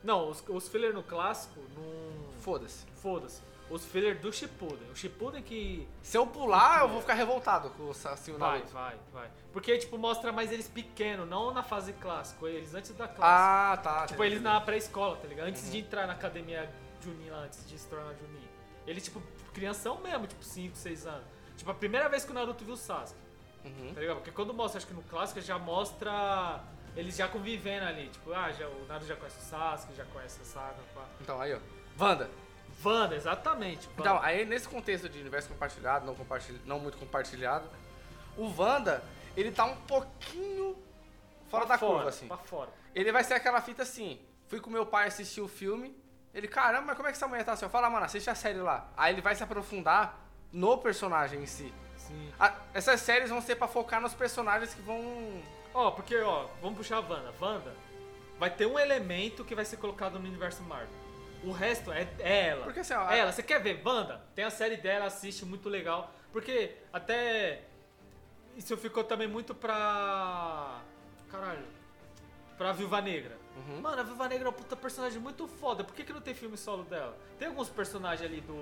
Não, 0.04 0.30
os, 0.30 0.44
os 0.48 0.68
filler 0.68 0.94
no 0.94 1.02
clássico, 1.02 1.60
não. 1.76 2.32
Foda-se. 2.42 2.86
Foda-se. 3.02 3.42
Os 3.68 3.84
filler 3.84 4.20
do 4.20 4.32
Shippuden. 4.32 4.92
O 4.92 4.96
Shippuden 4.96 5.42
que. 5.42 5.88
Se 6.04 6.16
eu 6.16 6.28
pular, 6.28 6.82
eu 6.82 6.90
vou 6.90 7.02
ficar 7.02 7.16
revoltado 7.16 7.72
com 7.72 7.84
o 7.86 7.90
assim, 7.90 8.32
o 8.32 8.38
Vai, 8.38 8.60
Naruto. 8.60 8.72
vai, 8.74 8.96
vai. 9.12 9.28
Porque, 9.52 9.76
tipo, 9.80 9.98
mostra 9.98 10.32
mais 10.32 10.52
eles 10.52 10.68
pequenos, 10.68 11.28
não 11.28 11.52
na 11.52 11.64
fase 11.64 11.94
clássico, 11.94 12.46
eles 12.48 12.76
antes 12.76 12.92
da 12.92 13.08
clássico. 13.08 13.24
Ah, 13.24 13.80
tá. 13.82 14.06
tipo, 14.06 14.24
eles 14.24 14.40
na 14.42 14.62
pré-escola, 14.62 15.16
tá 15.18 15.28
ligado? 15.28 15.48
Antes 15.48 15.64
Uhum. 15.64 15.72
de 15.72 15.80
entrar 15.80 16.06
na 16.06 16.14
academia 16.14 16.70
Junin 17.02 17.30
lá, 17.32 17.40
antes 17.40 17.68
de 17.68 17.80
se 17.80 17.88
tornar 17.88 18.14
Junin. 18.14 18.46
Eles, 18.86 19.04
tipo, 19.04 19.22
crianção 19.54 20.00
mesmo, 20.02 20.28
tipo, 20.28 20.44
5, 20.44 20.76
6 20.76 21.06
anos. 21.08 21.26
Tipo, 21.58 21.72
a 21.72 21.74
primeira 21.74 22.10
vez 22.10 22.24
que 22.26 22.32
o 22.32 22.34
Naruto 22.34 22.64
viu 22.64 22.74
o 22.74 22.78
Sasuke. 22.78 23.20
Uhum. 23.64 23.94
Tá 23.94 24.02
ligado? 24.02 24.18
Porque 24.18 24.32
quando 24.32 24.54
mostra, 24.54 24.78
acho 24.78 24.88
que 24.88 24.94
no 24.94 25.02
clássico, 25.04 25.42
já 25.42 25.58
mostra 25.58 26.64
eles 26.96 27.16
já 27.16 27.28
convivendo 27.28 27.86
ali. 27.86 28.08
Tipo, 28.10 28.34
ah, 28.34 28.52
já, 28.52 28.68
o 28.68 28.86
Naruto 28.88 29.08
já 29.08 29.16
conhece 29.16 29.40
o 29.40 29.44
Sasuke, 29.44 29.96
já 29.96 30.06
conhece 30.06 30.42
a 30.42 30.46
saga. 30.46 30.78
Pá. 30.94 31.06
Então, 31.22 31.40
aí, 31.42 31.54
ó. 31.54 31.60
Wanda. 32.00 32.30
Wanda, 32.84 33.16
exatamente. 33.16 33.88
Wanda. 33.90 34.02
Então, 34.02 34.20
aí 34.22 34.46
nesse 34.46 34.68
contexto 34.68 35.10
de 35.10 35.20
universo 35.20 35.50
compartilhado, 35.50 36.06
não, 36.06 36.16
compartilha, 36.16 36.60
não 36.66 36.80
muito 36.80 36.98
compartilhado, 36.98 37.70
o 38.38 38.54
Wanda, 38.56 39.04
ele 39.36 39.52
tá 39.52 39.66
um 39.66 39.76
pouquinho 39.82 40.78
fora 41.50 41.66
Pra 41.66 41.76
da 41.76 41.80
fora, 41.80 41.94
curva, 41.94 42.10
assim. 42.10 42.28
Pra 42.28 42.38
fora. 42.38 42.70
Ele 42.94 43.12
vai 43.12 43.24
ser 43.24 43.34
aquela 43.34 43.62
fita 43.62 43.84
assim. 43.84 44.20
Fui 44.48 44.60
com 44.60 44.70
meu 44.70 44.86
pai 44.86 45.08
assistir 45.08 45.42
o 45.42 45.48
filme. 45.48 45.96
Ele, 46.36 46.48
caramba, 46.50 46.88
mas 46.88 46.96
como 46.98 47.08
é 47.08 47.12
que 47.12 47.18
essa 47.18 47.28
mulher 47.28 47.46
tá 47.46 47.54
assim? 47.54 47.64
Eu 47.66 47.70
falo, 47.70 47.86
ah, 47.86 47.90
mano, 47.90 48.06
assiste 48.06 48.30
a 48.30 48.36
série 48.36 48.60
lá. 48.60 48.88
Aí 48.98 49.14
ele 49.14 49.22
vai 49.22 49.34
se 49.34 49.42
aprofundar 49.44 50.20
no 50.52 50.78
personagem 50.78 51.42
em 51.42 51.46
si. 51.46 51.74
Sim. 51.98 52.32
A- 52.38 52.54
essas 52.74 53.00
séries 53.00 53.30
vão 53.30 53.42
ser 53.42 53.56
pra 53.56 53.68
focar 53.70 54.02
nos 54.02 54.14
personagens 54.14 54.74
que 54.74 54.82
vão. 54.82 55.42
Ó, 55.74 55.92
porque, 55.92 56.16
ó, 56.18 56.48
vamos 56.62 56.78
puxar 56.78 56.98
a 56.98 57.00
Wanda. 57.00 57.34
Wanda 57.40 57.74
vai 58.38 58.50
ter 58.50 58.66
um 58.66 58.78
elemento 58.78 59.46
que 59.46 59.56
vai 59.56 59.64
ser 59.64 59.78
colocado 59.78 60.20
no 60.20 60.28
universo 60.28 60.62
Marvel. 60.64 60.90
O 61.44 61.52
resto 61.54 61.92
é, 61.94 62.06
é 62.20 62.48
ela. 62.50 62.64
Porque 62.66 62.82
assim, 62.82 62.94
ó. 62.94 63.10
É 63.10 63.20
ela. 63.20 63.32
Você 63.32 63.42
quer 63.42 63.62
ver 63.62 63.82
Wanda? 63.86 64.22
Tem 64.36 64.44
a 64.44 64.50
série 64.50 64.76
dela, 64.78 65.06
assiste, 65.06 65.46
muito 65.46 65.70
legal. 65.70 66.12
Porque 66.34 66.76
até. 66.92 67.64
Isso 68.58 68.76
ficou 68.78 69.04
também 69.06 69.28
muito 69.28 69.56
pra. 69.56 70.82
Caralho. 71.32 71.66
Pra 72.58 72.72
Viúva 72.74 73.00
Negra. 73.02 73.38
Uhum. 73.56 73.82
Mano, 73.82 74.00
a 74.02 74.04
Viúva 74.04 74.28
Negra 74.28 74.46
é 74.46 74.50
uma 74.50 74.54
puta 74.58 74.76
personagem 74.76 75.20
muito 75.20 75.48
foda. 75.48 75.84
Por 75.84 75.96
que, 75.96 76.04
que 76.04 76.12
não 76.14 76.22
tem 76.22 76.34
filme 76.34 76.58
solo 76.58 76.84
dela? 76.84 77.16
Tem 77.40 77.48
alguns 77.48 77.70
personagens 77.70 78.30
ali 78.30 78.42
do, 78.42 78.54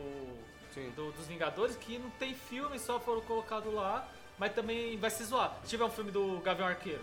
do- 0.96 1.12
dos 1.12 1.26
Vingadores 1.28 1.76
que 1.76 1.98
não 1.98 2.10
tem 2.12 2.34
filme, 2.36 2.78
só 2.80 3.00
foram 3.00 3.22
colocados 3.22 3.74
lá, 3.74 4.08
mas 4.38 4.54
também 4.54 4.96
vai 4.98 5.10
se 5.10 5.24
zoar. 5.24 5.56
Se 5.64 5.70
tiver 5.70 5.84
um 5.86 5.90
filme 5.90 6.12
do 6.12 6.40
Gavião 6.42 6.68
Arqueiro, 6.68 7.02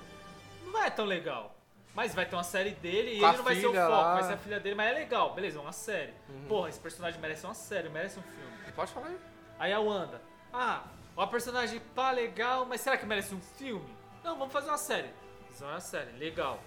não 0.64 0.72
vai 0.72 0.90
tão 0.90 1.04
legal. 1.04 1.54
Mas 1.92 2.14
vai 2.14 2.24
ter 2.24 2.36
uma 2.36 2.44
série 2.44 2.70
dele 2.70 3.10
e 3.14 3.24
ele 3.24 3.36
não 3.36 3.42
vai 3.42 3.56
ser 3.56 3.66
o 3.66 3.74
foco, 3.74 3.90
lá. 3.90 4.14
vai 4.14 4.22
ser 4.22 4.32
a 4.34 4.38
filha 4.38 4.60
dele, 4.60 4.76
mas 4.76 4.90
é 4.92 4.94
legal, 4.94 5.34
beleza, 5.34 5.58
é 5.58 5.60
uma 5.60 5.72
série. 5.72 6.12
Uhum. 6.28 6.44
Porra, 6.48 6.68
esse 6.68 6.78
personagem 6.78 7.20
merece 7.20 7.44
uma 7.44 7.54
série, 7.54 7.88
merece 7.88 8.20
um 8.20 8.22
filme. 8.22 8.72
Pode 8.76 8.92
falar 8.92 9.08
aí. 9.08 9.18
Aí 9.58 9.72
a 9.72 9.80
Wanda, 9.80 10.22
ah, 10.52 10.84
uma 11.16 11.26
personagem 11.26 11.80
pá, 11.92 12.12
legal, 12.12 12.64
mas 12.64 12.80
será 12.80 12.96
que 12.96 13.04
merece 13.04 13.34
um 13.34 13.40
filme? 13.40 13.98
não, 14.22 14.38
vamos 14.38 14.52
fazer 14.52 14.68
uma 14.70 14.78
série. 14.78 15.08
Fazer 15.50 15.64
uma 15.64 15.80
série, 15.80 16.12
legal. 16.12 16.62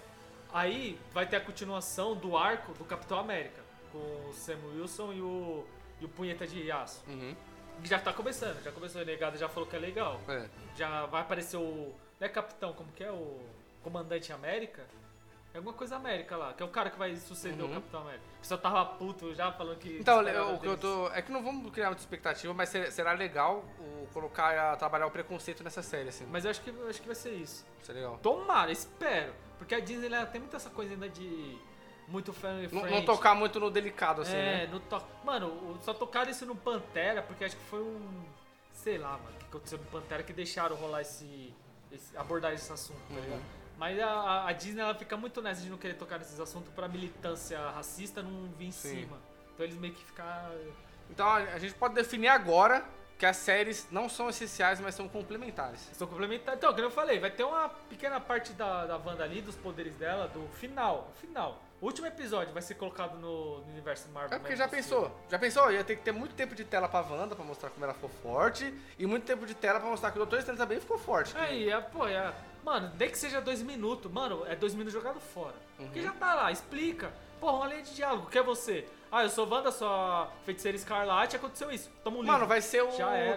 Aí 0.54 0.96
vai 1.12 1.26
ter 1.26 1.34
a 1.34 1.40
continuação 1.40 2.14
do 2.14 2.36
arco 2.36 2.72
do 2.74 2.84
Capitão 2.84 3.18
América, 3.18 3.60
com 3.90 4.28
o 4.28 4.32
Sam 4.32 4.56
Wilson 4.72 5.12
e 5.12 5.20
o, 5.20 5.66
e 6.00 6.04
o 6.04 6.08
Punheta 6.08 6.46
de 6.46 6.70
Aço. 6.70 7.02
Uhum. 7.08 7.34
Já 7.82 7.98
tá 7.98 8.12
começando, 8.12 8.62
já 8.62 8.70
começou, 8.70 9.02
o 9.02 9.04
negado 9.04 9.36
já 9.36 9.48
falou 9.48 9.68
que 9.68 9.74
é 9.74 9.80
legal. 9.80 10.20
É. 10.28 10.48
Já 10.76 11.06
vai 11.06 11.22
aparecer 11.22 11.56
o. 11.56 11.92
Não 12.20 12.26
é 12.26 12.28
Capitão, 12.28 12.72
como 12.72 12.92
que 12.92 13.02
é? 13.02 13.10
O 13.10 13.40
Comandante 13.82 14.32
América? 14.32 14.86
É 15.54 15.58
alguma 15.58 15.72
coisa 15.72 15.94
América 15.94 16.36
lá, 16.36 16.52
que 16.52 16.60
é 16.64 16.66
o 16.66 16.68
cara 16.68 16.90
que 16.90 16.98
vai 16.98 17.14
suceder 17.14 17.64
Uhum. 17.64 17.70
o 17.70 17.74
Capitão 17.74 18.00
América. 18.00 18.24
O 18.36 18.40
pessoal 18.40 18.60
tava 18.60 18.84
puto 18.84 19.32
já 19.36 19.52
falando 19.52 19.78
que. 19.78 19.98
Então, 20.00 20.18
o 20.20 20.58
que 20.58 20.66
eu 20.66 20.76
tô. 20.76 21.08
É 21.12 21.22
que 21.22 21.30
não 21.30 21.44
vamos 21.44 21.70
criar 21.72 21.86
muita 21.86 22.02
expectativa, 22.02 22.52
mas 22.52 22.68
ser- 22.68 22.90
será 22.90 23.12
legal 23.12 23.64
o, 23.78 24.08
colocar, 24.12 24.76
trabalhar 24.76 25.06
o 25.06 25.12
preconceito 25.12 25.62
nessa 25.62 25.80
série, 25.80 26.08
assim. 26.08 26.26
Mas 26.28 26.44
eu 26.44 26.50
acho 26.50 26.60
que, 26.60 26.70
eu 26.70 26.88
acho 26.88 27.00
que 27.00 27.06
vai 27.06 27.14
ser 27.14 27.30
isso. 27.34 27.64
Isso 27.80 27.90
é 27.92 27.94
legal. 27.94 28.18
Tomara, 28.18 28.72
espero. 28.72 29.32
Porque 29.56 29.76
a 29.76 29.80
Disney 29.80 30.08
ela 30.12 30.26
tem 30.26 30.40
muita 30.40 30.56
essa 30.56 30.70
coisa 30.70 30.92
ainda 30.92 31.08
de. 31.08 31.56
Muito 32.08 32.32
family 32.34 32.68
Não, 32.70 32.80
friend. 32.82 32.96
não 32.98 33.04
tocar 33.06 33.34
muito 33.34 33.58
no 33.58 33.70
delicado, 33.70 34.20
assim, 34.22 34.36
é, 34.36 34.66
né? 34.66 34.66
no 34.66 34.78
to... 34.78 35.00
Mano, 35.24 35.78
só 35.80 35.94
tocaram 35.94 36.30
isso 36.30 36.44
no 36.44 36.54
Pantera, 36.54 37.22
porque 37.22 37.44
acho 37.44 37.56
que 37.56 37.64
foi 37.64 37.80
um. 37.80 38.24
Sei 38.72 38.98
lá, 38.98 39.12
mano, 39.12 39.36
o 39.36 39.38
que 39.38 39.44
aconteceu 39.46 39.78
no 39.78 39.84
Pantera 39.86 40.22
que 40.24 40.32
deixaram 40.32 40.74
rolar 40.76 41.00
esse. 41.00 41.54
esse- 41.92 42.14
abordar 42.16 42.52
esse 42.52 42.70
assunto, 42.72 42.98
tá 43.08 43.14
Uhum. 43.14 43.20
ligado? 43.22 43.42
Mas 43.84 44.00
a- 44.00 44.46
a, 44.46 44.52
Disney 44.52 44.80
ela 44.80 44.94
fica 44.94 45.14
muito 45.14 45.42
nessa 45.42 45.60
de 45.60 45.68
não 45.68 45.76
querer 45.76 45.92
tocar 45.92 46.18
nesses 46.18 46.40
assuntos 46.40 46.72
pra 46.72 46.88
militância 46.88 47.58
racista 47.68 48.22
não 48.22 48.48
vir 48.56 48.68
em 48.68 48.72
Sim. 48.72 49.00
cima. 49.00 49.18
Então 49.52 49.66
eles 49.66 49.76
meio 49.76 49.92
que 49.92 50.02
ficam. 50.02 50.24
Então 51.10 51.28
a, 51.28 51.58
gente 51.58 51.74
pode 51.74 51.92
definir 51.92 52.28
agora 52.28 52.82
que 53.18 53.26
as 53.26 53.36
séries 53.36 53.86
não 53.90 54.08
são 54.08 54.30
essenciais, 54.30 54.80
mas 54.80 54.94
são 54.94 55.06
complementares. 55.06 55.80
São 55.92 56.06
complementares. 56.06 56.56
Então, 56.56 56.72
como 56.72 56.86
eu 56.86 56.90
falei, 56.90 57.20
vai 57.20 57.30
ter 57.30 57.44
uma 57.44 57.68
pequena 57.68 58.18
parte 58.18 58.54
da, 58.54 58.86
da 58.86 58.96
Wanda 58.96 59.22
ali, 59.22 59.42
dos 59.42 59.54
poderes 59.54 59.94
dela, 59.96 60.28
do 60.28 60.48
final. 60.54 61.10
Final. 61.20 61.60
O 61.78 61.84
último 61.84 62.06
episódio 62.06 62.54
vai 62.54 62.62
ser 62.62 62.76
colocado 62.76 63.18
no, 63.18 63.58
no 63.58 63.70
universo 63.70 64.08
Marvel. 64.08 64.34
É 64.34 64.38
porque 64.38 64.56
mesmo, 64.56 64.64
já 64.64 64.68
pensou? 64.70 65.14
Já 65.28 65.38
pensou? 65.38 65.70
Ia 65.70 65.84
ter 65.84 65.96
que 65.96 66.02
ter 66.02 66.12
muito 66.12 66.34
tempo 66.34 66.54
de 66.54 66.64
tela 66.64 66.88
pra 66.88 67.02
Wanda 67.02 67.36
pra 67.36 67.44
mostrar 67.44 67.68
como 67.68 67.84
ela 67.84 67.92
ficou 67.92 68.08
forte. 68.08 68.72
E 68.98 69.04
muito 69.06 69.26
tempo 69.26 69.44
de 69.44 69.54
tela 69.54 69.78
pra 69.78 69.90
mostrar 69.90 70.10
que 70.10 70.16
o 70.16 70.20
Doutor 70.20 70.38
Estranho 70.38 70.56
também 70.58 70.80
ficou 70.80 70.96
forte. 70.96 71.36
É, 71.36 71.54
e 71.54 71.68
é, 71.68 71.78
pô, 71.82 72.06
é, 72.06 72.32
mano, 72.64 72.92
nem 72.98 73.10
que 73.10 73.18
seja 73.18 73.40
dois 73.40 73.62
minutos, 73.62 74.10
mano, 74.10 74.44
é 74.46 74.56
dois 74.56 74.72
minutos 74.74 74.92
jogado 74.92 75.20
fora. 75.20 75.54
Porque 75.76 75.98
Uhum. 76.00 76.04
já 76.06 76.12
tá 76.12 76.34
lá, 76.34 76.50
explica. 76.50 77.12
Porra, 77.40 77.58
uma 77.58 77.66
linha 77.66 77.82
de 77.82 77.94
diálogo, 77.94 78.28
que 78.30 78.38
é 78.38 78.42
você? 78.42 78.86
Ah, 79.12 79.22
eu 79.22 79.28
sou 79.28 79.48
Wanda, 79.48 79.70
sou 79.70 80.26
feiticeira 80.44 80.76
escarlate, 80.76 81.36
aconteceu 81.36 81.70
isso. 81.70 81.90
Toma 82.02 82.16
um 82.16 82.20
livro. 82.20 82.32
Mano, 82.32 82.46
vai 82.46 82.60
ser 82.60 82.82
o. 82.82 82.88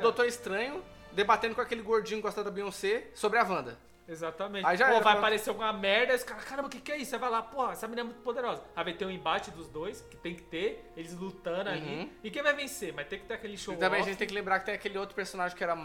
Doutor 0.02 0.26
Estranho 0.26 0.84
debatendo 1.12 1.56
com 1.56 1.62
aquele 1.62 1.82
gordinho 1.82 2.22
gostado 2.22 2.46
da 2.46 2.52
Beyoncé 2.52 3.10
sobre 3.16 3.38
a 3.40 3.44
Wanda. 3.44 3.78
Exatamente. 4.08 4.66
Aí 4.66 4.78
já 4.78 4.88
Pô, 4.88 4.96
era, 4.96 5.04
vai 5.04 5.18
aparecer 5.18 5.50
alguma 5.50 5.74
merda, 5.74 6.16
os 6.16 6.24
caras, 6.24 6.44
caramba, 6.46 6.68
o 6.68 6.72
que, 6.72 6.80
que 6.80 6.92
é 6.92 6.98
isso? 6.98 7.12
Você 7.12 7.18
vai 7.18 7.30
lá, 7.30 7.42
porra, 7.42 7.74
essa 7.74 7.88
menina 7.88 8.02
é 8.02 8.06
muito 8.06 8.22
poderosa. 8.22 8.64
Aí 8.76 8.84
vai 8.84 8.94
ter 8.94 9.06
um 9.06 9.12
embate 9.12 9.52
dos 9.52 9.68
dois, 9.68 10.02
que 10.02 10.16
tem 10.16 10.34
que 10.34 10.44
ter, 10.44 10.92
eles 10.96 11.14
lutando 11.14 11.70
ali. 11.70 11.82
Uhum. 11.82 12.10
E 12.24 12.32
quem 12.32 12.42
vai 12.42 12.54
vencer? 12.54 12.94
Vai 12.94 13.06
ter 13.06 13.20
que 13.20 13.26
ter 13.26 13.34
aquele 13.34 13.58
show 13.58 13.74
E 13.74 13.78
também 13.78 14.02
a 14.02 14.04
gente 14.04 14.18
tem 14.18 14.28
que 14.28 14.34
lembrar 14.34 14.60
que 14.60 14.66
tem 14.66 14.76
aquele 14.76 14.98
outro 14.98 15.16
personagem 15.16 15.58
que 15.58 15.64
era, 15.64 15.78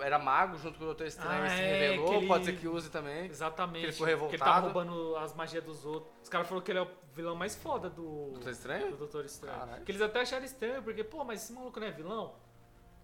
era 0.00 0.18
mago 0.18 0.58
junto 0.58 0.78
com 0.78 0.84
o 0.84 0.86
Doutor 0.86 1.06
Estranho 1.06 1.44
Ah, 1.44 1.48
se 1.48 1.62
é, 1.62 1.90
revelou. 1.90 2.26
Pode 2.26 2.44
ser 2.44 2.56
que 2.56 2.66
use 2.66 2.90
também. 2.90 3.26
Exatamente. 3.26 3.80
Que 3.80 3.86
ele 3.86 3.92
ficou 3.92 4.28
Que 4.28 4.34
ele 4.34 4.38
tá 4.42 4.54
revoltado. 4.54 4.66
roubando 4.66 5.16
as 5.16 5.34
magias 5.34 5.62
dos 5.62 5.86
outros. 5.86 6.12
Os 6.22 6.28
caras 6.28 6.48
falaram 6.48 6.64
que 6.64 6.72
ele 6.72 6.78
é 6.80 6.82
o 6.82 6.88
vilão 7.14 7.36
mais 7.36 7.54
foda 7.54 7.88
do... 7.88 8.02
Doutor 8.02 8.44
do 8.44 8.50
Estranho? 8.50 8.96
Doutor 8.96 9.24
Estranho. 9.24 9.58
Caralho. 9.58 9.84
Que 9.84 9.92
eles 9.92 10.02
até 10.02 10.20
acharam 10.20 10.44
estranho, 10.44 10.82
porque, 10.82 11.02
pô, 11.04 11.24
mas 11.24 11.42
esse 11.42 11.52
maluco 11.52 11.78
não 11.78 11.86
é 11.86 11.90
vilão? 11.90 12.34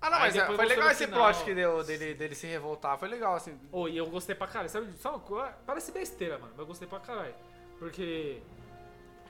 Ah, 0.05 0.11
não, 0.11 0.18
Aí 0.18 0.24
mas 0.24 0.36
é, 0.36 0.40
depois 0.40 0.57
foi 0.59 0.66
legal 0.66 0.84
no 0.84 0.90
esse 0.90 1.07
final. 1.07 1.32
plot 1.32 1.44
que 1.44 1.55
deu 1.55 1.82
dele, 1.82 2.12
dele 2.12 2.34
se 2.34 2.46
revoltar. 2.46 2.98
Foi 2.98 3.09
legal, 3.09 3.36
assim. 3.36 3.59
Ô, 3.72 3.88
e 3.88 3.96
eu 3.96 4.05
gostei 4.05 4.34
pra 4.34 4.46
caralho. 4.46 4.68
Sabe, 4.68 4.92
coisa, 5.20 5.57
parece 5.64 5.92
besteira, 5.92 6.36
mano, 6.36 6.50
mas 6.50 6.59
eu 6.59 6.66
gostei 6.66 6.86
pra 6.86 7.00
caralho. 7.00 7.34
Porque, 7.78 8.42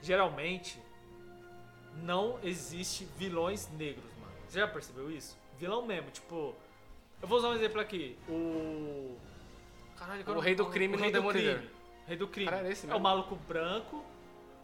geralmente, 0.02 0.82
não 2.02 2.40
existe 2.42 3.04
vilões 3.16 3.68
negros, 3.78 4.10
mano. 4.20 4.32
Você 4.48 4.58
já 4.58 4.66
percebeu 4.66 5.12
isso? 5.12 5.38
Vilão 5.60 5.86
mesmo, 5.86 6.10
tipo... 6.10 6.56
Eu 7.22 7.28
vou 7.28 7.38
usar 7.38 7.50
um 7.50 7.54
exemplo 7.54 7.80
aqui. 7.80 8.18
O... 8.28 9.16
Caralho, 9.96 10.22
agora 10.22 10.38
O 10.38 10.42
rei 10.42 10.56
do 10.56 10.66
crime 10.66 10.94
o 10.94 10.96
no 10.96 11.02
rei 11.04 11.12
do 11.12 11.18
Demolidor. 11.20 11.62
Rei 12.04 12.16
do 12.16 12.26
crime. 12.26 12.50
Cara, 12.50 12.68
esse 12.68 12.90
é 12.90 12.94
o 12.96 12.98
maluco 12.98 13.36
branco, 13.36 14.04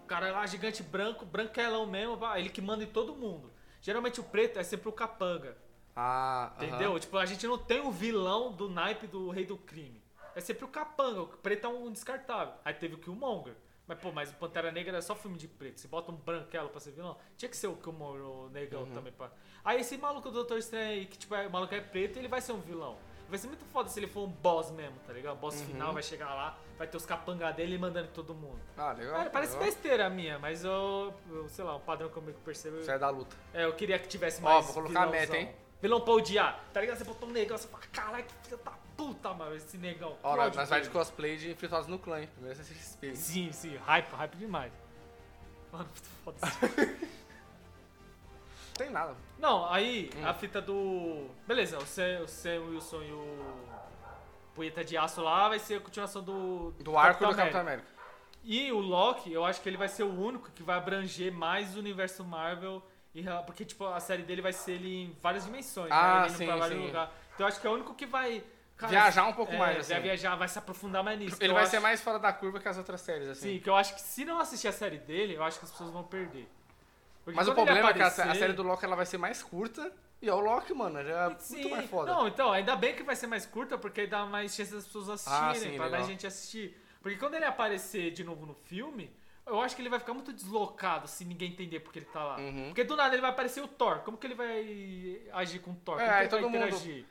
o 0.03 0.07
cara 0.09 0.33
lá, 0.33 0.45
gigante 0.45 0.83
branco, 0.83 1.25
branquelão 1.25 1.87
mesmo, 1.87 2.19
ele 2.37 2.49
que 2.49 2.61
manda 2.61 2.83
em 2.83 2.89
todo 2.89 3.15
mundo. 3.15 3.49
Geralmente 3.81 4.19
o 4.19 4.25
preto 4.25 4.59
é 4.59 4.65
sempre 4.65 4.89
o 4.89 4.93
capanga. 4.93 5.57
Ah. 5.97 6.53
Entendeu? 6.57 6.99
Tipo, 6.99 7.19
a 7.19 7.27
gente 7.27 7.47
não 7.47 7.59
tem 7.59 7.81
um 7.81 7.91
vilão 7.91 8.53
do 8.53 8.69
naipe 8.69 9.07
do 9.07 9.31
rei 9.31 9.45
do 9.45 9.57
crime. 9.57 10.01
É 10.35 10.41
sempre 10.41 10.65
o 10.65 10.69
capanga, 10.69 11.23
o 11.23 11.27
preto 11.27 11.67
é 11.67 11.69
um 11.69 11.91
descartável. 11.91 12.55
Aí 12.65 12.73
teve 12.75 12.95
o 12.95 12.99
Killmonger. 12.99 13.55
Mas, 13.87 13.99
pô, 13.99 14.13
mas 14.13 14.31
o 14.31 14.35
Pantera 14.35 14.71
Negra 14.71 14.97
é 14.99 15.01
só 15.01 15.17
filme 15.17 15.37
de 15.37 15.49
preto. 15.49 15.81
Você 15.81 15.89
bota 15.89 16.13
um 16.13 16.15
branquelo 16.15 16.69
pra 16.69 16.79
ser 16.79 16.93
vilão, 16.93 17.17
tinha 17.37 17.49
que 17.49 17.57
ser 17.57 17.67
o 17.67 17.75
Killmonger, 17.75 18.25
o 18.25 18.49
negão 18.51 18.83
Uhum. 18.83 18.93
também. 18.93 19.13
Pra... 19.13 19.31
Aí 19.65 19.81
esse 19.81 19.97
maluco 19.99 20.29
do 20.29 20.35
Doutor 20.35 20.59
Estranho 20.59 20.91
aí, 20.91 21.07
que 21.07 21.19
tipo, 21.19 21.35
é, 21.35 21.47
o 21.47 21.51
maluco 21.51 21.75
é 21.75 21.81
preto, 21.81 22.17
ele 22.17 22.29
vai 22.29 22.41
ser 22.41 22.53
um 22.53 22.61
vilão. 22.61 22.97
Vai 23.29 23.39
ser 23.39 23.47
muito 23.49 23.65
foda 23.67 23.89
se 23.89 23.99
ele 23.99 24.07
for 24.09 24.23
um 24.23 24.29
boss 24.31 24.71
mesmo, 24.71 24.97
tá 25.07 25.13
ligado? 25.13 25.37
Boss 25.39 25.59
Uhum. 25.61 25.67
final, 25.67 25.93
vai 25.93 26.03
chegar 26.05 26.33
lá, 26.35 26.57
vai 26.79 26.87
ter 26.87 26.97
os 26.97 27.05
capangas 27.07 27.55
dele 27.57 27.77
mandando 27.79 28.09
todo 28.15 28.33
mundo. 28.35 28.61
Ah, 28.77 28.93
legal. 28.93 29.29
Parece 29.31 29.53
legal. 29.55 29.67
besteira 29.69 30.07
a 30.07 30.11
minha, 30.11 30.39
mas 30.39 30.65
eu, 30.65 31.13
eu, 31.29 31.49
sei 31.49 31.65
lá, 31.65 31.75
um 31.77 31.81
padrão 31.81 32.09
que 32.09 32.17
eu 32.17 32.23
meio 32.23 32.35
que 32.37 32.43
percebo. 32.43 32.79
Isso 32.79 32.91
é 32.91 32.99
da 32.99 33.09
luta. 33.11 33.37
É, 33.53 33.65
eu 33.65 33.73
queria 33.75 33.99
que 33.99 34.07
tivesse 34.09 34.41
Ó, 34.41 34.45
mais. 34.45 34.65
vou 34.67 34.75
colocar 34.75 35.03
a 35.03 35.07
vilãozão. 35.07 35.33
meta, 35.35 35.37
hein? 35.37 35.57
Vilão 35.81 36.01
pra 36.01 36.13
odiar. 36.13 36.63
Tá 36.73 36.81
ligado? 36.81 36.99
Você 36.99 37.05
botou 37.05 37.29
um 37.29 37.33
negão, 37.33 37.57
você 37.57 37.69
fala, 37.69 37.83
caralho, 37.93 38.25
que 38.25 38.35
filho 38.45 38.59
da 38.65 38.73
puta, 38.97 39.33
mano, 39.33 39.55
esse 39.57 39.77
negão. 39.79 40.17
Ó, 40.23 40.37
nós, 40.37 40.55
vai 40.55 40.65
de 40.67 40.73
dele." 40.73 40.91
cosplay 40.91 41.37
de 41.37 41.51
Infiltrados 41.53 41.89
no 41.89 41.99
Clã, 41.99 42.21
hein? 42.21 42.29
Primeiro 42.35 42.59
CCXP. 42.59 43.17
Sim, 43.17 43.53
sim, 43.53 43.77
hype, 43.77 44.11
hype 44.13 44.37
demais. 44.37 44.73
Mano, 45.73 45.87
muito 45.87 46.09
foda 46.25 46.37
isso. 46.47 47.01
Não 48.69 48.87
tem 48.87 48.91
nada. 48.91 49.15
Não, 49.39 49.67
aí 49.71 50.11
Hum. 50.17 50.27
a 50.27 50.35
fita 50.35 50.61
do. 50.61 51.27
Beleza, 51.47 51.79
o 51.79 51.87
Sam, 51.87 52.21
o 52.25 52.29
Sam 52.29 52.61
Wilson 52.69 53.03
e 53.03 53.13
o. 53.13 53.71
Punheta 54.55 54.83
de 54.85 54.97
Aço 54.97 55.23
lá 55.23 55.49
vai 55.49 55.59
ser 55.59 55.77
a 55.77 55.81
continuação 55.81 56.23
do. 56.23 56.71
Do 56.81 56.97
arco 56.97 57.25
do 57.27 57.35
Capitão 57.35 57.61
América. 57.61 57.87
E 58.43 58.73
o 58.73 58.79
Loki, 58.79 59.31
eu 59.33 59.45
acho 59.45 59.61
que 59.61 59.69
ele 59.69 59.77
vai 59.77 59.89
ser 59.89 60.03
o 60.03 60.19
único 60.19 60.51
que 60.51 60.63
vai 60.63 60.77
abranger 60.79 61.31
mais 61.33 61.77
o 61.77 61.79
universo 61.79 62.25
Marvel. 62.25 62.83
E, 63.15 63.25
porque, 63.45 63.65
tipo, 63.65 63.85
a 63.87 63.99
série 63.99 64.23
dele 64.23 64.41
vai 64.41 64.53
ser 64.53 64.73
ele 64.73 65.05
em 65.05 65.17
várias 65.21 65.45
dimensões, 65.45 65.91
Ah, 65.91 66.03
né? 66.03 66.19
Ele 66.21 66.29
indo 66.29 66.39
sim, 66.39 66.47
pra 66.47 66.57
vários 66.57 66.79
sim. 66.81 66.87
lugares. 66.87 67.11
Então 67.35 67.45
eu 67.47 67.49
acho 67.49 67.61
que 67.61 67.67
é 67.67 67.71
o 67.71 67.73
único 67.75 67.95
que 67.95 68.07
vai. 68.07 68.45
cara, 68.77 68.91
Viajar 68.91 69.27
um 69.27 69.33
pouco 69.33 69.53
é, 69.53 69.59
mais, 69.59 69.79
assim. 69.79 69.93
Vai 69.95 70.03
viajar, 70.03 70.37
vai 70.37 70.49
se 70.49 70.59
aprofundar 70.59 71.03
mais 71.03 71.19
nisso. 71.19 71.37
Ele 71.41 71.53
vai 71.53 71.63
acho- 71.63 71.73
ser 71.73 71.81
mais 71.81 72.01
fora 72.01 72.19
da 72.19 72.33
curva 72.33 72.61
que 72.61 72.69
as 72.69 72.79
outras 72.79 73.01
séries, 73.01 73.29
assim. 73.29 73.55
Sim, 73.55 73.59
que 73.61 73.69
eu 73.69 73.75
acho 73.75 73.95
que 73.95 74.01
se 74.01 74.25
não 74.25 74.39
assistir 74.39 74.69
a 74.69 74.73
série 74.73 74.99
dele, 74.99 75.35
eu 75.35 75.43
acho 75.43 75.59
que 75.59 75.65
as 75.65 75.71
pessoas 75.73 75.91
vão 75.91 76.05
perder. 76.05 76.49
Porque 77.25 77.37
Mas 77.37 77.49
o 77.49 77.55
problema 77.55 77.91
é 77.91 77.93
que 77.93 78.01
a, 78.03 78.11
sé- 78.11 78.23
a 78.23 78.25
aparecer- 78.25 78.41
série 78.41 78.53
do 78.53 78.63
Loki 78.63 78.85
ela 78.85 78.97
vai 78.97 79.07
ser 79.07 79.19
mais 79.19 79.43
curta. 79.43 79.93
E 80.23 80.29
é 80.29 80.35
o 80.35 80.39
Loki, 80.41 80.73
mano, 80.75 81.03
já 81.03 81.31
é 81.31 81.37
Sim. 81.39 81.55
muito 81.57 81.71
mais 81.71 81.91
foda. 81.91 82.13
Não, 82.15 82.29
então, 82.29 82.53
ainda 82.53 82.77
bem 82.77 82.95
que 82.95 83.03
vai 83.03 83.17
ser 83.17 83.27
mais 83.27 83.47
curta, 83.47 83.79
porque 83.79 84.03
aí 84.03 84.07
dá 84.07 84.25
mais 84.27 84.55
chance 84.55 84.71
das 84.73 84.85
pessoas 84.85 85.09
assistirem, 85.09 85.49
Ah, 85.51 85.55
sim, 85.55 85.61
pra 85.77 85.85
legal. 85.87 85.91
mais 85.91 86.07
gente 86.07 86.27
assistir. 86.27 86.79
Porque 87.03 87.17
quando 87.19 87.35
ele 87.35 87.45
aparecer 87.47 88.11
de 88.11 88.23
novo 88.23 88.45
no 88.45 88.55
filme, 88.55 89.11
eu 89.51 89.61
acho 89.61 89.75
que 89.77 89.83
ele 89.83 89.89
vai 89.89 89.99
ficar 89.99 90.15
muito 90.15 90.33
deslocado 90.33 91.07
se 91.09 91.25
ninguém 91.25 91.51
entender 91.51 91.81
porque 91.81 91.99
ele 91.99 92.07
tá 92.07 92.23
lá. 92.25 92.37
Uhum. 92.39 92.67
Porque 92.67 92.85
do 92.85 92.97
nada 92.97 93.15
ele 93.15 93.21
vai 93.23 93.31
aparecer 93.31 93.63
o 93.63 93.69
Thor. 93.69 93.99
Como 94.01 94.17
que 94.17 94.27
ele 94.27 94.35
vai 94.35 95.21
agir 95.33 95.59
com 95.61 95.73
o 95.73 95.75
Thor? 95.75 96.01
É, 96.01 96.05
Como 96.05 96.09
que 96.09 96.13
ele 96.13 96.19
vai 96.19 96.29
todo 96.29 96.51
mundo- 96.51 96.57
interagir? 96.57 97.05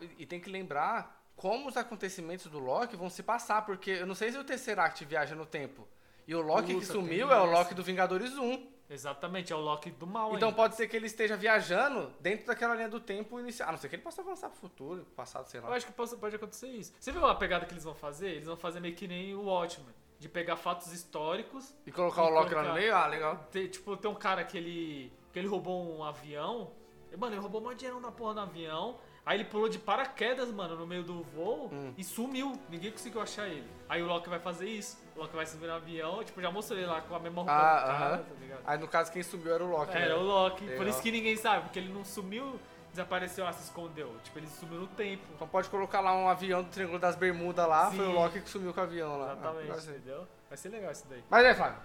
E, 0.00 0.10
e 0.18 0.26
tem 0.26 0.40
que 0.40 0.48
lembrar 0.50 1.18
como 1.36 1.68
os 1.68 1.76
acontecimentos 1.76 2.46
do 2.46 2.58
Loki 2.58 2.96
vão 2.96 3.08
se 3.10 3.22
passar, 3.22 3.64
porque 3.66 3.90
eu 3.90 4.06
não 4.06 4.14
sei 4.14 4.30
se 4.32 4.38
o 4.38 4.44
Tesseract 4.44 5.04
viaja 5.04 5.34
no 5.34 5.46
tempo. 5.46 5.86
E 6.26 6.34
o 6.34 6.40
Loki 6.40 6.68
que 6.68 6.74
Puta, 6.74 6.86
sumiu 6.86 7.28
tem 7.28 7.36
é 7.36 7.40
o. 7.40 7.44
Loki 7.46 7.74
do 7.74 7.82
Vingadores 7.82 8.36
1. 8.36 8.70
Exatamente, 8.90 9.52
é 9.52 9.56
o 9.56 9.60
Loki 9.60 9.90
do 9.90 10.06
mal 10.06 10.34
Então 10.34 10.48
ainda. 10.48 10.56
pode 10.56 10.74
ser 10.74 10.88
que 10.88 10.96
ele 10.96 11.06
esteja 11.06 11.36
viajando 11.36 12.12
dentro 12.20 12.46
daquela 12.46 12.74
linha 12.74 12.88
do 12.88 12.98
tempo 12.98 13.38
inicial. 13.38 13.68
A 13.68 13.72
não 13.72 13.78
ser 13.78 13.88
que 13.88 13.94
ele 13.94 14.02
possa 14.02 14.20
avançar 14.20 14.48
pro 14.50 14.58
futuro, 14.58 15.02
pro 15.04 15.14
passado, 15.14 15.46
sei 15.46 15.60
Eu 15.60 15.64
lá. 15.64 15.76
acho 15.76 15.86
que 15.86 15.92
pode, 15.92 16.16
pode 16.16 16.34
acontecer 16.36 16.66
isso. 16.68 16.92
Você 16.98 17.12
viu 17.12 17.24
a 17.24 17.34
pegada 17.34 17.64
que 17.66 17.72
eles 17.72 17.84
vão 17.84 17.94
fazer? 17.94 18.30
Eles 18.30 18.46
vão 18.46 18.56
fazer 18.56 18.80
meio 18.80 18.94
que 18.96 19.06
nem 19.06 19.32
o 19.34 19.44
Watchmen. 19.44 19.94
De 20.20 20.28
pegar 20.28 20.54
fatos 20.56 20.92
históricos 20.92 21.74
E 21.86 21.90
colocar 21.90 22.22
E 22.22 22.26
o 22.26 22.28
Loki 22.30 22.54
lá 22.54 22.62
no 22.62 22.74
meio? 22.74 22.94
Ah, 22.94 23.06
legal. 23.06 23.48
Tem, 23.50 23.66
tipo, 23.66 23.96
tem 23.96 24.10
um 24.10 24.14
cara 24.14 24.44
que 24.44 24.56
ele. 24.56 25.10
que 25.32 25.38
ele 25.38 25.48
roubou 25.48 25.96
um 25.96 26.04
avião. 26.04 26.70
E, 27.10 27.16
Mano, 27.16 27.34
ele 27.34 27.40
roubou 27.40 27.66
um 27.66 27.74
dinheiro 27.74 27.98
da 28.00 28.12
porra 28.12 28.34
do 28.34 28.40
avião. 28.40 28.98
Aí 29.24 29.38
ele 29.38 29.44
pulou 29.46 29.68
de 29.68 29.78
paraquedas, 29.78 30.50
mano, 30.50 30.76
no 30.76 30.86
meio 30.86 31.02
do 31.02 31.22
voo 31.22 31.68
Hum. 31.72 31.94
e 31.96 32.04
sumiu. 32.04 32.52
Ninguém 32.68 32.90
conseguiu 32.90 33.20
achar 33.22 33.48
ele. 33.48 33.66
Aí 33.88 34.02
o 34.02 34.06
Loki 34.06 34.28
vai 34.28 34.38
fazer 34.40 34.68
isso. 34.68 34.98
O 35.16 35.20
Loki 35.20 35.34
vai 35.36 35.46
subir 35.46 35.66
no 35.68 35.74
avião, 35.74 36.22
tipo, 36.24 36.40
já 36.40 36.50
mostrou 36.50 36.78
ele 36.78 36.86
lá 36.86 37.00
com 37.00 37.14
a 37.14 37.18
mesma 37.18 37.36
roupa 37.42 37.52
Ah, 37.52 37.80
do 37.80 37.86
cara, 37.86 38.14
aham. 38.14 38.18
tá 38.24 38.34
ligado? 38.40 38.60
Aí 38.66 38.78
no 38.78 38.88
caso 38.88 39.12
quem 39.12 39.22
sumiu 39.22 39.54
era 39.54 39.64
o 39.64 39.70
Loki. 39.70 39.96
Era 39.96 40.08
né? 40.08 40.14
o 40.14 40.22
Loki. 40.22 40.64
Por 40.64 40.70
Legal. 40.70 40.88
isso 40.88 41.02
que 41.02 41.10
ninguém 41.10 41.36
sabe, 41.36 41.64
porque 41.64 41.78
ele 41.78 41.92
não 41.92 42.04
sumiu, 42.04 42.58
desapareceu, 42.90 43.46
ah, 43.46 43.52
se 43.52 43.62
escondeu. 43.64 44.14
Tipo, 44.24 44.38
ele 44.38 44.46
sumiu 44.48 44.80
no 44.80 44.86
tempo. 44.88 45.22
Então 45.34 45.46
pode 45.48 45.68
colocar 45.68 46.00
lá 46.00 46.14
um 46.16 46.28
avião 46.28 46.62
do 46.62 46.68
Triângulo 46.70 46.98
das 46.98 47.16
Bermudas 47.16 47.66
lá, 47.68 47.90
foi 47.90 48.04
Sim. 48.04 48.10
o 48.12 48.14
Loki 48.14 48.40
que 48.40 48.48
sumiu 48.50 48.72
com 48.74 48.80
o 48.80 48.82
avião 48.84 49.18
lá. 49.18 49.30
Ah, 49.32 49.34
Exatamente, 49.62 49.70
aí. 49.72 49.96
entendeu? 49.96 50.28
Vai 50.48 50.56
ser 50.58 50.68
legal 50.70 50.92
isso 50.92 51.06
daí. 51.08 51.24
Mas 51.30 51.44
é, 51.44 51.54
Flávio. 51.54 51.78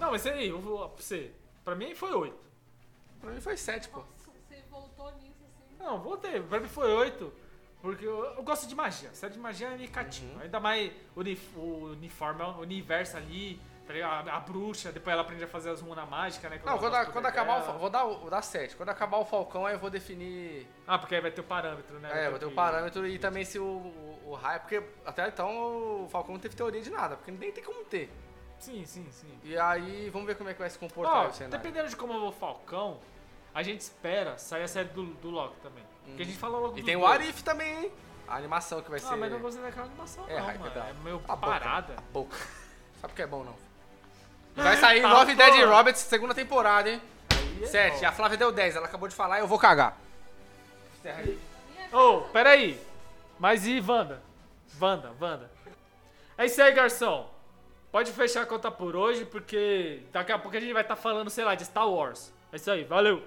Não, 0.00 0.10
mas 0.12 0.26
aí, 0.26 0.48
eu 0.48 0.60
vou 0.60 0.88
pra 0.88 1.02
você. 1.02 1.32
Pra 1.64 1.74
mim 1.74 1.94
foi 1.94 2.12
8. 2.14 2.36
Pra 3.20 3.30
mim 3.30 3.40
foi 3.40 3.56
7, 3.56 3.88
pô. 3.88 3.98
Nossa, 3.98 4.30
você 4.48 4.62
voltou 4.70 5.10
nisso 5.16 5.44
assim. 5.44 5.76
Não, 5.78 6.00
voltei. 6.00 6.40
Pra 6.40 6.60
mim 6.60 6.68
foi 6.68 6.90
8. 6.92 7.32
Porque 7.82 8.04
eu, 8.06 8.24
eu 8.24 8.42
gosto 8.42 8.66
de 8.66 8.74
magia. 8.74 9.12
Série 9.12 9.34
de 9.34 9.38
magia 9.38 9.70
me 9.76 9.86
cativa. 9.88 10.32
Uhum. 10.34 10.40
Ainda 10.42 10.58
mais 10.60 10.90
o, 11.14 11.20
uni- 11.20 11.38
o 11.56 11.84
uniforme, 11.92 12.42
o 12.42 12.58
universo 12.60 13.16
ali? 13.16 13.60
A, 14.02 14.20
a 14.20 14.40
bruxa, 14.40 14.92
depois 14.92 15.12
ela 15.12 15.22
aprende 15.22 15.42
a 15.44 15.48
fazer 15.48 15.70
as 15.70 15.80
runas 15.80 16.08
mágicas, 16.08 16.50
né? 16.50 16.60
Não, 16.64 16.78
quando, 16.78 16.94
a- 16.94 17.06
quando 17.06 17.26
acabar 17.26 17.68
o. 17.68 17.78
Vou 17.78 17.88
dar, 17.90 18.04
o- 18.04 18.18
vou 18.18 18.30
dar 18.30 18.42
7. 18.42 18.76
Quando 18.76 18.88
acabar 18.90 19.16
o 19.18 19.24
Falcão, 19.24 19.64
aí 19.66 19.74
eu 19.74 19.78
vou 19.78 19.90
definir. 19.90 20.66
Ah, 20.86 20.98
porque 20.98 21.14
aí 21.14 21.20
vai 21.20 21.30
ter 21.30 21.40
o 21.40 21.44
parâmetro, 21.44 21.98
né? 21.98 22.26
É, 22.26 22.30
vou 22.30 22.38
ter 22.38 22.46
o 22.46 22.50
parâmetro 22.52 23.06
e 23.06 23.18
também 23.18 23.44
se 23.44 23.58
o, 23.58 23.64
o, 23.64 24.22
o 24.26 24.34
raio. 24.34 24.60
Porque 24.60 24.82
até 25.06 25.26
então 25.28 26.04
o 26.04 26.08
Falcão 26.10 26.34
não 26.34 26.40
teve 26.40 26.54
teoria 26.54 26.80
de 26.82 26.90
nada, 26.90 27.16
porque 27.16 27.30
nem 27.30 27.50
tem 27.52 27.64
como 27.64 27.84
ter. 27.84 28.10
Sim, 28.58 28.84
sim, 28.84 29.06
sim. 29.10 29.38
E 29.44 29.56
aí, 29.56 30.10
vamos 30.10 30.26
ver 30.26 30.34
como 30.36 30.50
é 30.50 30.52
que 30.52 30.58
vai 30.58 30.68
se 30.68 30.78
comportar 30.78 31.26
Ó, 31.26 31.28
o 31.28 31.32
cenário. 31.32 31.56
dependendo 31.56 31.88
de 31.88 31.94
como 31.96 32.12
eu 32.12 32.20
vou 32.20 32.32
Falcão, 32.32 32.98
a 33.54 33.62
gente 33.62 33.80
espera 33.80 34.36
sair 34.36 34.64
a 34.64 34.68
série 34.68 34.88
do, 34.88 35.04
do 35.04 35.30
Loki 35.30 35.56
também. 35.62 35.84
Porque 36.04 36.22
a 36.22 36.24
gente 36.24 36.36
fala 36.38 36.58
logo 36.58 36.76
E 36.78 36.82
tem 36.82 36.96
o. 36.96 37.06
Arif 37.06 37.42
também, 37.44 37.84
hein? 37.84 37.92
A 38.26 38.36
animação 38.36 38.82
que 38.82 38.90
vai 38.90 38.98
ser. 38.98 39.14
Ah, 39.14 39.16
mas 39.16 39.30
não 39.32 39.38
gostei 39.40 39.62
daquela 39.62 39.86
animação, 39.86 40.24
É, 40.28 40.38
não, 40.38 40.46
hype, 40.46 40.58
mano. 40.58 40.72
é. 40.80 40.90
É 40.90 40.92
meio 41.04 41.16
A 41.16 41.36
boca, 41.36 41.36
parada. 41.36 41.94
A 41.96 42.00
boca. 42.12 42.36
Sabe 43.00 43.12
o 43.12 43.16
que 43.16 43.22
é 43.22 43.26
bom, 43.26 43.44
não? 43.44 43.54
Vai 44.62 44.76
sair 44.76 45.04
Ah, 45.04 45.12
Love. 45.12 45.34
Dead 45.34 45.64
Roberts, 45.68 46.00
segunda 46.02 46.34
temporada, 46.34 46.90
hein? 46.90 47.00
Aí 47.30 47.62
é 47.64 47.66
7. 47.66 48.00
bom. 48.00 48.06
A 48.06 48.12
Flávia 48.12 48.36
deu 48.38 48.52
10, 48.52 48.76
ela 48.76 48.86
acabou 48.86 49.08
de 49.08 49.14
falar 49.14 49.38
e 49.38 49.40
eu 49.40 49.46
vou 49.46 49.58
cagar. 49.58 49.96
Ô, 51.92 52.20
peraí. 52.32 52.80
Mas 53.38 53.66
e 53.66 53.80
Wanda? 53.80 54.20
Wanda, 54.80 55.12
Wanda. 55.20 55.50
É 56.36 56.46
isso 56.46 56.60
aí, 56.62 56.72
garçom. 56.72 57.28
Pode 57.90 58.12
fechar 58.12 58.42
a 58.42 58.46
conta 58.46 58.70
por 58.70 58.94
hoje, 58.94 59.24
porque 59.24 60.02
daqui 60.12 60.30
a 60.32 60.38
pouco 60.38 60.56
a 60.56 60.60
gente 60.60 60.72
vai 60.72 60.82
estar 60.82 60.96
falando, 60.96 61.30
sei 61.30 61.44
lá, 61.44 61.54
de 61.54 61.64
Star 61.64 61.88
Wars. 61.88 62.32
É 62.52 62.56
isso 62.56 62.70
aí, 62.70 62.84
valeu. 62.84 63.22